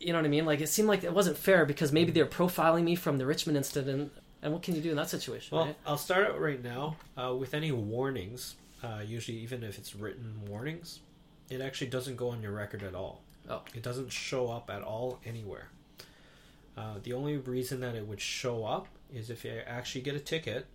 you 0.00 0.14
know 0.14 0.18
what 0.18 0.24
I 0.24 0.28
mean? 0.28 0.46
Like 0.46 0.60
it 0.60 0.68
seemed 0.68 0.88
like 0.88 1.04
it 1.04 1.12
wasn't 1.12 1.36
fair 1.36 1.66
because 1.66 1.92
maybe 1.92 2.10
they 2.10 2.22
were 2.22 2.28
profiling 2.28 2.84
me 2.84 2.94
from 2.94 3.18
the 3.18 3.26
Richmond 3.26 3.58
incident. 3.58 4.12
And 4.42 4.54
what 4.54 4.62
can 4.62 4.74
you 4.74 4.80
do 4.80 4.90
in 4.90 4.96
that 4.96 5.10
situation? 5.10 5.54
Well, 5.54 5.66
right? 5.66 5.76
I'll 5.86 5.98
start 5.98 6.26
out 6.26 6.40
right 6.40 6.62
now 6.62 6.96
uh, 7.18 7.34
with 7.34 7.52
any 7.52 7.70
warnings. 7.70 8.56
Uh, 8.82 9.00
usually, 9.04 9.36
even 9.38 9.62
if 9.62 9.76
it's 9.76 9.94
written 9.94 10.40
warnings, 10.48 11.00
it 11.50 11.60
actually 11.60 11.88
doesn't 11.88 12.16
go 12.16 12.30
on 12.30 12.42
your 12.42 12.52
record 12.52 12.82
at 12.82 12.94
all. 12.94 13.20
Oh. 13.50 13.62
It 13.74 13.82
doesn't 13.82 14.12
show 14.12 14.48
up 14.48 14.70
at 14.70 14.82
all 14.82 15.18
anywhere. 15.26 15.68
Uh, 16.76 16.94
the 17.02 17.12
only 17.12 17.36
reason 17.36 17.80
that 17.80 17.94
it 17.94 18.06
would 18.06 18.20
show 18.20 18.64
up 18.64 18.86
is 19.12 19.28
if 19.28 19.44
you 19.44 19.60
actually 19.66 20.00
get 20.02 20.14
a 20.14 20.20
ticket 20.20 20.66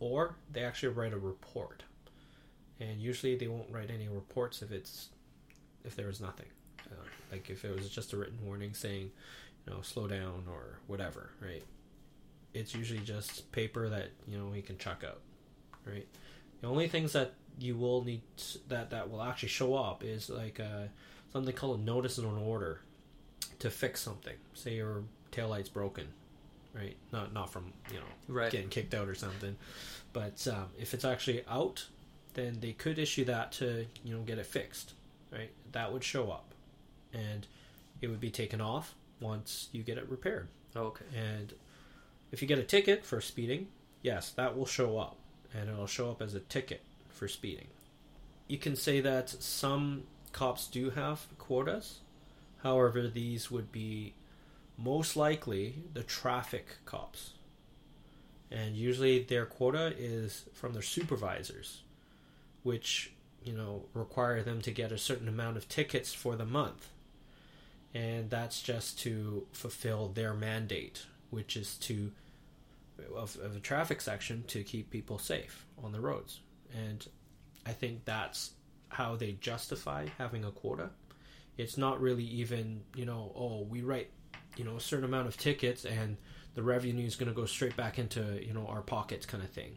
or 0.00 0.34
they 0.50 0.62
actually 0.62 0.88
write 0.88 1.12
a 1.12 1.18
report. 1.18 1.82
And 2.80 3.00
usually 3.00 3.36
they 3.36 3.48
won't 3.48 3.70
write 3.70 3.90
any 3.90 4.08
reports 4.08 4.62
if 4.62 4.72
it's 4.72 5.10
if 5.84 5.94
there 5.94 6.08
is 6.08 6.20
nothing. 6.20 6.46
Uh, 6.90 7.04
like 7.30 7.48
if 7.50 7.64
it 7.64 7.74
was 7.74 7.88
just 7.88 8.12
a 8.12 8.16
written 8.16 8.38
warning 8.44 8.74
saying, 8.74 9.10
you 9.66 9.72
know, 9.72 9.82
slow 9.82 10.06
down 10.06 10.44
or 10.50 10.78
whatever, 10.86 11.30
right? 11.40 11.62
It's 12.54 12.74
usually 12.74 13.00
just 13.00 13.50
paper 13.52 13.88
that 13.88 14.10
you 14.26 14.38
know 14.38 14.52
he 14.52 14.62
can 14.62 14.78
chuck 14.78 15.04
out, 15.06 15.20
right? 15.86 16.06
The 16.60 16.66
only 16.66 16.88
things 16.88 17.12
that 17.12 17.34
you 17.58 17.76
will 17.76 18.04
need 18.04 18.22
t- 18.36 18.60
that 18.68 18.90
that 18.90 19.10
will 19.10 19.22
actually 19.22 19.50
show 19.50 19.74
up 19.74 20.02
is 20.02 20.28
like 20.28 20.60
uh, 20.60 20.88
something 21.44 21.52
call 21.54 21.74
a 21.74 21.78
notice 21.78 22.18
and 22.18 22.26
an 22.26 22.38
order 22.38 22.80
to 23.58 23.70
fix 23.70 24.00
something. 24.00 24.34
Say 24.54 24.76
your 24.76 25.02
taillight's 25.32 25.68
broken, 25.68 26.08
right? 26.74 26.96
Not 27.12 27.32
not 27.32 27.50
from 27.52 27.72
you 27.92 27.98
know 27.98 28.06
Right. 28.28 28.50
getting 28.50 28.68
kicked 28.68 28.94
out 28.94 29.08
or 29.08 29.14
something, 29.14 29.56
but 30.12 30.46
um, 30.48 30.66
if 30.78 30.94
it's 30.94 31.04
actually 31.04 31.44
out, 31.48 31.86
then 32.34 32.58
they 32.60 32.72
could 32.72 32.98
issue 32.98 33.24
that 33.26 33.52
to 33.52 33.86
you 34.04 34.14
know 34.14 34.22
get 34.22 34.38
it 34.38 34.46
fixed, 34.46 34.94
right? 35.32 35.50
That 35.72 35.92
would 35.92 36.04
show 36.04 36.30
up, 36.30 36.52
and 37.12 37.46
it 38.00 38.08
would 38.08 38.20
be 38.20 38.30
taken 38.30 38.60
off 38.60 38.94
once 39.20 39.68
you 39.72 39.82
get 39.82 39.96
it 39.98 40.08
repaired. 40.10 40.48
okay. 40.76 41.04
And 41.14 41.54
if 42.32 42.42
you 42.42 42.48
get 42.48 42.58
a 42.58 42.62
ticket 42.62 43.04
for 43.04 43.20
speeding, 43.20 43.68
yes, 44.02 44.30
that 44.32 44.56
will 44.56 44.66
show 44.66 44.98
up. 44.98 45.16
And 45.54 45.70
it'll 45.70 45.86
show 45.86 46.10
up 46.10 46.20
as 46.20 46.34
a 46.34 46.40
ticket 46.40 46.82
for 47.08 47.28
speeding. 47.28 47.68
You 48.48 48.58
can 48.58 48.76
say 48.76 49.00
that 49.00 49.30
some 49.30 50.02
cops 50.36 50.66
do 50.66 50.90
have 50.90 51.26
quotas. 51.38 52.00
However, 52.62 53.08
these 53.08 53.50
would 53.50 53.72
be 53.72 54.14
most 54.78 55.16
likely 55.16 55.74
the 55.94 56.02
traffic 56.02 56.66
cops. 56.84 57.32
And 58.50 58.76
usually 58.76 59.22
their 59.22 59.46
quota 59.46 59.92
is 59.98 60.44
from 60.52 60.72
their 60.72 60.82
supervisors, 60.82 61.82
which, 62.62 63.12
you 63.42 63.52
know, 63.52 63.86
require 63.94 64.42
them 64.42 64.60
to 64.62 64.70
get 64.70 64.92
a 64.92 64.98
certain 64.98 65.28
amount 65.28 65.56
of 65.56 65.68
tickets 65.68 66.14
for 66.14 66.36
the 66.36 66.46
month 66.46 66.88
and 67.96 68.28
that's 68.28 68.60
just 68.60 68.98
to 68.98 69.46
fulfill 69.52 70.08
their 70.08 70.34
mandate, 70.34 71.06
which 71.30 71.56
is 71.56 71.76
to 71.76 72.12
of, 73.14 73.38
of 73.42 73.56
a 73.56 73.60
traffic 73.60 74.02
section 74.02 74.44
to 74.48 74.62
keep 74.62 74.90
people 74.90 75.18
safe 75.18 75.64
on 75.82 75.92
the 75.92 76.00
roads. 76.00 76.40
And 76.74 77.06
I 77.64 77.72
think 77.72 78.04
that's 78.04 78.50
how 78.96 79.14
they 79.14 79.32
justify 79.32 80.06
having 80.16 80.42
a 80.44 80.50
quota. 80.50 80.88
It's 81.58 81.76
not 81.76 82.00
really 82.00 82.24
even 82.24 82.82
you 82.94 83.04
know 83.04 83.32
oh 83.36 83.66
we 83.68 83.82
write 83.82 84.10
you 84.56 84.64
know 84.64 84.76
a 84.76 84.80
certain 84.80 85.04
amount 85.04 85.28
of 85.28 85.36
tickets 85.36 85.84
and 85.84 86.16
the 86.54 86.62
revenue 86.62 87.06
is 87.06 87.16
going 87.16 87.28
to 87.28 87.34
go 87.34 87.44
straight 87.44 87.76
back 87.76 87.98
into 87.98 88.42
you 88.42 88.54
know 88.54 88.66
our 88.66 88.80
pockets 88.80 89.26
kind 89.26 89.42
of 89.42 89.50
thing. 89.50 89.76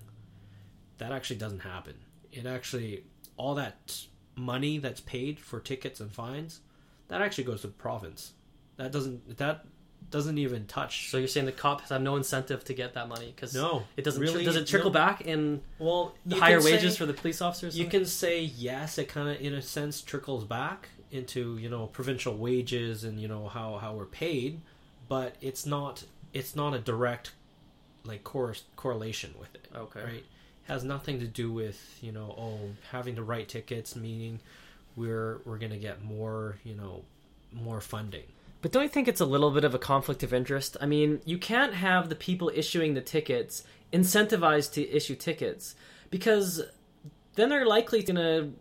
That 0.99 1.11
actually 1.11 1.37
doesn't 1.37 1.59
happen. 1.59 1.95
It 2.31 2.45
actually 2.45 3.03
all 3.35 3.55
that 3.55 4.05
money 4.35 4.77
that's 4.77 5.01
paid 5.01 5.39
for 5.39 5.59
tickets 5.59 5.99
and 5.99 6.11
fines 6.11 6.61
that 7.09 7.21
actually 7.21 7.43
goes 7.43 7.61
to 7.61 7.67
the 7.67 7.73
province. 7.73 8.33
That 8.77 8.93
doesn't 8.93 9.37
that 9.37 9.65
doesn't 10.11 10.37
even 10.37 10.65
touch. 10.65 11.09
So 11.09 11.17
you're 11.17 11.27
saying 11.27 11.45
the 11.45 11.51
cops 11.51 11.89
have 11.89 12.01
no 12.01 12.15
incentive 12.15 12.63
to 12.65 12.73
get 12.73 12.93
that 12.95 13.07
money 13.07 13.31
because 13.35 13.53
No, 13.53 13.83
it 13.95 14.03
doesn't. 14.03 14.21
really, 14.21 14.43
does 14.43 14.55
it 14.55 14.65
trickle 14.67 14.89
no. 14.89 14.93
back 14.93 15.21
in 15.21 15.61
well, 15.77 16.15
higher 16.31 16.61
wages 16.61 16.93
say- 16.93 16.97
for 16.99 17.05
the 17.05 17.13
police 17.13 17.41
officers? 17.41 17.77
You 17.77 17.85
can 17.85 18.05
say 18.05 18.41
yes, 18.41 18.97
it 18.97 19.07
kind 19.09 19.29
of 19.29 19.39
in 19.41 19.53
a 19.53 19.61
sense 19.61 20.01
trickles 20.01 20.43
back 20.45 20.89
into 21.11 21.57
you 21.57 21.69
know 21.69 21.87
provincial 21.87 22.35
wages 22.37 23.03
and 23.03 23.19
you 23.19 23.27
know 23.27 23.47
how 23.47 23.77
how 23.77 23.93
we're 23.93 24.05
paid, 24.05 24.61
but 25.07 25.35
it's 25.41 25.65
not 25.65 26.03
it's 26.33 26.55
not 26.55 26.73
a 26.73 26.79
direct 26.79 27.31
like 28.03 28.23
cor- 28.23 28.55
correlation 28.75 29.33
with 29.39 29.53
it. 29.55 29.67
Okay. 29.75 30.03
right? 30.03 30.25
Has 30.67 30.83
nothing 30.83 31.19
to 31.19 31.27
do 31.27 31.51
with 31.51 31.97
you 32.01 32.11
know 32.11 32.33
oh 32.37 32.59
having 32.91 33.15
to 33.15 33.23
write 33.23 33.49
tickets 33.49 33.95
meaning 33.95 34.39
we're 34.95 35.39
we're 35.45 35.57
gonna 35.57 35.77
get 35.77 36.03
more 36.03 36.57
you 36.63 36.75
know 36.75 37.03
more 37.53 37.81
funding. 37.81 38.23
But 38.61 38.71
don't 38.71 38.83
you 38.83 38.89
think 38.89 39.07
it's 39.07 39.21
a 39.21 39.25
little 39.25 39.51
bit 39.51 39.63
of 39.63 39.73
a 39.73 39.79
conflict 39.79 40.23
of 40.23 40.33
interest? 40.33 40.75
I 40.81 40.85
mean, 40.85 41.21
you 41.25 41.37
can't 41.37 41.73
have 41.73 42.09
the 42.09 42.15
people 42.15 42.51
issuing 42.53 42.93
the 42.93 43.01
tickets 43.01 43.63
incentivized 43.93 44.73
to 44.73 44.87
issue 44.89 45.15
tickets 45.15 45.75
because 46.09 46.61
then 47.35 47.49
they're 47.49 47.65
likely 47.65 48.03
going 48.03 48.17
to, 48.17 48.51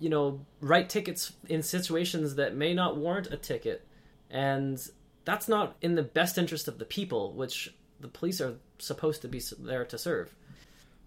you 0.00 0.08
know, 0.08 0.40
write 0.60 0.88
tickets 0.88 1.32
in 1.48 1.62
situations 1.62 2.36
that 2.36 2.56
may 2.56 2.72
not 2.72 2.96
warrant 2.96 3.28
a 3.30 3.36
ticket. 3.36 3.86
And 4.30 4.82
that's 5.24 5.48
not 5.48 5.76
in 5.82 5.94
the 5.94 6.02
best 6.02 6.38
interest 6.38 6.66
of 6.66 6.78
the 6.78 6.84
people, 6.84 7.32
which 7.32 7.74
the 8.00 8.08
police 8.08 8.40
are 8.40 8.56
supposed 8.78 9.22
to 9.22 9.28
be 9.28 9.40
there 9.58 9.84
to 9.84 9.98
serve. 9.98 10.34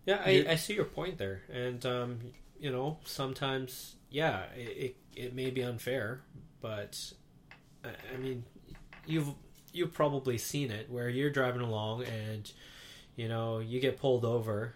Yeah, 0.05 0.21
I, 0.23 0.45
I 0.49 0.55
see 0.55 0.75
your 0.75 0.85
point 0.85 1.17
there, 1.17 1.41
and 1.51 1.83
um, 1.85 2.19
you 2.59 2.71
know 2.71 2.99
sometimes 3.05 3.95
yeah, 4.11 4.43
it, 4.55 4.59
it 4.59 4.95
it 5.15 5.35
may 5.35 5.49
be 5.49 5.63
unfair, 5.63 6.21
but 6.61 7.13
I, 8.13 8.17
mean 8.17 8.43
you've 9.05 9.29
you've 9.73 9.93
probably 9.93 10.37
seen 10.37 10.71
it 10.71 10.89
where 10.89 11.09
you're 11.09 11.29
driving 11.29 11.61
along 11.61 12.03
and 12.03 12.51
you 13.15 13.27
know 13.27 13.59
you 13.59 13.79
get 13.79 13.97
pulled 13.99 14.25
over 14.25 14.73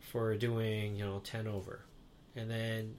for 0.00 0.34
doing 0.36 0.96
you 0.96 1.04
know 1.04 1.20
ten 1.20 1.46
over, 1.46 1.80
and 2.34 2.50
then 2.50 2.96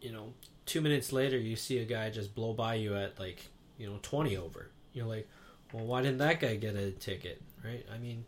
you 0.00 0.12
know 0.12 0.32
two 0.66 0.80
minutes 0.80 1.12
later 1.12 1.38
you 1.38 1.56
see 1.56 1.78
a 1.78 1.84
guy 1.84 2.10
just 2.10 2.34
blow 2.34 2.52
by 2.52 2.74
you 2.74 2.94
at 2.94 3.18
like 3.18 3.46
you 3.78 3.86
know 3.88 3.98
twenty 4.02 4.36
over. 4.36 4.70
You're 4.92 5.06
like, 5.06 5.28
well, 5.72 5.84
why 5.84 6.02
didn't 6.02 6.18
that 6.18 6.40
guy 6.40 6.56
get 6.56 6.74
a 6.74 6.90
ticket? 6.90 7.40
Right? 7.64 7.86
I 7.92 7.98
mean, 7.98 8.24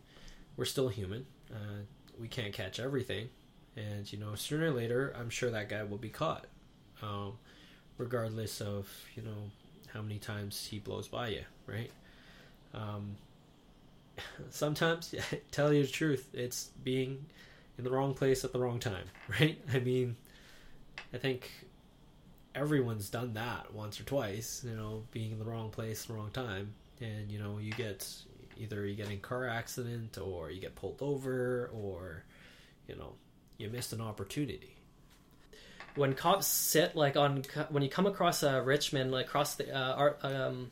we're 0.55 0.65
still 0.65 0.87
human. 0.87 1.25
Uh, 1.51 1.83
we 2.19 2.27
can't 2.27 2.53
catch 2.53 2.79
everything, 2.79 3.29
and 3.75 4.11
you 4.11 4.19
know 4.19 4.35
sooner 4.35 4.67
or 4.67 4.71
later, 4.71 5.13
I'm 5.17 5.29
sure 5.29 5.51
that 5.51 5.69
guy 5.69 5.83
will 5.83 5.97
be 5.97 6.09
caught, 6.09 6.45
um, 7.01 7.33
regardless 7.97 8.61
of 8.61 8.87
you 9.15 9.23
know 9.23 9.51
how 9.93 10.01
many 10.01 10.17
times 10.17 10.67
he 10.69 10.79
blows 10.79 11.07
by 11.07 11.29
you, 11.29 11.43
right? 11.67 11.91
Um, 12.73 13.15
sometimes, 14.49 15.13
tell 15.51 15.73
you 15.73 15.83
the 15.83 15.91
truth, 15.91 16.27
it's 16.33 16.71
being 16.83 17.25
in 17.77 17.83
the 17.83 17.91
wrong 17.91 18.13
place 18.13 18.43
at 18.43 18.53
the 18.53 18.59
wrong 18.59 18.79
time, 18.79 19.05
right? 19.39 19.59
I 19.73 19.79
mean, 19.79 20.15
I 21.13 21.17
think 21.17 21.49
everyone's 22.55 23.09
done 23.09 23.33
that 23.33 23.73
once 23.73 23.99
or 23.99 24.03
twice, 24.03 24.65
you 24.67 24.75
know, 24.75 25.03
being 25.11 25.31
in 25.31 25.39
the 25.39 25.45
wrong 25.45 25.69
place, 25.69 26.03
at 26.03 26.07
the 26.09 26.13
wrong 26.13 26.31
time, 26.31 26.73
and 27.01 27.31
you 27.31 27.39
know, 27.39 27.57
you 27.59 27.71
get 27.73 28.07
either 28.57 28.85
you 28.85 28.95
get 28.95 29.09
in 29.09 29.19
car 29.19 29.47
accident 29.47 30.17
or 30.17 30.51
you 30.51 30.61
get 30.61 30.75
pulled 30.75 31.01
over 31.01 31.71
or 31.73 32.23
you 32.87 32.95
know, 32.95 33.13
you 33.57 33.69
missed 33.69 33.93
an 33.93 34.01
opportunity. 34.01 34.72
When 35.95 36.13
cops 36.13 36.47
sit 36.47 36.95
like 36.95 37.15
on 37.17 37.43
when 37.69 37.83
you 37.83 37.89
come 37.89 38.05
across 38.07 38.43
uh, 38.43 38.61
Richmond, 38.63 39.11
like 39.11 39.25
across 39.27 39.55
the 39.55 39.71
uh, 39.75 39.93
Ar- 39.95 40.17
um, 40.23 40.71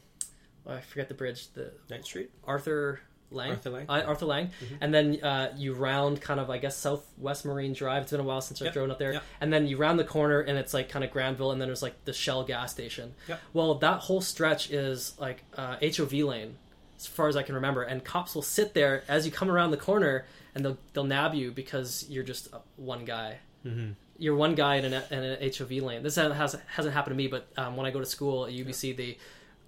oh, 0.65 0.73
I 0.73 0.81
forget 0.81 1.07
the 1.09 1.13
bridge, 1.13 1.47
the 1.53 1.71
Ninth 1.89 2.05
Street, 2.05 2.31
Arthur 2.43 2.99
Laing, 3.29 3.51
Arthur 3.51 3.69
Laing, 3.69 3.85
Uh, 3.89 4.01
Arthur 4.07 4.25
Laing, 4.25 4.49
and 4.81 4.93
then 4.93 5.23
uh, 5.23 5.53
you 5.55 5.73
round 5.73 6.19
kind 6.21 6.39
of 6.39 6.49
I 6.49 6.57
guess 6.57 6.75
Southwest 6.75 7.45
Marine 7.45 7.73
Drive. 7.73 8.01
It's 8.03 8.11
been 8.11 8.19
a 8.19 8.23
while 8.23 8.41
since 8.41 8.61
I've 8.61 8.65
Yep. 8.65 8.73
driven 8.73 8.91
up 8.91 8.99
there, 8.99 9.13
Yep. 9.13 9.23
and 9.41 9.53
then 9.53 9.67
you 9.67 9.77
round 9.77 9.99
the 9.99 10.03
corner 10.03 10.41
and 10.41 10.57
it's 10.57 10.73
like 10.73 10.89
kind 10.89 11.05
of 11.05 11.11
Granville, 11.11 11.51
and 11.51 11.61
then 11.61 11.67
there's 11.67 11.81
like 11.83 12.03
the 12.05 12.13
Shell 12.13 12.43
gas 12.45 12.71
station. 12.71 13.13
Yep. 13.29 13.39
Well, 13.53 13.75
that 13.75 13.99
whole 13.99 14.21
stretch 14.21 14.71
is 14.71 15.13
like 15.19 15.43
uh, 15.55 15.77
HOV 15.81 16.13
lane, 16.13 16.55
as 16.97 17.05
far 17.07 17.27
as 17.27 17.37
I 17.37 17.43
can 17.43 17.55
remember, 17.55 17.83
and 17.83 18.03
cops 18.03 18.33
will 18.35 18.41
sit 18.41 18.73
there 18.73 19.03
as 19.07 19.25
you 19.25 19.31
come 19.31 19.49
around 19.51 19.71
the 19.71 19.77
corner, 19.77 20.25
and 20.55 20.65
they'll 20.65 20.77
they'll 20.93 21.03
nab 21.05 21.33
you 21.35 21.51
because 21.51 22.05
you're 22.09 22.23
just 22.23 22.53
uh, 22.53 22.57
one 22.75 23.05
guy. 23.05 23.37
Mm-hmm. 23.65 23.91
You're 24.21 24.35
one 24.35 24.55
guy 24.55 24.75
in 24.75 24.85
an, 24.85 25.03
in 25.09 25.23
an 25.23 25.51
HOV 25.57 25.71
lane. 25.71 26.03
This 26.03 26.15
hasn't, 26.15 26.63
hasn't 26.67 26.93
happened 26.93 27.13
to 27.13 27.17
me, 27.17 27.27
but 27.27 27.47
um, 27.57 27.75
when 27.75 27.85
I 27.85 27.91
go 27.91 27.99
to 27.99 28.05
school 28.05 28.45
at 28.45 28.53
UBC, 28.53 28.95
they 28.95 29.17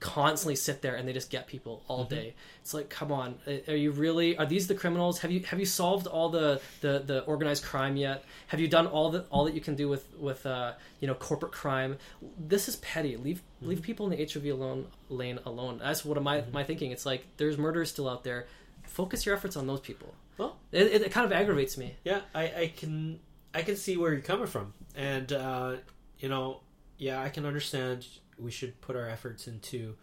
constantly 0.04 0.56
sit 0.56 0.82
there 0.82 0.96
and 0.96 1.08
they 1.08 1.14
just 1.14 1.30
get 1.30 1.48
people 1.48 1.82
all 1.88 2.04
day. 2.04 2.36
It's 2.62 2.74
like, 2.74 2.90
come 2.90 3.10
on, 3.10 3.36
are 3.70 3.76
you 3.76 3.92
really? 3.92 4.38
Are 4.38 4.46
these 4.46 4.68
the 4.68 4.76
criminals? 4.76 5.20
Have 5.20 5.32
you 5.32 5.40
have 5.46 5.60
you 5.60 5.66
solved 5.66 6.08
all 6.08 6.28
the, 6.28 6.62
the, 6.82 7.02
the 7.06 7.22
organized 7.22 7.64
crime 7.64 7.96
yet? 7.96 8.26
Have 8.48 8.60
you 8.60 8.68
done 8.68 8.86
all 8.86 9.12
that 9.12 9.26
all 9.30 9.46
that 9.46 9.54
you 9.54 9.62
can 9.62 9.76
do 9.76 9.88
with 9.88 10.06
with 10.20 10.46
uh, 10.46 10.74
you 11.00 11.08
know 11.08 11.14
corporate 11.14 11.54
crime? 11.54 11.98
This 12.38 12.68
is 12.68 12.76
petty. 12.78 13.16
Leave 13.16 13.42
leave 13.62 13.82
people 13.82 14.12
in 14.12 14.18
the 14.18 14.30
HOV 14.32 14.46
alone 14.48 14.88
lane 15.10 15.40
alone. 15.46 15.80
That's 15.82 16.04
what 16.04 16.22
my 16.22 16.44
my 16.52 16.66
thinking. 16.66 16.92
It's 16.92 17.06
like 17.06 17.26
there's 17.38 17.58
murders 17.58 17.90
still 17.90 18.10
out 18.10 18.26
there. 18.26 18.48
Focus 18.84 19.26
your 19.26 19.36
efforts 19.36 19.56
on 19.56 19.68
those 19.68 19.80
people. 19.80 20.14
Well, 20.38 20.58
It, 20.74 20.88
it, 20.88 21.02
it 21.04 21.12
kind 21.12 21.26
of 21.26 21.32
aggravates 21.32 21.78
me. 21.78 21.96
Yeah, 22.04 22.22
I, 22.36 22.44
I 22.44 22.74
can 22.76 23.20
I 23.54 23.62
can 23.62 23.76
see 23.76 23.98
where 23.98 24.12
you're 24.12 24.22
coming 24.22 24.48
from, 24.48 24.74
and 24.96 25.32
uh, 25.32 25.76
you 26.20 26.30
know, 26.30 26.62
yeah, 26.98 27.22
I 27.22 27.30
can 27.30 27.46
understand. 27.46 28.08
We 28.40 28.52
should 28.52 28.80
put 28.82 28.96
our 28.96 29.08
efforts 29.08 29.48
into, 29.48 29.96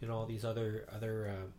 you 0.00 0.08
know, 0.08 0.14
all 0.14 0.26
these 0.26 0.44
other 0.44 0.86
other, 0.94 1.30
um, 1.30 1.52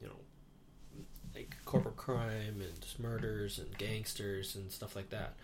you 0.00 0.06
know, 0.06 1.04
like 1.34 1.56
corporate 1.64 1.96
crime 1.96 2.60
and 2.60 2.86
murders 2.98 3.58
and 3.58 3.76
gangsters 3.78 4.54
and 4.54 4.70
stuff 4.70 4.94
like 4.94 5.10
that. 5.10 5.34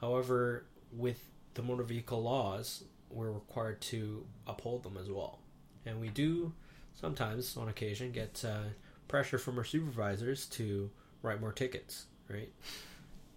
However, 0.00 0.64
with 0.92 1.22
the 1.54 1.62
motor 1.62 1.82
vehicle 1.82 2.22
laws, 2.22 2.84
we're 3.10 3.30
required 3.30 3.80
to 3.82 4.24
uphold 4.46 4.84
them 4.84 4.96
as 4.96 5.10
well, 5.10 5.38
and 5.84 6.00
we 6.00 6.08
do 6.08 6.52
sometimes, 6.94 7.56
on 7.56 7.68
occasion, 7.68 8.10
get 8.12 8.42
uh, 8.46 8.70
pressure 9.08 9.38
from 9.38 9.58
our 9.58 9.64
supervisors 9.64 10.46
to 10.46 10.90
write 11.22 11.40
more 11.40 11.52
tickets, 11.52 12.06
right? 12.28 12.50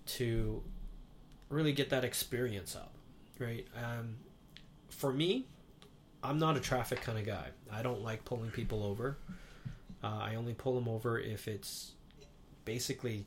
To 0.05 0.63
really 1.49 1.71
get 1.71 1.89
that 1.89 2.03
experience 2.03 2.75
up, 2.75 2.91
right? 3.39 3.65
Um, 3.75 4.15
for 4.89 5.11
me, 5.11 5.45
I'm 6.23 6.39
not 6.39 6.57
a 6.57 6.59
traffic 6.59 7.01
kind 7.01 7.17
of 7.17 7.25
guy. 7.25 7.47
I 7.71 7.81
don't 7.81 8.01
like 8.03 8.25
pulling 8.25 8.51
people 8.51 8.83
over. 8.83 9.17
Uh, 10.03 10.19
I 10.21 10.35
only 10.35 10.53
pull 10.53 10.75
them 10.75 10.87
over 10.87 11.19
if 11.19 11.47
it's 11.47 11.91
basically 12.65 13.25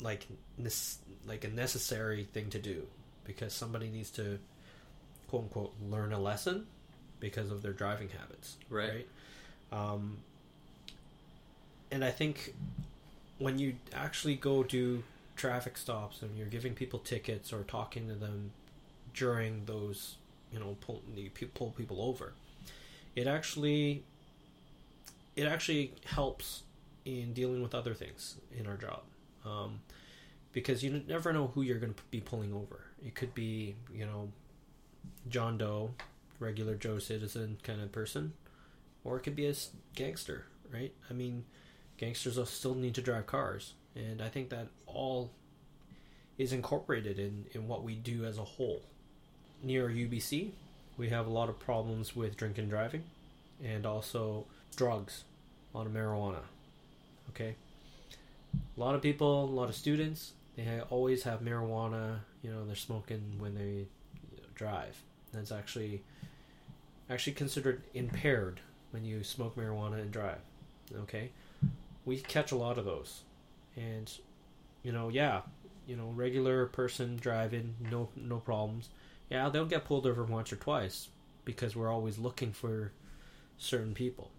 like 0.00 0.26
nes- 0.58 0.98
like 1.26 1.44
a 1.44 1.48
necessary 1.48 2.24
thing 2.32 2.50
to 2.50 2.58
do 2.58 2.86
because 3.24 3.52
somebody 3.52 3.88
needs 3.88 4.10
to 4.10 4.38
quote 5.28 5.44
unquote 5.44 5.74
learn 5.88 6.12
a 6.12 6.18
lesson 6.18 6.66
because 7.20 7.50
of 7.50 7.62
their 7.62 7.72
driving 7.72 8.08
habits, 8.08 8.56
Right. 8.68 9.06
Um, 9.70 10.18
and 11.90 12.04
I 12.04 12.10
think 12.10 12.54
when 13.38 13.58
you 13.58 13.74
actually 13.94 14.34
go 14.34 14.62
do 14.62 15.02
traffic 15.42 15.76
stops 15.76 16.22
and 16.22 16.38
you're 16.38 16.46
giving 16.46 16.72
people 16.72 17.00
tickets 17.00 17.52
or 17.52 17.64
talking 17.64 18.06
to 18.06 18.14
them 18.14 18.52
during 19.12 19.64
those, 19.64 20.14
you 20.52 20.60
know, 20.60 20.76
pull, 20.80 21.02
you 21.16 21.30
pull 21.52 21.72
people 21.72 22.00
over, 22.00 22.32
it 23.16 23.26
actually 23.26 24.04
it 25.34 25.48
actually 25.48 25.94
helps 26.04 26.62
in 27.04 27.32
dealing 27.32 27.60
with 27.60 27.74
other 27.74 27.92
things 27.92 28.36
in 28.56 28.68
our 28.68 28.76
job. 28.76 29.00
Um, 29.44 29.80
because 30.52 30.84
you 30.84 31.02
never 31.08 31.32
know 31.32 31.48
who 31.48 31.62
you're 31.62 31.80
going 31.80 31.94
to 31.94 32.02
be 32.12 32.20
pulling 32.20 32.52
over. 32.52 32.84
It 33.04 33.16
could 33.16 33.34
be, 33.34 33.74
you 33.92 34.06
know, 34.06 34.28
John 35.28 35.58
Doe, 35.58 35.90
regular 36.38 36.76
Joe 36.76 37.00
citizen 37.00 37.58
kind 37.64 37.80
of 37.80 37.90
person, 37.90 38.34
or 39.02 39.16
it 39.16 39.22
could 39.22 39.34
be 39.34 39.48
a 39.48 39.54
gangster, 39.96 40.44
right? 40.72 40.92
I 41.10 41.14
mean, 41.14 41.46
gangsters 41.96 42.38
still 42.48 42.76
need 42.76 42.94
to 42.94 43.02
drive 43.02 43.26
cars, 43.26 43.72
and 43.94 44.22
I 44.22 44.28
think 44.28 44.50
that 44.50 44.68
all 44.86 45.30
is 46.38 46.52
incorporated 46.52 47.18
in, 47.18 47.46
in 47.52 47.68
what 47.68 47.84
we 47.84 47.94
do 47.94 48.24
as 48.24 48.38
a 48.38 48.44
whole. 48.44 48.82
Near 49.62 49.88
UBC, 49.88 50.50
we 50.96 51.08
have 51.10 51.26
a 51.26 51.30
lot 51.30 51.48
of 51.48 51.58
problems 51.58 52.16
with 52.16 52.36
drink 52.36 52.58
and 52.58 52.68
driving, 52.68 53.04
and 53.62 53.86
also 53.86 54.46
drugs, 54.76 55.24
of 55.74 55.86
marijuana. 55.86 56.40
Okay, 57.30 57.54
a 58.76 58.80
lot 58.80 58.94
of 58.94 59.02
people, 59.02 59.44
a 59.44 59.46
lot 59.46 59.68
of 59.68 59.74
students, 59.74 60.32
they 60.56 60.80
always 60.90 61.22
have 61.22 61.40
marijuana. 61.40 62.18
You 62.42 62.50
know, 62.50 62.64
they're 62.66 62.76
smoking 62.76 63.36
when 63.38 63.54
they 63.54 63.86
drive. 64.54 65.00
That's 65.32 65.52
actually 65.52 66.02
actually 67.08 67.32
considered 67.34 67.82
impaired 67.94 68.60
when 68.90 69.04
you 69.04 69.24
smoke 69.24 69.56
marijuana 69.56 70.00
and 70.00 70.10
drive. 70.10 70.40
Okay, 71.02 71.30
we 72.04 72.18
catch 72.18 72.52
a 72.52 72.56
lot 72.56 72.78
of 72.78 72.84
those, 72.84 73.22
and 73.76 74.10
you 74.82 74.92
know, 74.92 75.08
yeah, 75.08 75.42
you 75.86 75.96
know, 75.96 76.12
regular 76.14 76.66
person 76.66 77.16
driving, 77.16 77.74
no 77.90 78.08
no 78.16 78.38
problems. 78.38 78.88
Yeah, 79.30 79.48
they'll 79.48 79.64
get 79.66 79.84
pulled 79.84 80.06
over 80.06 80.24
once 80.24 80.52
or 80.52 80.56
twice 80.56 81.08
because 81.44 81.74
we're 81.74 81.90
always 81.90 82.18
looking 82.18 82.52
for 82.52 82.92
certain 83.58 83.94
people. 83.94 84.30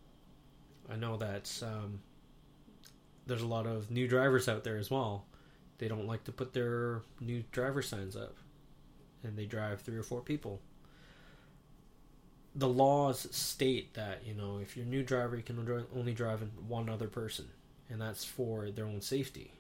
I 0.92 0.96
know 0.96 1.18
that 1.18 1.52
um, 1.64 2.00
there's 3.26 3.42
a 3.42 3.48
lot 3.48 3.66
of 3.66 3.90
new 3.92 4.08
drivers 4.08 4.48
out 4.48 4.64
there 4.64 4.78
as 4.78 4.92
well. 4.92 5.26
They 5.78 5.88
don't 5.88 6.08
like 6.08 6.24
to 6.26 6.32
put 6.32 6.54
their 6.54 7.02
new 7.20 7.44
driver 7.52 7.82
signs 7.82 8.16
up, 8.16 8.36
and 9.24 9.38
they 9.38 9.46
drive 9.46 9.82
three 9.82 9.98
or 9.98 10.04
four 10.04 10.22
people 10.22 10.62
the 12.56 12.68
laws 12.68 13.28
state 13.36 13.94
that 13.96 14.26
you 14.26 14.34
know 14.34 14.60
if 14.60 14.76
you're 14.78 14.86
a 14.86 14.90
new 14.90 15.04
driver 15.04 15.36
you 15.36 15.42
can 15.44 15.58
only- 15.60 15.86
only 15.96 16.14
drive 16.14 16.42
one 16.68 16.90
other 16.90 17.08
person 17.08 17.48
and 17.90 18.02
that's 18.02 18.24
for 18.24 18.72
their 18.72 18.86
own 18.86 19.02
safety 19.02 19.52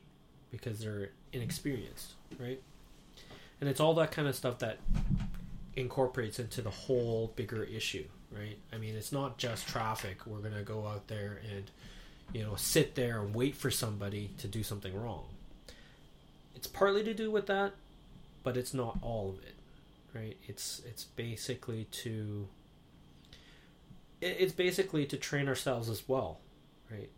because 0.51 0.79
they're 0.79 1.09
inexperienced 1.31 2.13
right? 2.39 2.61
And 3.61 3.69
it's 3.69 3.79
all 3.79 3.93
that 3.95 4.11
kind 4.11 4.27
of 4.27 4.35
stuff 4.35 4.59
that 4.59 4.79
incorporates 5.75 6.39
into 6.39 6.61
the 6.61 6.69
whole 6.69 7.31
bigger 7.35 7.63
issue 7.63 8.05
right? 8.31 8.57
I 8.71 8.77
mean 8.77 8.95
it's 8.95 9.11
not 9.11 9.37
just 9.37 9.67
traffic. 9.67 10.25
We're 10.25 10.39
going 10.39 10.55
to 10.55 10.63
go 10.63 10.87
out 10.87 11.07
there 11.07 11.39
and 11.51 11.69
you 12.33 12.43
know 12.43 12.55
sit 12.55 12.95
there 12.95 13.21
and 13.21 13.35
wait 13.35 13.55
for 13.55 13.69
somebody 13.69 14.31
to 14.39 14.47
do 14.47 14.63
something 14.63 14.99
wrong. 14.99 15.25
It's 16.55 16.67
partly 16.67 17.03
to 17.03 17.13
do 17.13 17.31
with 17.31 17.47
that 17.47 17.73
but 18.43 18.57
it's 18.57 18.73
not 18.73 18.97
all 19.01 19.29
of 19.29 19.43
it 19.43 19.55
right? 20.13 20.37
It's 20.47 20.81
it's 20.85 21.03
basically 21.03 21.85
to 21.91 22.47
it's 24.21 24.53
basically 24.53 25.05
to 25.07 25.17
train 25.17 25.49
ourselves 25.49 25.89
as 25.89 26.07
well, 26.07 26.39
right? 26.89 27.09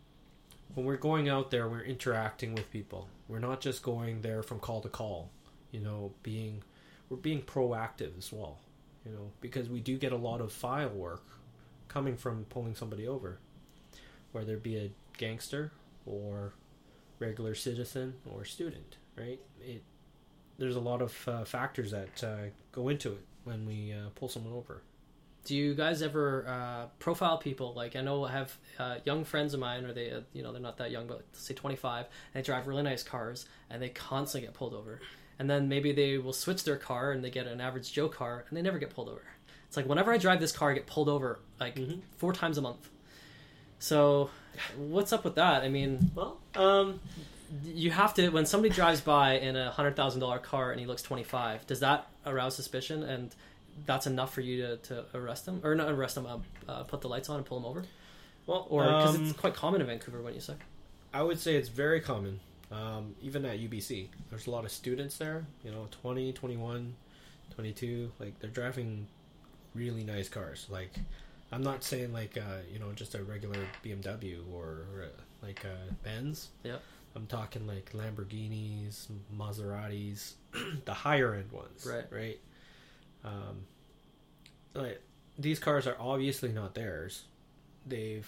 When 0.76 0.84
we're 0.84 0.98
going 0.98 1.26
out 1.26 1.50
there, 1.50 1.70
we're 1.70 1.80
interacting 1.80 2.54
with 2.54 2.70
people. 2.70 3.08
We're 3.28 3.38
not 3.38 3.62
just 3.62 3.82
going 3.82 4.20
there 4.20 4.42
from 4.42 4.60
call 4.60 4.82
to 4.82 4.90
call, 4.90 5.30
you 5.70 5.80
know, 5.80 6.12
being 6.22 6.62
we're 7.08 7.16
being 7.16 7.40
proactive 7.40 8.18
as 8.18 8.30
well, 8.30 8.58
you 9.02 9.12
know, 9.12 9.30
because 9.40 9.70
we 9.70 9.80
do 9.80 9.96
get 9.96 10.12
a 10.12 10.16
lot 10.18 10.42
of 10.42 10.52
file 10.52 10.90
work 10.90 11.24
coming 11.88 12.14
from 12.14 12.44
pulling 12.50 12.74
somebody 12.74 13.08
over, 13.08 13.38
whether 14.32 14.52
it 14.52 14.62
be 14.62 14.76
a 14.76 14.90
gangster 15.16 15.72
or 16.04 16.52
regular 17.20 17.54
citizen 17.54 18.12
or 18.30 18.44
student, 18.44 18.98
right? 19.16 19.40
It 19.62 19.82
there's 20.58 20.76
a 20.76 20.80
lot 20.80 21.00
of 21.00 21.26
uh, 21.26 21.44
factors 21.46 21.92
that 21.92 22.22
uh, 22.22 22.50
go 22.72 22.90
into 22.90 23.12
it 23.12 23.24
when 23.44 23.64
we 23.64 23.94
uh, 23.94 24.10
pull 24.14 24.28
someone 24.28 24.52
over. 24.52 24.82
Do 25.46 25.54
you 25.56 25.74
guys 25.74 26.02
ever 26.02 26.44
uh, 26.48 26.86
profile 26.98 27.38
people? 27.38 27.72
Like 27.72 27.94
I 27.94 28.00
know 28.00 28.24
I 28.24 28.32
have 28.32 28.58
uh, 28.80 28.96
young 29.04 29.24
friends 29.24 29.54
of 29.54 29.60
mine, 29.60 29.84
or 29.84 29.92
they, 29.92 30.10
uh, 30.10 30.20
you 30.32 30.42
know, 30.42 30.50
they're 30.52 30.60
not 30.60 30.76
that 30.78 30.90
young, 30.90 31.06
but 31.06 31.22
say 31.32 31.54
25, 31.54 32.04
and 32.06 32.10
they 32.34 32.44
drive 32.44 32.66
really 32.66 32.82
nice 32.82 33.04
cars, 33.04 33.46
and 33.70 33.80
they 33.80 33.88
constantly 33.88 34.46
get 34.48 34.54
pulled 34.54 34.74
over. 34.74 35.00
And 35.38 35.48
then 35.48 35.68
maybe 35.68 35.92
they 35.92 36.18
will 36.18 36.32
switch 36.32 36.64
their 36.64 36.76
car 36.76 37.12
and 37.12 37.22
they 37.22 37.30
get 37.30 37.46
an 37.46 37.60
average 37.60 37.92
Joe 37.92 38.08
car, 38.08 38.44
and 38.48 38.56
they 38.56 38.62
never 38.62 38.78
get 38.80 38.90
pulled 38.90 39.08
over. 39.08 39.22
It's 39.68 39.76
like 39.76 39.86
whenever 39.86 40.12
I 40.12 40.18
drive 40.18 40.40
this 40.40 40.50
car, 40.52 40.72
I 40.72 40.74
get 40.74 40.86
pulled 40.86 41.08
over 41.08 41.38
like 41.60 41.76
Mhm. 41.76 42.00
four 42.16 42.32
times 42.32 42.58
a 42.58 42.62
month. 42.62 42.88
So, 43.78 44.30
what's 44.76 45.12
up 45.12 45.24
with 45.24 45.36
that? 45.36 45.62
I 45.62 45.68
mean, 45.68 46.10
Well, 46.14 46.38
um, 46.56 46.98
you 47.64 47.92
have 47.92 48.14
to 48.14 48.30
when 48.30 48.46
somebody 48.46 48.74
drives 48.74 49.00
by 49.00 49.34
in 49.38 49.54
a 49.56 49.70
hundred 49.70 49.94
thousand 49.94 50.20
dollar 50.20 50.38
car 50.40 50.72
and 50.72 50.80
he 50.80 50.86
looks 50.86 51.02
twenty 51.02 51.22
five. 51.24 51.64
Does 51.68 51.80
that 51.80 52.08
arouse 52.24 52.56
suspicion? 52.56 53.04
And 53.04 53.32
that's 53.84 54.06
enough 54.06 54.32
for 54.32 54.40
you 54.40 54.62
to, 54.62 54.76
to 54.78 55.04
arrest 55.14 55.46
them 55.46 55.60
or 55.62 55.74
not 55.74 55.90
arrest 55.90 56.14
them, 56.14 56.26
Uh, 56.26 56.38
uh, 56.70 56.82
put 56.84 57.00
the 57.00 57.08
lights 57.08 57.28
on 57.28 57.36
and 57.36 57.46
pull 57.46 57.58
them 57.60 57.66
over, 57.66 57.84
well, 58.46 58.66
or 58.70 58.84
because 58.84 59.16
um, 59.16 59.24
it's 59.24 59.38
quite 59.38 59.54
common 59.54 59.80
in 59.80 59.86
Vancouver, 59.86 60.22
when 60.22 60.34
you 60.34 60.40
say. 60.40 60.54
I 61.12 61.22
would 61.22 61.38
say 61.38 61.56
it's 61.56 61.68
very 61.68 62.00
common, 62.00 62.40
um, 62.70 63.14
even 63.22 63.44
at 63.44 63.58
UBC. 63.58 64.08
There's 64.30 64.46
a 64.46 64.50
lot 64.50 64.64
of 64.64 64.72
students 64.72 65.18
there, 65.18 65.46
you 65.64 65.70
know, 65.70 65.88
20, 66.02 66.32
21, 66.32 66.94
22. 67.54 68.12
Like, 68.18 68.38
they're 68.40 68.50
driving 68.50 69.06
really 69.74 70.04
nice 70.04 70.28
cars. 70.28 70.66
Like, 70.68 70.92
I'm 71.52 71.62
not 71.62 71.84
saying, 71.84 72.12
like, 72.12 72.36
uh, 72.36 72.62
you 72.72 72.78
know, 72.78 72.92
just 72.92 73.14
a 73.14 73.22
regular 73.22 73.58
BMW 73.84 74.38
or 74.52 74.84
uh, 75.02 75.06
like 75.42 75.64
a 75.64 75.94
Benz. 76.04 76.48
Yeah. 76.64 76.76
I'm 77.14 77.26
talking 77.26 77.66
like 77.66 77.92
Lamborghinis, 77.92 79.06
Maseratis, 79.36 80.34
the 80.84 80.94
higher 80.94 81.34
end 81.34 81.50
ones. 81.50 81.86
Right. 81.86 82.04
Right. 82.10 82.40
Um, 83.26 83.66
like, 84.74 85.02
these 85.38 85.58
cars 85.58 85.86
are 85.86 85.96
obviously 85.98 86.50
not 86.50 86.74
theirs. 86.74 87.24
They've 87.84 88.26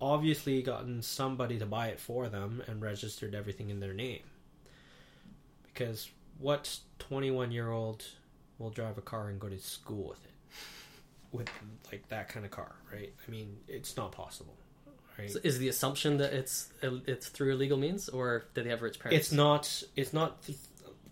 obviously 0.00 0.62
gotten 0.62 1.00
somebody 1.02 1.58
to 1.58 1.66
buy 1.66 1.88
it 1.88 2.00
for 2.00 2.28
them 2.28 2.62
and 2.66 2.82
registered 2.82 3.34
everything 3.34 3.70
in 3.70 3.80
their 3.80 3.94
name. 3.94 4.22
Because 5.64 6.10
what 6.38 6.78
21 6.98 7.52
year 7.52 7.70
old 7.70 8.04
will 8.58 8.70
drive 8.70 8.98
a 8.98 9.00
car 9.00 9.28
and 9.28 9.40
go 9.40 9.48
to 9.48 9.58
school 9.58 10.08
with 10.08 10.24
it? 10.24 10.30
With 11.30 11.48
like 11.90 12.08
that 12.08 12.28
kind 12.28 12.44
of 12.44 12.50
car, 12.50 12.72
right? 12.92 13.12
I 13.26 13.30
mean, 13.30 13.56
it's 13.66 13.96
not 13.96 14.12
possible, 14.12 14.54
right? 15.18 15.30
So 15.30 15.38
is 15.42 15.58
the 15.58 15.68
assumption 15.68 16.18
that 16.18 16.34
it's 16.34 16.70
it's 16.82 17.28
through 17.28 17.52
illegal 17.52 17.78
means, 17.78 18.10
or 18.10 18.44
did 18.52 18.66
they 18.66 18.70
have 18.70 18.82
rich 18.82 18.98
parents? 18.98 19.18
It's 19.18 19.32
not. 19.32 19.82
It's 19.96 20.12
not. 20.12 20.46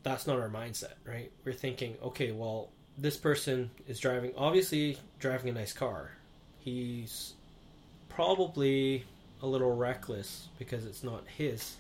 That's 0.03 0.27
not 0.27 0.39
our 0.39 0.51
mindset, 0.51 0.93
right? 1.07 1.33
We're 1.43 1.55
thinking, 1.55 1.97
okay, 2.03 2.33
well, 2.33 2.71
this 3.01 3.17
person 3.17 3.71
is 3.89 3.99
driving, 3.99 4.33
obviously 4.37 4.99
driving 5.19 5.51
a 5.51 5.53
nice 5.59 5.73
car. 5.73 6.11
He's 6.61 7.33
probably 8.09 9.05
a 9.43 9.47
little 9.47 9.75
reckless 9.75 10.49
because 10.59 10.85
it's 10.85 11.03
not 11.03 11.25
his. 11.27 11.77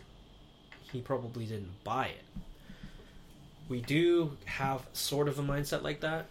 He 0.90 1.00
probably 1.00 1.44
didn't 1.44 1.84
buy 1.84 2.06
it. 2.06 2.24
We 3.68 3.82
do 3.82 4.36
have 4.46 4.82
sort 4.94 5.28
of 5.28 5.38
a 5.38 5.42
mindset 5.42 5.82
like 5.82 6.00
that. 6.00 6.26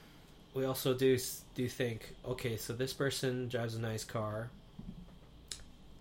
We 0.54 0.66
also 0.66 0.94
do 0.94 1.18
do 1.54 1.68
think, 1.70 2.16
okay, 2.26 2.58
so 2.58 2.74
this 2.74 2.92
person 2.92 3.48
drives 3.48 3.76
a 3.76 3.80
nice 3.80 4.04
car. 4.04 4.50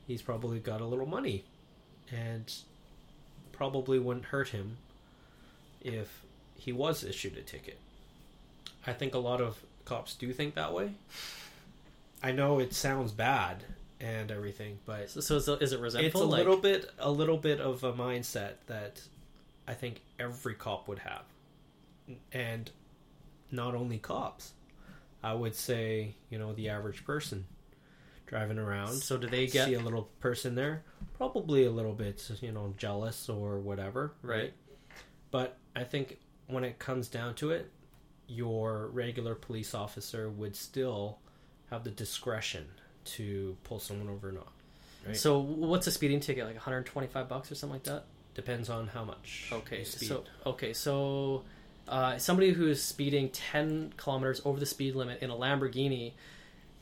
He's 0.06 0.22
probably 0.22 0.58
got 0.58 0.80
a 0.80 0.86
little 0.86 1.06
money, 1.06 1.44
and 2.10 2.50
probably 3.52 3.98
wouldn't 3.98 4.26
hurt 4.26 4.48
him 4.48 4.78
if 5.82 6.22
he 6.56 6.72
was 6.72 7.04
issued 7.04 7.36
a 7.36 7.42
ticket. 7.42 7.78
I 8.88 8.92
think 8.94 9.14
a 9.14 9.18
lot 9.18 9.40
of 9.40 9.58
cops 9.84 10.14
do 10.14 10.32
think 10.32 10.54
that 10.54 10.72
way. 10.72 10.92
I 12.22 12.32
know 12.32 12.58
it 12.58 12.74
sounds 12.74 13.12
bad 13.12 13.62
and 14.00 14.30
everything, 14.30 14.78
but 14.86 15.10
So, 15.10 15.20
so 15.20 15.36
is, 15.36 15.48
it- 15.48 15.62
is 15.62 15.72
it 15.72 15.80
resentful? 15.80 16.06
it's 16.06 16.20
a 16.20 16.24
Like- 16.24 16.38
little 16.38 16.56
bit 16.56 16.90
a 16.98 17.10
little 17.10 17.36
bit 17.36 17.60
of 17.60 17.84
a 17.84 17.92
mindset 17.92 18.54
that 18.66 19.02
I 19.66 19.74
think 19.74 20.00
every 20.18 20.54
cop 20.54 20.88
would 20.88 21.00
have. 21.00 21.24
And 22.32 22.70
not 23.50 23.74
only 23.74 23.98
cops. 23.98 24.52
I 25.22 25.34
would 25.34 25.54
say, 25.54 26.14
you 26.30 26.38
know, 26.38 26.52
the 26.54 26.68
average 26.68 27.04
person 27.04 27.46
driving 28.26 28.58
around 28.58 28.94
So 28.94 29.16
do 29.18 29.26
they 29.26 29.46
get 29.46 29.66
see 29.66 29.74
a 29.74 29.80
little 29.80 30.04
person 30.20 30.54
there, 30.54 30.84
probably 31.16 31.64
a 31.64 31.70
little 31.70 31.92
bit, 31.94 32.30
you 32.40 32.52
know, 32.52 32.74
jealous 32.78 33.28
or 33.28 33.58
whatever, 33.58 34.12
Right. 34.22 34.52
But 35.30 35.56
I 35.76 35.84
think 35.84 36.18
when 36.46 36.62
it 36.64 36.78
comes 36.78 37.08
down 37.08 37.34
to 37.36 37.50
it, 37.50 37.70
your 38.28 38.88
regular 38.88 39.34
police 39.34 39.74
officer 39.74 40.28
would 40.28 40.54
still 40.54 41.18
have 41.70 41.84
the 41.84 41.90
discretion 41.90 42.66
to 43.04 43.56
pull 43.64 43.80
someone 43.80 44.08
over 44.08 44.28
or 44.28 44.32
not. 44.32 44.52
Right. 45.06 45.16
So 45.16 45.38
what's 45.38 45.86
a 45.86 45.92
speeding 45.92 46.20
ticket? 46.20 46.44
Like 46.44 46.54
125 46.54 47.28
bucks 47.28 47.50
or 47.50 47.54
something 47.54 47.74
like 47.74 47.84
that? 47.84 48.04
Depends 48.34 48.68
on 48.70 48.88
how 48.88 49.04
much. 49.04 49.48
Okay, 49.52 49.82
so 49.82 50.22
okay, 50.46 50.72
so 50.72 51.42
uh, 51.88 52.18
somebody 52.18 52.52
who 52.52 52.68
is 52.68 52.82
speeding 52.82 53.30
10 53.30 53.94
kilometers 53.96 54.40
over 54.44 54.60
the 54.60 54.66
speed 54.66 54.94
limit 54.94 55.22
in 55.22 55.30
a 55.30 55.34
Lamborghini, 55.34 56.12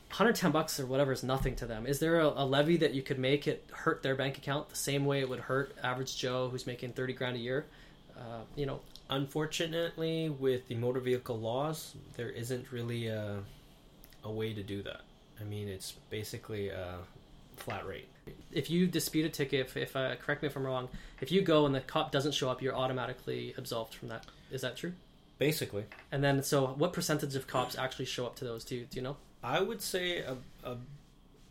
110 0.09 0.51
bucks 0.51 0.79
or 0.79 0.87
whatever 0.87 1.13
is 1.13 1.23
nothing 1.23 1.57
to 1.57 1.67
them. 1.67 1.87
Is 1.87 1.99
there 1.99 2.21
a, 2.21 2.27
a 2.27 2.45
levy 2.45 2.77
that 2.79 2.93
you 2.93 3.03
could 3.03 3.19
make 3.19 3.47
it 3.47 3.65
hurt 3.73 4.03
their 4.03 4.15
bank 4.15 4.37
account 4.37 4.69
the 4.69 4.77
same 4.77 5.07
way 5.07 5.21
it 5.21 5.29
would 5.29 5.41
hurt 5.41 5.75
average 5.83 6.17
Joe 6.17 6.49
who's 6.49 6.67
making 6.67 6.93
30 6.93 7.13
grand 7.15 7.37
a 7.37 7.41
year? 7.41 7.67
Uh, 8.17 8.41
you 8.55 8.67
know, 8.67 8.81
Unfortunately, 9.09 10.31
with 10.31 10.67
the 10.69 10.75
motor 10.75 11.01
vehicle 11.01 11.39
laws, 11.39 11.95
there 12.17 12.31
isn't 12.31 12.73
really 12.73 13.07
a, 13.07 13.39
a 14.25 14.31
way 14.31 14.53
to 14.53 14.63
do 14.63 14.83
that. 14.83 15.03
I 15.41 15.45
mean, 15.45 15.69
it's 15.69 15.93
basically 16.11 16.71
a 16.71 16.97
flat 17.57 17.87
rate. 17.87 18.09
if 18.53 18.71
you 18.71 18.87
dispute 18.87 19.25
a 19.25 19.29
ticket, 19.29 19.61
if, 19.61 19.77
if 19.77 19.97
uh, 19.97 20.17
correct 20.17 20.43
me 20.43 20.49
if 20.49 20.57
I'm 20.57 20.65
wrong, 20.65 20.89
if 21.21 21.31
you 21.31 21.43
go 21.43 21.67
and 21.67 21.75
the 21.75 21.81
cop 21.81 22.11
doesn't 22.11 22.33
show 22.33 22.51
up, 22.51 22.61
you're 22.63 22.75
automatically 22.75 23.55
absolved 23.57 23.95
from 23.95 24.09
that. 24.09 24.27
Is 24.51 24.63
that 24.63 24.77
true? 24.77 24.93
Basically, 25.39 25.85
And 26.11 26.25
then, 26.25 26.43
so 26.43 26.69
what 26.79 26.95
percentage 26.95 27.37
of 27.37 27.47
cops 27.47 27.77
actually 27.77 28.07
show 28.07 28.25
up 28.25 28.37
to 28.37 28.45
those? 28.45 28.65
Do 28.65 28.77
you, 28.77 28.87
do 28.87 28.97
you 28.97 29.03
know? 29.03 29.17
I 29.45 29.61
would 29.61 29.83
say 29.83 30.21
a, 30.21 30.37
a 30.65 30.77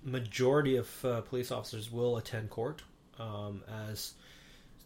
majority 0.03 0.75
of 0.75 1.05
uh, 1.05 1.21
police 1.21 1.51
officers 1.51 1.91
will 1.91 2.17
attend 2.17 2.49
court, 2.49 2.81
um, 3.19 3.61
as 3.91 4.13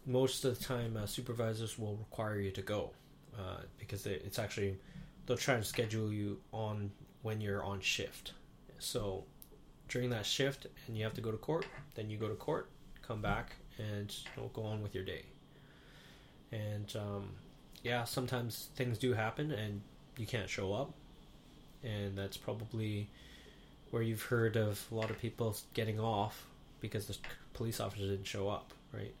most 0.06 0.44
of 0.44 0.58
the 0.58 0.64
time 0.64 0.96
uh, 0.96 1.06
supervisors 1.06 1.78
will 1.78 1.96
require 1.96 2.40
you 2.40 2.50
to 2.52 2.62
go 2.62 2.90
uh, 3.38 3.62
because 3.78 4.06
it's 4.06 4.38
actually 4.38 4.78
they'll 5.26 5.36
try 5.36 5.54
and 5.54 5.64
schedule 5.64 6.12
you 6.12 6.38
on 6.52 6.90
when 7.22 7.40
you're 7.40 7.62
on 7.62 7.80
shift. 7.80 8.32
So 8.78 9.24
during 9.88 10.10
that 10.10 10.24
shift, 10.24 10.66
and 10.86 10.96
you 10.96 11.04
have 11.04 11.14
to 11.14 11.20
go 11.20 11.30
to 11.30 11.36
court, 11.36 11.66
then 11.94 12.08
you 12.10 12.16
go 12.16 12.28
to 12.28 12.34
court, 12.34 12.68
come 13.02 13.20
back, 13.20 13.56
and 13.78 14.14
you 14.36 14.42
know, 14.42 14.50
go 14.54 14.62
on 14.62 14.82
with 14.82 14.94
your 14.94 15.04
day. 15.04 15.24
And 16.52 16.92
um, 16.96 17.30
yeah, 17.82 18.04
sometimes 18.04 18.70
things 18.74 18.98
do 18.98 19.12
happen, 19.12 19.50
and 19.50 19.82
you 20.16 20.26
can't 20.26 20.48
show 20.48 20.72
up 20.72 20.92
and 21.82 22.16
that's 22.16 22.36
probably 22.36 23.08
where 23.90 24.02
you've 24.02 24.22
heard 24.22 24.56
of 24.56 24.84
a 24.90 24.94
lot 24.94 25.10
of 25.10 25.18
people 25.18 25.56
getting 25.74 25.98
off 25.98 26.46
because 26.80 27.06
the 27.06 27.16
police 27.54 27.80
officer 27.80 28.06
didn't 28.06 28.26
show 28.26 28.48
up, 28.48 28.72
right? 28.92 29.14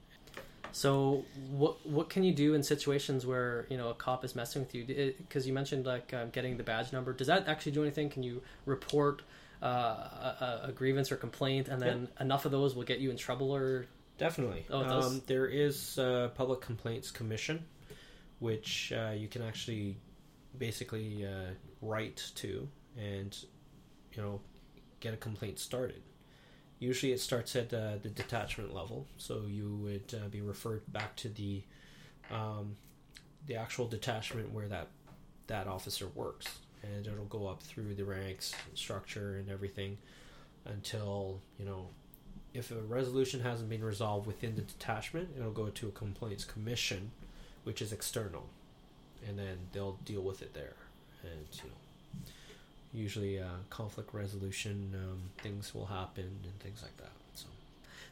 So 0.72 1.24
what 1.50 1.86
what 1.86 2.08
can 2.08 2.22
you 2.22 2.32
do 2.32 2.54
in 2.54 2.62
situations 2.62 3.26
where 3.26 3.66
you 3.70 3.76
know 3.76 3.88
a 3.90 3.94
cop 3.94 4.24
is 4.24 4.34
messing 4.34 4.62
with 4.62 4.74
you? 4.74 5.14
Because 5.18 5.46
you 5.46 5.52
mentioned 5.52 5.86
like 5.86 6.12
um, 6.14 6.30
getting 6.30 6.56
the 6.56 6.62
badge 6.62 6.92
number. 6.92 7.12
Does 7.12 7.26
that 7.26 7.48
actually 7.48 7.72
do 7.72 7.82
anything? 7.82 8.10
Can 8.10 8.22
you 8.22 8.42
report 8.66 9.22
uh, 9.62 9.66
a, 9.66 10.60
a 10.68 10.72
grievance 10.72 11.10
or 11.12 11.16
complaint, 11.16 11.68
and 11.68 11.80
then 11.80 12.08
enough 12.20 12.44
of 12.44 12.52
those 12.52 12.74
will 12.74 12.84
get 12.84 12.98
you 12.98 13.10
in 13.10 13.16
trouble? 13.16 13.54
Or 13.54 13.86
Definitely. 14.18 14.66
Oh, 14.68 14.82
um, 14.82 15.22
there 15.26 15.46
is 15.46 15.96
a 15.96 16.30
public 16.34 16.60
complaints 16.60 17.10
commission, 17.10 17.64
which 18.38 18.92
uh, 18.92 19.12
you 19.16 19.28
can 19.28 19.40
actually 19.40 19.96
basically 20.58 21.26
uh, 21.26 21.54
write 21.80 22.30
to 22.34 22.68
and 22.98 23.36
you 24.12 24.22
know 24.22 24.40
get 25.00 25.14
a 25.14 25.16
complaint 25.16 25.58
started. 25.58 26.02
Usually, 26.80 27.12
it 27.12 27.20
starts 27.20 27.54
at 27.54 27.72
uh, 27.72 27.98
the 28.02 28.08
detachment 28.08 28.74
level, 28.74 29.06
so 29.18 29.42
you 29.46 29.76
would 29.82 30.14
uh, 30.14 30.28
be 30.28 30.40
referred 30.40 30.82
back 30.92 31.14
to 31.16 31.28
the 31.28 31.62
um, 32.30 32.76
the 33.46 33.56
actual 33.56 33.86
detachment 33.86 34.50
where 34.52 34.66
that 34.66 34.88
that 35.46 35.66
officer 35.66 36.08
works, 36.14 36.46
and 36.82 37.06
it'll 37.06 37.26
go 37.26 37.46
up 37.46 37.62
through 37.62 37.94
the 37.94 38.04
ranks, 38.04 38.54
structure, 38.74 39.36
and 39.36 39.50
everything 39.50 39.98
until 40.64 41.40
you 41.58 41.66
know 41.66 41.88
if 42.54 42.70
a 42.70 42.80
resolution 42.80 43.40
hasn't 43.40 43.68
been 43.68 43.84
resolved 43.84 44.26
within 44.26 44.56
the 44.56 44.62
detachment, 44.62 45.28
it'll 45.38 45.52
go 45.52 45.68
to 45.68 45.88
a 45.88 45.92
complaints 45.92 46.44
commission, 46.44 47.12
which 47.64 47.80
is 47.80 47.92
external, 47.92 48.46
and 49.26 49.38
then 49.38 49.58
they'll 49.72 49.98
deal 50.04 50.22
with 50.22 50.42
it 50.42 50.54
there. 50.54 50.76
And 51.22 51.46
you 51.52 51.68
know, 51.68 51.76
usually 52.92 53.40
uh, 53.40 53.46
conflict 53.68 54.12
resolution 54.12 54.94
um, 54.94 55.20
things 55.42 55.74
will 55.74 55.86
happen 55.86 56.24
and 56.24 56.60
things 56.60 56.82
like 56.82 56.96
that. 56.96 57.12
So 57.34 57.46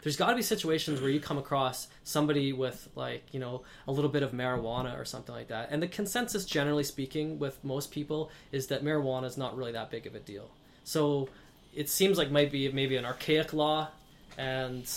there's 0.02 0.16
got 0.16 0.28
to 0.28 0.36
be 0.36 0.42
situations 0.42 1.00
where 1.00 1.10
you 1.10 1.20
come 1.20 1.38
across 1.38 1.88
somebody 2.04 2.52
with 2.52 2.88
like 2.94 3.24
you 3.32 3.40
know 3.40 3.62
a 3.86 3.92
little 3.92 4.10
bit 4.10 4.22
of 4.22 4.32
marijuana 4.32 4.98
or 4.98 5.04
something 5.04 5.34
like 5.34 5.48
that, 5.48 5.68
and 5.70 5.82
the 5.82 5.88
consensus, 5.88 6.44
generally 6.44 6.84
speaking, 6.84 7.38
with 7.38 7.62
most 7.64 7.90
people 7.90 8.30
is 8.52 8.68
that 8.68 8.84
marijuana 8.84 9.24
is 9.24 9.36
not 9.36 9.56
really 9.56 9.72
that 9.72 9.90
big 9.90 10.06
of 10.06 10.14
a 10.14 10.20
deal. 10.20 10.50
So 10.84 11.28
it 11.74 11.88
seems 11.88 12.16
like 12.18 12.30
might 12.30 12.50
be 12.50 12.70
maybe 12.70 12.96
an 12.96 13.04
archaic 13.04 13.52
law, 13.52 13.88
and 14.36 14.88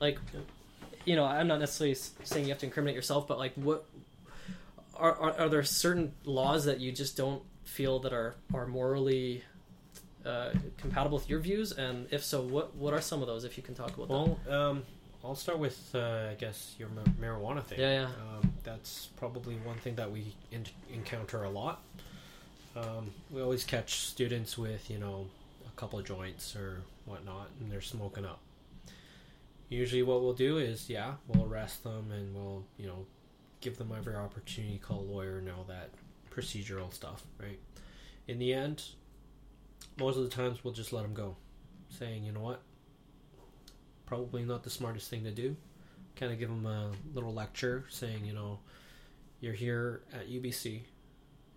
like 0.00 0.18
you 1.04 1.16
know 1.16 1.24
I'm 1.24 1.48
not 1.48 1.60
necessarily 1.60 1.96
saying 2.24 2.44
you 2.44 2.50
have 2.50 2.58
to 2.58 2.66
incriminate 2.66 2.96
yourself, 2.96 3.26
but 3.26 3.38
like 3.38 3.54
what 3.54 3.86
are 4.94 5.14
are, 5.14 5.40
are 5.40 5.48
there 5.48 5.62
certain 5.62 6.12
laws 6.24 6.66
that 6.66 6.78
you 6.80 6.92
just 6.92 7.16
don't 7.16 7.42
feel 7.72 7.98
that 8.00 8.12
are 8.12 8.34
are 8.54 8.66
morally 8.66 9.42
uh, 10.24 10.50
compatible 10.78 11.18
with 11.18 11.28
your 11.28 11.40
views? 11.40 11.72
And 11.72 12.06
if 12.10 12.22
so, 12.24 12.42
what 12.42 12.74
what 12.76 12.92
are 12.94 13.00
some 13.00 13.20
of 13.22 13.26
those? 13.28 13.44
If 13.44 13.56
you 13.56 13.62
can 13.62 13.74
talk 13.74 13.96
about 13.96 14.08
Well, 14.08 14.38
um, 14.48 14.82
I'll 15.24 15.34
start 15.34 15.58
with 15.58 15.78
uh, 15.94 16.28
I 16.30 16.34
guess 16.38 16.74
your 16.78 16.88
ma- 16.88 17.02
marijuana 17.20 17.64
thing. 17.64 17.80
Yeah, 17.80 17.92
yeah. 17.92 18.04
Um, 18.04 18.52
that's 18.64 19.08
probably 19.16 19.56
one 19.56 19.78
thing 19.78 19.94
that 19.96 20.10
we 20.10 20.34
in- 20.50 20.66
encounter 20.92 21.44
a 21.44 21.50
lot. 21.50 21.82
Um, 22.76 23.10
we 23.30 23.42
always 23.42 23.64
catch 23.64 24.00
students 24.00 24.56
with 24.56 24.90
you 24.90 24.98
know 24.98 25.26
a 25.66 25.80
couple 25.80 25.98
of 25.98 26.04
joints 26.04 26.54
or 26.56 26.82
whatnot, 27.06 27.48
and 27.60 27.70
they're 27.70 27.80
smoking 27.80 28.24
up. 28.24 28.40
Usually, 29.68 30.02
what 30.02 30.22
we'll 30.22 30.34
do 30.34 30.58
is 30.58 30.90
yeah, 30.90 31.14
we'll 31.26 31.46
arrest 31.46 31.84
them 31.84 32.10
and 32.12 32.34
we'll 32.34 32.64
you 32.78 32.86
know 32.86 33.06
give 33.60 33.78
them 33.78 33.92
every 33.96 34.14
opportunity, 34.16 34.78
call 34.78 35.00
a 35.00 35.08
lawyer, 35.14 35.38
and 35.38 35.48
all 35.48 35.64
that 35.68 35.90
procedural 36.34 36.92
stuff, 36.92 37.24
right? 37.38 37.58
In 38.26 38.38
the 38.38 38.52
end, 38.52 38.82
most 39.98 40.16
of 40.16 40.22
the 40.22 40.30
times 40.30 40.64
we'll 40.64 40.72
just 40.72 40.92
let 40.92 41.02
them 41.02 41.14
go, 41.14 41.36
saying 41.88 42.24
you 42.24 42.32
know 42.32 42.40
what, 42.40 42.62
probably 44.06 44.44
not 44.44 44.62
the 44.62 44.70
smartest 44.70 45.10
thing 45.10 45.24
to 45.24 45.30
do. 45.30 45.56
Kind 46.16 46.32
of 46.32 46.38
give 46.38 46.48
them 46.48 46.66
a 46.66 46.90
little 47.14 47.32
lecture 47.32 47.84
saying, 47.88 48.24
you 48.24 48.34
know, 48.34 48.58
you're 49.40 49.54
here 49.54 50.02
at 50.12 50.28
UBC, 50.30 50.82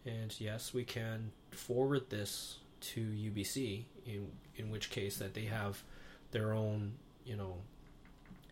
and 0.06 0.34
yes, 0.40 0.74
we 0.74 0.84
can 0.84 1.32
forward 1.52 2.10
this 2.10 2.58
to 2.82 3.02
UBC, 3.02 3.84
in 4.06 4.32
in 4.56 4.70
which 4.70 4.90
case 4.90 5.18
that 5.18 5.34
they 5.34 5.46
have 5.46 5.84
their 6.32 6.54
own, 6.54 6.94
you 7.26 7.36
know, 7.36 7.58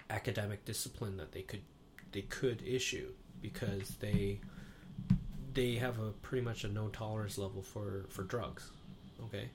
academic 0.10 0.66
discipline 0.66 1.18
that 1.18 1.32
they 1.32 1.42
could 1.42 1.62
they 2.12 2.22
could 2.22 2.62
issue 2.66 3.10
because 3.42 3.96
they 4.00 4.40
they 5.54 5.76
have 5.76 5.99
a 5.99 6.12
pretty 6.22 6.43
much 6.43 6.64
a 6.64 6.68
no 6.68 6.88
tolerance 6.88 7.38
level 7.38 7.62
for 7.62 8.06
for 8.10 8.24
drugs. 8.24 8.72
Okay, 9.26 9.49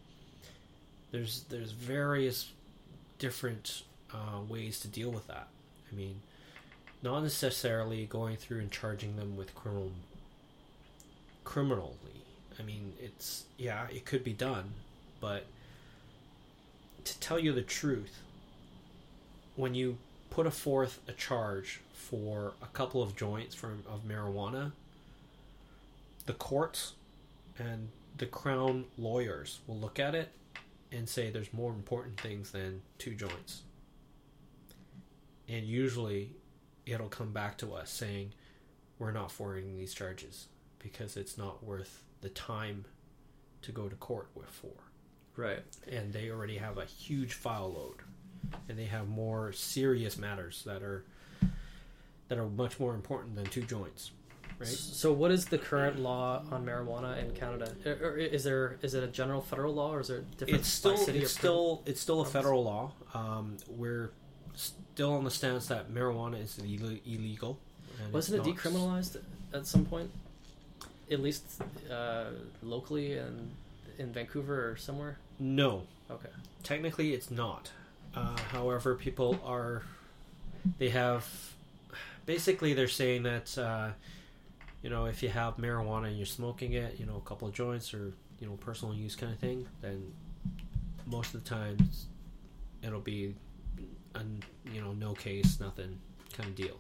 there's 1.11 1.45
there's 1.49 1.73
various 1.73 2.53
different 3.19 3.83
uh, 4.13 4.41
ways 4.49 4.81
to 4.81 4.89
deal 4.89 5.11
with 5.11 5.27
that. 5.27 5.49
I 5.91 5.95
mean, 5.95 6.21
not 7.03 7.23
necessarily 7.23 8.07
going 8.07 8.37
through 8.37 8.61
and 8.61 8.71
charging 8.71 9.17
them 9.17 9.37
with 9.37 9.55
criminal 9.55 9.93
criminally. 11.45 11.95
I 12.59 12.63
mean, 12.63 12.93
it's 13.01 13.45
yeah, 13.57 13.87
it 13.91 14.05
could 14.05 14.25
be 14.25 14.33
done, 14.33 14.73
but 15.21 15.47
to 17.05 17.19
tell 17.21 17.39
you 17.39 17.53
the 17.53 17.63
truth, 17.63 18.21
when 19.57 19.75
you 19.75 19.97
put 20.31 20.47
a 20.47 20.51
forth 20.51 21.01
a 21.09 21.13
charge 21.13 21.81
for 21.95 22.53
a 22.63 22.67
couple 22.67 23.03
of 23.03 23.17
joints 23.17 23.55
from 23.55 23.83
of 23.89 24.07
marijuana, 24.07 24.73
the 26.29 26.35
courts 26.35 26.93
and 27.59 27.89
the 28.19 28.27
crown 28.27 28.85
lawyers 28.99 29.61
will 29.67 29.79
look 29.79 29.99
at 29.99 30.15
it 30.15 30.29
and 30.93 31.09
say 31.09 31.31
there's 31.31 31.55
more 31.55 31.73
important 31.73 32.21
things 32.21 32.51
than 32.51 32.83
two 32.99 33.15
joints. 33.15 33.63
And 35.49 35.65
usually 35.65 36.37
it'll 36.85 37.09
come 37.09 37.33
back 37.33 37.57
to 37.59 37.73
us 37.73 37.91
saying 37.91 38.35
we're 38.99 39.11
not 39.11 39.33
forwarding 39.33 39.79
these 39.79 39.95
charges 39.95 40.49
because 40.79 41.17
it's 41.17 41.39
not 41.39 41.65
worth 41.65 42.03
the 42.21 42.29
time 42.29 42.85
to 43.63 43.73
go 43.73 43.89
to 43.89 43.97
court 43.97 44.29
with 44.35 44.51
for. 44.51 44.75
Right. 45.35 45.63
And 45.91 46.13
they 46.13 46.31
already 46.31 46.59
have 46.59 46.77
a 46.77 46.85
huge 46.85 47.33
file 47.33 47.73
load 47.73 48.53
and 48.69 48.79
they 48.79 48.85
have 48.85 49.09
more 49.09 49.51
serious 49.53 50.19
matters 50.19 50.63
that 50.67 50.83
are 50.83 51.07
that 52.29 52.37
are 52.37 52.49
much 52.51 52.79
more 52.79 52.95
important 52.95 53.35
than 53.35 53.47
two 53.47 53.63
joints. 53.63 54.11
Right? 54.59 54.69
So, 54.69 55.13
what 55.13 55.31
is 55.31 55.47
the 55.47 55.59
current 55.59 56.01
law 56.01 56.43
on 56.51 56.67
marijuana 56.67 57.23
in 57.23 57.31
Canada? 57.33 57.73
Or- 57.87 58.11
or 58.11 58.17
Is 58.19 58.43
there 58.45 58.77
is 58.83 58.95
it 58.95 59.05
a 59.05 59.07
general 59.07 59.41
federal 59.41 59.73
law, 59.75 59.93
or 59.95 60.01
is 60.01 60.09
there 60.09 60.25
different 60.37 60.61
it's 60.61 60.69
still 60.69 60.93
it's 60.95 61.09
or 61.09 61.27
still 61.29 61.83
it's 61.87 62.01
still 62.01 62.21
a 62.23 62.25
federal 62.25 62.65
law. 62.65 62.93
Um, 63.15 63.57
we're 63.69 64.11
still 64.55 65.13
on 65.13 65.23
the 65.25 65.31
stance 65.31 65.67
that 65.69 65.91
marijuana 65.93 66.43
is 66.43 66.59
Ill- 66.59 66.99
illegal. 67.07 67.59
Wasn't 68.13 68.45
it 68.47 68.55
decriminalized 68.57 69.17
at 69.53 69.67
some 69.67 69.85
point? 69.85 70.11
At 71.11 71.21
least 71.21 71.45
uh, 71.91 72.27
locally 72.63 73.15
and 73.17 73.51
in 73.99 74.13
Vancouver 74.13 74.71
or 74.71 74.77
somewhere. 74.77 75.19
No, 75.39 75.85
Okay. 76.11 76.29
technically 76.65 77.13
it's 77.15 77.31
not. 77.31 77.71
Uh, 78.15 78.37
however, 78.53 78.95
people 78.97 79.41
are 79.45 79.83
they 80.79 80.89
have 80.91 81.53
basically 82.27 82.75
they're 82.75 82.89
saying 82.89 83.23
that 83.23 83.57
uh, 83.57 83.91
you 84.83 84.91
know 84.91 85.07
if 85.07 85.23
you 85.23 85.29
have 85.29 85.57
marijuana 85.57 86.09
and 86.09 86.17
you're 86.17 86.27
smoking 86.27 86.73
it, 86.73 86.99
you 86.99 87.07
know 87.07 87.17
a 87.17 87.29
couple 87.29 87.49
of 87.49 87.55
joints 87.55 87.93
or 87.95 88.13
you 88.41 88.47
know 88.47 88.55
personal 88.55 88.95
use 88.95 89.17
kind 89.17 89.33
of 89.33 89.39
thing, 89.39 89.67
then 89.81 90.13
most 91.07 91.35
of 91.35 91.43
the 91.43 91.51
times 91.51 92.07
it'll 92.83 93.01
be 93.01 93.35
a 94.15 94.21
you 94.73 94.81
know 94.81 94.93
no 94.93 95.15
case, 95.15 95.59
nothing 95.61 95.99
kind 96.33 96.49
of 96.49 96.55
deal. 96.55 96.77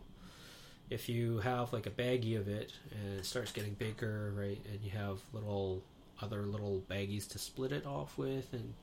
If 0.90 1.08
you 1.08 1.38
have 1.40 1.72
like 1.72 1.86
a 1.86 1.90
baggie 1.90 2.38
of 2.38 2.48
it 2.48 2.72
and 2.90 3.18
it 3.18 3.26
starts 3.26 3.52
getting 3.52 3.74
bigger, 3.74 4.32
right, 4.34 4.60
and 4.72 4.80
you 4.82 4.90
have 4.90 5.18
little 5.32 5.82
other 6.22 6.42
little 6.42 6.82
baggies 6.90 7.28
to 7.28 7.38
split 7.38 7.72
it 7.72 7.86
off 7.86 8.16
with, 8.16 8.52
and 8.52 8.74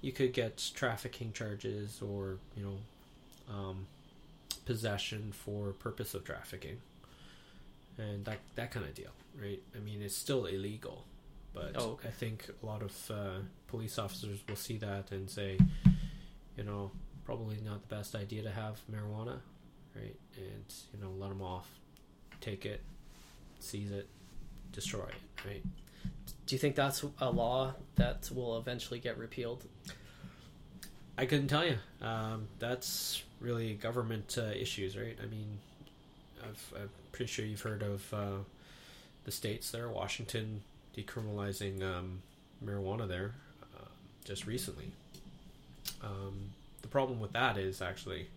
you 0.00 0.12
could 0.12 0.32
get 0.32 0.70
trafficking 0.74 1.32
charges 1.32 2.00
or 2.02 2.38
you 2.56 2.64
know 2.64 3.54
um, 3.54 3.86
possession 4.64 5.32
for 5.32 5.72
purpose 5.72 6.14
of 6.14 6.24
trafficking 6.24 6.78
and 7.98 8.24
that 8.24 8.38
that 8.54 8.70
kind 8.70 8.84
of 8.86 8.94
deal 8.94 9.10
right 9.40 9.62
i 9.74 9.78
mean 9.78 10.02
it's 10.02 10.16
still 10.16 10.46
illegal 10.46 11.04
but 11.54 11.72
Oh, 11.76 11.92
okay. 11.92 12.08
i 12.08 12.10
think 12.10 12.46
a 12.62 12.66
lot 12.66 12.82
of 12.82 13.10
uh, 13.10 13.38
police 13.68 13.98
officers 13.98 14.40
will 14.48 14.56
see 14.56 14.76
that 14.78 15.10
and 15.12 15.28
say 15.30 15.58
you 16.56 16.64
know 16.64 16.90
probably 17.24 17.58
not 17.64 17.88
the 17.88 17.94
best 17.94 18.14
idea 18.14 18.42
to 18.42 18.50
have 18.50 18.80
marijuana 18.92 19.38
right 19.94 20.16
and 20.36 20.74
you 20.92 21.00
know 21.02 21.10
let 21.18 21.28
them 21.30 21.42
off 21.42 21.68
take 22.40 22.66
it 22.66 22.82
seize 23.60 23.90
it 23.90 24.06
destroy 24.72 25.04
it 25.04 25.46
right 25.46 25.62
Do 26.46 26.54
you 26.54 26.58
think 26.58 26.76
that's 26.76 27.04
a 27.20 27.30
law 27.30 27.74
that 27.96 28.30
will 28.32 28.58
eventually 28.58 29.00
get 29.00 29.18
repealed? 29.18 29.64
I 31.18 31.24
couldn't 31.26 31.48
tell 31.48 31.64
you. 31.64 31.78
Um, 32.02 32.46
that's 32.58 33.22
really 33.40 33.74
government 33.74 34.36
uh, 34.38 34.52
issues, 34.54 34.96
right? 34.96 35.16
I 35.22 35.26
mean, 35.26 35.58
I've, 36.44 36.72
I'm 36.80 36.90
pretty 37.16 37.32
sure 37.32 37.46
you've 37.46 37.62
heard 37.62 37.82
of 37.82 38.12
uh, 38.12 38.42
the 39.24 39.32
states 39.32 39.70
there, 39.70 39.88
Washington 39.88 40.60
decriminalizing 40.94 41.82
um, 41.82 42.20
marijuana 42.62 43.08
there 43.08 43.32
uh, 43.74 43.88
just 44.26 44.46
recently. 44.46 44.90
Um, 46.04 46.50
the 46.82 46.88
problem 46.88 47.18
with 47.18 47.32
that 47.32 47.56
is 47.56 47.80
actually 47.80 48.28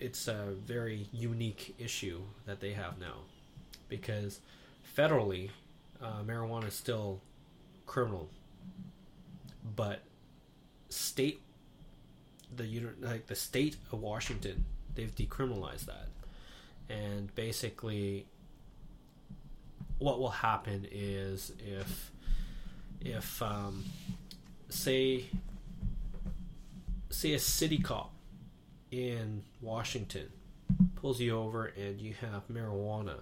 it's 0.00 0.28
a 0.28 0.54
very 0.66 1.08
unique 1.12 1.74
issue 1.78 2.22
that 2.46 2.60
they 2.60 2.72
have 2.72 2.98
now 2.98 3.16
because 3.90 4.40
federally 4.96 5.50
uh, 6.02 6.22
marijuana 6.26 6.68
is 6.68 6.74
still 6.74 7.20
criminal, 7.84 8.30
but 9.76 10.00
state 10.88 11.42
the 12.56 12.82
like 13.02 13.26
the 13.26 13.34
state 13.34 13.76
of 13.92 14.00
Washington 14.00 14.64
they've 14.94 15.14
decriminalized 15.14 15.84
that 15.86 16.06
and 16.88 17.34
basically 17.34 18.26
what 19.98 20.18
will 20.18 20.30
happen 20.30 20.86
is 20.90 21.52
if 21.58 22.10
if 23.00 23.42
um, 23.42 23.84
say 24.68 25.24
say 27.10 27.34
a 27.34 27.38
city 27.38 27.78
cop 27.78 28.12
in 28.90 29.42
Washington 29.60 30.30
pulls 30.96 31.20
you 31.20 31.36
over 31.36 31.66
and 31.66 32.00
you 32.00 32.14
have 32.20 32.48
marijuana 32.48 33.20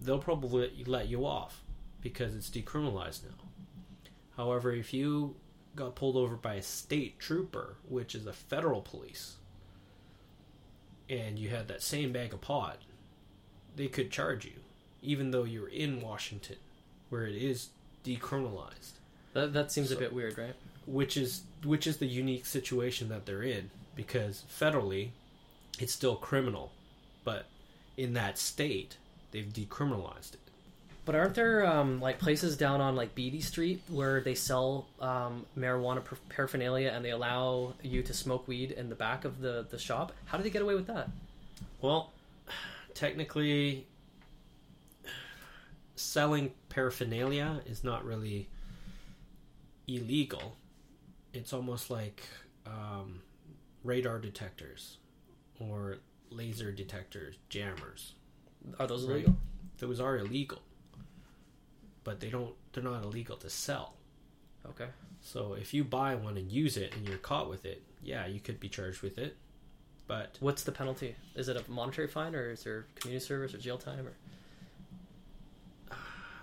they'll 0.00 0.18
probably 0.18 0.84
let 0.86 1.08
you 1.08 1.26
off 1.26 1.62
because 2.00 2.36
it's 2.36 2.50
decriminalized 2.50 3.24
now. 3.24 3.48
However 4.36 4.72
if 4.72 4.94
you 4.94 5.36
got 5.74 5.94
pulled 5.94 6.16
over 6.16 6.36
by 6.36 6.54
a 6.54 6.62
state 6.62 7.18
trooper 7.18 7.76
which 7.88 8.14
is 8.14 8.26
a 8.26 8.32
federal 8.32 8.80
police 8.80 9.36
and 11.08 11.38
you 11.38 11.48
had 11.48 11.68
that 11.68 11.82
same 11.82 12.12
bag 12.12 12.32
of 12.32 12.40
pot 12.40 12.78
they 13.76 13.86
could 13.86 14.10
charge 14.10 14.44
you 14.44 14.52
even 15.02 15.30
though 15.30 15.44
you're 15.44 15.68
in 15.68 16.00
Washington 16.00 16.56
where 17.10 17.26
it 17.26 17.36
is 17.36 17.68
decriminalized 18.04 18.92
That 19.34 19.52
that 19.52 19.70
seems 19.72 19.90
a 19.90 19.96
bit 19.96 20.12
weird, 20.12 20.36
right? 20.38 20.54
which 20.86 21.16
is 21.16 21.42
which 21.64 21.86
is 21.86 21.96
the 21.98 22.06
unique 22.06 22.46
situation 22.46 23.08
that 23.08 23.26
they're 23.26 23.42
in 23.42 23.70
because 23.94 24.44
federally 24.50 25.10
it's 25.78 25.92
still 25.92 26.16
criminal 26.16 26.72
but 27.24 27.46
in 27.96 28.12
that 28.14 28.38
state 28.38 28.96
they've 29.32 29.52
decriminalized 29.52 30.34
it 30.34 30.45
But 31.06 31.14
aren't 31.14 31.34
there 31.36 31.64
um, 31.64 32.00
like 32.00 32.18
places 32.18 32.56
down 32.56 32.80
on 32.82 32.96
like 32.96 33.14
Beatty 33.14 33.40
Street 33.40 33.80
where 33.88 34.20
they 34.20 34.34
sell 34.34 34.86
um, 35.00 35.46
marijuana 35.56 36.04
par- 36.04 36.18
paraphernalia 36.28 36.90
and 36.94 37.02
they 37.04 37.10
allow 37.12 37.72
you 37.82 38.02
to 38.02 38.12
smoke 38.12 38.46
weed 38.48 38.72
in 38.72 38.88
the 38.90 38.94
back 38.96 39.24
of 39.24 39.40
the, 39.40 39.66
the 39.70 39.78
shop? 39.78 40.12
How 40.26 40.36
do 40.36 40.42
they 40.44 40.50
get 40.50 40.62
away 40.62 40.74
with 40.74 40.88
that? 40.88 41.08
well 41.80 42.12
technically 42.94 43.86
selling 45.94 46.50
paraphernalia 46.68 47.60
is 47.66 47.84
not 47.84 48.04
really 48.04 48.48
illegal, 49.86 50.56
it's 51.32 51.52
almost 51.52 51.90
like 51.90 52.22
um, 52.66 53.20
radar 53.84 54.18
detectors 54.18 54.96
or 55.60 55.98
laser 56.30 56.72
detectors, 56.72 57.36
jammers. 57.48 58.14
Are 58.78 58.86
those 58.86 59.04
Right. 59.04 59.16
illegal? 59.16 59.36
Those 59.78 60.00
are 60.00 60.16
illegal, 60.18 60.60
but 62.06 62.20
they 62.20 62.30
don't. 62.30 62.54
They're 62.72 62.84
not 62.84 63.02
illegal 63.02 63.36
to 63.38 63.50
sell. 63.50 63.94
Okay. 64.64 64.86
So 65.20 65.54
if 65.54 65.74
you 65.74 65.82
buy 65.82 66.14
one 66.14 66.36
and 66.36 66.50
use 66.50 66.76
it 66.76 66.94
and 66.94 67.06
you're 67.06 67.18
caught 67.18 67.50
with 67.50 67.66
it, 67.66 67.82
yeah, 68.00 68.26
you 68.26 68.38
could 68.38 68.60
be 68.60 68.68
charged 68.68 69.02
with 69.02 69.18
it. 69.18 69.36
But 70.06 70.36
What's 70.38 70.62
the 70.62 70.70
penalty? 70.70 71.16
Is 71.34 71.48
it 71.48 71.56
a 71.56 71.68
monetary 71.68 72.06
fine 72.06 72.36
or 72.36 72.52
is 72.52 72.62
there 72.62 72.86
community 72.94 73.26
service 73.26 73.52
or 73.52 73.58
jail 73.58 73.76
time 73.76 74.06
or? 74.06 74.12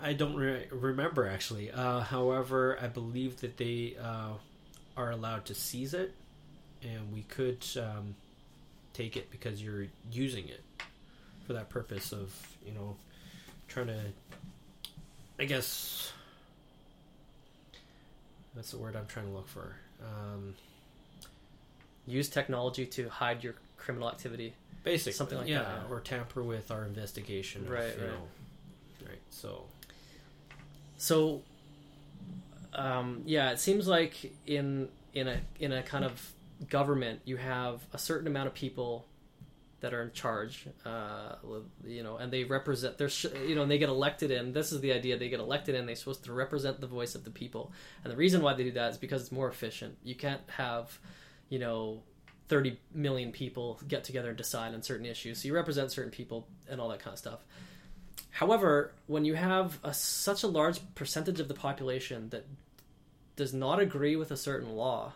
I 0.01 0.11
don't 0.11 0.36
re- 0.36 0.68
remember 0.70 1.30
actually. 1.30 1.72
Uh, 1.72 2.01
however, 2.01 2.78
I 2.82 2.88
believe 2.88 3.39
that 3.39 3.55
they 3.55 3.95
uh, 4.03 4.34
are 4.97 5.11
allowed 5.11 5.45
to 5.45 5.55
seize 5.55 5.93
it, 5.93 6.14
and 6.82 7.14
we 7.14 7.22
could 7.22 7.66
um, 7.78 8.16
take 8.91 9.16
it 9.16 9.32
because 9.32 9.64
you're 9.64 9.86
using 10.11 10.49
it 10.49 10.61
for 11.47 11.53
that 11.53 11.70
purpose 11.70 12.11
of 12.11 12.36
you 12.66 12.74
know 12.74 12.97
trying 13.70 13.88
to. 13.88 14.01
I 15.43 15.45
guess 15.45 16.09
that's 18.55 18.71
the 18.71 18.77
word 18.77 18.95
I'm 18.95 19.07
trying 19.07 19.25
to 19.25 19.33
look 19.33 19.49
for. 19.49 19.75
Um, 20.01 20.55
Use 22.07 22.29
technology 22.29 22.85
to 22.85 23.09
hide 23.09 23.43
your 23.43 23.55
criminal 23.75 24.07
activity. 24.09 24.53
Basically, 24.85 25.11
Something 25.11 25.39
like 25.39 25.49
yeah, 25.49 25.63
that, 25.63 25.81
yeah. 25.89 25.93
or 25.93 25.99
tamper 25.99 26.41
with 26.43 26.71
our 26.71 26.85
investigation, 26.85 27.63
of, 27.65 27.71
Right, 27.71 27.93
you 27.97 28.03
right. 28.03 28.11
know, 28.11 29.07
right. 29.09 29.19
So, 29.31 29.65
So, 30.97 31.41
um, 32.71 33.23
yeah, 33.25 33.51
it 33.51 33.59
seems 33.59 33.85
like 33.85 34.31
in 34.47 34.87
in 35.13 35.27
a 35.27 35.41
in 35.59 35.73
a 35.73 35.83
kind 35.83 36.05
of 36.05 36.31
government, 36.69 37.19
you 37.25 37.35
have 37.35 37.81
a 37.91 37.97
certain 37.97 38.27
amount 38.27 38.47
of 38.47 38.53
people 38.53 39.05
that 39.84 39.93
are 39.93 40.01
in 40.01 40.13
charge, 40.13 40.65
uh, 40.86 41.36
you 41.86 42.03
know, 42.03 42.15
and 42.15 42.31
they 42.31 42.45
represent. 42.45 42.97
They're 42.97 43.09
sh- 43.09 43.25
you 43.45 43.53
know, 43.53 43.63
and 43.63 43.69
they 43.69 43.77
get 43.77 43.89
elected 43.89 44.31
in. 44.31 44.53
This 44.53 44.71
is 44.71 44.79
the 44.79 44.93
idea: 44.93 45.17
they 45.17 45.27
get 45.27 45.41
elected 45.41 45.75
in. 45.75 45.86
They're 45.86 45.97
supposed 45.97 46.23
to 46.23 46.31
represent 46.31 46.79
the 46.79 46.88
voice 46.88 47.15
of 47.15 47.25
the 47.25 47.31
people, 47.31 47.73
and 48.01 48.11
the 48.11 48.15
reason 48.15 48.41
why 48.41 48.53
they 48.53 48.63
do 48.63 48.71
that 48.71 48.91
is 48.91 48.97
because 48.97 49.23
it's 49.23 49.31
more 49.31 49.49
efficient. 49.49 49.97
You 50.03 50.15
can't 50.15 50.41
have, 50.57 50.97
you 51.49 51.59
know. 51.59 52.01
30 52.49 52.77
million 52.93 53.31
people 53.31 53.79
get 53.88 54.03
together 54.03 54.27
and 54.27 54.38
decide 54.38 54.73
on 54.73 54.84
certain 54.84 55.05
issues. 55.05 55.41
So 55.41 55.47
you 55.47 55.55
represent 55.55 55.91
certain 55.91 56.11
people 56.11 56.45
and 56.69 56.79
all 56.79 56.89
that 56.89 56.99
kind 56.99 57.13
of 57.13 57.17
stuff. 57.17 57.39
However, 58.31 58.93
when 59.07 59.23
you 59.23 59.34
have 59.34 59.79
a, 59.81 59.93
such 59.93 60.43
a 60.43 60.47
large 60.47 60.81
percentage 60.93 61.39
of 61.39 61.47
the 61.47 61.53
population 61.53 62.29
that 62.29 62.45
does 63.38 63.53
not 63.53 63.79
agree 63.79 64.17
with 64.17 64.29
a 64.29 64.38
certain 64.38 64.75
law 64.75 65.13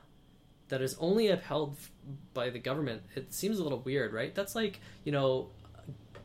that 0.69 0.81
is 0.81 0.95
only 0.99 1.27
upheld 1.27 1.77
by 2.33 2.49
the 2.49 2.59
government, 2.59 3.03
it 3.15 3.33
seems 3.33 3.59
a 3.59 3.63
little 3.63 3.79
weird, 3.79 4.13
right? 4.13 4.33
That's 4.33 4.55
like, 4.55 4.79
you 5.03 5.11
know, 5.11 5.47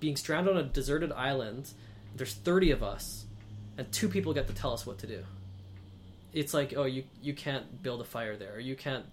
being 0.00 0.16
stranded 0.16 0.56
on 0.56 0.60
a 0.60 0.64
deserted 0.64 1.12
island. 1.12 1.70
There's 2.16 2.34
30 2.34 2.72
of 2.72 2.82
us, 2.82 3.24
and 3.78 3.90
two 3.92 4.08
people 4.08 4.34
get 4.34 4.48
to 4.48 4.54
tell 4.54 4.72
us 4.72 4.86
what 4.86 4.98
to 4.98 5.06
do. 5.06 5.22
It's 6.32 6.54
like, 6.54 6.74
oh, 6.76 6.84
you 6.84 7.04
you 7.22 7.34
can't 7.34 7.82
build 7.82 8.00
a 8.00 8.04
fire 8.04 8.36
there, 8.36 8.58
you 8.58 8.74
can't, 8.74 9.04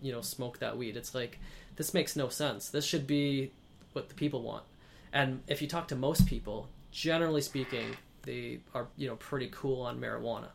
you 0.00 0.10
know, 0.10 0.22
smoke 0.22 0.58
that 0.60 0.76
weed. 0.76 0.96
It's 0.96 1.14
like 1.14 1.38
this 1.76 1.94
makes 1.94 2.16
no 2.16 2.28
sense. 2.28 2.70
This 2.70 2.84
should 2.84 3.06
be 3.06 3.52
what 3.92 4.08
the 4.08 4.14
people 4.14 4.42
want. 4.42 4.64
And 5.12 5.42
if 5.46 5.60
you 5.60 5.68
talk 5.68 5.88
to 5.88 5.96
most 5.96 6.26
people, 6.26 6.68
generally 6.90 7.42
speaking, 7.42 7.96
they 8.22 8.60
are 8.74 8.88
you 8.96 9.08
know 9.08 9.16
pretty 9.16 9.48
cool 9.52 9.82
on 9.82 10.00
marijuana. 10.00 10.48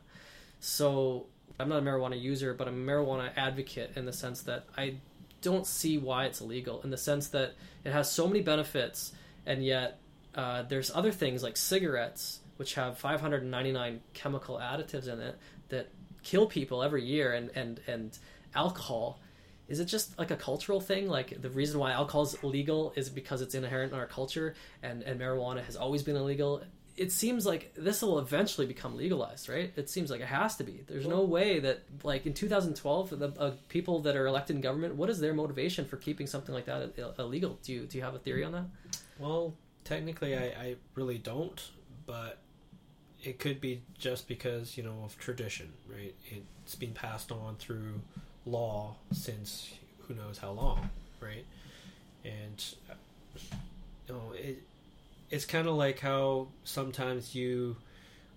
So 0.60 1.28
I'm 1.60 1.70
not 1.70 1.80
a 1.80 1.82
marijuana 1.82 2.20
user, 2.22 2.54
but 2.54 2.68
I'm 2.68 2.88
a 2.88 2.92
marijuana 2.92 3.32
advocate 3.36 3.92
in 3.96 4.06
the 4.06 4.14
sense 4.14 4.42
that 4.44 4.66
I 4.78 4.96
don't 5.42 5.66
see 5.66 5.98
why 5.98 6.26
it's 6.26 6.42
illegal. 6.42 6.82
In 6.84 6.90
the 6.90 6.98
sense 6.98 7.30
that 7.30 7.54
it 7.84 7.92
has 7.92 8.12
so 8.12 8.28
many 8.28 8.42
benefits, 8.42 9.14
and 9.46 9.64
yet 9.64 10.00
uh, 10.36 10.64
there's 10.64 10.92
other 10.94 11.12
things 11.12 11.44
like 11.44 11.58
cigarettes, 11.58 12.40
which 12.58 12.76
have 12.76 12.98
599 12.98 14.02
chemical 14.14 14.58
additives 14.58 15.08
in 15.08 15.20
it 15.20 15.38
that 15.70 15.90
kill 16.24 16.48
people 16.48 16.84
every 16.84 17.04
year, 17.04 17.34
and 17.34 17.50
and 17.56 17.80
and 17.88 18.18
alcohol 18.56 19.20
is 19.68 19.80
it 19.80 19.86
just 19.86 20.18
like 20.18 20.32
a 20.32 20.36
cultural 20.36 20.80
thing 20.80 21.10
like 21.10 21.42
the 21.42 21.50
reason 21.50 21.80
why 21.80 21.92
alcohol 21.92 22.24
is 22.24 22.36
illegal 22.42 22.94
is 22.96 23.10
because 23.10 23.42
it's 23.42 23.54
inherent 23.54 23.92
in 23.92 24.00
our 24.00 24.06
culture 24.06 24.56
and 24.82 25.04
and 25.04 25.20
marijuana 25.20 25.64
has 25.64 25.76
always 25.76 26.04
been 26.04 26.16
illegal 26.16 26.64
it 26.98 27.12
seems 27.12 27.46
like 27.46 27.74
this 27.78 28.02
will 28.02 28.20
eventually 28.20 28.66
become 28.66 28.98
legalized 28.98 29.48
right 29.48 29.72
it 29.76 29.90
seems 29.90 30.10
like 30.10 30.20
it 30.20 30.28
has 30.28 30.56
to 30.56 30.64
be 30.64 30.84
there's 30.88 31.08
no 31.08 31.22
way 31.22 31.60
that 31.60 31.84
like 32.04 32.26
in 32.26 32.34
2012 32.34 33.20
the 33.20 33.28
uh, 33.40 33.52
people 33.70 34.02
that 34.02 34.16
are 34.16 34.26
elected 34.26 34.56
in 34.56 34.62
government 34.62 34.96
what 34.96 35.10
is 35.10 35.20
their 35.20 35.34
motivation 35.34 35.86
for 35.86 35.98
keeping 35.98 36.26
something 36.26 36.54
like 36.56 36.66
that 36.66 36.94
illegal 37.20 37.60
do 37.64 37.72
you 37.72 37.86
do 37.86 37.98
you 37.98 38.04
have 38.04 38.16
a 38.16 38.20
theory 38.20 38.44
on 38.44 38.52
that 38.52 38.66
well, 39.20 39.54
technically, 39.84 40.36
I, 40.36 40.46
I 40.46 40.76
really 40.96 41.18
don't, 41.18 41.62
but 42.06 42.38
it 43.24 43.40
could 43.40 43.60
be 43.60 43.82
just 43.98 44.28
because 44.28 44.78
you 44.78 44.84
know 44.84 45.02
of 45.04 45.18
tradition, 45.18 45.74
right? 45.92 46.14
It's 46.64 46.76
been 46.76 46.94
passed 46.94 47.32
on 47.32 47.56
through 47.58 48.02
law 48.46 48.96
since 49.12 49.74
who 50.08 50.14
knows 50.14 50.38
how 50.38 50.52
long, 50.52 50.90
right? 51.20 51.46
And 52.24 52.64
uh, 52.90 52.94
you 54.08 54.14
know, 54.14 54.34
it 54.36 54.64
it's 55.30 55.46
kind 55.46 55.68
of 55.68 55.76
like 55.76 56.00
how 56.00 56.48
sometimes 56.64 57.36
you 57.36 57.78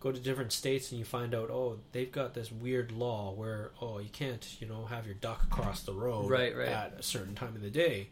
go 0.01 0.11
to 0.11 0.19
different 0.19 0.53
states 0.53 0.91
and 0.91 0.99
you 0.99 1.05
find 1.05 1.35
out, 1.35 1.51
oh, 1.51 1.79
they've 1.93 2.11
got 2.11 2.35
this 2.35 2.51
weird 2.51 2.91
law 2.91 3.33
where 3.33 3.71
oh, 3.81 3.99
you 3.99 4.09
can't, 4.09 4.57
you 4.61 4.67
know, 4.67 4.87
have 4.87 5.05
your 5.07 5.15
duck 5.15 5.49
cross 5.51 5.83
the 5.83 5.93
road 5.93 6.29
Right, 6.31 6.57
right. 6.57 6.69
at 6.69 6.95
a 6.99 7.03
certain 7.03 7.35
time 7.35 7.55
of 7.55 7.63
the 7.63 7.71
day, 7.71 8.09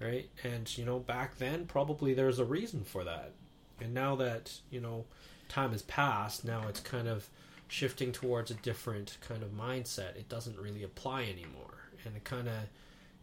right? 0.00 0.28
And 0.42 0.76
you 0.76 0.84
know, 0.84 0.98
back 0.98 1.38
then 1.38 1.66
probably 1.66 2.14
there's 2.14 2.38
a 2.38 2.44
reason 2.44 2.82
for 2.84 3.04
that, 3.04 3.32
and 3.80 3.92
now 3.94 4.16
that 4.16 4.52
you 4.70 4.80
know 4.80 5.04
time 5.48 5.72
has 5.72 5.82
passed, 5.82 6.44
now 6.44 6.66
it's 6.68 6.80
kind 6.80 7.08
of 7.08 7.28
shifting 7.68 8.10
towards 8.12 8.50
a 8.50 8.54
different 8.54 9.18
kind 9.26 9.42
of 9.42 9.50
mindset. 9.50 10.16
It 10.16 10.28
doesn't 10.28 10.58
really 10.58 10.82
apply 10.82 11.22
anymore, 11.24 11.88
and 12.04 12.16
it 12.16 12.24
kind 12.24 12.48
of 12.48 12.54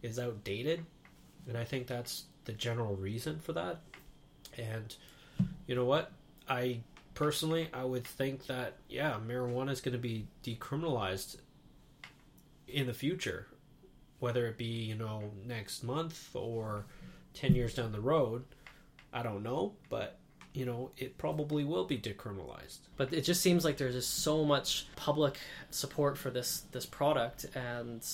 is 0.02 0.18
outdated. 0.18 0.84
And 1.48 1.56
I 1.58 1.64
think 1.64 1.86
that's 1.86 2.24
the 2.44 2.52
general 2.52 2.94
reason 2.96 3.40
for 3.40 3.52
that. 3.54 3.80
And 4.58 4.94
you 5.66 5.74
know 5.74 5.84
what? 5.84 6.10
I 6.48 6.80
personally, 7.14 7.68
I 7.72 7.84
would 7.84 8.04
think 8.04 8.46
that 8.46 8.74
yeah, 8.88 9.16
marijuana 9.26 9.70
is 9.70 9.80
going 9.80 9.92
to 9.92 9.98
be 9.98 10.26
decriminalized 10.44 11.36
in 12.68 12.86
the 12.86 12.94
future, 12.94 13.46
whether 14.20 14.46
it 14.46 14.56
be 14.58 14.64
you 14.64 14.94
know 14.94 15.30
next 15.46 15.82
month 15.84 16.30
or 16.34 16.84
ten 17.34 17.54
years 17.54 17.74
down 17.74 17.92
the 17.92 18.00
road. 18.00 18.44
I 19.12 19.22
don't 19.22 19.42
know, 19.42 19.72
but 19.88 20.18
you 20.52 20.64
know 20.66 20.90
it 20.96 21.16
probably 21.18 21.64
will 21.64 21.84
be 21.84 21.96
decriminalized. 21.98 22.78
but 22.96 23.12
it 23.12 23.20
just 23.22 23.40
seems 23.40 23.64
like 23.64 23.76
there's 23.76 23.94
just 23.94 24.22
so 24.24 24.44
much 24.44 24.86
public 24.96 25.38
support 25.70 26.18
for 26.18 26.28
this 26.30 26.62
this 26.72 26.84
product 26.86 27.46
and 27.54 28.04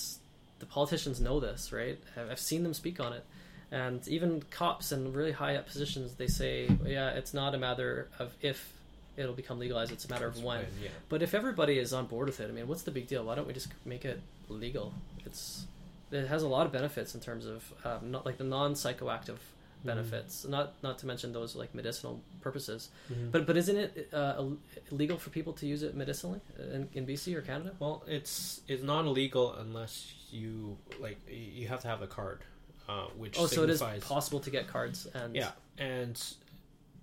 the 0.59 0.65
politicians 0.67 1.19
know 1.19 1.39
this 1.39 1.71
right 1.71 1.99
I've- 2.15 2.29
i've 2.29 2.39
seen 2.39 2.61
them 2.61 2.75
speak 2.75 2.99
on 2.99 3.11
it 3.13 3.25
and 3.71 4.07
even 4.07 4.41
cops 4.51 4.91
in 4.91 5.11
really 5.13 5.31
high 5.31 5.55
up 5.55 5.67
positions 5.67 6.15
they 6.15 6.27
say 6.27 6.69
yeah 6.85 7.09
it's 7.11 7.33
not 7.33 7.53
a 7.53 7.57
matter 7.57 8.07
of 8.19 8.33
if 8.41 8.73
it'll 9.17 9.33
become 9.33 9.59
legalized 9.59 9.91
it's 9.91 10.05
a 10.05 10.09
matter 10.09 10.27
of 10.27 10.41
when 10.43 10.61
yeah. 10.81 10.89
but 11.09 11.21
if 11.21 11.33
everybody 11.33 11.77
is 11.77 11.91
on 11.91 12.05
board 12.05 12.27
with 12.27 12.39
it 12.39 12.49
i 12.49 12.53
mean 12.53 12.67
what's 12.67 12.83
the 12.83 12.91
big 12.91 13.07
deal 13.07 13.23
why 13.25 13.35
don't 13.35 13.47
we 13.47 13.53
just 13.53 13.67
make 13.85 14.05
it 14.05 14.21
legal 14.49 14.93
it's 15.25 15.65
it 16.11 16.27
has 16.27 16.43
a 16.43 16.47
lot 16.47 16.65
of 16.65 16.71
benefits 16.71 17.13
in 17.15 17.19
terms 17.21 17.45
of 17.45 17.73
um, 17.83 18.11
not 18.11 18.25
like 18.25 18.37
the 18.37 18.43
non-psychoactive 18.43 19.37
benefits 19.83 20.45
not 20.45 20.73
not 20.81 20.97
to 20.99 21.05
mention 21.05 21.31
those 21.33 21.55
like 21.55 21.73
medicinal 21.75 22.19
purposes 22.41 22.89
Mhm. 23.11 23.31
but 23.31 23.45
but 23.45 23.55
isn't 23.57 23.77
it 23.77 24.09
uh, 24.13 24.43
illegal 24.91 25.17
for 25.17 25.29
people 25.29 25.53
to 25.53 25.65
use 25.67 25.83
it 25.83 25.95
medicinally 25.95 26.39
in, 26.73 26.89
in 26.93 27.05
BC 27.05 27.35
or 27.35 27.41
Canada? 27.41 27.73
Well, 27.79 28.03
it's 28.07 28.61
it's 28.67 28.83
not 28.83 29.05
illegal 29.05 29.53
unless 29.53 30.13
you 30.31 30.77
like 30.99 31.17
you 31.29 31.67
have 31.67 31.81
to 31.81 31.87
have 31.87 32.01
a 32.01 32.07
card, 32.07 32.39
uh, 32.87 33.05
which 33.17 33.37
Oh, 33.39 33.45
so 33.47 33.63
it 33.63 33.69
is 33.69 33.81
possible 34.01 34.39
to 34.41 34.49
get 34.49 34.67
cards 34.67 35.07
and 35.13 35.35
yeah, 35.35 35.51
and 35.77 36.21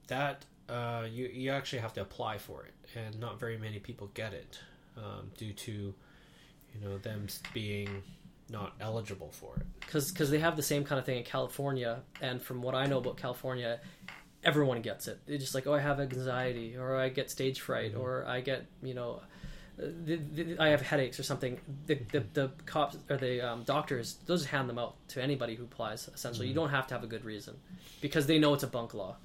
that 0.08 0.44
uh, 0.68 1.06
you 1.10 1.26
you 1.26 1.50
actually 1.50 1.80
have 1.80 1.92
to 1.94 2.00
apply 2.02 2.38
for 2.38 2.64
it, 2.64 2.74
and 2.98 3.18
not 3.20 3.38
very 3.40 3.58
many 3.58 3.78
people 3.78 4.10
get 4.14 4.32
it 4.32 4.58
um, 4.96 5.30
due 5.36 5.52
to 5.52 5.72
you 5.72 6.80
know 6.82 6.98
them 6.98 7.26
being 7.52 8.02
not 8.50 8.74
eligible 8.80 9.30
for 9.32 9.56
it. 9.56 9.66
because 9.80 10.10
because 10.12 10.30
they 10.30 10.38
have 10.38 10.56
the 10.56 10.62
same 10.62 10.84
kind 10.84 10.98
of 10.98 11.04
thing 11.06 11.18
in 11.18 11.24
California. 11.24 12.02
And 12.20 12.42
from 12.42 12.60
what 12.62 12.74
I 12.74 12.86
know 12.86 12.98
about 12.98 13.16
California, 13.16 13.80
everyone 14.42 14.82
gets 14.82 15.08
it. 15.08 15.20
They're 15.26 15.38
just 15.38 15.54
like, 15.54 15.66
oh, 15.66 15.72
I 15.74 15.80
have 15.80 15.98
anxiety, 16.00 16.76
or 16.76 16.96
I 16.96 17.08
get 17.08 17.30
stage 17.30 17.60
fright, 17.60 17.94
Mhm. 17.94 18.00
or 18.00 18.24
I 18.26 18.40
get 18.40 18.66
you 18.82 18.94
know. 18.94 19.22
The, 19.76 20.16
the, 20.16 20.56
I 20.58 20.68
have 20.68 20.82
headaches 20.82 21.18
or 21.18 21.24
something. 21.24 21.58
The, 21.86 21.98
the, 22.12 22.24
the 22.32 22.50
cops 22.64 22.96
or 23.10 23.16
the 23.16 23.40
um, 23.40 23.64
doctors, 23.64 24.16
they'll 24.24 24.36
just 24.36 24.48
hand 24.48 24.68
them 24.68 24.78
out 24.78 24.94
to 25.08 25.22
anybody 25.22 25.56
who 25.56 25.64
applies. 25.64 26.08
Essentially, 26.14 26.46
you 26.46 26.52
Mhm. 26.52 26.56
don't 26.56 26.70
have 26.70 26.86
to 26.88 26.94
have 26.94 27.02
a 27.02 27.08
good 27.08 27.24
reason 27.24 27.56
because 28.00 28.26
they 28.26 28.38
know 28.38 28.54
it's 28.54 28.62
a 28.62 28.68
bunk 28.68 28.94
law. 28.94 29.16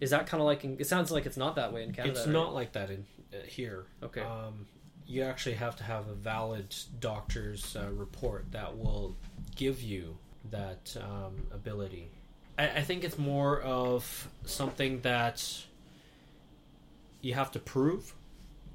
Is 0.00 0.10
that 0.10 0.26
kind 0.26 0.40
of 0.40 0.46
like? 0.46 0.64
In, 0.64 0.76
it 0.80 0.86
sounds 0.86 1.10
like 1.10 1.26
it's 1.26 1.36
not 1.36 1.56
that 1.56 1.72
way 1.72 1.82
in 1.84 1.92
Canada. 1.92 2.16
it's 2.18 2.26
right? 2.26 2.32
not 2.32 2.54
like 2.54 2.72
that 2.72 2.90
in 2.90 3.04
uh, 3.32 3.36
here. 3.46 3.84
Okay. 4.02 4.22
Um, 4.22 4.66
you 5.06 5.22
actually 5.22 5.56
have 5.56 5.76
to 5.76 5.84
have 5.84 6.08
a 6.08 6.14
valid 6.14 6.74
doctor's 7.00 7.76
uh, 7.76 7.88
report 7.92 8.46
that 8.52 8.78
will 8.78 9.14
give 9.56 9.82
you 9.82 10.16
that 10.50 10.96
um, 11.00 11.46
ability. 11.52 12.08
I, 12.58 12.68
I 12.68 12.82
think 12.82 13.04
it's 13.04 13.18
more 13.18 13.60
of 13.60 14.28
something 14.44 15.00
that 15.02 15.64
you 17.20 17.34
have 17.34 17.52
to 17.52 17.58
prove 17.58 18.14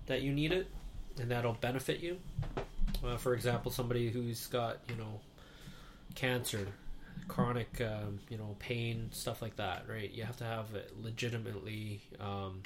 that 0.05 0.21
you 0.21 0.31
need 0.31 0.51
it 0.51 0.67
and 1.19 1.31
that'll 1.31 1.53
benefit 1.53 1.99
you. 1.99 2.17
Uh, 3.05 3.17
for 3.17 3.33
example, 3.33 3.71
somebody 3.71 4.09
who's 4.09 4.47
got 4.47 4.77
you 4.89 4.95
know 4.95 5.19
cancer, 6.15 6.67
chronic 7.27 7.81
um, 7.81 8.19
you 8.29 8.37
know 8.37 8.55
pain, 8.59 9.09
stuff 9.11 9.41
like 9.41 9.55
that, 9.57 9.85
right? 9.89 10.11
You 10.11 10.23
have 10.23 10.37
to 10.37 10.43
have 10.43 10.73
it 10.75 10.91
legitimately 11.01 12.01
um, 12.19 12.63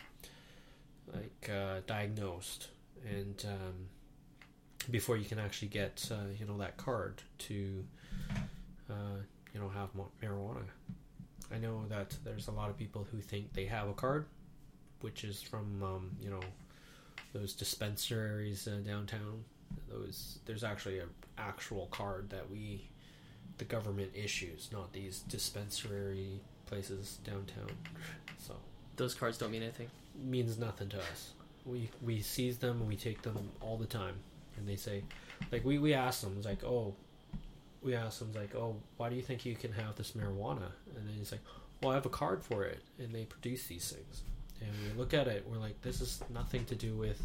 like 1.13 1.49
uh, 1.49 1.81
diagnosed 1.87 2.69
and 3.09 3.45
um, 3.47 3.73
before 4.89 5.17
you 5.17 5.25
can 5.25 5.39
actually 5.39 5.67
get 5.67 6.07
uh, 6.11 6.15
you 6.39 6.45
know 6.45 6.57
that 6.57 6.77
card 6.77 7.21
to 7.39 7.83
uh, 8.89 9.19
you 9.53 9.59
know 9.59 9.69
have 9.69 9.89
marijuana. 10.23 10.63
I 11.53 11.57
know 11.57 11.83
that 11.89 12.15
there's 12.23 12.47
a 12.47 12.51
lot 12.51 12.69
of 12.69 12.77
people 12.77 13.05
who 13.11 13.19
think 13.19 13.53
they 13.53 13.65
have 13.65 13.89
a 13.89 13.93
card, 13.93 14.25
which 15.01 15.23
is 15.23 15.41
from 15.41 15.83
um, 15.83 16.11
you 16.21 16.29
know 16.29 16.39
those 17.33 17.53
dispensaries 17.53 18.67
uh, 18.67 18.77
downtown. 18.85 19.43
Those 19.89 20.39
there's 20.45 20.63
actually 20.63 20.99
an 20.99 21.09
actual 21.37 21.87
card 21.91 22.29
that 22.29 22.49
we 22.49 22.87
the 23.57 23.65
government 23.65 24.11
issues, 24.13 24.69
not 24.71 24.91
these 24.91 25.19
dispensary 25.21 26.41
places 26.65 27.19
downtown. 27.23 27.71
So 28.37 28.55
those 28.95 29.13
cards 29.13 29.37
don't 29.37 29.51
mean 29.51 29.63
anything. 29.63 29.89
Means 30.23 30.57
nothing 30.57 30.89
to 30.89 30.97
us. 30.97 31.31
We 31.65 31.89
we 32.01 32.21
seize 32.21 32.57
them 32.57 32.81
and 32.81 32.87
we 32.87 32.95
take 32.95 33.21
them 33.21 33.37
all 33.61 33.77
the 33.77 33.85
time, 33.85 34.15
and 34.57 34.67
they 34.67 34.75
say, 34.75 35.03
like 35.51 35.63
we 35.63 35.77
we 35.77 35.93
ask 35.93 36.21
them, 36.21 36.33
it's 36.37 36.45
like 36.45 36.63
oh, 36.63 36.93
we 37.81 37.95
ask 37.95 38.19
them 38.19 38.29
it's 38.29 38.37
like 38.37 38.55
oh 38.55 38.75
why 38.97 39.09
do 39.09 39.15
you 39.15 39.21
think 39.21 39.45
you 39.45 39.55
can 39.55 39.71
have 39.73 39.95
this 39.95 40.11
marijuana? 40.11 40.71
And 40.95 41.07
then 41.07 41.15
he's 41.17 41.31
like, 41.31 41.41
well 41.81 41.91
I 41.91 41.95
have 41.95 42.05
a 42.05 42.09
card 42.09 42.43
for 42.43 42.63
it, 42.65 42.81
and 42.99 43.13
they 43.13 43.23
produce 43.23 43.67
these 43.67 43.89
things 43.89 44.23
and 44.61 44.71
we 44.83 44.99
look 44.99 45.13
at 45.13 45.27
it 45.27 45.45
we're 45.49 45.57
like 45.57 45.79
this 45.81 46.01
is 46.01 46.23
nothing 46.33 46.63
to 46.65 46.75
do 46.75 46.93
with 46.95 47.21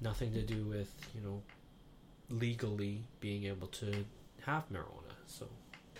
nothing 0.00 0.32
to 0.32 0.42
do 0.42 0.64
with 0.64 0.92
you 1.14 1.20
know 1.20 1.42
legally 2.30 3.02
being 3.20 3.44
able 3.44 3.66
to 3.68 4.04
have 4.44 4.64
marijuana 4.70 5.14
so. 5.26 5.46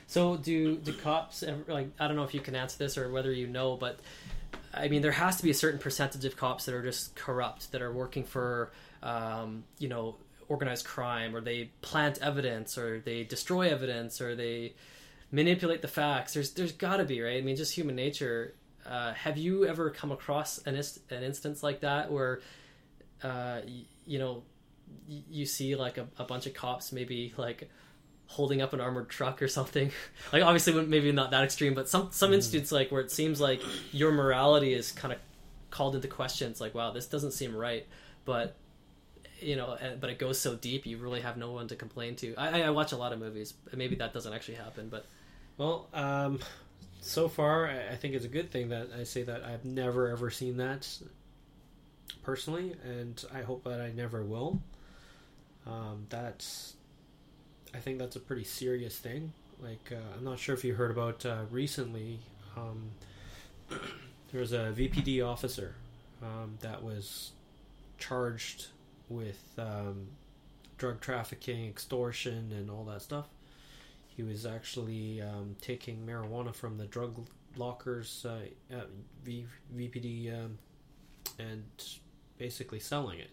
So 0.06 0.38
do 0.38 0.76
do 0.76 0.94
cops 0.94 1.42
ever, 1.42 1.64
like 1.68 1.90
i 2.00 2.06
don't 2.06 2.16
know 2.16 2.24
if 2.24 2.34
you 2.34 2.40
can 2.40 2.54
answer 2.54 2.78
this 2.78 2.96
or 2.96 3.10
whether 3.10 3.30
you 3.30 3.46
know 3.46 3.76
but 3.76 4.00
i 4.72 4.88
mean 4.88 5.02
there 5.02 5.12
has 5.12 5.36
to 5.36 5.42
be 5.42 5.50
a 5.50 5.54
certain 5.54 5.78
percentage 5.78 6.24
of 6.24 6.36
cops 6.36 6.64
that 6.64 6.74
are 6.74 6.82
just 6.82 7.14
corrupt 7.14 7.72
that 7.72 7.82
are 7.82 7.92
working 7.92 8.24
for 8.24 8.72
um, 9.02 9.64
you 9.78 9.88
know 9.88 10.16
organized 10.48 10.86
crime 10.86 11.36
or 11.36 11.40
they 11.40 11.70
plant 11.82 12.18
evidence 12.22 12.78
or 12.78 13.00
they 13.00 13.22
destroy 13.22 13.68
evidence 13.68 14.20
or 14.20 14.34
they 14.34 14.74
manipulate 15.30 15.82
the 15.82 15.88
facts. 15.88 16.34
There's 16.34 16.52
there's 16.52 16.72
got 16.72 16.96
to 16.98 17.04
be 17.04 17.20
right? 17.20 17.36
I 17.36 17.40
mean 17.42 17.56
just 17.56 17.74
human 17.74 17.96
nature 17.96 18.54
uh, 18.88 19.12
have 19.14 19.36
you 19.36 19.66
ever 19.66 19.90
come 19.90 20.10
across 20.12 20.58
an, 20.58 20.74
ist- 20.74 21.00
an 21.10 21.22
instance 21.22 21.62
like 21.62 21.80
that 21.80 22.10
where, 22.10 22.40
uh, 23.22 23.60
y- 23.66 23.84
you 24.06 24.18
know, 24.18 24.42
y- 25.08 25.22
you 25.30 25.46
see 25.46 25.76
like 25.76 25.98
a, 25.98 26.06
a 26.18 26.24
bunch 26.24 26.46
of 26.46 26.54
cops 26.54 26.92
maybe 26.92 27.34
like 27.36 27.68
holding 28.26 28.62
up 28.62 28.72
an 28.72 28.80
armored 28.80 29.08
truck 29.08 29.42
or 29.42 29.48
something? 29.48 29.90
like 30.32 30.42
obviously 30.42 30.72
maybe 30.84 31.12
not 31.12 31.30
that 31.32 31.44
extreme, 31.44 31.74
but 31.74 31.88
some 31.88 32.08
some 32.12 32.30
mm. 32.30 32.34
instance 32.34 32.72
like 32.72 32.90
where 32.90 33.00
it 33.00 33.10
seems 33.10 33.40
like 33.40 33.60
your 33.92 34.12
morality 34.12 34.72
is 34.72 34.92
kind 34.92 35.12
of 35.12 35.18
called 35.70 35.94
into 35.94 36.08
question. 36.08 36.50
It's 36.50 36.60
like 36.60 36.74
wow, 36.74 36.90
this 36.90 37.06
doesn't 37.06 37.32
seem 37.32 37.54
right, 37.54 37.86
but 38.24 38.56
you 39.40 39.56
know, 39.56 39.76
but 40.00 40.10
it 40.10 40.18
goes 40.18 40.40
so 40.40 40.56
deep, 40.56 40.86
you 40.86 40.98
really 40.98 41.20
have 41.20 41.36
no 41.36 41.52
one 41.52 41.68
to 41.68 41.76
complain 41.76 42.16
to. 42.16 42.34
I, 42.36 42.62
I 42.62 42.70
watch 42.70 42.92
a 42.92 42.96
lot 42.96 43.12
of 43.12 43.20
movies. 43.20 43.54
Maybe 43.72 43.96
that 43.96 44.12
doesn't 44.12 44.32
actually 44.32 44.56
happen, 44.56 44.88
but 44.88 45.06
well, 45.56 45.88
um, 45.92 46.40
so 47.00 47.28
far, 47.28 47.68
I 47.68 47.96
think 47.96 48.14
it's 48.14 48.24
a 48.24 48.28
good 48.28 48.50
thing 48.50 48.70
that 48.70 48.88
I 48.98 49.04
say 49.04 49.22
that 49.22 49.44
I've 49.44 49.64
never 49.64 50.08
ever 50.08 50.30
seen 50.30 50.56
that 50.58 50.86
personally, 52.22 52.74
and 52.84 53.22
I 53.32 53.42
hope 53.42 53.64
that 53.64 53.80
I 53.80 53.92
never 53.92 54.22
will. 54.22 54.60
Um, 55.66 56.06
that's, 56.08 56.74
I 57.74 57.78
think 57.78 57.98
that's 57.98 58.16
a 58.16 58.20
pretty 58.20 58.44
serious 58.44 58.98
thing. 58.98 59.32
Like, 59.60 59.92
uh, 59.92 60.16
I'm 60.16 60.24
not 60.24 60.38
sure 60.38 60.54
if 60.54 60.64
you 60.64 60.74
heard 60.74 60.90
about 60.90 61.24
uh, 61.24 61.42
recently. 61.50 62.20
Um, 62.56 62.90
there 64.32 64.40
was 64.40 64.52
a 64.52 64.72
VPD 64.76 65.26
officer 65.26 65.74
um, 66.22 66.58
that 66.60 66.82
was 66.82 67.32
charged 67.98 68.68
with 69.08 69.42
um, 69.58 70.08
drug 70.78 71.00
trafficking, 71.00 71.66
extortion, 71.66 72.52
and 72.52 72.70
all 72.70 72.84
that 72.84 73.02
stuff 73.02 73.26
he 74.18 74.24
was 74.24 74.44
actually 74.44 75.22
um, 75.22 75.54
taking 75.62 76.04
marijuana 76.04 76.52
from 76.52 76.76
the 76.76 76.86
drug 76.86 77.28
lockers 77.56 78.26
uh, 78.28 78.40
at 78.68 78.88
v- 79.22 79.46
VPD 79.76 80.36
um, 80.36 80.58
and 81.38 81.62
basically 82.36 82.80
selling 82.80 83.20
it. 83.20 83.30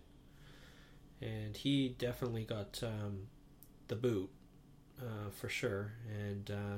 And 1.24 1.58
he 1.58 1.96
definitely 1.98 2.44
got 2.44 2.80
um, 2.84 3.22
the 3.88 3.96
boot 3.96 4.30
uh, 5.02 5.32
for 5.32 5.50
sure, 5.50 5.94
and 6.08 6.52
uh, 6.52 6.78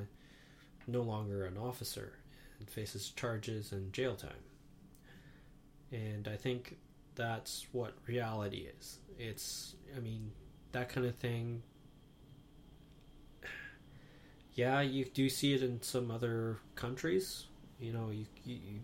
no 0.87 1.01
longer 1.01 1.43
an 1.43 1.57
officer, 1.57 2.13
and 2.59 2.69
faces 2.69 3.09
charges 3.09 3.73
and 3.73 3.91
jail 3.91 4.15
time. 4.15 4.31
And 5.91 6.29
I 6.29 6.37
think 6.37 6.77
that's 7.15 7.67
what 7.73 7.93
reality 8.07 8.69
is. 8.79 8.99
It's, 9.19 9.75
I 9.97 9.99
mean, 9.99 10.31
that 10.71 10.87
kind 10.87 11.05
of 11.05 11.15
thing 11.15 11.61
yeah, 14.57 14.81
you 14.81 15.05
do 15.05 15.29
see 15.29 15.53
it 15.53 15.61
in 15.61 15.81
some 15.83 16.09
other 16.09 16.57
countries. 16.75 17.45
You 17.79 17.93
know, 17.93 18.09
you, 18.09 18.25
you, 18.43 18.55
you 18.55 18.79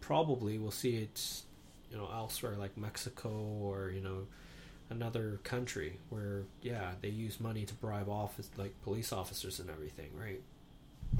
probably 0.00 0.58
will 0.58 0.70
see 0.70 0.96
it, 0.96 1.42
you 1.90 1.98
know, 1.98 2.08
elsewhere 2.10 2.56
like 2.58 2.76
Mexico 2.78 3.28
or 3.28 3.92
you 3.94 4.00
know 4.00 4.26
another 4.88 5.40
country 5.44 5.98
where 6.08 6.42
yeah 6.62 6.92
they 7.00 7.08
use 7.08 7.40
money 7.40 7.64
to 7.64 7.74
bribe 7.74 8.08
office 8.08 8.50
like 8.56 8.74
police 8.82 9.12
officers 9.12 9.60
and 9.60 9.68
everything, 9.68 10.08
right? 10.18 10.40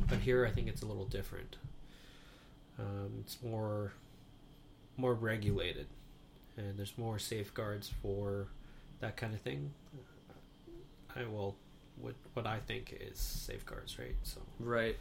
But 0.09 0.21
here, 0.21 0.47
I 0.47 0.51
think 0.51 0.69
it's 0.69 0.83
a 0.83 0.87
little 0.87 1.05
different. 1.05 1.57
Um, 2.79 3.19
it's 3.21 3.37
more 3.43 3.93
more 4.97 5.13
regulated, 5.13 5.89
and 6.57 6.79
there's 6.79 6.97
more 6.97 7.19
safeguards 7.19 7.93
for 8.01 8.49
that 9.01 9.19
kind 9.19 9.35
of 9.35 9.43
thing. 9.43 9.73
I 11.15 11.25
will 11.25 11.55
what 12.01 12.15
what 12.35 12.47
I 12.47 12.59
think 12.61 12.97
is 13.01 13.19
safeguards, 13.19 13.99
right? 13.99 14.17
So 14.23 14.41
right. 14.61 14.97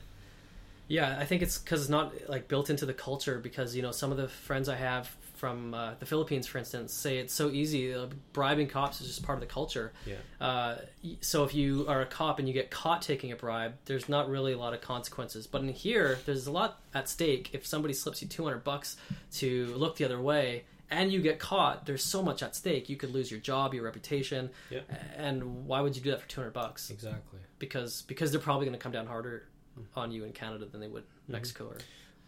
Yeah, 0.88 1.18
I 1.18 1.26
think 1.26 1.41
it's 1.41 1.58
because 1.58 1.82
it's 1.82 1.89
not 1.89 2.14
like 2.30 2.48
built 2.48 2.70
into 2.70 2.86
the 2.86 2.94
culture. 2.94 3.39
Because 3.39 3.76
you 3.76 3.82
know, 3.82 3.91
some 3.91 4.12
of 4.12 4.18
the 4.18 4.28
friends 4.28 4.70
I 4.70 4.76
have 4.76 5.08
from 5.44 5.74
uh, 5.74 5.94
the 6.00 6.06
Philippines, 6.06 6.48
for 6.48 6.58
instance, 6.58 6.94
say 6.94 7.18
it's 7.18 7.34
so 7.34 7.50
easy. 7.50 7.94
Uh, 7.94 8.08
bribing 8.32 8.68
cops 8.68 9.02
is 9.02 9.08
just 9.08 9.24
part 9.24 9.36
of 9.36 9.41
the 9.41 9.54
culture. 9.54 9.91
Yeah. 10.06 10.16
Uh, 10.39 10.78
so 11.20 11.44
if 11.44 11.54
you 11.54 11.86
are 11.89 12.02
a 12.02 12.06
cop 12.06 12.39
and 12.39 12.48
you 12.48 12.54
get 12.54 12.72
caught 12.72 13.02
taking 13.02 13.32
a 13.32 13.36
bribe, 13.36 13.74
there's 13.84 14.08
not 14.08 14.30
really 14.30 14.54
a 14.54 14.58
lot 14.58 14.74
of 14.74 14.82
consequences. 14.82 15.45
But 15.48 15.61
in 15.61 15.70
here, 15.70 16.20
there's 16.26 16.48
a 16.48 16.52
lot 16.52 16.80
at 16.94 17.10
stake. 17.10 17.49
If 17.52 17.65
somebody 17.65 17.94
slips 17.94 18.22
you 18.22 18.28
200 18.30 18.64
bucks 18.64 18.95
to 19.34 19.74
look 19.76 19.98
the 19.98 20.06
other 20.06 20.22
way, 20.22 20.64
and 20.89 21.11
you 21.11 21.22
get 21.22 21.39
caught, 21.39 21.85
there's 21.85 22.03
so 22.03 22.22
much 22.22 22.43
at 22.43 22.55
stake. 22.55 22.89
You 22.89 22.95
could 22.95 23.14
lose 23.14 23.31
your 23.31 23.39
job, 23.39 23.73
your 23.73 23.84
reputation, 23.84 24.49
yep. 24.69 24.89
and 25.18 25.65
why 25.65 25.81
would 25.81 25.95
you 25.95 26.01
do 26.01 26.11
that 26.11 26.22
for 26.22 26.30
200 26.30 26.51
bucks? 26.51 26.89
Exactly. 26.89 27.39
Because 27.60 28.03
because 28.03 28.31
they're 28.31 28.41
probably 28.41 28.65
going 28.65 28.77
to 28.77 28.81
come 28.81 28.91
down 28.91 29.07
harder 29.07 29.47
mm-hmm. 29.80 29.99
on 29.99 30.11
you 30.11 30.23
in 30.23 30.31
Canada 30.31 30.65
than 30.65 30.81
they 30.81 30.88
would 30.88 31.03
mm-hmm. 31.03 31.34
Mexico 31.34 31.68
or. 31.68 31.77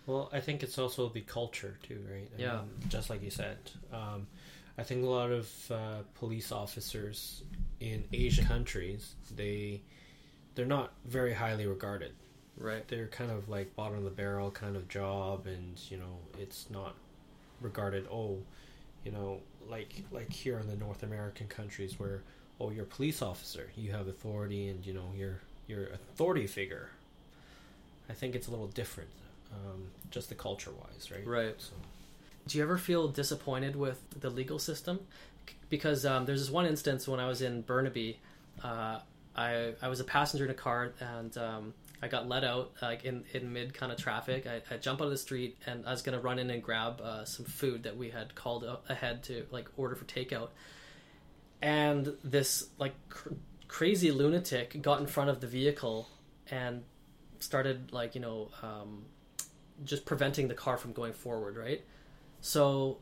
Well, 0.07 0.30
I 0.32 0.40
think 0.40 0.61
it's 0.61 0.77
also 0.77 1.10
the 1.10 1.22
culture 1.22 1.80
too, 1.82 1.99
right? 2.10 2.30
I 2.38 2.41
yeah. 2.41 2.52
Mean, 2.57 2.69
just 2.90 3.10
like 3.10 3.23
you 3.23 3.32
said, 3.32 3.57
um, 3.91 4.27
I 4.77 4.84
think 4.84 5.03
a 5.03 5.10
lot 5.10 5.32
of 5.32 5.72
uh, 5.72 6.03
police 6.14 6.52
officers 6.52 7.41
in 7.80 8.03
Asian 8.14 8.45
countries 8.45 9.15
they 9.36 9.82
they're 10.53 10.65
not 10.65 10.94
very 11.06 11.34
highly 11.34 11.65
regarded. 11.65 12.14
Right. 12.57 12.88
They're 12.88 13.07
kind 13.07 13.32
of 13.32 13.49
like 13.49 13.76
bottom 13.76 13.98
of 13.98 14.03
the 14.03 14.10
barrel 14.10 14.49
kind 14.49 14.76
of 14.76 14.88
job, 14.88 15.48
and 15.48 15.80
you 15.90 15.98
know 15.98 16.19
it's 16.38 16.69
not 16.69 16.95
regarded 17.61 18.07
oh 18.11 18.38
you 19.03 19.11
know 19.11 19.40
like 19.69 20.03
like 20.11 20.32
here 20.32 20.60
in 20.60 20.68
the 20.68 20.76
north 20.76 21.03
american 21.03 21.48
countries 21.48 21.99
where 21.99 22.22
oh 22.60 22.69
you're 22.69 22.84
a 22.84 22.88
police 22.88 23.22
officer 23.22 23.72
you 23.76 23.91
have 23.91 24.07
authority 24.07 24.68
and 24.68 24.86
you 24.86 24.94
know 24.94 25.11
you're 25.15 25.40
you're 25.68 25.88
authority 25.88 26.48
figure. 26.48 26.90
I 28.10 28.14
think 28.14 28.36
it's 28.36 28.48
a 28.48 28.52
little 28.52 28.68
different 28.68 29.10
um, 29.52 29.88
just 30.11 30.30
the 30.30 30.36
culture 30.36 30.72
wise 30.72 31.10
right? 31.11 31.26
Right. 31.26 31.56
So. 31.57 31.73
do 32.48 32.57
you 32.57 32.64
ever 32.64 32.77
feel 32.77 33.07
disappointed 33.07 33.76
with 33.76 33.99
the 34.19 34.30
legal 34.30 34.60
system? 34.60 34.99
Because 35.69 36.06
um, 36.06 36.26
there's 36.26 36.41
this 36.41 36.52
one 36.52 36.65
instance 36.65 37.07
when 37.07 37.19
i 37.19 37.27
was 37.27 37.41
in 37.41 37.61
burnaby 37.61 38.19
uh, 38.64 38.99
I, 39.36 39.73
I 39.82 39.88
was 39.90 39.99
a 39.99 40.03
passenger 40.03 40.45
in 40.45 40.52
a 40.52 40.56
car 40.56 40.91
and 40.99 41.38
um, 41.38 41.73
I 42.06 42.07
got 42.07 42.30
let 42.30 42.44
out 42.44 42.72
like 42.84 43.03
in, 43.03 43.23
in 43.34 43.52
mid 43.52 43.73
kind 43.73 43.91
of 43.91 43.98
traffic. 43.98 44.45
I, 44.45 44.61
I 44.73 44.77
jump 44.77 45.02
out 45.02 45.06
of 45.06 45.10
the 45.10 45.18
street 45.18 45.57
and 45.65 45.86
I 45.88 45.91
was 45.91 46.03
gonna 46.03 46.19
run 46.19 46.38
in 46.38 46.52
and 46.52 46.61
grab 46.61 47.02
uh, 47.02 47.26
some 47.26 47.45
food 47.45 47.84
that 47.84 47.98
we 47.98 48.11
had 48.11 48.36
called 48.36 48.64
ahead 48.88 49.23
to 49.23 49.45
like 49.49 49.68
order 49.76 49.95
for 49.95 50.06
takeout. 50.06 50.49
and 51.64 52.14
this 52.23 52.69
like 52.77 52.94
cr- 53.10 53.30
crazy 53.68 54.11
lunatic 54.11 54.80
got 54.84 54.99
in 54.99 55.07
front 55.07 55.32
of 55.32 55.41
the 55.41 55.48
vehicle 55.48 56.07
and 56.52 56.84
started 57.40 57.91
like 57.91 58.14
you 58.14 58.22
know 58.22 58.49
um, 58.61 59.06
just 59.84 60.06
preventing 60.06 60.48
the 60.48 60.53
car 60.53 60.77
from 60.77 60.94
going 60.94 61.14
forward 61.14 61.57
right 61.57 61.84
so 62.40 62.98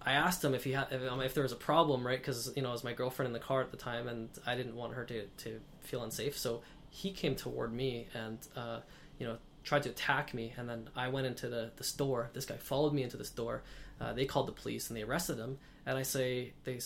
i 0.00 0.12
asked 0.12 0.44
him 0.44 0.54
if 0.54 0.64
he 0.64 0.72
had 0.72 0.86
if, 0.92 1.02
um, 1.10 1.20
if 1.20 1.34
there 1.34 1.42
was 1.42 1.52
a 1.52 1.56
problem 1.56 2.06
right 2.06 2.18
because 2.20 2.52
you 2.54 2.62
know 2.62 2.68
it 2.68 2.72
was 2.72 2.84
my 2.84 2.92
girlfriend 2.92 3.26
in 3.26 3.32
the 3.32 3.38
car 3.40 3.60
at 3.60 3.70
the 3.70 3.76
time 3.76 4.06
and 4.06 4.28
i 4.46 4.54
didn't 4.54 4.76
want 4.76 4.94
her 4.94 5.04
to, 5.04 5.26
to 5.36 5.60
feel 5.80 6.02
unsafe 6.04 6.38
so 6.38 6.62
he 6.90 7.10
came 7.10 7.34
toward 7.34 7.72
me 7.72 8.06
and 8.14 8.38
uh, 8.56 8.80
you 9.18 9.26
know 9.26 9.36
tried 9.64 9.82
to 9.82 9.90
attack 9.90 10.32
me 10.32 10.52
and 10.56 10.68
then 10.68 10.88
i 10.94 11.08
went 11.08 11.26
into 11.26 11.48
the, 11.48 11.70
the 11.76 11.84
store 11.84 12.30
this 12.32 12.44
guy 12.44 12.56
followed 12.56 12.92
me 12.92 13.02
into 13.02 13.16
the 13.16 13.24
store 13.24 13.62
uh, 14.00 14.12
they 14.12 14.24
called 14.24 14.46
the 14.46 14.52
police 14.52 14.88
and 14.88 14.96
they 14.96 15.02
arrested 15.02 15.38
him 15.38 15.58
and 15.86 15.98
i 15.98 16.02
say 16.02 16.52
they 16.64 16.78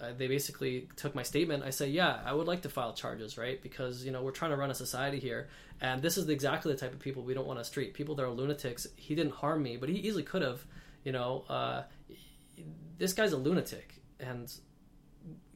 uh, 0.00 0.12
they 0.16 0.28
basically 0.28 0.88
took 0.96 1.14
my 1.14 1.22
statement. 1.22 1.64
I 1.64 1.70
say, 1.70 1.88
yeah, 1.88 2.20
I 2.24 2.32
would 2.34 2.46
like 2.46 2.62
to 2.62 2.68
file 2.68 2.92
charges, 2.92 3.38
right? 3.38 3.62
Because 3.62 4.04
you 4.04 4.12
know 4.12 4.22
we're 4.22 4.30
trying 4.30 4.50
to 4.50 4.56
run 4.56 4.70
a 4.70 4.74
society 4.74 5.18
here, 5.18 5.48
and 5.80 6.02
this 6.02 6.18
is 6.18 6.28
exactly 6.28 6.72
the 6.72 6.78
type 6.78 6.92
of 6.92 6.98
people 6.98 7.22
we 7.22 7.34
don't 7.34 7.46
want 7.46 7.58
to 7.58 7.64
street. 7.64 7.94
People 7.94 8.14
that 8.16 8.24
are 8.24 8.30
lunatics. 8.30 8.86
He 8.96 9.14
didn't 9.14 9.32
harm 9.32 9.62
me, 9.62 9.76
but 9.76 9.88
he 9.88 9.96
easily 9.96 10.22
could 10.22 10.42
have. 10.42 10.64
You 11.04 11.12
know, 11.12 11.44
uh, 11.48 11.82
this 12.98 13.12
guy's 13.12 13.32
a 13.32 13.36
lunatic, 13.36 13.94
and 14.20 14.52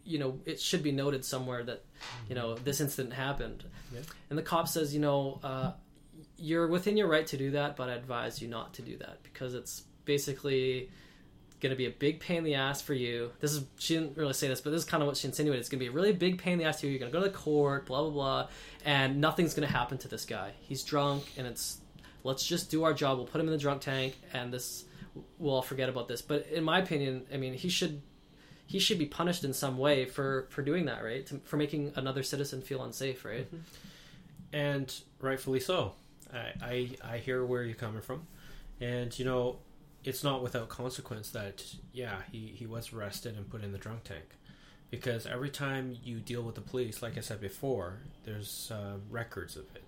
you 0.05 0.18
know 0.18 0.39
it 0.44 0.60
should 0.60 0.82
be 0.82 0.93
noted 0.93 1.24
somewhere 1.24 1.62
that 1.64 1.85
you 2.28 2.35
know 2.35 2.55
this 2.55 2.81
incident 2.81 3.14
happened. 3.14 3.64
Yeah. 3.93 4.01
And 4.28 4.39
the 4.39 4.43
cop 4.43 4.68
says, 4.68 4.94
you 4.94 5.01
know, 5.01 5.40
uh, 5.43 5.72
you're 6.36 6.68
within 6.68 6.97
your 6.97 7.09
right 7.09 7.27
to 7.28 7.36
do 7.36 7.52
that, 7.52 7.77
but 7.77 7.89
I 7.89 7.94
advise 7.94 8.40
you 8.40 8.48
not 8.48 8.74
to 8.74 8.82
do 8.82 8.97
that 8.98 9.22
because 9.22 9.55
it's 9.55 9.82
basically 10.05 10.90
going 11.60 11.70
to 11.70 11.77
be 11.77 11.86
a 11.86 11.90
big 11.90 12.20
pain 12.20 12.39
in 12.39 12.44
the 12.44 12.55
ass 12.55 12.81
for 12.81 12.94
you. 12.94 13.31
This 13.40 13.52
is 13.52 13.64
she 13.78 13.94
didn't 13.94 14.16
really 14.16 14.32
say 14.32 14.48
this, 14.48 14.60
but 14.60 14.70
this 14.70 14.82
is 14.82 14.89
kind 14.89 15.02
of 15.02 15.06
what 15.06 15.16
she 15.16 15.28
insinuated. 15.28 15.60
It's 15.60 15.68
going 15.68 15.78
to 15.78 15.85
be 15.85 15.89
a 15.89 15.93
really 15.93 16.12
big 16.12 16.39
pain 16.39 16.55
in 16.55 16.59
the 16.59 16.64
ass 16.64 16.81
to 16.81 16.86
you. 16.86 16.93
You're 16.93 17.01
going 17.01 17.12
to 17.12 17.18
go 17.18 17.24
to 17.24 17.31
the 17.31 17.36
court, 17.36 17.86
blah 17.86 18.02
blah 18.02 18.10
blah, 18.10 18.48
and 18.85 19.20
nothing's 19.20 19.55
going 19.55 19.66
to 19.66 19.72
happen 19.72 19.98
to 19.98 20.09
this 20.09 20.24
guy. 20.24 20.52
He's 20.60 20.82
drunk, 20.82 21.24
and 21.36 21.47
it's 21.47 21.78
let's 22.24 22.44
just 22.44 22.70
do 22.70 22.85
our 22.85 22.94
job. 22.94 23.18
We'll 23.18 23.27
put 23.27 23.40
him 23.40 23.47
in 23.47 23.52
the 23.52 23.59
drunk 23.59 23.82
tank, 23.82 24.18
and 24.32 24.52
this 24.52 24.85
we'll 25.39 25.55
all 25.55 25.62
forget 25.62 25.89
about 25.89 26.09
this. 26.09 26.22
But 26.22 26.47
in 26.48 26.64
my 26.64 26.78
opinion, 26.78 27.27
I 27.32 27.36
mean, 27.36 27.55
he 27.55 27.68
should 27.68 28.01
he 28.70 28.78
should 28.78 29.01
be 29.01 29.06
punished 29.06 29.42
in 29.42 29.52
some 29.52 29.78
way 29.78 30.05
for 30.05 30.47
for 30.51 30.62
doing 30.62 30.84
that, 30.84 31.02
right? 31.02 31.26
To, 31.26 31.40
for 31.42 31.56
making 31.56 31.92
another 31.97 32.22
citizen 32.22 32.62
feel 32.62 32.84
unsafe, 32.84 33.24
right? 33.24 33.47
Mm-hmm. 33.47 33.56
And 34.52 34.94
rightfully 35.20 35.59
so. 35.59 35.94
I, 36.32 36.52
I 36.62 36.90
I 37.14 37.18
hear 37.18 37.44
where 37.44 37.64
you're 37.64 37.74
coming 37.74 38.01
from, 38.01 38.28
and 38.80 39.18
you 39.18 39.24
know 39.24 39.56
it's 40.05 40.22
not 40.22 40.40
without 40.40 40.68
consequence 40.68 41.30
that 41.30 41.64
yeah 41.92 42.22
he, 42.30 42.55
he 42.56 42.64
was 42.64 42.92
arrested 42.92 43.36
and 43.36 43.51
put 43.51 43.64
in 43.64 43.72
the 43.72 43.78
drunk 43.78 44.05
tank 44.05 44.36
because 44.88 45.26
every 45.26 45.51
time 45.51 45.97
you 46.05 46.20
deal 46.20 46.42
with 46.42 46.55
the 46.55 46.60
police 46.62 47.02
like 47.02 47.18
i 47.18 47.20
said 47.20 47.38
before 47.38 47.98
there's 48.24 48.72
uh, 48.74 48.97
records 49.10 49.56
of 49.56 49.64
it 49.74 49.84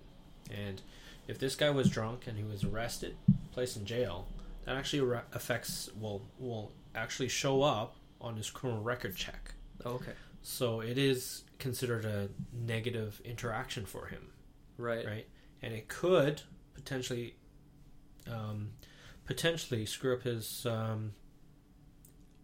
and 0.55 0.83
if 1.27 1.39
this 1.39 1.55
guy 1.55 1.71
was 1.71 1.89
drunk 1.89 2.27
and 2.27 2.37
he 2.37 2.43
was 2.43 2.63
arrested 2.63 3.15
placed 3.51 3.75
in 3.75 3.85
jail 3.85 4.27
that 4.65 4.75
actually 4.75 5.01
re- 5.01 5.21
affects 5.33 5.89
will 5.99 6.21
will 6.37 6.71
actually 6.93 7.27
show 7.27 7.63
up 7.63 7.95
on 8.23 8.35
his 8.37 8.49
criminal 8.49 8.81
record 8.81 9.15
check 9.15 9.53
okay 9.85 10.13
so 10.41 10.79
it 10.79 10.97
is 10.97 11.43
considered 11.59 12.05
a 12.05 12.29
negative 12.51 13.21
interaction 13.23 13.85
for 13.85 14.07
him 14.07 14.29
right 14.77 15.05
right 15.05 15.27
and 15.61 15.73
it 15.73 15.87
could 15.87 16.41
potentially 16.73 17.35
um, 18.31 18.71
potentially 19.25 19.85
screw 19.85 20.13
up 20.13 20.23
his 20.23 20.65
um, 20.65 21.13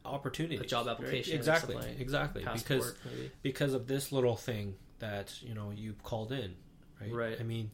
opportunity. 0.06 0.58
A 0.58 0.64
job 0.64 0.88
application, 0.88 1.34
right? 1.34 1.40
exactly, 1.40 1.96
exactly, 2.00 2.44
Passport, 2.44 2.68
because 2.68 2.96
maybe. 3.06 3.32
because 3.42 3.74
of 3.74 3.88
this 3.88 4.12
little 4.12 4.36
thing 4.36 4.76
that 5.00 5.42
you 5.42 5.54
know 5.54 5.72
you 5.72 5.96
called 6.04 6.32
in, 6.32 6.56
right? 7.02 7.12
Right. 7.12 7.38
I 7.40 7.44
mean, 7.44 7.72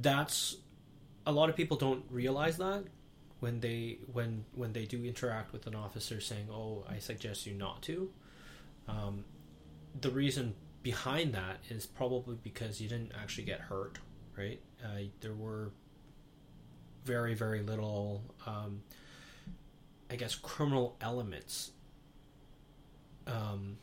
that's 0.00 0.56
a 1.26 1.32
lot 1.32 1.48
of 1.48 1.56
people 1.56 1.76
don't 1.76 2.04
realize 2.10 2.58
that 2.58 2.84
when 3.40 3.60
they 3.60 3.98
when 4.12 4.44
when 4.54 4.72
they 4.72 4.84
do 4.84 5.04
interact 5.04 5.52
with 5.52 5.66
an 5.66 5.74
officer 5.74 6.20
saying, 6.20 6.48
"Oh, 6.50 6.84
I 6.88 6.98
suggest 6.98 7.46
you 7.46 7.54
not 7.54 7.82
to." 7.82 8.10
Um, 8.88 9.24
the 10.00 10.10
reason 10.10 10.54
behind 10.82 11.34
that 11.34 11.58
is 11.68 11.86
probably 11.86 12.36
because 12.42 12.80
you 12.80 12.88
didn't 12.88 13.12
actually 13.20 13.44
get 13.44 13.60
hurt, 13.60 13.98
right? 14.36 14.60
Uh, 14.84 15.04
there 15.20 15.34
were 15.34 15.70
very 17.04 17.34
very 17.34 17.62
little 17.62 18.22
um, 18.46 18.82
I 20.10 20.16
guess 20.16 20.34
criminal 20.34 20.96
elements 21.00 21.72
um, 23.26 23.76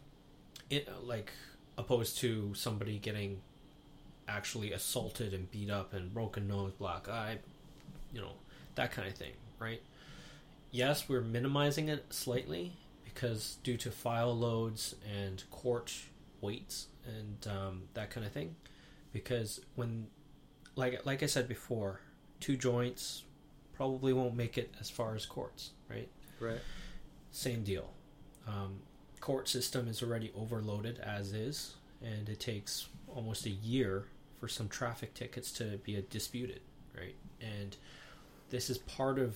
it 0.70 0.88
like 1.04 1.32
opposed 1.78 2.18
to 2.20 2.54
somebody 2.54 3.00
getting 3.00 3.42
actually 4.28 4.74
assaulted 4.74 5.34
and 5.34 5.50
beat 5.52 5.70
up 5.70 5.94
and 5.94 6.14
broken 6.14 6.48
nose 6.48 6.74
black 6.78 7.08
eye 7.08 7.38
you 8.14 8.20
know 8.20 8.34
that 8.76 8.92
kind 8.92 9.08
of 9.08 9.14
thing 9.16 9.32
right 9.60 9.82
yes 10.72 11.08
we're 11.08 11.22
minimizing 11.22 11.90
it 11.90 12.06
slightly 12.10 12.74
because 13.04 13.58
due 13.64 13.78
to 13.78 13.92
file 13.92 14.36
loads 14.36 14.96
and 15.06 15.44
court 15.50 15.94
waits 16.42 16.88
and 17.06 17.48
um, 17.52 17.84
that 17.94 18.10
kind 18.10 18.26
of 18.26 18.32
thing 18.32 18.56
because 19.12 19.62
when 19.76 20.08
like 20.76 21.06
like 21.06 21.24
I 21.24 21.26
said 21.26 21.48
before 21.48 22.02
two 22.40 22.56
joints 22.56 23.24
probably 23.74 24.14
won't 24.14 24.36
make 24.36 24.58
it 24.58 24.74
as 24.80 24.90
far 24.90 25.16
as 25.16 25.26
courts, 25.26 25.72
right? 25.90 26.10
Right. 26.40 26.60
Same 27.32 27.64
deal. 27.64 27.92
Um, 28.48 28.80
court 29.20 29.48
system 29.48 29.88
is 29.88 30.02
already 30.02 30.32
overloaded 30.36 31.00
as 31.00 31.34
is, 31.34 31.76
and 32.02 32.28
it 32.28 32.40
takes 32.40 32.88
almost 33.08 33.46
a 33.46 33.52
year 33.52 34.06
for 34.40 34.48
some 34.48 34.68
traffic 34.68 35.14
tickets 35.14 35.52
to 35.54 35.78
be 35.84 36.04
disputed, 36.10 36.62
right? 36.96 37.16
And 37.42 37.76
this 38.50 38.70
is 38.70 38.78
part 38.78 39.20
of 39.20 39.36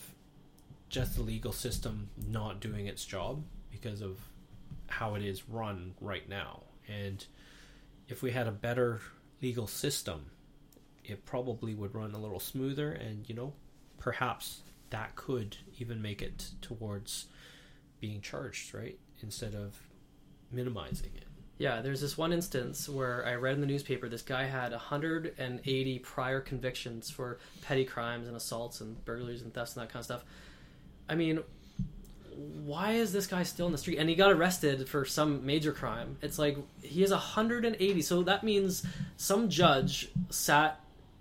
just 0.89 1.15
the 1.15 1.21
legal 1.21 1.51
system 1.51 2.09
not 2.27 2.59
doing 2.59 2.87
its 2.87 3.05
job 3.05 3.43
because 3.71 4.01
of 4.01 4.19
how 4.87 5.15
it 5.15 5.23
is 5.23 5.47
run 5.47 5.93
right 6.01 6.27
now. 6.27 6.63
And 6.87 7.25
if 8.07 8.21
we 8.21 8.31
had 8.31 8.47
a 8.47 8.51
better 8.51 8.99
legal 9.41 9.67
system, 9.67 10.25
it 11.03 11.25
probably 11.25 11.73
would 11.73 11.95
run 11.95 12.13
a 12.13 12.17
little 12.19 12.39
smoother 12.39 12.91
and 12.91 13.27
you 13.27 13.35
know 13.35 13.53
perhaps 13.97 14.61
that 14.89 15.15
could 15.15 15.57
even 15.79 16.01
make 16.01 16.21
it 16.21 16.49
towards 16.61 17.27
being 17.99 18.21
charged 18.21 18.73
right 18.73 18.99
instead 19.21 19.53
of 19.55 19.79
minimizing 20.51 21.11
it 21.15 21.25
yeah 21.61 21.79
there's 21.79 22.01
this 22.01 22.17
one 22.17 22.33
instance 22.33 22.89
where 22.89 23.23
i 23.27 23.35
read 23.35 23.53
in 23.53 23.61
the 23.61 23.67
newspaper 23.67 24.09
this 24.09 24.23
guy 24.23 24.45
had 24.45 24.71
180 24.71 25.99
prior 25.99 26.41
convictions 26.41 27.09
for 27.09 27.37
petty 27.61 27.85
crimes 27.85 28.27
and 28.27 28.35
assaults 28.35 28.81
and 28.81 29.03
burglaries 29.05 29.43
and 29.43 29.53
thefts 29.53 29.75
and 29.75 29.83
that 29.83 29.93
kind 29.93 29.99
of 29.99 30.05
stuff 30.05 30.23
i 31.07 31.13
mean 31.13 31.39
why 32.63 32.93
is 32.93 33.13
this 33.13 33.27
guy 33.27 33.43
still 33.43 33.67
in 33.67 33.71
the 33.71 33.77
street 33.77 33.97
and 33.97 34.09
he 34.09 34.15
got 34.15 34.31
arrested 34.31 34.89
for 34.89 35.05
some 35.05 35.45
major 35.45 35.71
crime 35.71 36.17
it's 36.23 36.39
like 36.39 36.57
he 36.81 37.01
has 37.01 37.11
180 37.11 38.01
so 38.01 38.23
that 38.23 38.43
means 38.43 38.83
some 39.17 39.47
judge 39.47 40.09
sat 40.31 40.79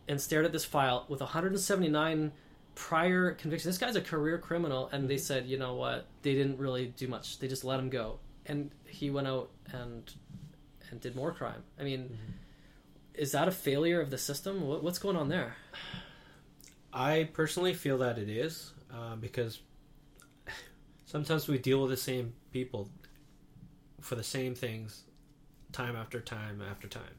and 0.08 0.18
stared 0.18 0.46
at 0.46 0.52
this 0.52 0.64
file 0.64 1.04
with 1.08 1.20
179 1.20 2.32
prior 2.74 3.32
convictions. 3.32 3.76
This 3.76 3.78
guy's 3.78 3.94
a 3.94 4.00
career 4.00 4.38
criminal, 4.38 4.88
and 4.90 5.08
they 5.08 5.18
said, 5.18 5.46
you 5.46 5.58
know 5.58 5.74
what? 5.74 6.06
They 6.22 6.34
didn't 6.34 6.58
really 6.58 6.86
do 6.96 7.08
much. 7.08 7.38
They 7.38 7.46
just 7.46 7.62
let 7.62 7.78
him 7.78 7.90
go, 7.90 8.18
and 8.46 8.70
he 8.86 9.10
went 9.10 9.28
out 9.28 9.50
and 9.72 10.10
and 10.90 11.00
did 11.00 11.14
more 11.16 11.32
crime. 11.32 11.62
I 11.78 11.84
mean, 11.84 12.00
mm-hmm. 12.00 12.32
is 13.14 13.32
that 13.32 13.48
a 13.48 13.52
failure 13.52 14.00
of 14.00 14.10
the 14.10 14.18
system? 14.18 14.66
What, 14.66 14.82
what's 14.82 14.98
going 14.98 15.16
on 15.16 15.28
there? 15.28 15.56
I 16.92 17.28
personally 17.32 17.74
feel 17.74 17.98
that 17.98 18.18
it 18.18 18.28
is 18.28 18.72
uh, 18.92 19.16
because 19.16 19.60
sometimes 21.06 21.46
we 21.46 21.58
deal 21.58 21.80
with 21.82 21.90
the 21.90 21.96
same 21.96 22.32
people 22.52 22.90
for 24.00 24.16
the 24.16 24.24
same 24.24 24.54
things 24.54 25.04
time 25.72 25.94
after 25.94 26.20
time 26.20 26.62
after 26.68 26.88
time, 26.88 27.14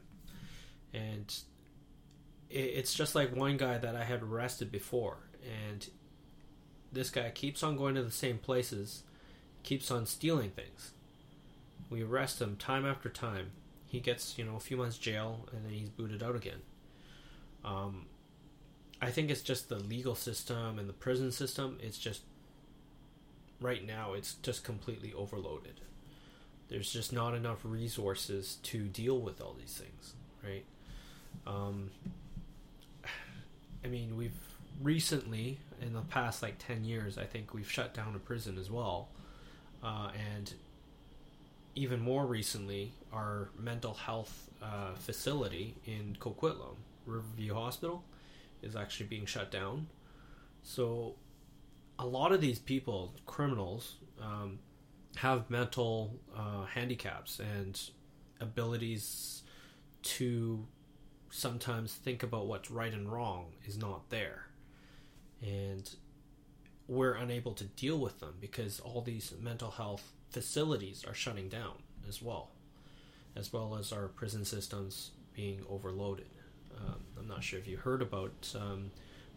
and 0.92 1.34
it's 2.50 2.92
just 2.92 3.14
like 3.14 3.34
one 3.34 3.56
guy 3.56 3.78
that 3.78 3.96
I 3.96 4.04
had 4.04 4.22
arrested 4.22 4.70
before, 4.70 5.16
and 5.70 5.88
this 6.92 7.08
guy 7.08 7.30
keeps 7.30 7.62
on 7.62 7.78
going 7.78 7.94
to 7.94 8.02
the 8.02 8.10
same 8.10 8.36
places, 8.36 9.04
keeps 9.62 9.90
on 9.90 10.04
stealing 10.04 10.50
things. 10.50 10.90
We 11.88 12.02
arrest 12.02 12.42
him 12.42 12.56
time 12.56 12.84
after 12.84 13.08
time. 13.08 13.52
He 13.92 14.00
gets, 14.00 14.38
you 14.38 14.44
know, 14.44 14.56
a 14.56 14.60
few 14.60 14.78
months 14.78 14.96
jail, 14.96 15.46
and 15.52 15.66
then 15.66 15.72
he's 15.74 15.90
booted 15.90 16.22
out 16.22 16.34
again. 16.34 16.62
Um, 17.62 18.06
I 19.02 19.10
think 19.10 19.30
it's 19.30 19.42
just 19.42 19.68
the 19.68 19.78
legal 19.78 20.14
system 20.14 20.78
and 20.78 20.88
the 20.88 20.94
prison 20.94 21.30
system. 21.30 21.76
It's 21.78 21.98
just 21.98 22.22
right 23.60 23.86
now, 23.86 24.14
it's 24.14 24.36
just 24.36 24.64
completely 24.64 25.12
overloaded. 25.12 25.82
There's 26.70 26.90
just 26.90 27.12
not 27.12 27.34
enough 27.34 27.58
resources 27.64 28.56
to 28.62 28.84
deal 28.84 29.20
with 29.20 29.42
all 29.42 29.54
these 29.60 29.74
things, 29.74 30.14
right? 30.42 30.64
Um, 31.46 31.90
I 33.84 33.88
mean, 33.88 34.16
we've 34.16 34.32
recently, 34.80 35.58
in 35.82 35.92
the 35.92 36.00
past 36.00 36.42
like 36.42 36.54
10 36.66 36.84
years, 36.84 37.18
I 37.18 37.24
think 37.24 37.52
we've 37.52 37.70
shut 37.70 37.92
down 37.92 38.14
a 38.16 38.18
prison 38.18 38.56
as 38.56 38.70
well. 38.70 39.08
Uh, 39.82 40.12
and 40.34 40.54
even 41.74 42.00
more 42.00 42.26
recently, 42.26 42.92
our 43.12 43.50
mental 43.58 43.94
health 43.94 44.50
uh, 44.62 44.94
facility 44.94 45.74
in 45.86 46.16
Coquitlam, 46.20 46.76
Riverview 47.06 47.54
Hospital, 47.54 48.04
is 48.62 48.76
actually 48.76 49.06
being 49.06 49.26
shut 49.26 49.50
down. 49.50 49.86
So, 50.62 51.16
a 51.98 52.06
lot 52.06 52.32
of 52.32 52.40
these 52.40 52.58
people, 52.58 53.14
criminals, 53.26 53.96
um, 54.20 54.58
have 55.16 55.50
mental 55.50 56.18
uh, 56.36 56.64
handicaps 56.64 57.40
and 57.40 57.80
abilities 58.40 59.42
to 60.02 60.66
sometimes 61.30 61.94
think 61.94 62.22
about 62.22 62.46
what's 62.46 62.70
right 62.70 62.92
and 62.92 63.10
wrong 63.10 63.46
is 63.64 63.78
not 63.78 64.10
there. 64.10 64.46
And 65.40 65.88
we're 66.86 67.14
unable 67.14 67.52
to 67.54 67.64
deal 67.64 67.98
with 67.98 68.20
them 68.20 68.34
because 68.40 68.80
all 68.80 69.00
these 69.00 69.32
mental 69.40 69.70
health 69.70 70.12
facilities 70.32 71.04
are 71.06 71.14
shutting 71.14 71.48
down 71.48 71.74
as 72.08 72.20
well, 72.22 72.48
as 73.36 73.52
well 73.52 73.76
as 73.78 73.92
our 73.92 74.08
prison 74.08 74.44
systems 74.44 75.12
being 75.34 75.60
overloaded. 75.70 76.26
Um, 76.76 76.96
I'm 77.18 77.28
not 77.28 77.44
sure 77.44 77.58
if 77.58 77.68
you 77.68 77.76
heard 77.76 78.02
about 78.02 78.54
um, 78.56 78.90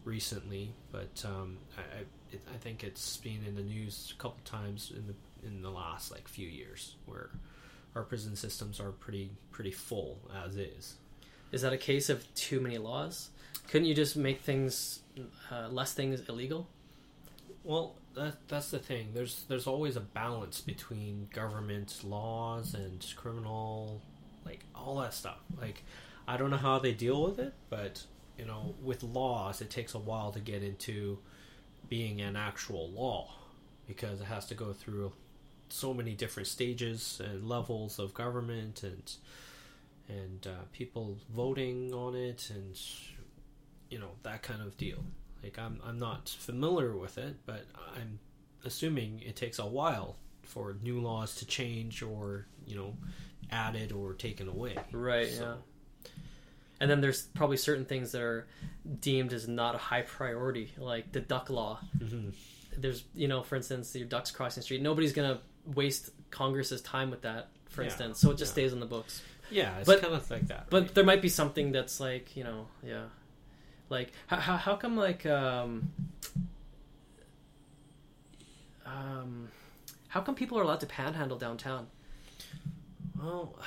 recently, 0.04 0.72
but 0.90 1.22
um, 1.24 1.58
I, 1.76 1.80
I, 1.80 2.00
it, 2.32 2.40
I 2.52 2.56
think 2.56 2.82
it's 2.82 3.16
been 3.18 3.44
in 3.46 3.54
the 3.54 3.62
news 3.62 4.14
a 4.16 4.20
couple 4.20 4.40
times 4.44 4.92
in 4.94 5.06
the 5.06 5.14
in 5.46 5.62
the 5.62 5.70
last 5.70 6.10
like 6.10 6.26
few 6.26 6.48
years 6.48 6.96
where 7.04 7.30
our 7.94 8.02
prison 8.02 8.34
systems 8.34 8.80
are 8.80 8.90
pretty 8.90 9.30
pretty 9.52 9.70
full 9.70 10.18
as 10.44 10.56
is. 10.56 10.96
Is 11.52 11.62
that 11.62 11.72
a 11.72 11.78
case 11.78 12.08
of 12.08 12.34
too 12.34 12.60
many 12.60 12.78
laws? 12.78 13.30
Couldn't 13.68 13.86
you 13.86 13.94
just 13.94 14.16
make 14.16 14.40
things 14.40 15.00
uh, 15.50 15.68
less 15.68 15.92
things 15.92 16.20
illegal? 16.28 16.66
Well, 17.64 17.94
that 18.16 18.48
that's 18.48 18.70
the 18.70 18.78
thing. 18.78 19.10
There's 19.14 19.44
there's 19.48 19.66
always 19.66 19.96
a 19.96 20.00
balance 20.00 20.60
between 20.60 21.28
government 21.32 22.00
laws 22.02 22.74
and 22.74 23.04
criminal, 23.16 24.00
like 24.44 24.60
all 24.74 24.96
that 25.00 25.14
stuff. 25.14 25.38
Like, 25.60 25.84
I 26.26 26.36
don't 26.36 26.50
know 26.50 26.56
how 26.56 26.78
they 26.78 26.92
deal 26.92 27.22
with 27.22 27.38
it, 27.38 27.52
but 27.70 28.02
you 28.38 28.46
know, 28.46 28.74
with 28.82 29.02
laws, 29.02 29.60
it 29.60 29.70
takes 29.70 29.94
a 29.94 29.98
while 29.98 30.32
to 30.32 30.40
get 30.40 30.62
into 30.62 31.18
being 31.88 32.20
an 32.20 32.36
actual 32.36 32.90
law 32.90 33.28
because 33.86 34.20
it 34.20 34.24
has 34.24 34.46
to 34.46 34.54
go 34.54 34.72
through 34.72 35.12
so 35.68 35.92
many 35.94 36.12
different 36.12 36.48
stages 36.48 37.20
and 37.24 37.48
levels 37.48 37.98
of 37.98 38.14
government 38.14 38.82
and 38.82 39.14
and 40.08 40.46
uh, 40.46 40.64
people 40.72 41.18
voting 41.34 41.92
on 41.92 42.14
it 42.14 42.50
and 42.50 42.80
you 43.90 43.98
know 43.98 44.10
that 44.22 44.42
kind 44.42 44.62
of 44.62 44.76
deal. 44.78 45.04
Like 45.42 45.58
I'm 45.58 45.80
I'm 45.84 45.98
not 45.98 46.28
familiar 46.28 46.96
with 46.96 47.18
it, 47.18 47.36
but 47.46 47.64
I'm 47.96 48.18
assuming 48.64 49.20
it 49.24 49.36
takes 49.36 49.58
a 49.58 49.66
while 49.66 50.16
for 50.42 50.76
new 50.82 51.00
laws 51.00 51.36
to 51.36 51.46
change 51.46 52.02
or 52.02 52.46
you 52.66 52.76
know 52.76 52.96
added 53.50 53.92
or 53.92 54.14
taken 54.14 54.48
away. 54.48 54.76
Right. 54.92 55.28
So- 55.28 55.42
Yeah. 55.44 56.10
And 56.78 56.90
then 56.90 57.00
there's 57.00 57.22
probably 57.22 57.56
certain 57.56 57.86
things 57.86 58.12
that 58.12 58.20
are 58.20 58.46
deemed 59.00 59.32
as 59.32 59.48
not 59.48 59.74
a 59.74 59.78
high 59.78 60.02
priority, 60.02 60.72
like 60.76 61.10
the 61.10 61.20
duck 61.20 61.48
law. 61.48 61.80
Mhm. 61.96 62.34
There's, 62.76 63.04
you 63.14 63.28
know, 63.28 63.42
for 63.42 63.56
instance, 63.56 63.94
your 63.96 64.06
ducks 64.06 64.30
crossing 64.30 64.60
the 64.60 64.64
street. 64.64 64.82
Nobody's 64.82 65.14
gonna 65.14 65.40
waste 65.64 66.10
Congress's 66.30 66.82
time 66.82 67.10
with 67.10 67.22
that, 67.22 67.48
for 67.70 67.80
Yeah, 67.82 67.86
instance. 67.88 68.18
So 68.20 68.30
it 68.30 68.36
just 68.36 68.50
yeah. 68.50 68.54
stays 68.64 68.72
on 68.74 68.80
the 68.80 68.86
books. 68.86 69.22
Yeah, 69.50 69.78
it's 69.78 69.86
But- 69.86 70.02
kind 70.02 70.12
of 70.12 70.30
like 70.30 70.48
that. 70.48 70.68
But 70.68 70.82
right? 70.82 70.94
there 70.94 71.04
might 71.04 71.22
be 71.22 71.30
something 71.30 71.72
that's 71.72 71.98
like, 71.98 72.36
you 72.36 72.44
know, 72.44 72.68
yeah, 72.84 73.06
like 73.88 74.12
how 74.26 74.36
how, 74.36 74.56
how 74.56 74.76
come 74.76 74.96
like 74.96 75.26
um 75.26 75.90
um 78.84 79.48
how 80.08 80.20
come 80.20 80.34
people 80.34 80.58
are 80.58 80.62
allowed 80.62 80.80
to 80.80 80.86
panhandle 80.86 81.38
downtown? 81.38 81.86
well, 83.18 83.54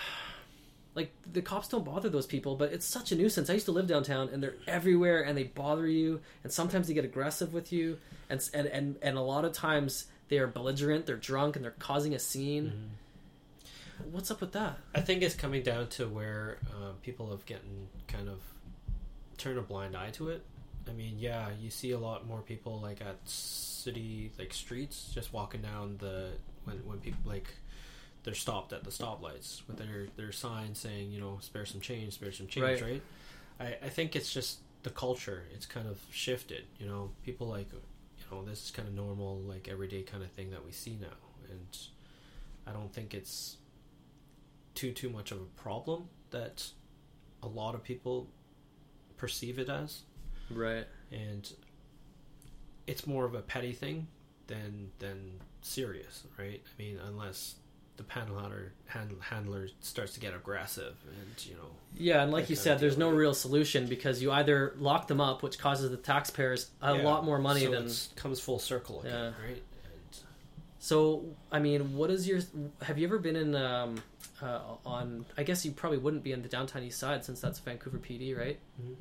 Like 0.95 1.13
the 1.31 1.41
cops 1.41 1.69
don't 1.69 1.85
bother 1.85 2.09
those 2.09 2.25
people, 2.25 2.55
but 2.55 2.73
it's 2.73 2.85
such 2.85 3.11
a 3.11 3.15
nuisance. 3.15 3.49
I 3.49 3.53
used 3.53 3.67
to 3.67 3.71
live 3.71 3.87
downtown, 3.87 4.27
and 4.33 4.41
they're 4.41 4.55
everywhere, 4.67 5.21
and 5.21 5.37
they 5.37 5.43
bother 5.43 5.87
you, 5.87 6.19
and 6.43 6.51
sometimes 6.51 6.87
they 6.87 6.93
get 6.93 7.05
aggressive 7.05 7.53
with 7.53 7.71
you, 7.71 7.99
and 8.29 8.41
and 8.53 8.67
and, 8.67 8.95
and 9.01 9.17
a 9.17 9.21
lot 9.21 9.45
of 9.45 9.53
times 9.53 10.07
they 10.29 10.39
are 10.39 10.47
belligerent, 10.47 11.05
they're 11.05 11.15
drunk, 11.15 11.55
and 11.55 11.63
they're 11.63 11.75
causing 11.77 12.15
a 12.15 12.19
scene. 12.19 12.65
Mm-hmm. 12.65 14.11
What's 14.11 14.31
up 14.31 14.41
with 14.41 14.51
that? 14.53 14.79
I 14.95 15.01
think 15.01 15.21
it's 15.21 15.35
coming 15.35 15.61
down 15.61 15.87
to 15.89 16.07
where 16.07 16.57
uh, 16.69 16.93
people 17.01 17.29
have 17.29 17.45
gotten 17.45 17.87
kind 18.07 18.27
of 18.27 18.39
turned 19.39 19.57
a 19.57 19.61
blind 19.61 19.95
eye 19.95 20.11
to 20.11 20.29
it. 20.29 20.43
I 20.87 20.91
mean, 20.93 21.15
yeah, 21.19 21.49
you 21.59 21.69
see 21.69 21.91
a 21.91 21.99
lot 21.99 22.27
more 22.27 22.41
people 22.41 22.79
like 22.79 23.01
at 23.01 23.17
city 23.27 24.31
like 24.37 24.53
streets 24.53 25.11
just 25.13 25.33
walking 25.33 25.61
down 25.61 25.97
the 25.99 26.31
when 26.65 26.77
when 26.85 26.99
people 26.99 27.21
like 27.25 27.47
they're 28.23 28.33
stopped 28.33 28.73
at 28.73 28.83
the 28.83 28.89
stoplights 28.91 29.61
with 29.67 29.77
their 29.77 30.07
their 30.17 30.31
signs 30.31 30.77
saying 30.79 31.11
you 31.11 31.19
know 31.21 31.37
spare 31.41 31.65
some 31.65 31.81
change, 31.81 32.13
spare 32.13 32.31
some 32.31 32.47
change, 32.47 32.81
Right. 32.81 33.01
right? 33.59 33.77
I 33.81 33.85
I 33.85 33.89
think 33.89 34.15
it's 34.15 34.31
just 34.33 34.59
the 34.83 34.89
culture. 34.89 35.43
It's 35.53 35.65
kind 35.65 35.87
of 35.87 35.99
shifted. 36.11 36.63
You 36.79 36.87
know, 36.87 37.11
people 37.23 37.47
like 37.47 37.67
you 37.71 38.23
know 38.31 38.43
this 38.43 38.65
is 38.65 38.71
kind 38.71 38.87
of 38.87 38.93
normal 38.93 39.37
like 39.41 39.67
everyday 39.67 40.01
kind 40.03 40.23
of 40.23 40.31
thing 40.31 40.49
that 40.51 40.65
we 40.65 40.71
see 40.71 40.97
now, 40.99 41.17
and 41.49 41.77
I 42.67 42.71
don't 42.71 42.91
think 42.93 43.13
it's 43.13 43.57
too 44.75 44.91
too 44.91 45.09
much 45.09 45.31
of 45.31 45.39
a 45.39 45.61
problem 45.61 46.09
that 46.31 46.69
a 47.43 47.47
lot 47.47 47.75
of 47.75 47.83
people 47.83 48.27
perceive 49.19 49.59
it 49.59 49.69
as 49.69 50.01
Right. 50.49 50.87
and 51.11 51.51
it's 52.87 53.05
more 53.05 53.25
of 53.25 53.35
a 53.35 53.41
petty 53.41 53.73
thing 53.73 54.07
than 54.47 54.89
than 54.99 55.39
serious 55.61 56.23
right 56.39 56.61
i 56.65 56.81
mean 56.81 56.97
unless 57.07 57.55
the 57.97 58.03
panhandler 58.03 58.71
hand, 58.87 59.11
handler 59.19 59.67
starts 59.81 60.13
to 60.13 60.19
get 60.21 60.33
aggressive 60.33 60.95
and 61.05 61.45
you 61.45 61.53
know 61.55 61.69
Yeah, 61.97 62.23
and 62.23 62.31
like 62.31 62.49
you 62.49 62.55
said, 62.55 62.79
there's 62.79 62.97
no 62.97 63.09
real 63.09 63.33
solution 63.33 63.87
because 63.87 64.21
you 64.21 64.31
either 64.31 64.73
lock 64.77 65.07
them 65.07 65.19
up, 65.19 65.43
which 65.43 65.57
causes 65.59 65.89
the 65.91 65.97
taxpayers 65.97 66.69
a 66.81 66.95
Yeah. 66.95 67.03
lot 67.03 67.25
more 67.25 67.39
money 67.39 67.65
so 67.65 67.71
than. 67.71 67.87
it 67.87 68.09
comes 68.15 68.39
full 68.39 68.57
circle 68.59 69.01
again 69.01 69.33
Yeah. 69.37 69.45
right 69.47 69.61
So, 70.79 71.25
I 71.51 71.59
mean, 71.59 71.95
what 71.95 72.09
is 72.09 72.27
your? 72.27 72.39
Have 72.81 72.97
you 72.97 73.05
ever 73.05 73.19
been 73.19 73.35
in 73.35 73.53
um, 73.53 74.01
uh, 74.41 74.61
on? 74.85 75.25
I 75.37 75.43
guess 75.43 75.65
you 75.65 75.71
probably 75.71 75.97
wouldn't 75.97 76.23
be 76.23 76.31
in 76.31 76.41
the 76.41 76.47
downtown 76.47 76.83
east 76.83 76.99
side 76.99 77.25
since 77.25 77.41
that's 77.41 77.59
Vancouver 77.59 77.97
PD, 77.97 78.35
right? 78.37 78.57
Mhm. 78.81 78.95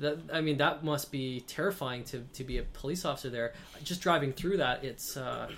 That 0.00 0.18
I 0.32 0.40
mean, 0.40 0.56
that 0.58 0.82
must 0.82 1.12
be 1.12 1.40
terrifying 1.42 2.04
to 2.04 2.24
to 2.32 2.42
be 2.42 2.56
a 2.56 2.62
police 2.62 3.04
officer 3.04 3.28
there. 3.28 3.52
Just 3.84 4.00
driving 4.00 4.32
through 4.32 4.56
that, 4.56 4.82
it's 4.82 5.16
uh, 5.16 5.50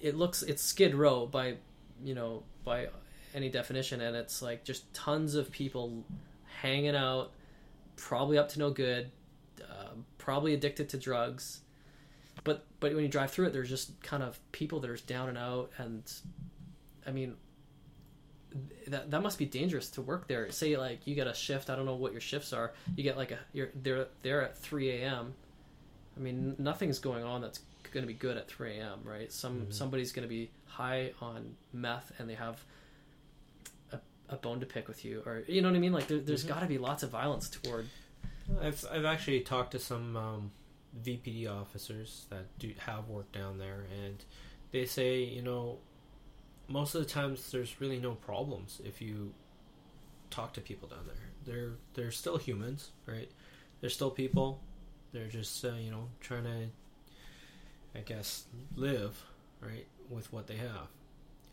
it 0.00 0.16
looks 0.16 0.42
it's 0.42 0.62
Skid 0.62 0.94
Row 0.94 1.26
by 1.26 1.56
you 2.04 2.14
know 2.14 2.42
by 2.62 2.88
any 3.34 3.48
definition, 3.48 4.02
and 4.02 4.14
it's 4.14 4.42
like 4.42 4.64
just 4.64 4.92
tons 4.92 5.34
of 5.34 5.50
people 5.50 6.04
hanging 6.60 6.94
out, 6.94 7.32
probably 7.96 8.36
up 8.36 8.50
to 8.50 8.58
no 8.58 8.68
good, 8.70 9.10
uh, 9.62 9.94
probably 10.18 10.52
addicted 10.52 10.90
to 10.90 10.98
drugs 10.98 11.61
but 12.44 12.64
but 12.80 12.94
when 12.94 13.02
you 13.02 13.08
drive 13.08 13.30
through 13.30 13.46
it 13.46 13.52
there's 13.52 13.68
just 13.68 14.00
kind 14.02 14.22
of 14.22 14.38
people 14.52 14.80
that 14.80 14.90
are 14.90 14.96
down 15.06 15.28
and 15.28 15.38
out 15.38 15.70
and 15.78 16.02
i 17.06 17.10
mean 17.10 17.34
that 18.88 19.10
that 19.10 19.22
must 19.22 19.38
be 19.38 19.46
dangerous 19.46 19.88
to 19.88 20.02
work 20.02 20.28
there 20.28 20.50
say 20.50 20.76
like 20.76 21.06
you 21.06 21.14
get 21.14 21.26
a 21.26 21.32
shift 21.34 21.70
i 21.70 21.76
don't 21.76 21.86
know 21.86 21.94
what 21.94 22.12
your 22.12 22.20
shifts 22.20 22.52
are 22.52 22.72
you 22.96 23.02
get 23.02 23.16
like 23.16 23.30
a 23.30 23.38
you're 23.52 23.70
they're 23.82 24.06
there 24.22 24.42
at 24.42 24.56
3 24.58 24.90
a.m 24.90 25.32
i 26.16 26.20
mean 26.20 26.54
nothing's 26.58 26.98
going 26.98 27.24
on 27.24 27.40
that's 27.40 27.60
going 27.92 28.02
to 28.02 28.06
be 28.08 28.12
good 28.14 28.36
at 28.36 28.48
3 28.48 28.78
a.m 28.78 28.98
right 29.04 29.32
some 29.32 29.62
Mhm. 29.66 29.72
somebody's 29.72 30.12
going 30.12 30.24
to 30.24 30.28
be 30.28 30.50
high 30.66 31.12
on 31.20 31.54
meth 31.72 32.12
and 32.18 32.28
they 32.28 32.34
have 32.34 32.62
a, 33.92 33.98
a 34.28 34.36
bone 34.36 34.60
to 34.60 34.66
pick 34.66 34.86
with 34.88 35.04
you 35.04 35.22
or 35.24 35.42
you 35.46 35.62
know 35.62 35.68
what 35.68 35.76
i 35.76 35.80
mean 35.80 35.92
like 35.92 36.08
there, 36.08 36.18
there's 36.20 36.44
Mhm. 36.44 36.48
got 36.48 36.60
to 36.60 36.66
be 36.66 36.76
lots 36.78 37.02
of 37.02 37.10
violence 37.10 37.48
toward 37.48 37.86
I've 38.60 38.84
I've 38.90 39.04
actually 39.06 39.40
talked 39.40 39.70
to 39.72 39.78
some 39.78 40.16
um, 40.16 40.50
VPD 41.04 41.48
officers 41.48 42.26
that 42.30 42.46
do 42.58 42.72
have 42.78 43.08
worked 43.08 43.32
down 43.32 43.58
there, 43.58 43.86
and 44.04 44.24
they 44.70 44.84
say 44.84 45.22
you 45.22 45.42
know 45.42 45.78
most 46.68 46.94
of 46.94 47.02
the 47.02 47.08
times 47.08 47.50
there's 47.50 47.80
really 47.80 47.98
no 47.98 48.12
problems 48.12 48.80
if 48.84 49.00
you 49.02 49.32
talk 50.30 50.52
to 50.54 50.60
people 50.60 50.88
down 50.88 51.06
there. 51.06 51.30
They're 51.44 51.72
they're 51.94 52.10
still 52.10 52.38
humans, 52.38 52.90
right? 53.06 53.30
They're 53.80 53.90
still 53.90 54.10
people. 54.10 54.60
They're 55.12 55.28
just 55.28 55.64
uh, 55.64 55.74
you 55.74 55.90
know 55.90 56.08
trying 56.20 56.44
to, 56.44 56.68
I 57.94 58.00
guess, 58.02 58.44
live 58.74 59.22
right 59.60 59.86
with 60.08 60.32
what 60.32 60.46
they 60.46 60.56
have, 60.56 60.88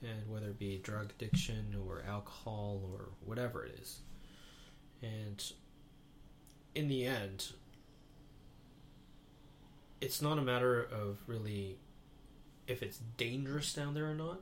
and 0.01 0.29
whether 0.29 0.47
it 0.47 0.59
be 0.59 0.77
drug 0.77 1.11
addiction 1.11 1.75
or 1.87 2.03
alcohol 2.07 2.81
or 2.91 3.09
whatever 3.25 3.65
it 3.65 3.77
is, 3.81 3.99
and 5.01 5.51
in 6.75 6.87
the 6.87 7.05
end, 7.05 7.51
it's 10.01 10.21
not 10.21 10.37
a 10.37 10.41
matter 10.41 10.81
of 10.81 11.17
really 11.27 11.77
if 12.67 12.83
it's 12.83 12.99
dangerous 13.17 13.73
down 13.73 13.93
there 13.93 14.09
or 14.09 14.13
not, 14.13 14.39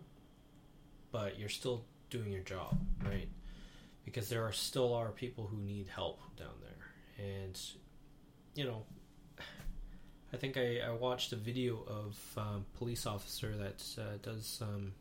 but 1.11 1.39
you're 1.39 1.49
still 1.49 1.85
doing 2.09 2.31
your 2.31 2.43
job, 2.43 2.77
right? 3.03 3.29
Because 4.05 4.29
there 4.29 4.45
are 4.45 4.51
still 4.51 4.93
are 4.93 5.09
people 5.09 5.47
who 5.47 5.57
need 5.57 5.87
help 5.87 6.19
down 6.37 6.53
there, 6.61 7.25
and 7.25 7.59
you 8.55 8.65
know, 8.65 8.83
I 10.33 10.37
think 10.37 10.57
I, 10.57 10.79
I 10.85 10.91
watched 10.91 11.31
a 11.31 11.37
video 11.37 11.83
of 11.87 12.17
um, 12.37 12.65
police 12.77 13.05
officer 13.05 13.55
that 13.55 13.83
uh, 13.97 14.17
does 14.21 14.61
um, 14.61 14.93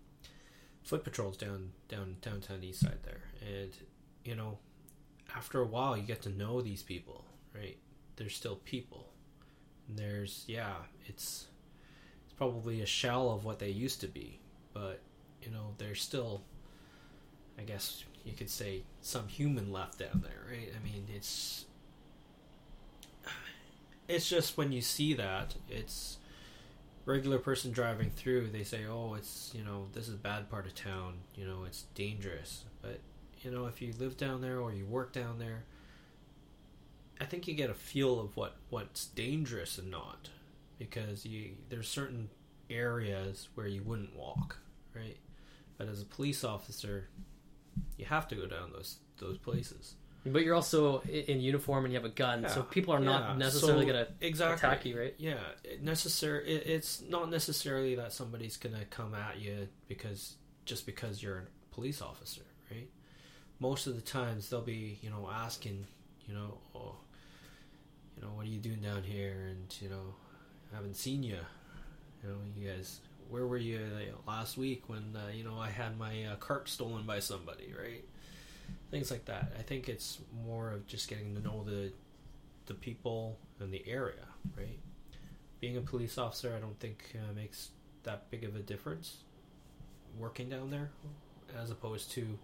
foot 0.82 1.04
patrols 1.04 1.36
down 1.36 1.72
down 1.88 2.16
downtown 2.22 2.62
east 2.62 2.80
side 2.80 2.98
there, 3.04 3.22
and 3.40 3.72
you 4.24 4.36
know, 4.36 4.58
after 5.36 5.60
a 5.60 5.66
while, 5.66 5.96
you 5.96 6.04
get 6.04 6.22
to 6.22 6.30
know 6.30 6.60
these 6.60 6.82
people, 6.82 7.24
right? 7.54 7.76
They're 8.16 8.28
still 8.28 8.56
people. 8.64 9.08
And 9.88 9.98
there's 9.98 10.44
yeah, 10.46 10.74
it's 11.06 11.46
it's 12.24 12.34
probably 12.34 12.82
a 12.82 12.86
shell 12.86 13.30
of 13.30 13.44
what 13.44 13.58
they 13.58 13.70
used 13.70 14.00
to 14.00 14.08
be, 14.08 14.40
but 14.72 15.00
you 15.42 15.50
know, 15.50 15.74
there's 15.78 16.02
still, 16.02 16.42
I 17.58 17.62
guess 17.62 18.04
you 18.24 18.32
could 18.32 18.50
say, 18.50 18.82
some 19.00 19.28
human 19.28 19.72
left 19.72 19.98
down 19.98 20.22
there, 20.24 20.44
right? 20.50 20.68
I 20.74 20.84
mean, 20.84 21.06
it's 21.14 21.66
it's 24.08 24.28
just 24.28 24.56
when 24.56 24.72
you 24.72 24.80
see 24.80 25.14
that, 25.14 25.54
it's 25.68 26.18
regular 27.04 27.38
person 27.38 27.70
driving 27.72 28.10
through. 28.10 28.48
They 28.48 28.64
say, 28.64 28.84
"Oh, 28.86 29.14
it's 29.14 29.52
you 29.54 29.64
know 29.64 29.86
this 29.92 30.08
is 30.08 30.14
a 30.14 30.18
bad 30.18 30.50
part 30.50 30.66
of 30.66 30.74
town. 30.74 31.14
You 31.34 31.46
know, 31.46 31.64
it's 31.64 31.82
dangerous." 31.94 32.64
But 32.82 33.00
you 33.42 33.50
know, 33.50 33.66
if 33.66 33.80
you 33.80 33.92
live 33.98 34.16
down 34.16 34.40
there 34.40 34.58
or 34.60 34.72
you 34.72 34.86
work 34.86 35.12
down 35.12 35.38
there, 35.38 35.64
I 37.20 37.24
think 37.24 37.48
you 37.48 37.54
get 37.54 37.70
a 37.70 37.74
feel 37.74 38.20
of 38.20 38.36
what 38.36 38.56
what's 38.70 39.06
dangerous 39.06 39.78
and 39.78 39.90
not, 39.90 40.30
because 40.78 41.24
you 41.24 41.52
there's 41.68 41.88
certain 41.88 42.28
areas 42.70 43.48
where 43.54 43.66
you 43.66 43.82
wouldn't 43.82 44.14
walk, 44.16 44.58
right? 44.94 45.16
But 45.78 45.88
as 45.88 46.00
a 46.02 46.04
police 46.06 46.44
officer, 46.44 47.08
you 47.96 48.04
have 48.06 48.28
to 48.28 48.34
go 48.34 48.46
down 48.46 48.72
those 48.72 48.98
those 49.18 49.38
places. 49.38 49.94
But 50.24 50.42
you're 50.42 50.56
also 50.56 51.02
in 51.02 51.40
uniform 51.40 51.84
and 51.84 51.94
you 51.94 52.00
have 52.00 52.04
a 52.04 52.12
gun, 52.12 52.42
Yeah, 52.42 52.48
so 52.48 52.62
people 52.64 52.92
are 52.92 52.98
yeah. 52.98 53.04
not 53.04 53.38
necessarily 53.38 53.86
So, 53.86 53.92
going 53.92 54.06
to 54.06 54.12
exactly 54.26 54.68
attack 54.68 54.84
you, 54.84 54.98
right? 54.98 55.14
Yeah, 55.18 55.38
it 55.62 55.84
necessary. 55.84 56.48
It, 56.48 56.66
it's 56.66 57.00
not 57.02 57.30
necessarily 57.30 57.94
that 57.94 58.12
somebody's 58.12 58.56
gonna 58.56 58.84
come 58.90 59.14
at 59.14 59.38
you 59.40 59.68
because 59.86 60.34
just 60.64 60.84
because 60.84 61.22
you're 61.22 61.38
a 61.38 61.74
police 61.74 62.02
officer, 62.02 62.42
right? 62.72 62.88
Most 63.60 63.86
of 63.86 63.94
the 63.94 64.02
times 64.02 64.50
they'll 64.50 64.62
be, 64.62 64.98
you 65.00 65.10
know, 65.10 65.30
asking, 65.32 65.86
you 66.26 66.34
know, 66.34 66.58
oh, 66.74 66.96
you 68.16 68.22
know, 68.22 68.32
what 68.34 68.46
are 68.46 68.48
you 68.48 68.58
doing 68.58 68.80
down 68.80 69.02
here? 69.02 69.48
And 69.50 69.74
you 69.80 69.88
know, 69.88 70.14
I 70.72 70.76
haven't 70.76 70.96
seen 70.96 71.22
you. 71.22 71.38
You 72.22 72.30
know, 72.30 72.36
you 72.56 72.68
guys, 72.68 73.00
where 73.28 73.46
were 73.46 73.58
you 73.58 73.80
last 74.26 74.56
week 74.56 74.84
when 74.88 75.14
uh, 75.14 75.30
you 75.32 75.44
know 75.44 75.58
I 75.58 75.68
had 75.68 75.98
my 75.98 76.24
uh, 76.24 76.36
cart 76.36 76.68
stolen 76.68 77.04
by 77.04 77.20
somebody, 77.20 77.74
right? 77.78 78.04
Things 78.90 79.10
like 79.10 79.26
that. 79.26 79.52
I 79.58 79.62
think 79.62 79.88
it's 79.88 80.18
more 80.44 80.70
of 80.70 80.86
just 80.86 81.08
getting 81.08 81.34
to 81.34 81.40
know 81.40 81.62
the 81.64 81.92
the 82.66 82.74
people 82.74 83.38
and 83.60 83.72
the 83.72 83.84
area, 83.86 84.26
right? 84.56 84.78
Being 85.60 85.76
a 85.76 85.80
police 85.80 86.18
officer, 86.18 86.54
I 86.56 86.60
don't 86.60 86.78
think 86.80 87.14
uh, 87.14 87.32
makes 87.34 87.70
that 88.02 88.30
big 88.30 88.44
of 88.44 88.56
a 88.56 88.60
difference. 88.60 89.18
Working 90.18 90.48
down 90.48 90.70
there, 90.70 90.90
as 91.60 91.70
opposed 91.70 92.10
to 92.12 92.38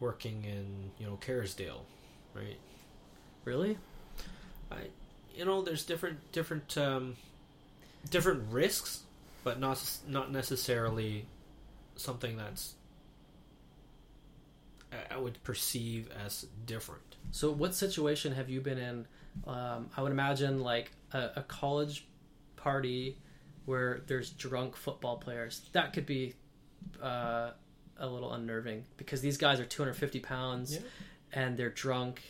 working 0.00 0.44
in 0.44 0.90
you 0.98 1.06
know 1.06 1.18
Kerrisdale, 1.20 1.82
right? 2.34 2.58
Really? 3.44 3.76
I, 4.74 4.88
you 5.34 5.44
know, 5.44 5.62
there's 5.62 5.84
different 5.84 6.18
different 6.32 6.76
um, 6.78 7.16
different 8.10 8.44
risks, 8.52 9.00
but 9.42 9.58
not 9.60 9.82
not 10.08 10.30
necessarily 10.32 11.26
something 11.96 12.36
that's 12.36 12.74
I- 14.92 15.14
I 15.14 15.16
would 15.18 15.42
perceive 15.42 16.10
as 16.24 16.46
different. 16.66 17.16
So, 17.30 17.50
what 17.50 17.74
situation 17.74 18.32
have 18.34 18.48
you 18.48 18.60
been 18.60 18.78
in? 18.78 19.06
Um, 19.46 19.90
I 19.96 20.02
would 20.02 20.12
imagine 20.12 20.60
like 20.60 20.92
a, 21.12 21.30
a 21.36 21.42
college 21.42 22.06
party 22.56 23.18
where 23.64 24.02
there's 24.06 24.30
drunk 24.30 24.76
football 24.76 25.16
players. 25.16 25.62
That 25.72 25.92
could 25.92 26.06
be 26.06 26.34
uh, 27.02 27.50
a 27.98 28.06
little 28.06 28.32
unnerving 28.34 28.84
because 28.96 29.20
these 29.20 29.36
guys 29.36 29.58
are 29.58 29.64
250 29.64 30.20
pounds 30.20 30.74
Yeah. 30.74 30.80
and 31.32 31.56
they're 31.56 31.70
drunk. 31.70 32.22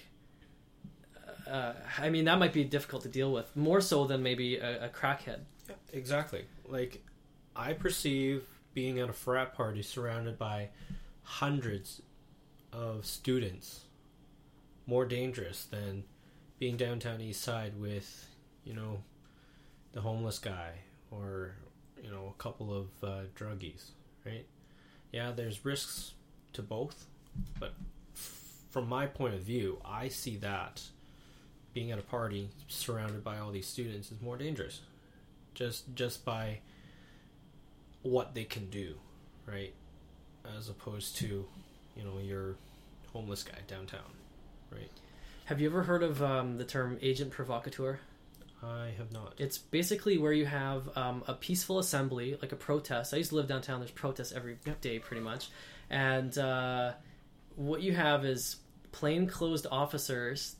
Uh, 1.54 1.72
I 2.00 2.10
mean, 2.10 2.24
that 2.24 2.40
might 2.40 2.52
be 2.52 2.64
difficult 2.64 3.02
to 3.04 3.08
deal 3.08 3.30
with 3.32 3.54
more 3.54 3.80
so 3.80 4.06
than 4.06 4.24
maybe 4.24 4.56
a, 4.56 4.86
a 4.86 4.88
crackhead. 4.88 5.38
Yeah, 5.68 5.76
exactly. 5.92 6.46
Like, 6.66 7.00
I 7.54 7.74
perceive 7.74 8.42
being 8.74 8.98
at 8.98 9.08
a 9.08 9.12
frat 9.12 9.54
party 9.54 9.80
surrounded 9.80 10.36
by 10.36 10.70
hundreds 11.22 12.02
of 12.72 13.06
students 13.06 13.82
more 14.86 15.04
dangerous 15.04 15.64
than 15.66 16.02
being 16.58 16.76
downtown 16.76 17.20
east 17.20 17.42
side 17.42 17.80
with, 17.80 18.28
you 18.64 18.74
know, 18.74 19.04
the 19.92 20.00
homeless 20.00 20.40
guy 20.40 20.72
or, 21.12 21.54
you 22.02 22.10
know, 22.10 22.34
a 22.36 22.42
couple 22.42 22.74
of 22.76 22.88
uh, 23.08 23.20
druggies, 23.36 23.90
right? 24.26 24.44
Yeah, 25.12 25.30
there's 25.30 25.64
risks 25.64 26.14
to 26.54 26.62
both, 26.62 27.06
but 27.60 27.74
f- 28.16 28.64
from 28.70 28.88
my 28.88 29.06
point 29.06 29.34
of 29.34 29.42
view, 29.42 29.80
I 29.84 30.08
see 30.08 30.36
that 30.38 30.82
being 31.74 31.90
at 31.90 31.98
a 31.98 32.02
party 32.02 32.48
surrounded 32.68 33.22
by 33.24 33.38
all 33.38 33.50
these 33.50 33.66
students 33.66 34.10
is 34.12 34.20
more 34.22 34.36
dangerous 34.36 34.80
just 35.54 35.94
just 35.94 36.24
by 36.24 36.60
what 38.02 38.34
they 38.34 38.44
can 38.44 38.68
do, 38.70 38.94
right? 39.46 39.72
As 40.58 40.68
opposed 40.68 41.16
to, 41.18 41.46
you 41.96 42.04
know, 42.04 42.18
your 42.22 42.56
homeless 43.12 43.42
guy 43.42 43.58
downtown, 43.66 44.00
right? 44.70 44.90
Have 45.46 45.60
you 45.60 45.68
ever 45.68 45.82
heard 45.82 46.02
of 46.02 46.22
um, 46.22 46.58
the 46.58 46.64
term 46.64 46.98
agent 47.00 47.30
provocateur? 47.30 47.98
I 48.62 48.92
have 48.96 49.12
not. 49.12 49.34
It's 49.38 49.58
basically 49.58 50.16
where 50.18 50.32
you 50.32 50.46
have 50.46 50.88
um, 50.96 51.22
a 51.28 51.34
peaceful 51.34 51.78
assembly, 51.78 52.36
like 52.40 52.52
a 52.52 52.56
protest. 52.56 53.12
I 53.12 53.18
used 53.18 53.30
to 53.30 53.36
live 53.36 53.46
downtown. 53.46 53.80
There's 53.80 53.90
protests 53.90 54.32
every 54.32 54.58
day, 54.80 54.94
Yep. 54.94 55.02
pretty 55.04 55.22
much. 55.22 55.48
And 55.90 56.36
uh, 56.38 56.92
what 57.56 57.82
you 57.82 57.94
have 57.94 58.24
is 58.24 58.56
plainclothes 58.92 59.66
officers. 59.70 60.56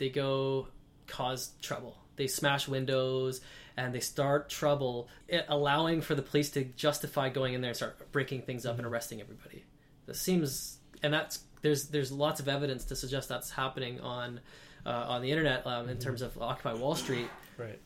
They 0.00 0.08
go 0.08 0.66
cause 1.06 1.52
trouble. 1.62 1.96
They 2.16 2.26
smash 2.26 2.66
windows 2.66 3.40
and 3.76 3.94
they 3.94 4.00
start 4.00 4.48
trouble, 4.50 5.08
allowing 5.48 6.00
for 6.00 6.14
the 6.14 6.22
police 6.22 6.50
to 6.50 6.64
justify 6.64 7.28
going 7.28 7.54
in 7.54 7.60
there 7.60 7.68
and 7.70 7.76
start 7.76 8.10
breaking 8.12 8.42
things 8.42 8.66
up 8.66 8.78
and 8.78 8.86
arresting 8.86 9.20
everybody. 9.20 9.64
This 10.06 10.20
seems, 10.20 10.78
and 11.02 11.12
that's 11.14 11.40
there's 11.62 11.88
there's 11.88 12.10
lots 12.10 12.40
of 12.40 12.48
evidence 12.48 12.86
to 12.86 12.96
suggest 12.96 13.28
that's 13.28 13.50
happening 13.50 14.00
on 14.00 14.40
uh, 14.86 14.90
on 15.08 15.22
the 15.22 15.30
internet 15.30 15.66
um, 15.66 15.88
in 15.88 15.98
terms 15.98 16.22
of 16.22 16.36
Occupy 16.40 16.72
Wall 16.74 16.94
Street 16.94 17.28
Right. 17.58 17.78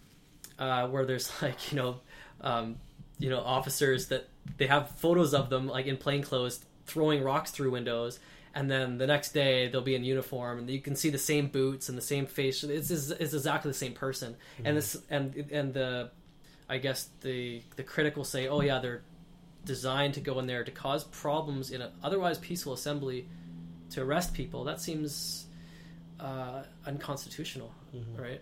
uh, 0.58 0.86
where 0.88 1.04
there's 1.04 1.30
like 1.42 1.70
you 1.72 1.76
know 1.78 2.00
um, 2.40 2.76
you 3.18 3.28
know 3.30 3.40
officers 3.40 4.08
that 4.08 4.28
they 4.56 4.66
have 4.68 4.90
photos 4.98 5.34
of 5.34 5.50
them 5.50 5.66
like 5.66 5.86
in 5.86 5.96
plain 5.96 6.22
clothes 6.22 6.64
throwing 6.86 7.22
rocks 7.24 7.50
through 7.50 7.70
windows 7.72 8.18
and 8.54 8.70
then 8.70 8.98
the 8.98 9.06
next 9.06 9.32
day 9.32 9.68
they'll 9.68 9.80
be 9.82 9.94
in 9.94 10.04
uniform 10.04 10.58
and 10.58 10.70
you 10.70 10.80
can 10.80 10.94
see 10.96 11.10
the 11.10 11.18
same 11.18 11.48
boots 11.48 11.88
and 11.88 11.98
the 11.98 12.02
same 12.02 12.26
face 12.26 12.62
it's, 12.64 12.90
it's, 12.90 13.10
it's 13.10 13.34
exactly 13.34 13.70
the 13.70 13.76
same 13.76 13.92
person 13.92 14.36
and 14.64 14.76
this 14.76 14.96
and 15.10 15.34
and 15.50 15.74
the 15.74 16.10
i 16.68 16.78
guess 16.78 17.08
the 17.22 17.60
the 17.76 17.82
critic 17.82 18.16
will 18.16 18.24
say 18.24 18.46
oh 18.48 18.60
yeah 18.60 18.78
they're 18.78 19.02
designed 19.64 20.14
to 20.14 20.20
go 20.20 20.38
in 20.38 20.46
there 20.46 20.62
to 20.64 20.70
cause 20.70 21.04
problems 21.04 21.70
in 21.70 21.80
an 21.82 21.90
otherwise 22.02 22.38
peaceful 22.38 22.72
assembly 22.72 23.26
to 23.90 24.02
arrest 24.02 24.34
people 24.34 24.64
that 24.64 24.80
seems 24.80 25.46
uh, 26.20 26.62
unconstitutional 26.86 27.72
Mhm. 27.94 28.20
right 28.20 28.40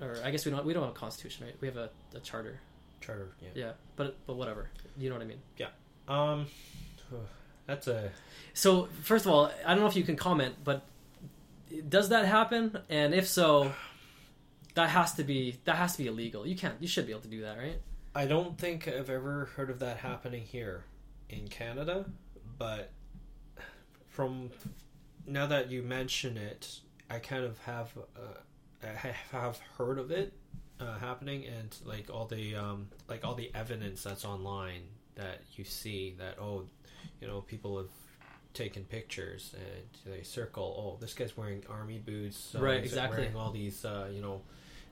or 0.00 0.16
I 0.24 0.30
guess 0.32 0.44
we 0.44 0.50
don't 0.50 0.64
we 0.64 0.72
don't 0.72 0.82
have 0.82 0.90
a 0.96 0.98
constitution, 0.98 1.46
right? 1.46 1.54
We 1.60 1.68
have 1.68 1.76
a, 1.76 1.88
a 2.16 2.20
charter. 2.20 2.58
Charter. 3.00 3.28
Yeah. 3.40 3.48
Yeah, 3.54 3.72
but 3.94 4.16
but 4.26 4.34
whatever. 4.34 4.68
You 4.98 5.08
know 5.10 5.14
what 5.14 5.22
I 5.22 5.26
mean. 5.26 5.38
Yeah. 5.56 5.68
Um, 6.08 6.46
that's 7.66 7.86
a 7.86 8.10
So 8.54 8.88
first 9.02 9.26
of 9.26 9.32
all, 9.32 9.50
I 9.64 9.70
don't 9.70 9.80
know 9.80 9.86
if 9.86 9.96
you 9.96 10.04
can 10.04 10.16
comment, 10.16 10.56
but 10.62 10.84
does 11.88 12.10
that 12.10 12.26
happen? 12.26 12.78
And 12.88 13.14
if 13.14 13.26
so, 13.26 13.72
that 14.74 14.90
has 14.90 15.14
to 15.14 15.24
be 15.24 15.58
that 15.64 15.76
has 15.76 15.92
to 15.92 16.02
be 16.02 16.08
illegal. 16.08 16.46
You 16.46 16.56
can't. 16.56 16.74
You 16.80 16.88
should 16.88 17.06
be 17.06 17.12
able 17.12 17.22
to 17.22 17.28
do 17.28 17.42
that, 17.42 17.58
right? 17.58 17.80
I 18.14 18.26
don't 18.26 18.58
think 18.58 18.88
I've 18.88 19.08
ever 19.08 19.46
heard 19.56 19.70
of 19.70 19.78
that 19.78 19.98
happening 19.98 20.42
here 20.42 20.84
in 21.30 21.48
Canada, 21.48 22.04
but 22.58 22.90
from 24.08 24.50
now 25.26 25.46
that 25.46 25.70
you 25.70 25.82
mention 25.82 26.36
it, 26.36 26.80
I 27.08 27.18
kind 27.18 27.44
of 27.44 27.58
have 27.60 27.90
uh, 28.16 28.38
I 28.82 29.14
have 29.32 29.58
heard 29.78 29.98
of 29.98 30.10
it 30.10 30.34
uh, 30.80 30.98
happening, 30.98 31.46
and 31.46 31.74
like 31.84 32.10
all 32.12 32.26
the 32.26 32.54
um, 32.54 32.88
like 33.08 33.24
all 33.24 33.34
the 33.34 33.50
evidence 33.54 34.02
that's 34.02 34.24
online 34.24 34.82
that 35.14 35.40
you 35.56 35.64
see 35.64 36.14
that 36.18 36.38
oh, 36.38 36.64
you 37.22 37.28
know, 37.28 37.40
people 37.40 37.78
have 37.78 37.88
taken 38.52 38.84
pictures 38.84 39.54
and 39.54 40.12
they 40.14 40.22
circle 40.22 40.76
oh 40.78 41.00
this 41.00 41.14
guy's 41.14 41.34
wearing 41.38 41.62
army 41.70 41.98
boots 41.98 42.36
so 42.36 42.60
Right, 42.60 42.84
exactly. 42.84 43.20
wearing 43.20 43.34
all 43.34 43.50
these 43.50 43.82
uh, 43.86 44.10
you 44.12 44.20
know 44.20 44.42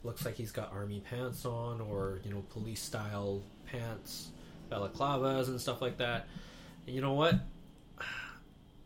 looks 0.03 0.25
like 0.25 0.35
he's 0.37 0.51
got 0.51 0.73
army 0.73 1.01
pants 1.01 1.45
on 1.45 1.79
or 1.83 2.21
you 2.25 2.31
know 2.33 2.43
police 2.49 2.81
style 2.81 3.43
pants 3.67 4.31
balaclavas 4.71 5.49
and 5.49 5.61
stuff 5.61 5.83
like 5.83 5.99
that. 5.99 6.27
You 6.87 7.03
know 7.03 7.13
what? 7.13 7.35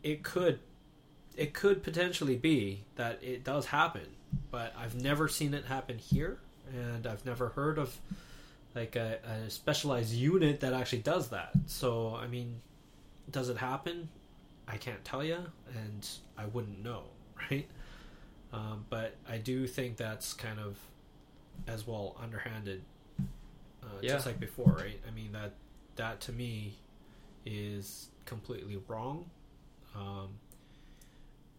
It 0.03 0.23
could 0.23 0.59
it 1.37 1.53
could 1.53 1.83
potentially 1.83 2.35
be 2.35 2.83
that 2.95 3.23
it 3.23 3.43
does 3.43 3.65
happen 3.65 4.05
but 4.51 4.73
i've 4.77 4.95
never 4.95 5.27
seen 5.27 5.53
it 5.53 5.65
happen 5.65 5.97
here 5.97 6.39
and 6.73 7.05
i've 7.07 7.25
never 7.25 7.49
heard 7.49 7.77
of 7.77 7.97
like 8.73 8.95
a, 8.95 9.19
a 9.45 9.49
specialized 9.49 10.13
unit 10.13 10.59
that 10.59 10.73
actually 10.73 10.99
does 11.01 11.29
that. 11.29 11.51
So 11.65 12.15
i 12.15 12.27
mean 12.27 12.61
does 13.31 13.49
it 13.49 13.57
happen? 13.57 14.09
I 14.67 14.77
can't 14.77 15.03
tell 15.05 15.23
you, 15.23 15.37
and 15.75 16.07
I 16.37 16.45
wouldn't 16.45 16.83
know, 16.83 17.03
right? 17.51 17.67
Um, 18.53 18.85
but 18.89 19.15
I 19.29 19.37
do 19.37 19.67
think 19.67 19.97
that's 19.97 20.33
kind 20.33 20.59
of 20.59 20.77
as 21.67 21.85
well 21.87 22.15
underhanded, 22.21 22.83
uh, 23.19 23.87
Yeah. 24.01 24.13
just 24.13 24.25
like 24.25 24.39
before, 24.39 24.73
right? 24.73 24.99
I 25.07 25.11
mean 25.11 25.31
that 25.33 25.53
that 25.95 26.19
to 26.21 26.31
me 26.31 26.73
is 27.45 28.09
completely 28.25 28.77
wrong. 28.87 29.29
Um, 29.95 30.29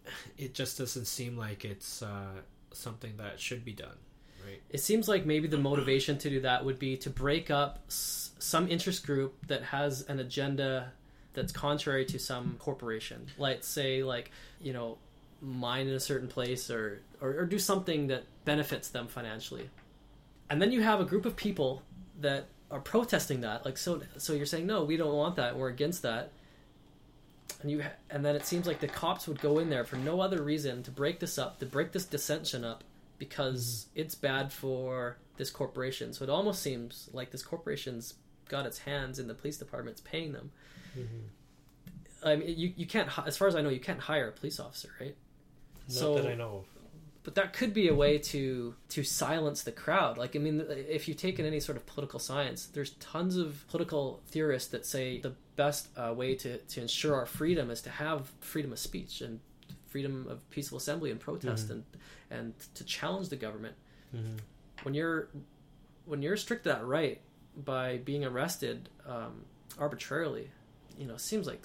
it 0.39 0.55
just 0.55 0.79
doesn't 0.79 1.07
seem 1.07 1.37
like 1.37 1.65
it's 1.65 2.03
uh, 2.03 2.41
something 2.73 3.17
that 3.19 3.41
should 3.41 3.65
be 3.65 3.73
done, 3.73 3.97
right? 4.45 4.61
It 4.71 4.79
seems 4.81 5.09
like 5.09 5.27
maybe 5.27 5.49
the 5.49 5.59
motivation 5.59 6.19
to 6.19 6.31
do 6.31 6.41
that 6.41 6.65
would 6.65 6.79
be 6.79 6.97
to 6.99 7.11
break 7.11 7.51
up 7.51 7.85
s- 7.89 8.31
some 8.39 8.69
interest 8.69 9.07
group 9.07 9.47
that 9.49 9.63
has 9.65 10.03
an 10.03 10.19
agenda 10.21 10.93
that's 11.37 11.53
contrary 11.53 12.05
to 12.07 12.19
some 12.19 12.57
corporation. 12.59 13.29
Let's 13.39 13.69
say, 13.69 14.03
like, 14.03 14.33
you 14.61 14.73
know, 14.73 14.99
mine 15.41 15.87
in 15.87 15.95
a 15.95 16.01
certain 16.01 16.27
place 16.27 16.69
or, 16.71 17.03
or, 17.21 17.29
or 17.39 17.45
do 17.45 17.59
something 17.59 18.09
that 18.09 18.25
benefits 18.45 18.89
them 18.89 19.07
financially. 19.07 19.71
And 20.51 20.61
then 20.61 20.73
you 20.73 20.83
have 20.83 21.01
a 21.01 21.05
group 21.05 21.27
of 21.27 21.37
people 21.37 21.83
that 22.21 22.47
are 22.71 22.81
protesting 22.81 23.43
that. 23.43 23.65
Like, 23.65 23.77
so, 23.79 24.03
so 24.17 24.33
you're 24.33 24.47
saying, 24.47 24.67
no, 24.67 24.83
we 24.83 24.97
don't 24.97 25.15
want 25.15 25.37
that. 25.37 25.57
We're 25.57 25.69
against 25.69 26.03
that. 26.03 26.33
And 27.63 27.71
you, 27.71 27.85
and 28.11 28.25
then 28.25 28.35
it 28.35 28.45
seems 28.45 28.67
like 28.67 28.81
the 28.81 28.89
cops 28.89 29.29
would 29.29 29.41
go 29.41 29.59
in 29.59 29.71
there 29.71 29.85
for 29.85 29.97
no 29.97 30.21
other 30.21 30.43
reason 30.43 30.83
to 30.85 30.91
break 30.91 31.21
this 31.21 31.39
up, 31.39 31.61
to 31.61 31.67
break 31.67 31.93
this 31.93 32.05
dissension 32.05 32.65
up, 32.65 32.83
because 33.19 33.87
mm-hmm. 33.91 34.01
it's 34.01 34.15
bad 34.15 34.53
for 34.53 35.17
this 35.37 35.51
corporation. 35.51 36.13
So 36.13 36.25
it 36.25 36.31
almost 36.31 36.63
seems 36.63 37.09
like 37.13 37.31
this 37.31 37.43
corporation's 37.43 38.15
got 38.49 38.67
its 38.67 38.79
hands 38.79 39.19
in 39.19 39.29
the 39.29 39.35
police 39.35 39.57
department's 39.57 40.01
paying 40.01 40.33
them. 40.33 40.51
I 42.25 42.37
mean, 42.37 42.59
you, 42.59 42.73
you 42.77 42.87
can't, 42.87 43.09
as 43.27 43.37
far 43.37 43.47
as 43.49 43.55
I 43.55 43.63
know, 43.63 43.69
you 43.69 43.81
can't 43.81 44.01
hire 44.01 44.29
a 44.29 44.33
police 44.33 44.59
officer, 44.59 44.91
right? 45.01 45.15
Not 45.89 45.93
So- 45.97 46.15
that 46.17 46.27
I 46.27 46.35
know 46.35 46.59
of. 46.59 46.65
But 47.23 47.35
that 47.35 47.53
could 47.55 47.75
be 47.75 47.89
a 47.89 47.95
way 47.95 48.19
to 48.19 48.77
to 48.91 49.03
silence 49.03 49.65
the 49.65 49.73
crowd. 49.73 50.17
Like, 50.17 50.37
I 50.37 50.39
mean, 50.39 50.65
if 50.71 51.09
you've 51.09 51.17
taken 51.17 51.45
any 51.45 51.59
sort 51.59 51.77
of 51.77 51.85
political 51.85 52.21
science, 52.21 52.67
there's 52.67 52.91
tons 53.01 53.37
of 53.37 53.67
political 53.67 54.23
theorists 54.29 54.69
that 54.71 54.87
say 54.87 55.19
the 55.19 55.33
best 55.57 55.89
uh, 55.97 56.15
way 56.15 56.37
to, 56.37 56.59
to 56.59 56.81
ensure 56.81 57.17
our 57.17 57.27
freedom 57.27 57.69
is 57.69 57.83
to 57.83 57.91
have 57.91 58.31
freedom 58.39 58.71
of 58.71 58.79
speech 58.79 59.23
and 59.23 59.41
freedom 59.89 60.29
of 60.29 60.49
peaceful 60.51 60.79
assembly 60.79 61.11
and 61.11 61.19
protest 61.19 61.69
and 61.69 61.83
and 62.31 62.55
to 62.77 62.85
challenge 62.85 63.29
the 63.29 63.35
government. 63.37 63.75
Mhm. 64.15 64.39
When 64.85 64.95
you're 64.95 65.27
when 66.05 66.23
you're 66.23 66.31
restricted 66.33 66.73
that 66.75 66.85
right 66.87 67.21
by 67.57 67.97
being 67.97 68.25
arrested 68.25 68.89
um, 69.05 69.45
arbitrarily, 69.81 70.53
you 70.99 71.07
know, 71.07 71.17
seems 71.17 71.47
like 71.47 71.61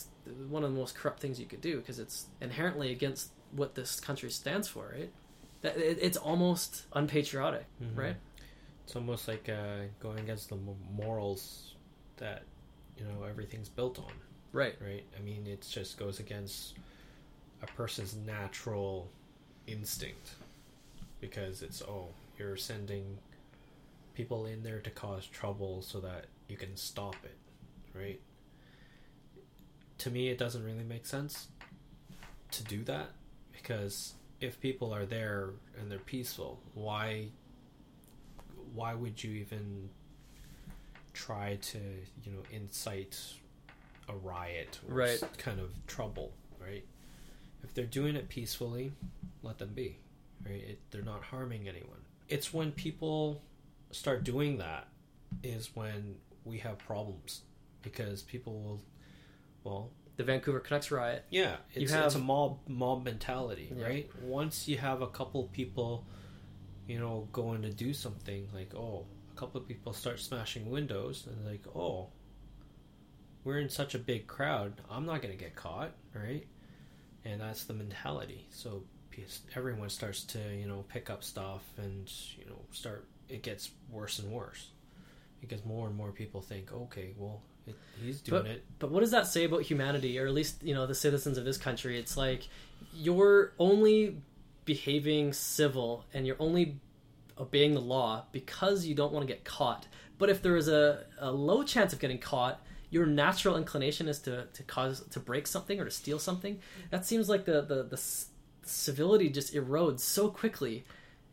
one 0.49 0.63
of 0.63 0.71
the 0.73 0.77
most 0.79 0.95
corrupt 0.95 1.19
things 1.19 1.39
you 1.39 1.45
could 1.45 1.61
do 1.61 1.77
because 1.77 1.99
it's 1.99 2.25
inherently 2.41 2.91
against 2.91 3.31
what 3.51 3.75
this 3.75 3.99
country 3.99 4.29
stands 4.29 4.67
for, 4.67 4.93
right? 4.97 5.11
That 5.61 5.77
it, 5.77 5.97
it's 6.01 6.17
almost 6.17 6.85
unpatriotic, 6.93 7.65
Mhm. 7.81 7.97
right? 7.97 8.15
It's 8.83 8.95
almost 8.95 9.27
like 9.27 9.47
uh, 9.49 9.85
going 9.99 10.19
against 10.19 10.49
the 10.49 10.57
morals 10.95 11.75
that 12.17 12.43
you 12.97 13.05
know 13.05 13.23
everything's 13.23 13.69
built 13.69 13.99
on, 13.99 14.11
Right. 14.51 14.75
right? 14.81 15.03
I 15.17 15.21
mean, 15.21 15.47
it 15.47 15.65
just 15.69 15.97
goes 15.97 16.19
against 16.19 16.73
a 17.61 17.67
person's 17.67 18.15
natural 18.15 19.09
instinct 19.67 20.31
because 21.19 21.61
it's 21.61 21.81
oh, 21.83 22.09
you're 22.37 22.57
sending 22.57 23.17
people 24.13 24.45
in 24.45 24.63
there 24.63 24.79
to 24.81 24.89
cause 24.89 25.25
trouble 25.27 25.81
so 25.81 25.99
that 26.01 26.25
you 26.49 26.57
can 26.57 26.75
stop 26.75 27.15
it, 27.23 27.37
right? 27.97 28.19
To 30.01 30.09
me, 30.09 30.29
it 30.29 30.37
doesn't 30.39 30.63
really 30.63 30.83
make 30.83 31.05
sense 31.05 31.47
to 32.51 32.63
do 32.63 32.83
that 32.85 33.11
because 33.51 34.15
if 34.39 34.59
people 34.59 34.93
are 34.95 35.05
there 35.05 35.49
and 35.79 35.91
they're 35.91 35.99
peaceful, 35.99 36.59
why 36.73 37.27
why 38.73 38.93
would 38.95 39.23
you 39.23 39.31
even 39.31 39.89
try 41.13 41.57
to 41.61 41.77
you 42.23 42.31
know 42.31 42.41
incite 42.51 43.17
a 44.09 44.15
riot 44.15 44.79
or 44.89 44.95
Right. 44.95 45.21
kind 45.37 45.59
of 45.59 45.69
trouble 45.87 46.31
right? 46.59 46.83
If 47.63 47.73
they're 47.73 47.85
doing 47.85 48.15
it 48.15 48.27
peacefully 48.29 48.91
let 49.43 49.57
them 49.59 49.71
be 49.75 49.97
right? 50.45 50.63
It, 50.63 50.79
they're 50.89 51.03
not 51.03 51.21
harming 51.23 51.67
anyone. 51.67 51.99
It's 52.27 52.51
when 52.53 52.71
people 52.71 53.41
start 53.91 54.23
doing 54.23 54.57
that 54.57 54.87
is 55.43 55.69
when 55.75 56.15
we 56.45 56.57
have 56.59 56.77
problems 56.79 57.41
because 57.83 58.21
people 58.23 58.59
will 58.61 58.81
well 59.63 59.89
The 60.17 60.23
Vancouver 60.23 60.59
Canucks 60.59 60.91
riot. 60.91 61.25
yeah, 61.29 61.57
You 61.73 61.83
it's, 61.83 61.91
have- 61.91 62.05
it's 62.07 62.15
a 62.15 62.19
mob 62.19 62.59
mob 62.67 63.03
mentality, 63.05 63.71
Yeah. 63.75 63.83
right? 63.85 64.09
Once 64.21 64.67
you 64.67 64.77
have 64.77 65.01
a 65.01 65.07
couple 65.07 65.43
people, 65.53 66.05
you 66.87 66.99
know, 66.99 67.27
going 67.31 67.61
to 67.63 67.71
do 67.71 67.93
something 67.93 68.47
like, 68.53 68.73
oh, 68.75 69.05
a 69.33 69.39
couple 69.39 69.61
of 69.61 69.67
people 69.67 69.93
start 69.93 70.19
smashing 70.19 70.69
windows, 70.69 71.25
and 71.27 71.45
like, 71.45 71.65
oh, 71.75 72.09
we're 73.43 73.59
in 73.59 73.69
such 73.69 73.95
a 73.95 73.99
big 73.99 74.27
crowd, 74.27 74.73
I'm 74.89 75.05
not 75.05 75.21
going 75.21 75.35
to 75.35 75.39
get 75.43 75.55
caught, 75.55 75.91
right? 76.13 76.45
And 77.25 77.41
that's 77.41 77.63
the 77.63 77.73
mentality. 77.73 78.47
So 78.51 78.83
everyone 79.55 79.89
starts 79.89 80.23
to, 80.23 80.39
you 80.55 80.67
know, 80.67 80.83
pick 80.89 81.09
up 81.09 81.23
stuff, 81.23 81.63
and 81.77 82.11
you 82.37 82.45
know, 82.45 82.59
start. 82.71 83.07
It 83.29 83.43
gets 83.43 83.71
worse 83.89 84.19
and 84.19 84.31
worse 84.31 84.69
because 85.39 85.63
more 85.65 85.87
and 85.87 85.95
more 85.95 86.11
people 86.11 86.41
think, 86.41 86.71
okay, 86.73 87.13
well, 87.17 87.41
it, 87.67 87.75
he's 88.01 88.21
doing 88.21 88.45
it. 88.45 88.63
But 88.79 88.91
what 88.91 89.01
does 89.01 89.11
that 89.11 89.27
say 89.27 89.45
about 89.45 89.61
humanity, 89.61 90.19
or 90.19 90.27
at 90.27 90.33
least 90.33 90.63
you 90.63 90.73
know 90.73 90.87
the 90.87 90.95
citizens 90.95 91.37
of 91.37 91.45
this 91.45 91.57
country? 91.57 91.97
It's 91.99 92.17
like 92.17 92.47
you're 92.93 93.53
only 93.59 94.17
behaving 94.65 95.33
civil 95.33 96.05
and 96.13 96.25
you're 96.27 96.35
only 96.39 96.79
obeying 97.37 97.73
the 97.73 97.81
law 97.81 98.25
because 98.31 98.85
you 98.85 98.95
don't 98.95 99.11
want 99.11 99.27
to 99.27 99.33
get 99.33 99.43
caught. 99.43 99.87
But 100.17 100.29
if 100.29 100.41
there 100.41 100.55
is 100.55 100.67
a, 100.67 101.05
a 101.19 101.31
low 101.31 101.63
chance 101.63 101.93
of 101.93 101.99
getting 101.99 102.19
caught, 102.19 102.61
your 102.91 103.05
natural 103.05 103.57
inclination 103.57 104.07
is 104.07 104.19
to, 104.19 104.47
to 104.53 104.63
cause 104.63 105.01
to 105.09 105.19
break 105.19 105.47
something 105.47 105.79
or 105.79 105.85
to 105.85 105.91
steal 105.91 106.19
something. 106.19 106.59
That 106.91 107.05
seems 107.05 107.29
like 107.29 107.45
the 107.45 107.61
the, 107.61 107.83
the 107.83 108.01
civility 108.63 109.29
just 109.29 109.53
erodes 109.53 110.01
so 110.01 110.29
quickly. 110.29 110.85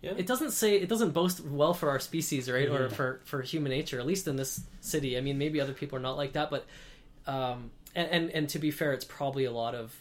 Yeah. 0.03 0.13
It 0.17 0.27
doesn't 0.27 0.53
say 0.53 0.77
it 0.77 0.89
doesn't 0.89 1.11
boast 1.13 1.45
well 1.45 1.75
for 1.75 1.91
our 1.91 1.99
species, 1.99 2.49
right, 2.51 2.69
or 2.69 2.89
for 2.91 3.21
for 3.25 3.43
human 3.43 3.71
nature. 3.71 3.99
At 3.99 4.07
least 4.07 4.29
in 4.29 4.37
this 4.37 4.61
city. 4.81 5.19
I 5.19 5.21
mean, 5.21 5.39
maybe 5.39 5.61
other 5.61 5.73
people 5.73 5.99
are 5.99 6.03
not 6.03 6.17
like 6.17 6.35
that, 6.35 6.51
but 6.51 6.67
um, 7.27 7.71
and, 7.97 8.09
and 8.11 8.31
and 8.31 8.49
to 8.51 8.59
be 8.61 8.71
fair, 8.71 8.93
it's 8.93 9.05
probably 9.05 9.45
a 9.45 9.51
lot 9.51 9.75
of 9.75 9.95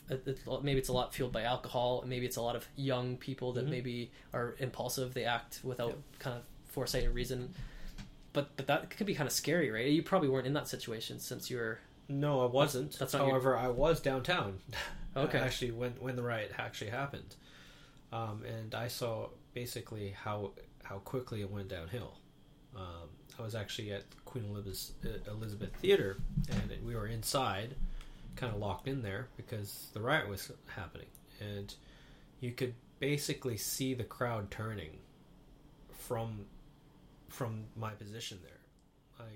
maybe 0.62 0.78
it's 0.80 0.90
a 0.90 0.94
lot 0.94 1.14
fueled 1.16 1.32
by 1.32 1.44
alcohol. 1.44 2.04
Maybe 2.06 2.26
it's 2.28 2.38
a 2.38 2.42
lot 2.44 2.56
of 2.56 2.68
young 2.76 3.18
people 3.18 3.54
that 3.54 3.68
maybe 3.68 4.12
are 4.34 4.56
impulsive. 4.60 5.14
They 5.16 5.26
act 5.26 5.62
without 5.64 5.98
kind 6.20 6.38
of 6.38 6.44
foresight 6.68 7.06
or 7.06 7.12
reason. 7.12 7.54
But 8.34 8.56
but 8.56 8.68
that 8.68 8.92
could 8.92 9.08
be 9.08 9.16
kind 9.16 9.26
of 9.26 9.34
scary, 9.34 9.72
right? 9.72 9.88
You 9.88 10.04
probably 10.04 10.30
weren't 10.30 10.46
in 10.46 10.54
that 10.54 10.68
situation 10.68 11.20
since 11.20 11.50
you 11.50 11.58
were. 11.58 11.80
No, 12.08 12.42
I 12.42 12.46
wasn't. 12.46 12.98
that's 13.00 13.14
not 13.14 13.24
your- 13.24 13.32
However, 13.32 13.58
I 13.58 13.70
was 13.70 14.00
downtown. 14.00 14.60
Okay. 15.16 15.40
actually, 15.40 15.72
when 15.72 15.94
when 15.94 16.16
the 16.16 16.22
riot 16.22 16.52
actually 16.60 16.92
happened, 16.92 17.36
um, 18.14 18.44
and 18.46 18.76
I 18.76 18.88
saw 18.88 19.30
basically 19.58 20.14
how 20.24 20.52
how 20.84 20.98
quickly 21.00 21.42
it 21.42 21.50
went 21.50 21.68
downhill. 21.68 22.14
Um, 22.76 23.10
I 23.40 23.42
was 23.42 23.56
actually 23.56 23.92
at 23.92 24.04
Queen 24.24 24.46
Elizabeth 24.46 25.28
Elizabeth 25.28 25.74
Theater, 25.82 26.18
and 26.52 26.72
we 26.86 26.94
were 26.94 27.08
inside, 27.08 27.74
kind 28.36 28.54
of 28.54 28.60
locked 28.60 28.88
in 28.88 29.02
there 29.02 29.30
because 29.36 29.88
the 29.94 30.00
riot 30.00 30.30
was 30.30 30.52
happening, 30.68 31.08
and 31.40 31.74
you 32.40 32.52
could 32.52 32.76
basically 33.00 33.58
see 33.58 33.96
the 33.96 34.04
crowd 34.04 34.52
turning 34.52 34.92
from 35.92 36.46
from 37.28 37.64
my 37.76 37.94
position 37.94 38.38
there. 38.44 38.62
I 39.20 39.32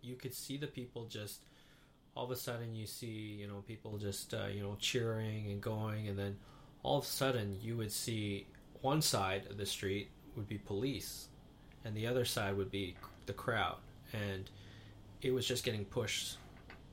you 0.00 0.14
could 0.14 0.32
see 0.32 0.56
the 0.58 0.68
people 0.68 1.06
just 1.06 1.40
all 2.14 2.24
of 2.24 2.30
a 2.30 2.36
sudden 2.36 2.72
you 2.76 2.86
see 2.86 3.36
you 3.40 3.48
know 3.48 3.64
people 3.66 3.98
just 3.98 4.32
uh, 4.32 4.46
you 4.46 4.62
know 4.62 4.76
cheering 4.78 5.50
and 5.50 5.60
going 5.60 6.06
and 6.06 6.16
then 6.16 6.36
all 6.84 6.98
of 6.98 7.04
a 7.04 7.08
sudden 7.08 7.58
you 7.60 7.76
would 7.76 7.90
see 7.90 8.46
one 8.82 9.02
side 9.02 9.46
of 9.50 9.56
the 9.56 9.66
street 9.66 10.10
would 10.36 10.48
be 10.48 10.58
police 10.58 11.28
and 11.84 11.96
the 11.96 12.06
other 12.06 12.24
side 12.24 12.56
would 12.56 12.70
be 12.70 12.96
the 13.26 13.32
crowd. 13.32 13.76
And 14.12 14.50
it 15.22 15.32
was 15.32 15.46
just 15.46 15.64
getting 15.64 15.84
pushed 15.84 16.38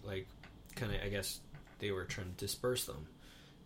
like 0.04 0.28
kind 0.76 0.94
of 0.94 1.00
i 1.04 1.08
guess 1.08 1.40
they 1.80 1.92
were 1.92 2.06
trying 2.06 2.28
to 2.28 2.46
disperse 2.46 2.86
them. 2.86 3.08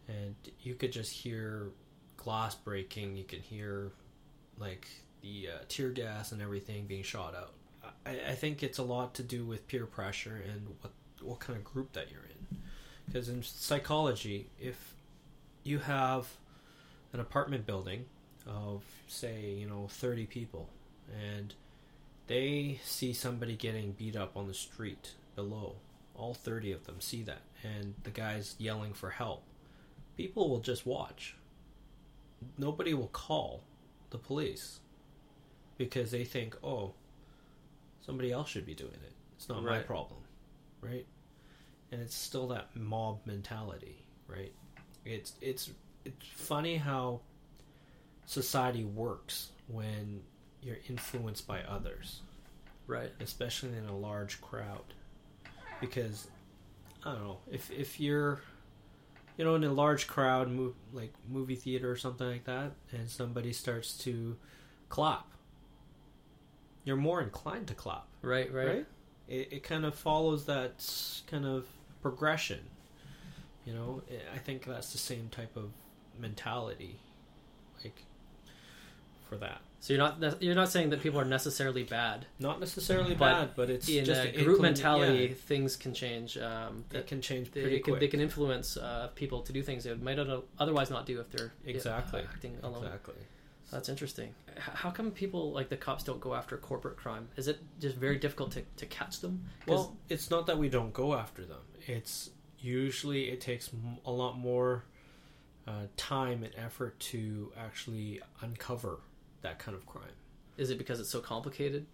And 0.07 0.35
you 0.61 0.76
could 0.76 0.91
just 0.91 1.11
hear 1.11 1.68
glass 2.15 2.56
breaking 2.56 3.15
you 3.15 3.23
could 3.23 3.39
hear 3.39 3.91
like 4.57 4.88
the 5.22 5.49
uh, 5.53 5.64
tear 5.69 5.89
gas 5.89 6.31
and 6.31 6.41
everything 6.41 6.85
being 6.85 7.03
shot 7.03 7.35
out. 7.35 7.53
I, 8.06 8.31
I 8.31 8.35
think 8.35 8.64
it's 8.64 8.77
a 8.77 8.84
lot 8.84 9.14
to 9.15 9.23
do 9.23 9.45
with 9.45 9.68
peer 9.68 9.85
pressure 9.85 10.44
and 10.52 10.68
what 10.81 10.91
what 11.22 11.39
kind 11.39 11.57
of 11.57 11.64
group 11.64 11.94
that 11.94 12.10
you're 12.11 12.23
in. 12.23 12.57
Because 13.06 13.30
in 13.30 13.44
psychology 13.44 14.49
if 14.60 14.94
you 15.64 15.80
have 15.80 16.27
an 17.13 17.19
apartment 17.19 17.65
building 17.65 18.05
of 18.45 18.84
say 19.07 19.55
you 19.59 19.67
know 19.67 19.88
30 19.89 20.25
people 20.25 20.69
and 21.11 21.53
they 22.27 22.79
see 22.84 23.13
somebody 23.13 23.55
getting 23.55 23.91
beat 23.93 24.15
up 24.15 24.35
on 24.35 24.47
the 24.47 24.53
street 24.53 25.13
below. 25.35 25.75
All 26.13 26.34
30 26.34 26.73
of 26.73 26.85
them 26.85 26.99
see 26.99 27.23
that 27.23 27.41
and 27.63 27.93
the 28.03 28.09
guy's 28.09 28.55
yelling 28.57 28.93
for 28.93 29.11
help. 29.11 29.43
People 30.17 30.49
will 30.49 30.59
just 30.59 30.85
watch. 30.85 31.35
Nobody 32.57 32.93
will 32.93 33.07
call 33.07 33.63
the 34.09 34.17
police 34.17 34.79
because 35.77 36.11
they 36.11 36.23
think 36.23 36.57
oh 36.63 36.93
somebody 38.05 38.31
else 38.31 38.49
should 38.49 38.65
be 38.65 38.75
doing 38.75 38.91
it. 38.93 39.13
It's 39.38 39.47
not 39.47 39.63
my 39.63 39.79
problem 39.79 40.21
right? 40.81 41.05
And 41.91 42.01
it's 42.01 42.15
still 42.15 42.47
that 42.49 42.75
mob 42.75 43.19
mentality 43.25 44.03
right? 44.27 44.51
It's 45.05 45.34
it's 45.41 45.69
it's 46.07 46.27
funny 46.35 46.77
how 46.77 47.21
society 48.25 48.84
works 48.84 49.49
when 49.67 50.21
you're 50.61 50.77
influenced 50.89 51.47
by 51.47 51.61
others 51.63 52.21
Right. 52.88 53.11
especially 53.19 53.77
in 53.77 53.85
a 53.85 53.95
large 53.95 54.39
crowd 54.41 54.93
because 55.81 56.27
i 57.05 57.11
don't 57.11 57.23
know 57.23 57.38
if 57.51 57.69
if 57.71 57.99
you're 57.99 58.39
you 59.38 59.43
know 59.45 59.55
in 59.55 59.63
a 59.63 59.71
large 59.73 60.07
crowd 60.07 60.49
move, 60.49 60.73
like 60.93 61.13
movie 61.29 61.55
theater 61.55 61.91
or 61.91 61.95
something 61.95 62.27
like 62.27 62.45
that 62.45 62.71
and 62.91 63.09
somebody 63.09 63.51
starts 63.53 63.97
to 63.99 64.35
clap 64.89 65.27
you're 66.85 66.95
more 66.95 67.21
inclined 67.21 67.67
to 67.67 67.73
clap 67.73 68.05
Right. 68.21 68.51
Right. 68.51 68.67
right, 68.67 68.85
It, 69.27 69.53
it 69.53 69.63
kind 69.63 69.85
of 69.85 69.93
follows 69.95 70.45
that 70.45 70.84
kind 71.29 71.45
of 71.45 71.65
progression 72.01 72.59
you 73.65 73.73
know 73.73 74.01
I- 74.09 74.35
i 74.35 74.38
think 74.38 74.63
that's 74.65 74.91
the 74.93 74.97
same 74.97 75.27
type 75.29 75.55
of 75.57 75.71
mentality 76.19 76.99
like 77.84 78.03
for 79.30 79.38
that 79.38 79.60
So 79.80 79.94
you're 79.94 80.02
not 80.02 80.41
you're 80.41 80.56
not 80.56 80.69
saying 80.69 80.89
that 80.91 81.02
people 81.02 81.19
are 81.19 81.26
necessarily 81.26 81.84
bad. 81.84 82.26
not 82.39 82.60
necessarily 82.60 83.14
But 83.15 83.34
bad 83.34 83.49
but 83.56 83.69
it's 83.69 83.88
in 83.89 84.06
just 84.06 84.26
a 84.26 84.31
group 84.44 84.60
inclin- 84.60 84.61
mentality, 84.61 85.26
yeah. 85.30 85.34
things 85.35 85.76
can 85.76 85.94
change. 85.94 86.38
Um, 86.38 86.85
it 86.89 86.94
that 86.94 87.07
can 87.07 87.22
change 87.22 87.52
they, 87.52 87.61
pretty 87.61 87.80
can, 87.80 87.99
they 87.99 88.07
can 88.07 88.22
influence 88.22 88.77
uh, 88.77 89.10
people 89.15 89.41
to 89.41 89.52
do 89.53 89.61
things 89.61 89.84
they 89.84 89.94
might 89.95 90.18
otherwise 90.60 90.89
not 90.89 91.06
do 91.06 91.19
if 91.19 91.30
they're 91.31 91.53
exactly 91.65 92.22
acting 92.22 92.56
alone. 92.64 92.84
Exactly. 92.85 93.15
That's 93.72 93.89
interesting. 93.89 94.34
How 94.57 94.89
come 94.91 95.11
people 95.11 95.52
like 95.52 95.68
the 95.68 95.76
cops 95.76 96.03
don't 96.06 96.22
go 96.22 96.34
after 96.34 96.56
corporate 96.56 96.95
crime? 96.95 97.27
Is 97.35 97.49
it 97.49 97.60
just 97.81 97.98
very 97.98 98.18
difficult 98.18 98.52
to, 98.53 98.61
to 98.77 98.85
catch 98.85 99.19
them? 99.19 99.44
Well, 99.68 99.98
it's 100.07 100.30
not 100.31 100.48
that 100.48 100.57
we 100.57 100.69
don't 100.69 100.94
go 100.94 101.14
after 101.14 101.44
them. 101.44 101.60
It's 101.85 102.30
usually 102.60 103.23
it 103.30 103.41
takes 103.41 103.69
a 104.06 104.11
lot 104.11 104.38
more 104.38 104.85
uh, 105.68 105.88
time 105.98 106.44
and 106.44 106.53
effort 106.56 106.99
to 106.99 107.52
actually 107.57 108.22
uncover 108.41 108.99
that 109.41 109.60
kind 109.60 109.76
of 109.76 109.85
crime. 109.85 110.06
is 110.57 110.69
it 110.69 110.77
because 110.77 110.99
it's 110.99 111.10
so 111.10 111.19
complicated? 111.19 111.85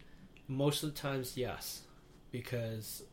Most 0.47 0.83
of 0.83 0.93
the 0.93 0.99
times, 0.99 1.35
yes, 1.35 1.81
because 2.31 3.03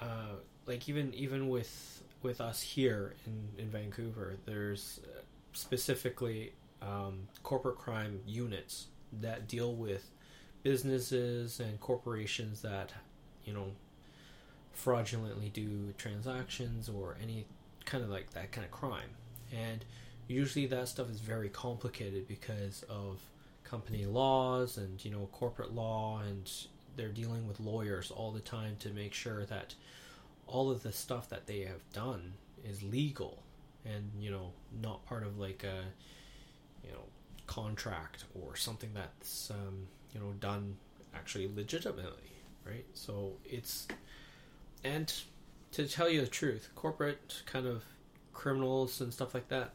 uh, 0.00 0.36
like 0.66 0.88
even 0.88 1.14
even 1.14 1.48
with 1.48 2.02
with 2.22 2.40
us 2.40 2.60
here 2.60 3.14
in 3.26 3.48
in 3.62 3.70
Vancouver, 3.70 4.36
there's 4.44 5.00
specifically 5.52 6.52
um, 6.82 7.28
corporate 7.42 7.78
crime 7.78 8.20
units 8.26 8.86
that 9.20 9.48
deal 9.48 9.74
with 9.74 10.10
businesses 10.62 11.60
and 11.60 11.78
corporations 11.80 12.62
that 12.62 12.92
you 13.44 13.52
know 13.52 13.68
fraudulently 14.72 15.48
do 15.48 15.94
transactions 15.96 16.88
or 16.88 17.16
any 17.22 17.46
kind 17.84 18.04
of 18.04 18.10
like 18.10 18.30
that 18.30 18.52
kind 18.52 18.64
of 18.64 18.70
crime 18.70 19.10
and 19.56 19.84
usually 20.28 20.66
that 20.66 20.88
stuff 20.88 21.10
is 21.10 21.20
very 21.20 21.48
complicated 21.48 22.26
because 22.26 22.84
of 22.88 23.20
company 23.64 24.06
laws 24.06 24.76
and 24.76 25.04
you 25.04 25.10
know 25.10 25.28
corporate 25.32 25.72
law 25.72 26.20
and 26.20 26.50
they're 26.96 27.08
dealing 27.08 27.46
with 27.46 27.60
lawyers 27.60 28.10
all 28.10 28.30
the 28.30 28.40
time 28.40 28.76
to 28.78 28.88
make 28.90 29.12
sure 29.12 29.44
that 29.44 29.74
all 30.46 30.70
of 30.70 30.82
the 30.82 30.92
stuff 30.92 31.28
that 31.28 31.46
they 31.46 31.60
have 31.60 31.82
done 31.92 32.32
is 32.64 32.82
legal 32.82 33.42
and 33.84 34.10
you 34.20 34.30
know 34.30 34.52
not 34.82 35.04
part 35.06 35.24
of 35.24 35.38
like 35.38 35.64
a 35.64 35.82
you 36.86 36.92
know 36.92 37.04
contract 37.46 38.24
or 38.34 38.56
something 38.56 38.90
that's 38.94 39.50
um, 39.50 39.86
you 40.14 40.20
know 40.20 40.32
done 40.40 40.76
actually 41.14 41.50
legitimately 41.54 42.26
right? 42.66 42.84
So 42.94 43.32
it's 43.44 43.86
and 44.84 45.12
to 45.72 45.86
tell 45.86 46.08
you 46.08 46.20
the 46.20 46.26
truth 46.26 46.70
corporate 46.74 47.42
kind 47.46 47.66
of 47.66 47.84
criminals 48.36 49.00
and 49.00 49.12
stuff 49.12 49.34
like 49.34 49.48
that 49.48 49.70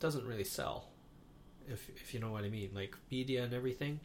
doesn't 0.00 0.26
really 0.26 0.44
sell 0.44 0.88
if 1.68 1.88
if 1.90 2.12
you 2.12 2.18
know 2.20 2.32
what 2.32 2.44
i 2.44 2.48
mean. 2.48 2.70
Like 2.74 2.96
media 3.10 3.44
and 3.44 3.54
everything 3.54 4.00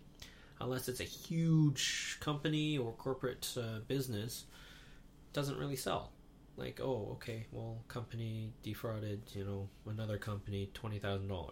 unless 0.62 0.88
it's 0.88 1.00
a 1.00 1.04
huge 1.04 2.18
company 2.20 2.78
or 2.78 2.92
corporate 2.94 3.48
uh, 3.58 3.80
business 3.88 4.46
doesn't 5.34 5.58
really 5.58 5.76
sell. 5.76 6.12
Like 6.56 6.80
oh 6.82 7.10
okay 7.16 7.46
well 7.52 7.78
company 7.88 8.52
defrauded 8.64 9.22
you 9.34 9.44
know 9.44 9.70
another 9.94 10.18
company 10.18 10.70
$20000 10.74 11.52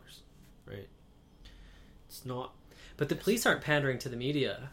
right? 0.65 0.89
It's 2.07 2.25
not 2.25 2.53
But 2.97 3.09
the 3.09 3.15
police 3.15 3.45
aren't 3.45 3.61
pandering 3.61 3.99
to 3.99 4.09
the 4.09 4.17
media. 4.17 4.69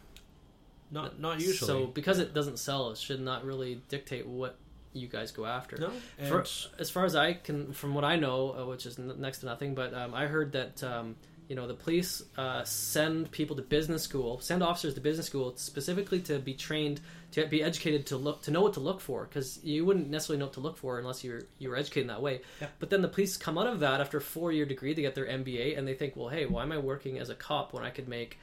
not 0.91 1.19
not 1.19 1.41
usually. 1.41 1.67
So 1.69 1.87
because 1.87 2.19
it 2.19 2.35
doesn't 2.35 2.59
sell, 2.59 2.91
it 2.91 2.99
should 2.99 3.21
not 3.21 3.45
really 3.45 3.81
dictate 3.89 4.27
what 4.27 4.57
you 4.93 5.09
guys 5.09 5.33
go 5.33 5.47
after. 5.47 5.77
no 5.79 5.91
and 6.19 6.29
For, 6.29 6.45
as 6.79 6.91
far 6.91 7.05
as 7.05 7.17
I 7.17 7.35
can, 7.35 7.73
from 7.73 7.95
what 7.95 8.05
I 8.05 8.17
know, 8.17 8.55
uh, 8.59 8.67
which 8.67 8.87
is 8.87 8.99
n- 8.99 9.15
next 9.19 9.39
to 9.39 9.47
nothing, 9.47 9.75
but 9.75 9.95
um, 9.95 10.15
I 10.15 10.27
heard 10.27 10.53
that 10.53 10.83
um, 10.85 11.17
you 11.49 11.57
know 11.57 11.67
the 11.67 11.75
police 11.75 12.23
uh, 12.37 12.65
send 12.65 13.31
people 13.31 13.57
to 13.57 13.63
business 13.63 14.03
school, 14.03 14.41
send 14.41 14.63
officers 14.63 14.95
to 14.95 15.01
business 15.01 15.27
school 15.27 15.55
specifically 15.57 16.21
to 16.21 16.39
be 16.39 16.55
trained 16.55 17.01
to 17.33 17.47
be 17.47 17.63
educated 17.63 18.07
to 18.07 18.17
look 18.17 18.43
to 18.43 18.51
know 18.51 18.61
what 18.61 18.75
to 18.75 18.81
look 18.81 19.01
for, 19.01 19.25
because 19.25 19.59
you 19.65 19.85
wouldn't 19.85 20.11
necessarily 20.11 20.39
know 20.39 20.47
what 20.47 20.55
to 20.55 20.61
look 20.61 20.77
for 20.77 20.99
unless 20.99 21.25
you 21.25 21.33
were 21.33 21.47
you 21.59 21.71
were 21.71 21.77
educated 21.77 22.03
in 22.03 22.09
that 22.09 22.23
way. 22.23 22.43
Yeah. 22.61 22.69
But 22.79 22.91
then 22.91 23.03
the 23.03 23.09
police 23.09 23.37
come 23.37 23.57
out 23.59 23.67
of 23.67 23.81
that 23.81 24.01
after 24.01 24.19
a 24.19 24.21
four 24.21 24.53
year 24.53 24.67
degree, 24.67 24.93
they 24.95 25.03
get 25.03 25.15
their 25.15 25.27
MBA, 25.27 25.79
and 25.79 25.89
they 25.89 25.95
think, 25.95 26.17
well, 26.17 26.29
hey, 26.29 26.47
why 26.47 26.63
am 26.63 26.73
I 26.73 26.79
working 26.79 27.19
as 27.19 27.31
a 27.31 27.35
cop 27.35 27.73
when 27.73 27.83
I 27.85 27.91
could 27.91 28.09
make 28.09 28.39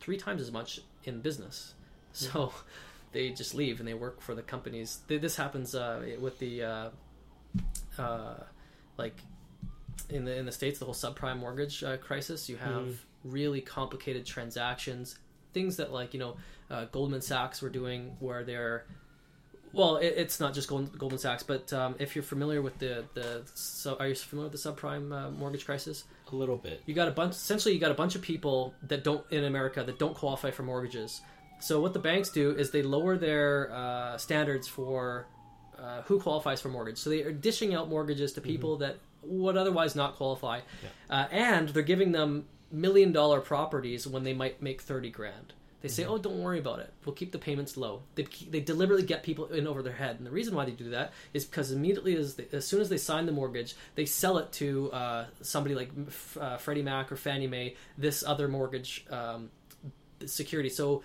three 0.00 0.16
times 0.16 0.40
as 0.40 0.50
much 0.50 0.80
in 1.04 1.20
business? 1.20 1.74
So 2.12 2.52
they 3.14 3.30
just 3.30 3.54
leave 3.54 3.78
and 3.80 3.88
they 3.88 3.94
work 3.94 4.20
for 4.20 4.34
the 4.34 4.42
companies. 4.42 4.98
This 5.08 5.36
happens 5.36 5.74
uh, 5.74 6.04
with 6.20 6.38
the 6.38 6.62
uh, 6.64 6.88
uh, 7.98 8.34
like 8.98 9.16
in 10.10 10.24
the 10.24 10.36
in 10.36 10.44
the 10.44 10.52
states, 10.52 10.78
the 10.78 10.84
whole 10.84 10.94
subprime 10.94 11.38
mortgage 11.38 11.82
uh, 11.82 11.96
crisis. 11.96 12.48
You 12.48 12.56
have 12.58 12.82
Mhm. 12.84 12.96
really 13.24 13.60
complicated 13.62 14.26
transactions, 14.26 15.18
things 15.54 15.76
that 15.76 15.92
like 15.92 16.12
you 16.12 16.20
know 16.20 16.36
uh, 16.70 16.84
Goldman 16.86 17.22
Sachs 17.22 17.62
were 17.62 17.70
doing, 17.70 18.16
where 18.20 18.44
they're 18.44 18.84
well, 19.72 19.96
it, 19.96 20.14
it's 20.16 20.38
not 20.38 20.54
just 20.54 20.68
Goldman, 20.68 20.92
Goldman 20.96 21.18
Sachs, 21.18 21.42
but 21.42 21.72
um, 21.72 21.96
if 21.98 22.14
you're 22.14 22.22
familiar 22.22 22.62
with 22.62 22.78
the 22.78 23.04
the 23.14 23.42
so 23.54 23.96
are 23.98 24.08
you 24.08 24.14
familiar 24.14 24.50
with 24.50 24.62
the 24.62 24.70
subprime 24.70 25.12
uh, 25.12 25.30
mortgage 25.30 25.64
crisis? 25.64 26.04
a 26.32 26.34
little 26.34 26.56
bit 26.56 26.80
you 26.86 26.94
got 26.94 27.06
a 27.06 27.10
bunch 27.10 27.32
essentially 27.34 27.74
you 27.74 27.78
got 27.80 27.90
a 27.90 27.94
bunch 28.02 28.14
of 28.16 28.22
people 28.22 28.72
that 28.88 29.04
don't 29.04 29.24
in 29.30 29.44
america 29.44 29.84
that 29.84 29.98
don't 29.98 30.14
qualify 30.16 30.50
for 30.50 30.62
mortgages 30.62 31.20
so 31.64 31.80
what 31.80 31.94
the 31.94 31.98
banks 31.98 32.28
do 32.28 32.50
is 32.50 32.72
they 32.72 32.82
lower 32.82 33.16
their 33.16 33.72
uh, 33.72 34.18
standards 34.18 34.68
for 34.68 35.26
uh, 35.78 36.02
who 36.02 36.20
qualifies 36.20 36.60
for 36.60 36.68
mortgage. 36.68 36.98
So 36.98 37.08
they 37.08 37.22
are 37.22 37.32
dishing 37.32 37.74
out 37.74 37.88
mortgages 37.88 38.34
to 38.34 38.42
people 38.42 38.76
that 38.78 38.98
would 39.22 39.56
otherwise 39.56 39.96
not 39.96 40.16
qualify. 40.16 40.60
Uh, 41.08 41.26
and 41.30 41.70
they're 41.70 41.82
giving 41.82 42.12
them 42.12 42.44
million 42.70 43.12
dollar 43.12 43.40
properties 43.40 44.06
when 44.06 44.24
they 44.24 44.34
might 44.34 44.60
make 44.60 44.82
30 44.82 45.08
grand. 45.08 45.54
They 45.80 45.88
say 45.88 46.04
oh 46.04 46.18
don't 46.18 46.42
worry 46.42 46.58
about 46.58 46.80
it. 46.80 46.92
We'll 47.06 47.14
keep 47.14 47.32
the 47.32 47.38
payments 47.38 47.78
low. 47.78 48.02
They, 48.14 48.26
they 48.50 48.60
deliberately 48.60 49.06
get 49.06 49.22
people 49.22 49.46
in 49.46 49.66
over 49.66 49.82
their 49.82 49.94
head. 49.94 50.16
And 50.16 50.26
the 50.26 50.30
reason 50.30 50.54
why 50.54 50.66
they 50.66 50.72
do 50.72 50.90
that 50.90 51.14
is 51.32 51.46
because 51.46 51.72
immediately 51.72 52.14
as, 52.14 52.34
they, 52.34 52.46
as 52.52 52.66
soon 52.66 52.82
as 52.82 52.90
they 52.90 52.98
sign 52.98 53.24
the 53.24 53.32
mortgage 53.32 53.74
they 53.94 54.04
sell 54.04 54.36
it 54.36 54.52
to 54.52 54.92
uh, 54.92 55.24
somebody 55.40 55.74
like 55.74 55.90
uh, 56.38 56.58
freddie 56.58 56.82
mac 56.82 57.10
or 57.10 57.16
fannie 57.16 57.46
mae 57.46 57.74
this 57.96 58.22
other 58.22 58.48
mortgage 58.48 59.06
um, 59.10 59.48
security. 60.26 60.68
So 60.68 61.02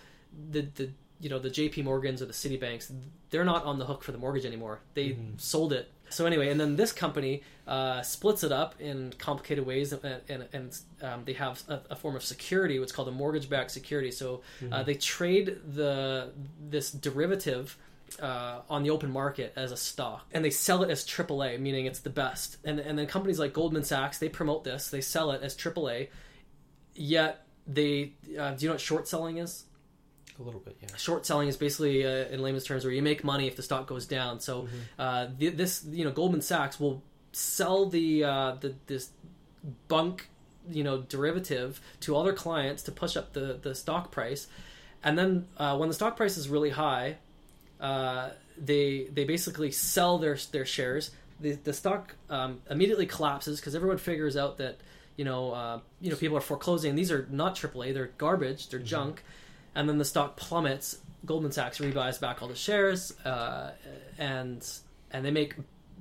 the, 0.52 0.62
the 0.76 0.90
you 1.20 1.30
know 1.30 1.40
the 1.40 1.50
jp 1.50 1.84
morgans 1.84 2.22
or 2.22 2.26
the 2.26 2.34
citibanks 2.34 2.92
they're 3.30 3.44
not 3.44 3.66
on 3.66 3.78
the 3.78 3.86
hook 3.86 4.04
for 4.04 4.12
the 4.12 4.18
mortgage 4.18 4.46
anymore. 4.46 4.80
They 4.96 5.18
sold 5.38 5.74
it. 5.74 5.92
So 6.10 6.26
anyway 6.26 6.50
and 6.50 6.60
then 6.60 6.76
this 6.76 6.92
company 6.92 7.44
uh, 7.68 8.02
splits 8.02 8.44
it 8.44 8.52
up 8.52 8.74
in 8.80 9.14
complicated 9.20 9.66
ways 9.66 9.94
and, 9.94 10.22
and, 10.28 10.48
and 10.52 10.80
um, 11.04 11.24
they 11.26 11.34
have 11.34 11.62
a, 11.68 11.82
a 11.92 11.96
form 11.96 12.16
of 12.16 12.24
security 12.24 12.80
what's 12.80 12.92
called 12.92 13.08
a 13.08 13.12
mortgage-backed 13.12 13.70
security. 13.70 14.12
So 14.12 14.42
uh, 14.72 14.84
they 14.84 14.96
trade 14.96 15.58
the 15.76 16.32
this 16.60 16.90
derivative 16.92 17.78
uh, 18.20 18.62
on 18.70 18.84
the 18.84 18.90
open 18.90 19.12
market 19.12 19.54
as 19.56 19.72
a 19.72 19.78
stock, 19.78 20.26
and 20.32 20.44
they 20.44 20.50
sell 20.50 20.84
it 20.84 20.90
as 20.90 21.06
AAA, 21.06 21.60
meaning 21.60 21.86
it's 21.86 22.00
the 22.00 22.10
best. 22.10 22.58
And 22.64 22.80
and 22.80 22.98
then 22.98 23.06
companies 23.06 23.40
like 23.40 23.54
Goldman 23.54 23.84
Sachs 23.84 24.18
they 24.18 24.30
promote 24.30 24.64
this, 24.64 24.90
they 24.90 25.02
sell 25.02 25.32
it 25.32 25.44
as 25.44 25.56
AAA, 25.56 26.10
yet 26.96 27.46
they 27.68 28.14
uh, 28.40 28.52
do 28.52 28.66
you 28.66 28.70
know 28.70 28.74
what 28.74 28.82
short 28.82 29.08
selling 29.08 29.38
is? 29.38 29.66
A 30.40 30.44
little 30.44 30.60
bit 30.60 30.78
yeah. 30.82 30.96
Short 30.96 31.26
selling 31.26 31.48
is 31.48 31.58
basically 31.58 32.06
uh, 32.06 32.28
in 32.30 32.42
layman's 32.42 32.64
terms 32.64 32.84
where 32.84 32.94
you 32.94 33.02
make 33.02 33.24
money 33.24 33.48
if 33.48 33.56
the 33.56 33.64
stock 33.64 33.88
goes 33.88 34.06
down. 34.06 34.40
So 34.40 34.68
uh, 34.98 35.28
th- 35.40 35.56
this 35.56 35.86
you 35.90 36.06
know 36.06 36.12
goldman 36.12 36.42
sachs 36.42 36.80
will 36.80 37.04
sell 37.32 37.88
the, 37.88 38.24
uh, 38.24 38.56
the 38.60 38.74
this 38.88 39.10
bunk 39.88 40.30
you 40.70 40.84
know 40.84 41.02
derivative 41.02 41.82
to 42.02 42.16
all 42.16 42.24
their 42.24 42.34
clients 42.34 42.84
to 42.84 42.92
push 42.92 43.18
up 43.18 43.34
the, 43.34 43.60
the 43.62 43.76
stock 43.76 44.12
price. 44.12 44.48
And 45.04 45.18
then 45.18 45.48
uh, 45.58 45.78
when 45.78 45.90
the 45.90 45.96
stock 45.96 46.18
price 46.18 46.38
is 46.38 46.50
really 46.50 46.72
high 46.72 47.18
uh, 47.80 48.30
they 48.58 49.08
they 49.14 49.24
basically 49.24 49.72
sell 49.72 50.18
their 50.18 50.38
their 50.52 50.66
shares. 50.66 51.12
The 51.40 51.54
the 51.54 51.74
stock 51.74 52.16
um, 52.30 52.62
immediately 52.70 53.06
collapses 53.06 53.60
because 53.60 53.76
everyone 53.76 53.98
figures 53.98 54.36
out 54.36 54.58
that 54.58 54.78
you 55.16 55.26
know 55.26 55.52
uh, 55.52 55.80
you 56.02 56.10
know 56.10 56.18
people 56.18 56.38
are 56.38 56.42
foreclosing. 56.42 56.96
These 56.96 57.12
are 57.12 57.28
not 57.32 57.56
AAA; 57.56 57.94
they're 57.94 58.12
garbage, 58.18 58.70
they're 58.70 58.80
junk, 58.80 59.24
and 59.76 59.88
then 59.88 59.98
the 59.98 60.06
stock 60.06 60.36
plummets. 60.36 61.00
Goldman 61.26 61.52
Sachs 61.52 61.80
rebuys 61.80 62.20
back 62.20 62.42
all 62.42 62.48
the 62.48 62.56
shares, 62.56 63.18
uh, 63.26 63.72
and 64.18 64.66
and 65.12 65.26
they 65.26 65.32
make 65.32 65.56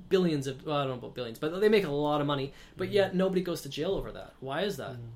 billions 0.07 0.47
of 0.47 0.65
well, 0.65 0.77
I 0.77 0.81
don't 0.81 0.91
know 0.91 0.97
about 0.97 1.13
billions, 1.13 1.39
but 1.39 1.59
they 1.59 1.69
make 1.69 1.85
a 1.85 1.91
lot 1.91 2.21
of 2.21 2.27
money. 2.27 2.53
But 2.77 2.87
mm-hmm. 2.87 2.95
yet 2.95 3.15
nobody 3.15 3.41
goes 3.41 3.61
to 3.61 3.69
jail 3.69 3.91
over 3.91 4.11
that. 4.11 4.33
Why 4.39 4.61
is 4.61 4.77
that? 4.77 4.93
Mm. 4.93 5.09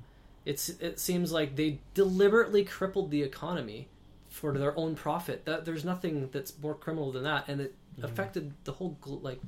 It's 0.45 0.69
it 0.69 0.99
seems 0.99 1.31
like 1.31 1.55
they 1.55 1.79
deliberately 1.93 2.65
crippled 2.65 3.11
the 3.11 3.23
economy 3.23 3.87
for 4.29 4.51
their 4.57 4.77
own 4.77 4.95
profit. 4.95 5.45
That 5.45 5.65
there's 5.65 5.85
nothing 5.85 6.29
that's 6.31 6.53
more 6.61 6.75
criminal 6.75 7.11
than 7.11 7.23
that, 7.23 7.47
and 7.47 7.61
it 7.61 7.75
mm-hmm. 7.95 8.05
affected 8.05 8.53
the 8.65 8.73
whole 8.73 8.97
like 9.05 9.39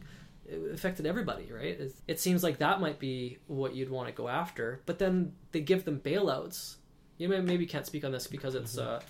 it 0.48 0.74
affected 0.74 1.06
everybody, 1.06 1.52
right? 1.52 1.80
It, 1.80 1.96
it 2.08 2.20
seems 2.20 2.44
like 2.44 2.60
that 2.60 2.80
might 2.80 3.00
be 3.00 3.40
what 3.48 3.76
you'd 3.76 3.90
want 3.90 4.08
to 4.08 4.14
go 4.14 4.28
after, 4.28 4.82
but 4.86 5.00
then 5.00 5.34
they 5.52 5.62
give 5.62 5.86
them 5.86 6.00
bailouts. 6.00 6.76
You 7.18 7.30
may, 7.30 7.40
maybe 7.42 7.66
can't 7.66 7.86
speak 7.86 8.04
on 8.04 8.12
this 8.12 8.28
because 8.28 8.56
it's 8.56 8.78
uh, 8.78 9.02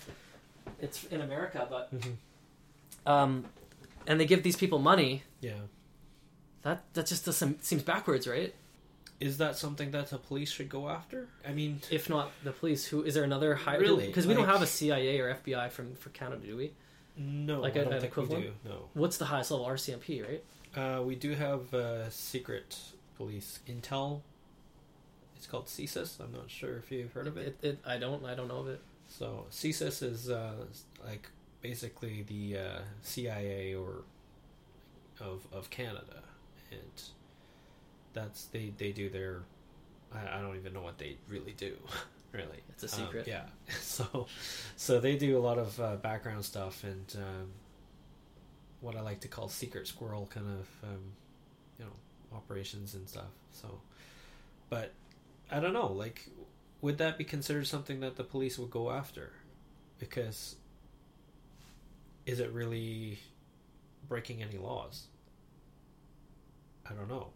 it's 0.80 1.04
in 1.04 1.20
America, 1.20 1.66
but 1.68 1.92
um, 3.10 3.44
and 4.06 4.20
they 4.20 4.26
give 4.26 4.42
these 4.42 4.56
people 4.56 4.78
money. 4.78 5.22
Yeah. 5.40 5.54
That 6.62 6.84
that 6.94 7.06
just 7.06 7.24
doesn't 7.24 7.64
seems 7.64 7.82
backwards, 7.82 8.26
right? 8.28 8.54
Is 9.18 9.38
that 9.38 9.56
something 9.56 9.92
that 9.92 10.10
the 10.10 10.18
police 10.18 10.50
should 10.50 10.68
go 10.68 10.88
after? 10.90 11.26
I 11.48 11.52
mean, 11.52 11.80
If 11.90 12.10
not 12.10 12.30
the 12.44 12.52
police, 12.52 12.84
who 12.86 13.02
is 13.02 13.14
there 13.14 13.24
another 13.24 13.54
higher? 13.54 13.80
Really? 13.80 14.06
Because 14.06 14.26
we 14.26 14.34
don't 14.34 14.46
have 14.46 14.60
a 14.60 14.66
CIA 14.66 15.18
or 15.20 15.34
FBI 15.34 15.70
from 15.70 15.94
for 15.94 16.10
Canada, 16.10 16.46
do 16.46 16.56
we? 16.56 16.72
no, 17.16 17.60
Like 17.60 17.76
I 17.76 17.84
don't 17.84 17.94
an 17.94 18.00
think 18.00 18.12
equivalent? 18.12 18.44
we 18.44 18.50
do. 18.50 18.54
No. 18.68 18.88
What's 18.92 19.16
the 19.16 19.24
highest 19.24 19.50
level? 19.50 19.64
RCMP, 19.66 20.22
right? 20.22 20.44
Uh, 20.76 21.02
we 21.02 21.14
do 21.14 21.32
have 21.34 21.72
uh, 21.72 22.10
secret 22.10 22.76
police 23.16 23.60
intel. 23.66 24.20
It's 25.36 25.46
called 25.46 25.66
CSIS. 25.66 26.20
I'm 26.20 26.32
not 26.32 26.50
sure 26.50 26.76
if 26.78 26.90
you've 26.90 27.12
heard 27.12 27.26
of 27.26 27.36
it. 27.36 27.58
It, 27.62 27.66
it, 27.68 27.78
I 27.86 27.98
don't. 27.98 28.24
I 28.24 28.34
don't 28.34 28.48
know 28.48 28.58
of 28.58 28.68
it. 28.68 28.80
So 29.08 29.46
CSIS 29.50 30.02
is 30.02 30.30
uh, 30.30 30.52
like 31.04 31.28
basically 31.62 32.22
the 32.26 32.58
uh, 32.58 32.78
CIA 33.02 33.74
or 33.74 34.02
of 35.20 35.46
of 35.52 35.70
Canada, 35.70 36.22
and 36.70 37.02
that's 38.12 38.44
they 38.46 38.72
they 38.76 38.92
do 38.92 39.08
their. 39.08 39.42
I, 40.12 40.38
I 40.38 40.40
don't 40.40 40.56
even 40.56 40.72
know 40.72 40.82
what 40.82 40.98
they 40.98 41.16
really 41.28 41.52
do, 41.56 41.76
really. 42.32 42.62
It's 42.70 42.84
a 42.84 42.96
Um, 42.96 43.06
secret. 43.06 43.26
yeah. 43.26 43.44
So, 43.80 44.26
so 44.76 45.00
they 45.00 45.16
do 45.16 45.36
a 45.38 45.40
lot 45.40 45.58
of 45.58 45.78
uh, 45.80 45.96
background 45.96 46.44
stuff 46.44 46.84
and 46.84 47.16
um, 47.16 47.48
what 48.80 48.94
I 48.94 49.00
like 49.00 49.20
to 49.20 49.28
call 49.28 49.48
secret 49.48 49.86
squirrel 49.88 50.28
kind 50.32 50.46
of, 50.46 50.88
um, 50.88 51.00
you 51.78 51.84
know, 51.86 51.90
operations 52.36 52.94
and 52.94 53.08
stuff. 53.08 53.30
So, 53.52 53.80
but 54.70 54.92
I 55.50 55.60
don't 55.60 55.72
know. 55.72 55.92
Like, 55.92 56.28
would 56.80 56.98
that 56.98 57.18
be 57.18 57.24
considered 57.24 57.66
something 57.66 58.00
that 58.00 58.16
the 58.16 58.24
police 58.24 58.58
would 58.58 58.70
go 58.70 58.90
after? 58.90 59.32
Because 59.98 60.56
is 62.26 62.40
it 62.40 62.52
really 62.52 63.18
breaking 64.08 64.42
any 64.42 64.58
laws? 64.58 65.06
I 66.88 66.94
don't 66.94 67.08
know, 67.08 67.28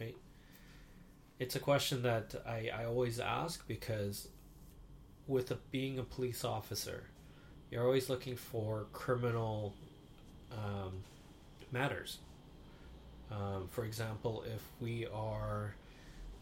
right? 0.00 0.16
It's 1.38 1.56
a 1.56 1.60
question 1.60 2.02
that 2.02 2.34
I, 2.46 2.70
I 2.74 2.84
always 2.84 3.18
ask 3.18 3.66
because 3.66 4.28
with 5.26 5.50
a, 5.50 5.58
being 5.70 5.98
a 5.98 6.02
police 6.02 6.44
officer, 6.44 7.04
you're 7.70 7.84
always 7.84 8.08
looking 8.08 8.36
for 8.36 8.86
criminal 8.92 9.74
um, 10.52 11.02
matters. 11.72 12.18
Um, 13.30 13.68
for 13.70 13.84
example, 13.84 14.44
if 14.46 14.62
we 14.80 15.06
are 15.06 15.74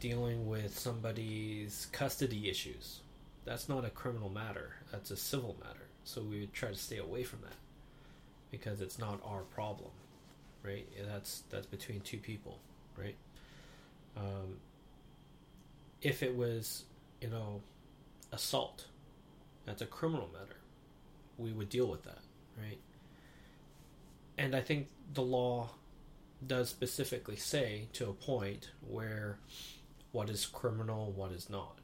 dealing 0.00 0.46
with 0.48 0.78
somebody's 0.78 1.88
custody 1.92 2.48
issues, 2.48 3.00
that's 3.44 3.68
not 3.68 3.84
a 3.84 3.90
criminal 3.90 4.28
matter, 4.28 4.76
that's 4.92 5.10
a 5.10 5.16
civil 5.16 5.56
matter. 5.64 5.86
So 6.04 6.22
we 6.22 6.40
would 6.40 6.52
try 6.52 6.70
to 6.70 6.76
stay 6.76 6.98
away 6.98 7.22
from 7.24 7.40
that 7.42 7.56
because 8.50 8.80
it's 8.80 8.98
not 8.98 9.20
our 9.24 9.42
problem, 9.42 9.90
right? 10.62 10.86
That's 11.06 11.42
that's 11.50 11.66
between 11.66 12.00
two 12.00 12.18
people, 12.18 12.58
right? 12.96 13.16
Um, 14.16 14.56
if 16.00 16.22
it 16.22 16.34
was, 16.36 16.84
you 17.20 17.28
know, 17.28 17.60
assault, 18.32 18.86
that's 19.66 19.82
a 19.82 19.86
criminal 19.86 20.28
matter. 20.32 20.56
We 21.36 21.52
would 21.52 21.68
deal 21.68 21.86
with 21.86 22.04
that, 22.04 22.20
right? 22.58 22.78
And 24.36 24.54
I 24.54 24.60
think 24.60 24.88
the 25.14 25.22
law 25.22 25.70
does 26.46 26.68
specifically 26.68 27.36
say 27.36 27.88
to 27.94 28.08
a 28.08 28.12
point 28.12 28.70
where 28.88 29.38
what 30.18 30.28
is 30.28 30.46
criminal, 30.46 31.12
what 31.12 31.30
is 31.30 31.48
not, 31.48 31.78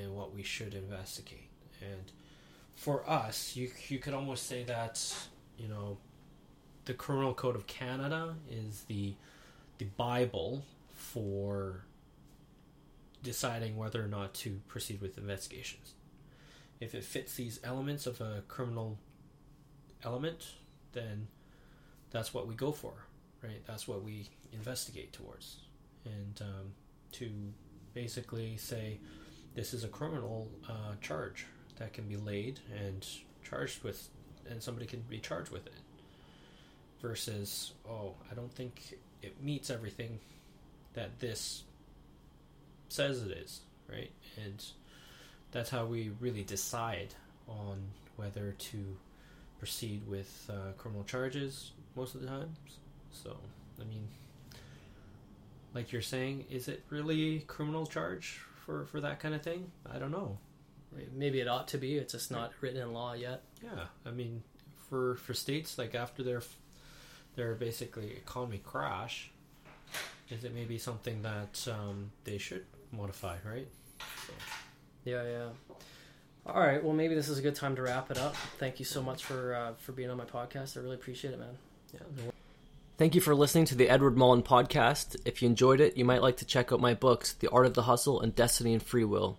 and 0.00 0.14
what 0.14 0.32
we 0.32 0.44
should 0.44 0.74
investigate. 0.74 1.50
And 1.80 2.12
for 2.76 3.02
us, 3.10 3.56
you 3.56 3.68
you 3.88 3.98
could 3.98 4.14
almost 4.14 4.46
say 4.46 4.62
that 4.62 5.02
you 5.58 5.66
know 5.66 5.98
the 6.84 6.94
Criminal 6.94 7.34
Code 7.34 7.56
of 7.56 7.66
Canada 7.66 8.36
is 8.48 8.84
the 8.84 9.14
the 9.78 9.86
Bible 9.96 10.62
for 10.94 11.84
deciding 13.24 13.76
whether 13.76 14.00
or 14.04 14.06
not 14.06 14.34
to 14.34 14.60
proceed 14.68 15.00
with 15.00 15.18
investigations. 15.18 15.94
If 16.78 16.94
it 16.94 17.02
fits 17.02 17.34
these 17.34 17.58
elements 17.64 18.06
of 18.06 18.20
a 18.20 18.44
criminal 18.46 18.98
element, 20.04 20.46
then 20.92 21.26
that's 22.12 22.32
what 22.32 22.46
we 22.46 22.54
go 22.54 22.70
for, 22.70 22.92
right? 23.42 23.66
That's 23.66 23.88
what 23.88 24.04
we 24.04 24.28
investigate 24.52 25.12
towards. 25.12 25.56
And 26.04 26.40
um, 26.40 26.66
to 27.12 27.30
basically 27.94 28.56
say 28.56 28.98
this 29.54 29.74
is 29.74 29.84
a 29.84 29.88
criminal 29.88 30.48
uh, 30.68 30.94
charge 31.00 31.46
that 31.78 31.92
can 31.92 32.04
be 32.04 32.16
laid 32.16 32.60
and 32.76 33.06
charged 33.42 33.82
with, 33.82 34.08
and 34.48 34.62
somebody 34.62 34.86
can 34.86 35.00
be 35.08 35.18
charged 35.18 35.50
with 35.50 35.66
it. 35.66 35.74
Versus, 37.00 37.72
oh, 37.88 38.14
I 38.30 38.34
don't 38.34 38.52
think 38.52 38.98
it 39.22 39.42
meets 39.42 39.70
everything 39.70 40.18
that 40.94 41.18
this 41.18 41.62
says 42.88 43.22
it 43.22 43.30
is, 43.30 43.60
right? 43.88 44.10
And 44.44 44.62
that's 45.52 45.70
how 45.70 45.86
we 45.86 46.10
really 46.20 46.42
decide 46.42 47.14
on 47.48 47.78
whether 48.16 48.54
to 48.58 48.96
proceed 49.58 50.06
with 50.06 50.50
uh, 50.52 50.72
criminal 50.76 51.04
charges 51.04 51.72
most 51.96 52.14
of 52.14 52.20
the 52.20 52.26
time. 52.26 52.54
So, 53.12 53.36
I 53.80 53.84
mean, 53.84 54.06
like 55.74 55.92
you're 55.92 56.02
saying, 56.02 56.46
is 56.50 56.68
it 56.68 56.84
really 56.90 57.40
criminal 57.40 57.86
charge 57.86 58.40
for 58.64 58.86
for 58.86 59.00
that 59.00 59.20
kind 59.20 59.34
of 59.34 59.42
thing? 59.42 59.70
I 59.90 59.98
don't 59.98 60.10
know. 60.10 60.38
Maybe 61.14 61.40
it 61.40 61.46
ought 61.46 61.68
to 61.68 61.78
be. 61.78 61.96
It's 61.96 62.12
just 62.12 62.30
not 62.30 62.52
written 62.60 62.80
in 62.82 62.92
law 62.92 63.12
yet. 63.12 63.42
Yeah, 63.62 63.84
I 64.04 64.10
mean, 64.10 64.42
for 64.88 65.14
for 65.16 65.34
states 65.34 65.78
like 65.78 65.94
after 65.94 66.22
their 66.22 66.42
their 67.36 67.54
basically 67.54 68.10
economy 68.10 68.60
crash, 68.64 69.30
is 70.30 70.44
it 70.44 70.54
maybe 70.54 70.78
something 70.78 71.22
that 71.22 71.68
um, 71.70 72.10
they 72.24 72.38
should 72.38 72.66
modify, 72.92 73.36
right? 73.44 73.68
So, 74.26 74.32
Yeah, 75.04 75.22
yeah. 75.22 75.48
All 76.46 76.60
right. 76.60 76.82
Well, 76.82 76.94
maybe 76.94 77.14
this 77.14 77.28
is 77.28 77.38
a 77.38 77.42
good 77.42 77.54
time 77.54 77.76
to 77.76 77.82
wrap 77.82 78.10
it 78.10 78.18
up. 78.18 78.34
Thank 78.58 78.78
you 78.78 78.84
so 78.84 79.02
much 79.02 79.24
for 79.24 79.54
uh, 79.54 79.72
for 79.78 79.92
being 79.92 80.10
on 80.10 80.16
my 80.16 80.24
podcast. 80.24 80.76
I 80.76 80.80
really 80.80 80.96
appreciate 80.96 81.34
it, 81.34 81.38
man. 81.38 81.56
yeah, 81.94 82.30
Thank 83.00 83.14
you 83.14 83.22
for 83.22 83.34
listening 83.34 83.64
to 83.64 83.74
the 83.74 83.88
Edward 83.88 84.18
Mullen 84.18 84.42
podcast. 84.42 85.16
If 85.24 85.40
you 85.40 85.48
enjoyed 85.48 85.80
it, 85.80 85.96
you 85.96 86.04
might 86.04 86.20
like 86.20 86.36
to 86.36 86.44
check 86.44 86.70
out 86.70 86.80
my 86.80 86.92
books, 86.92 87.32
The 87.32 87.48
Art 87.48 87.64
of 87.64 87.72
the 87.72 87.84
Hustle 87.84 88.20
and 88.20 88.34
Destiny 88.34 88.74
and 88.74 88.82
Free 88.82 89.04
Will. 89.04 89.38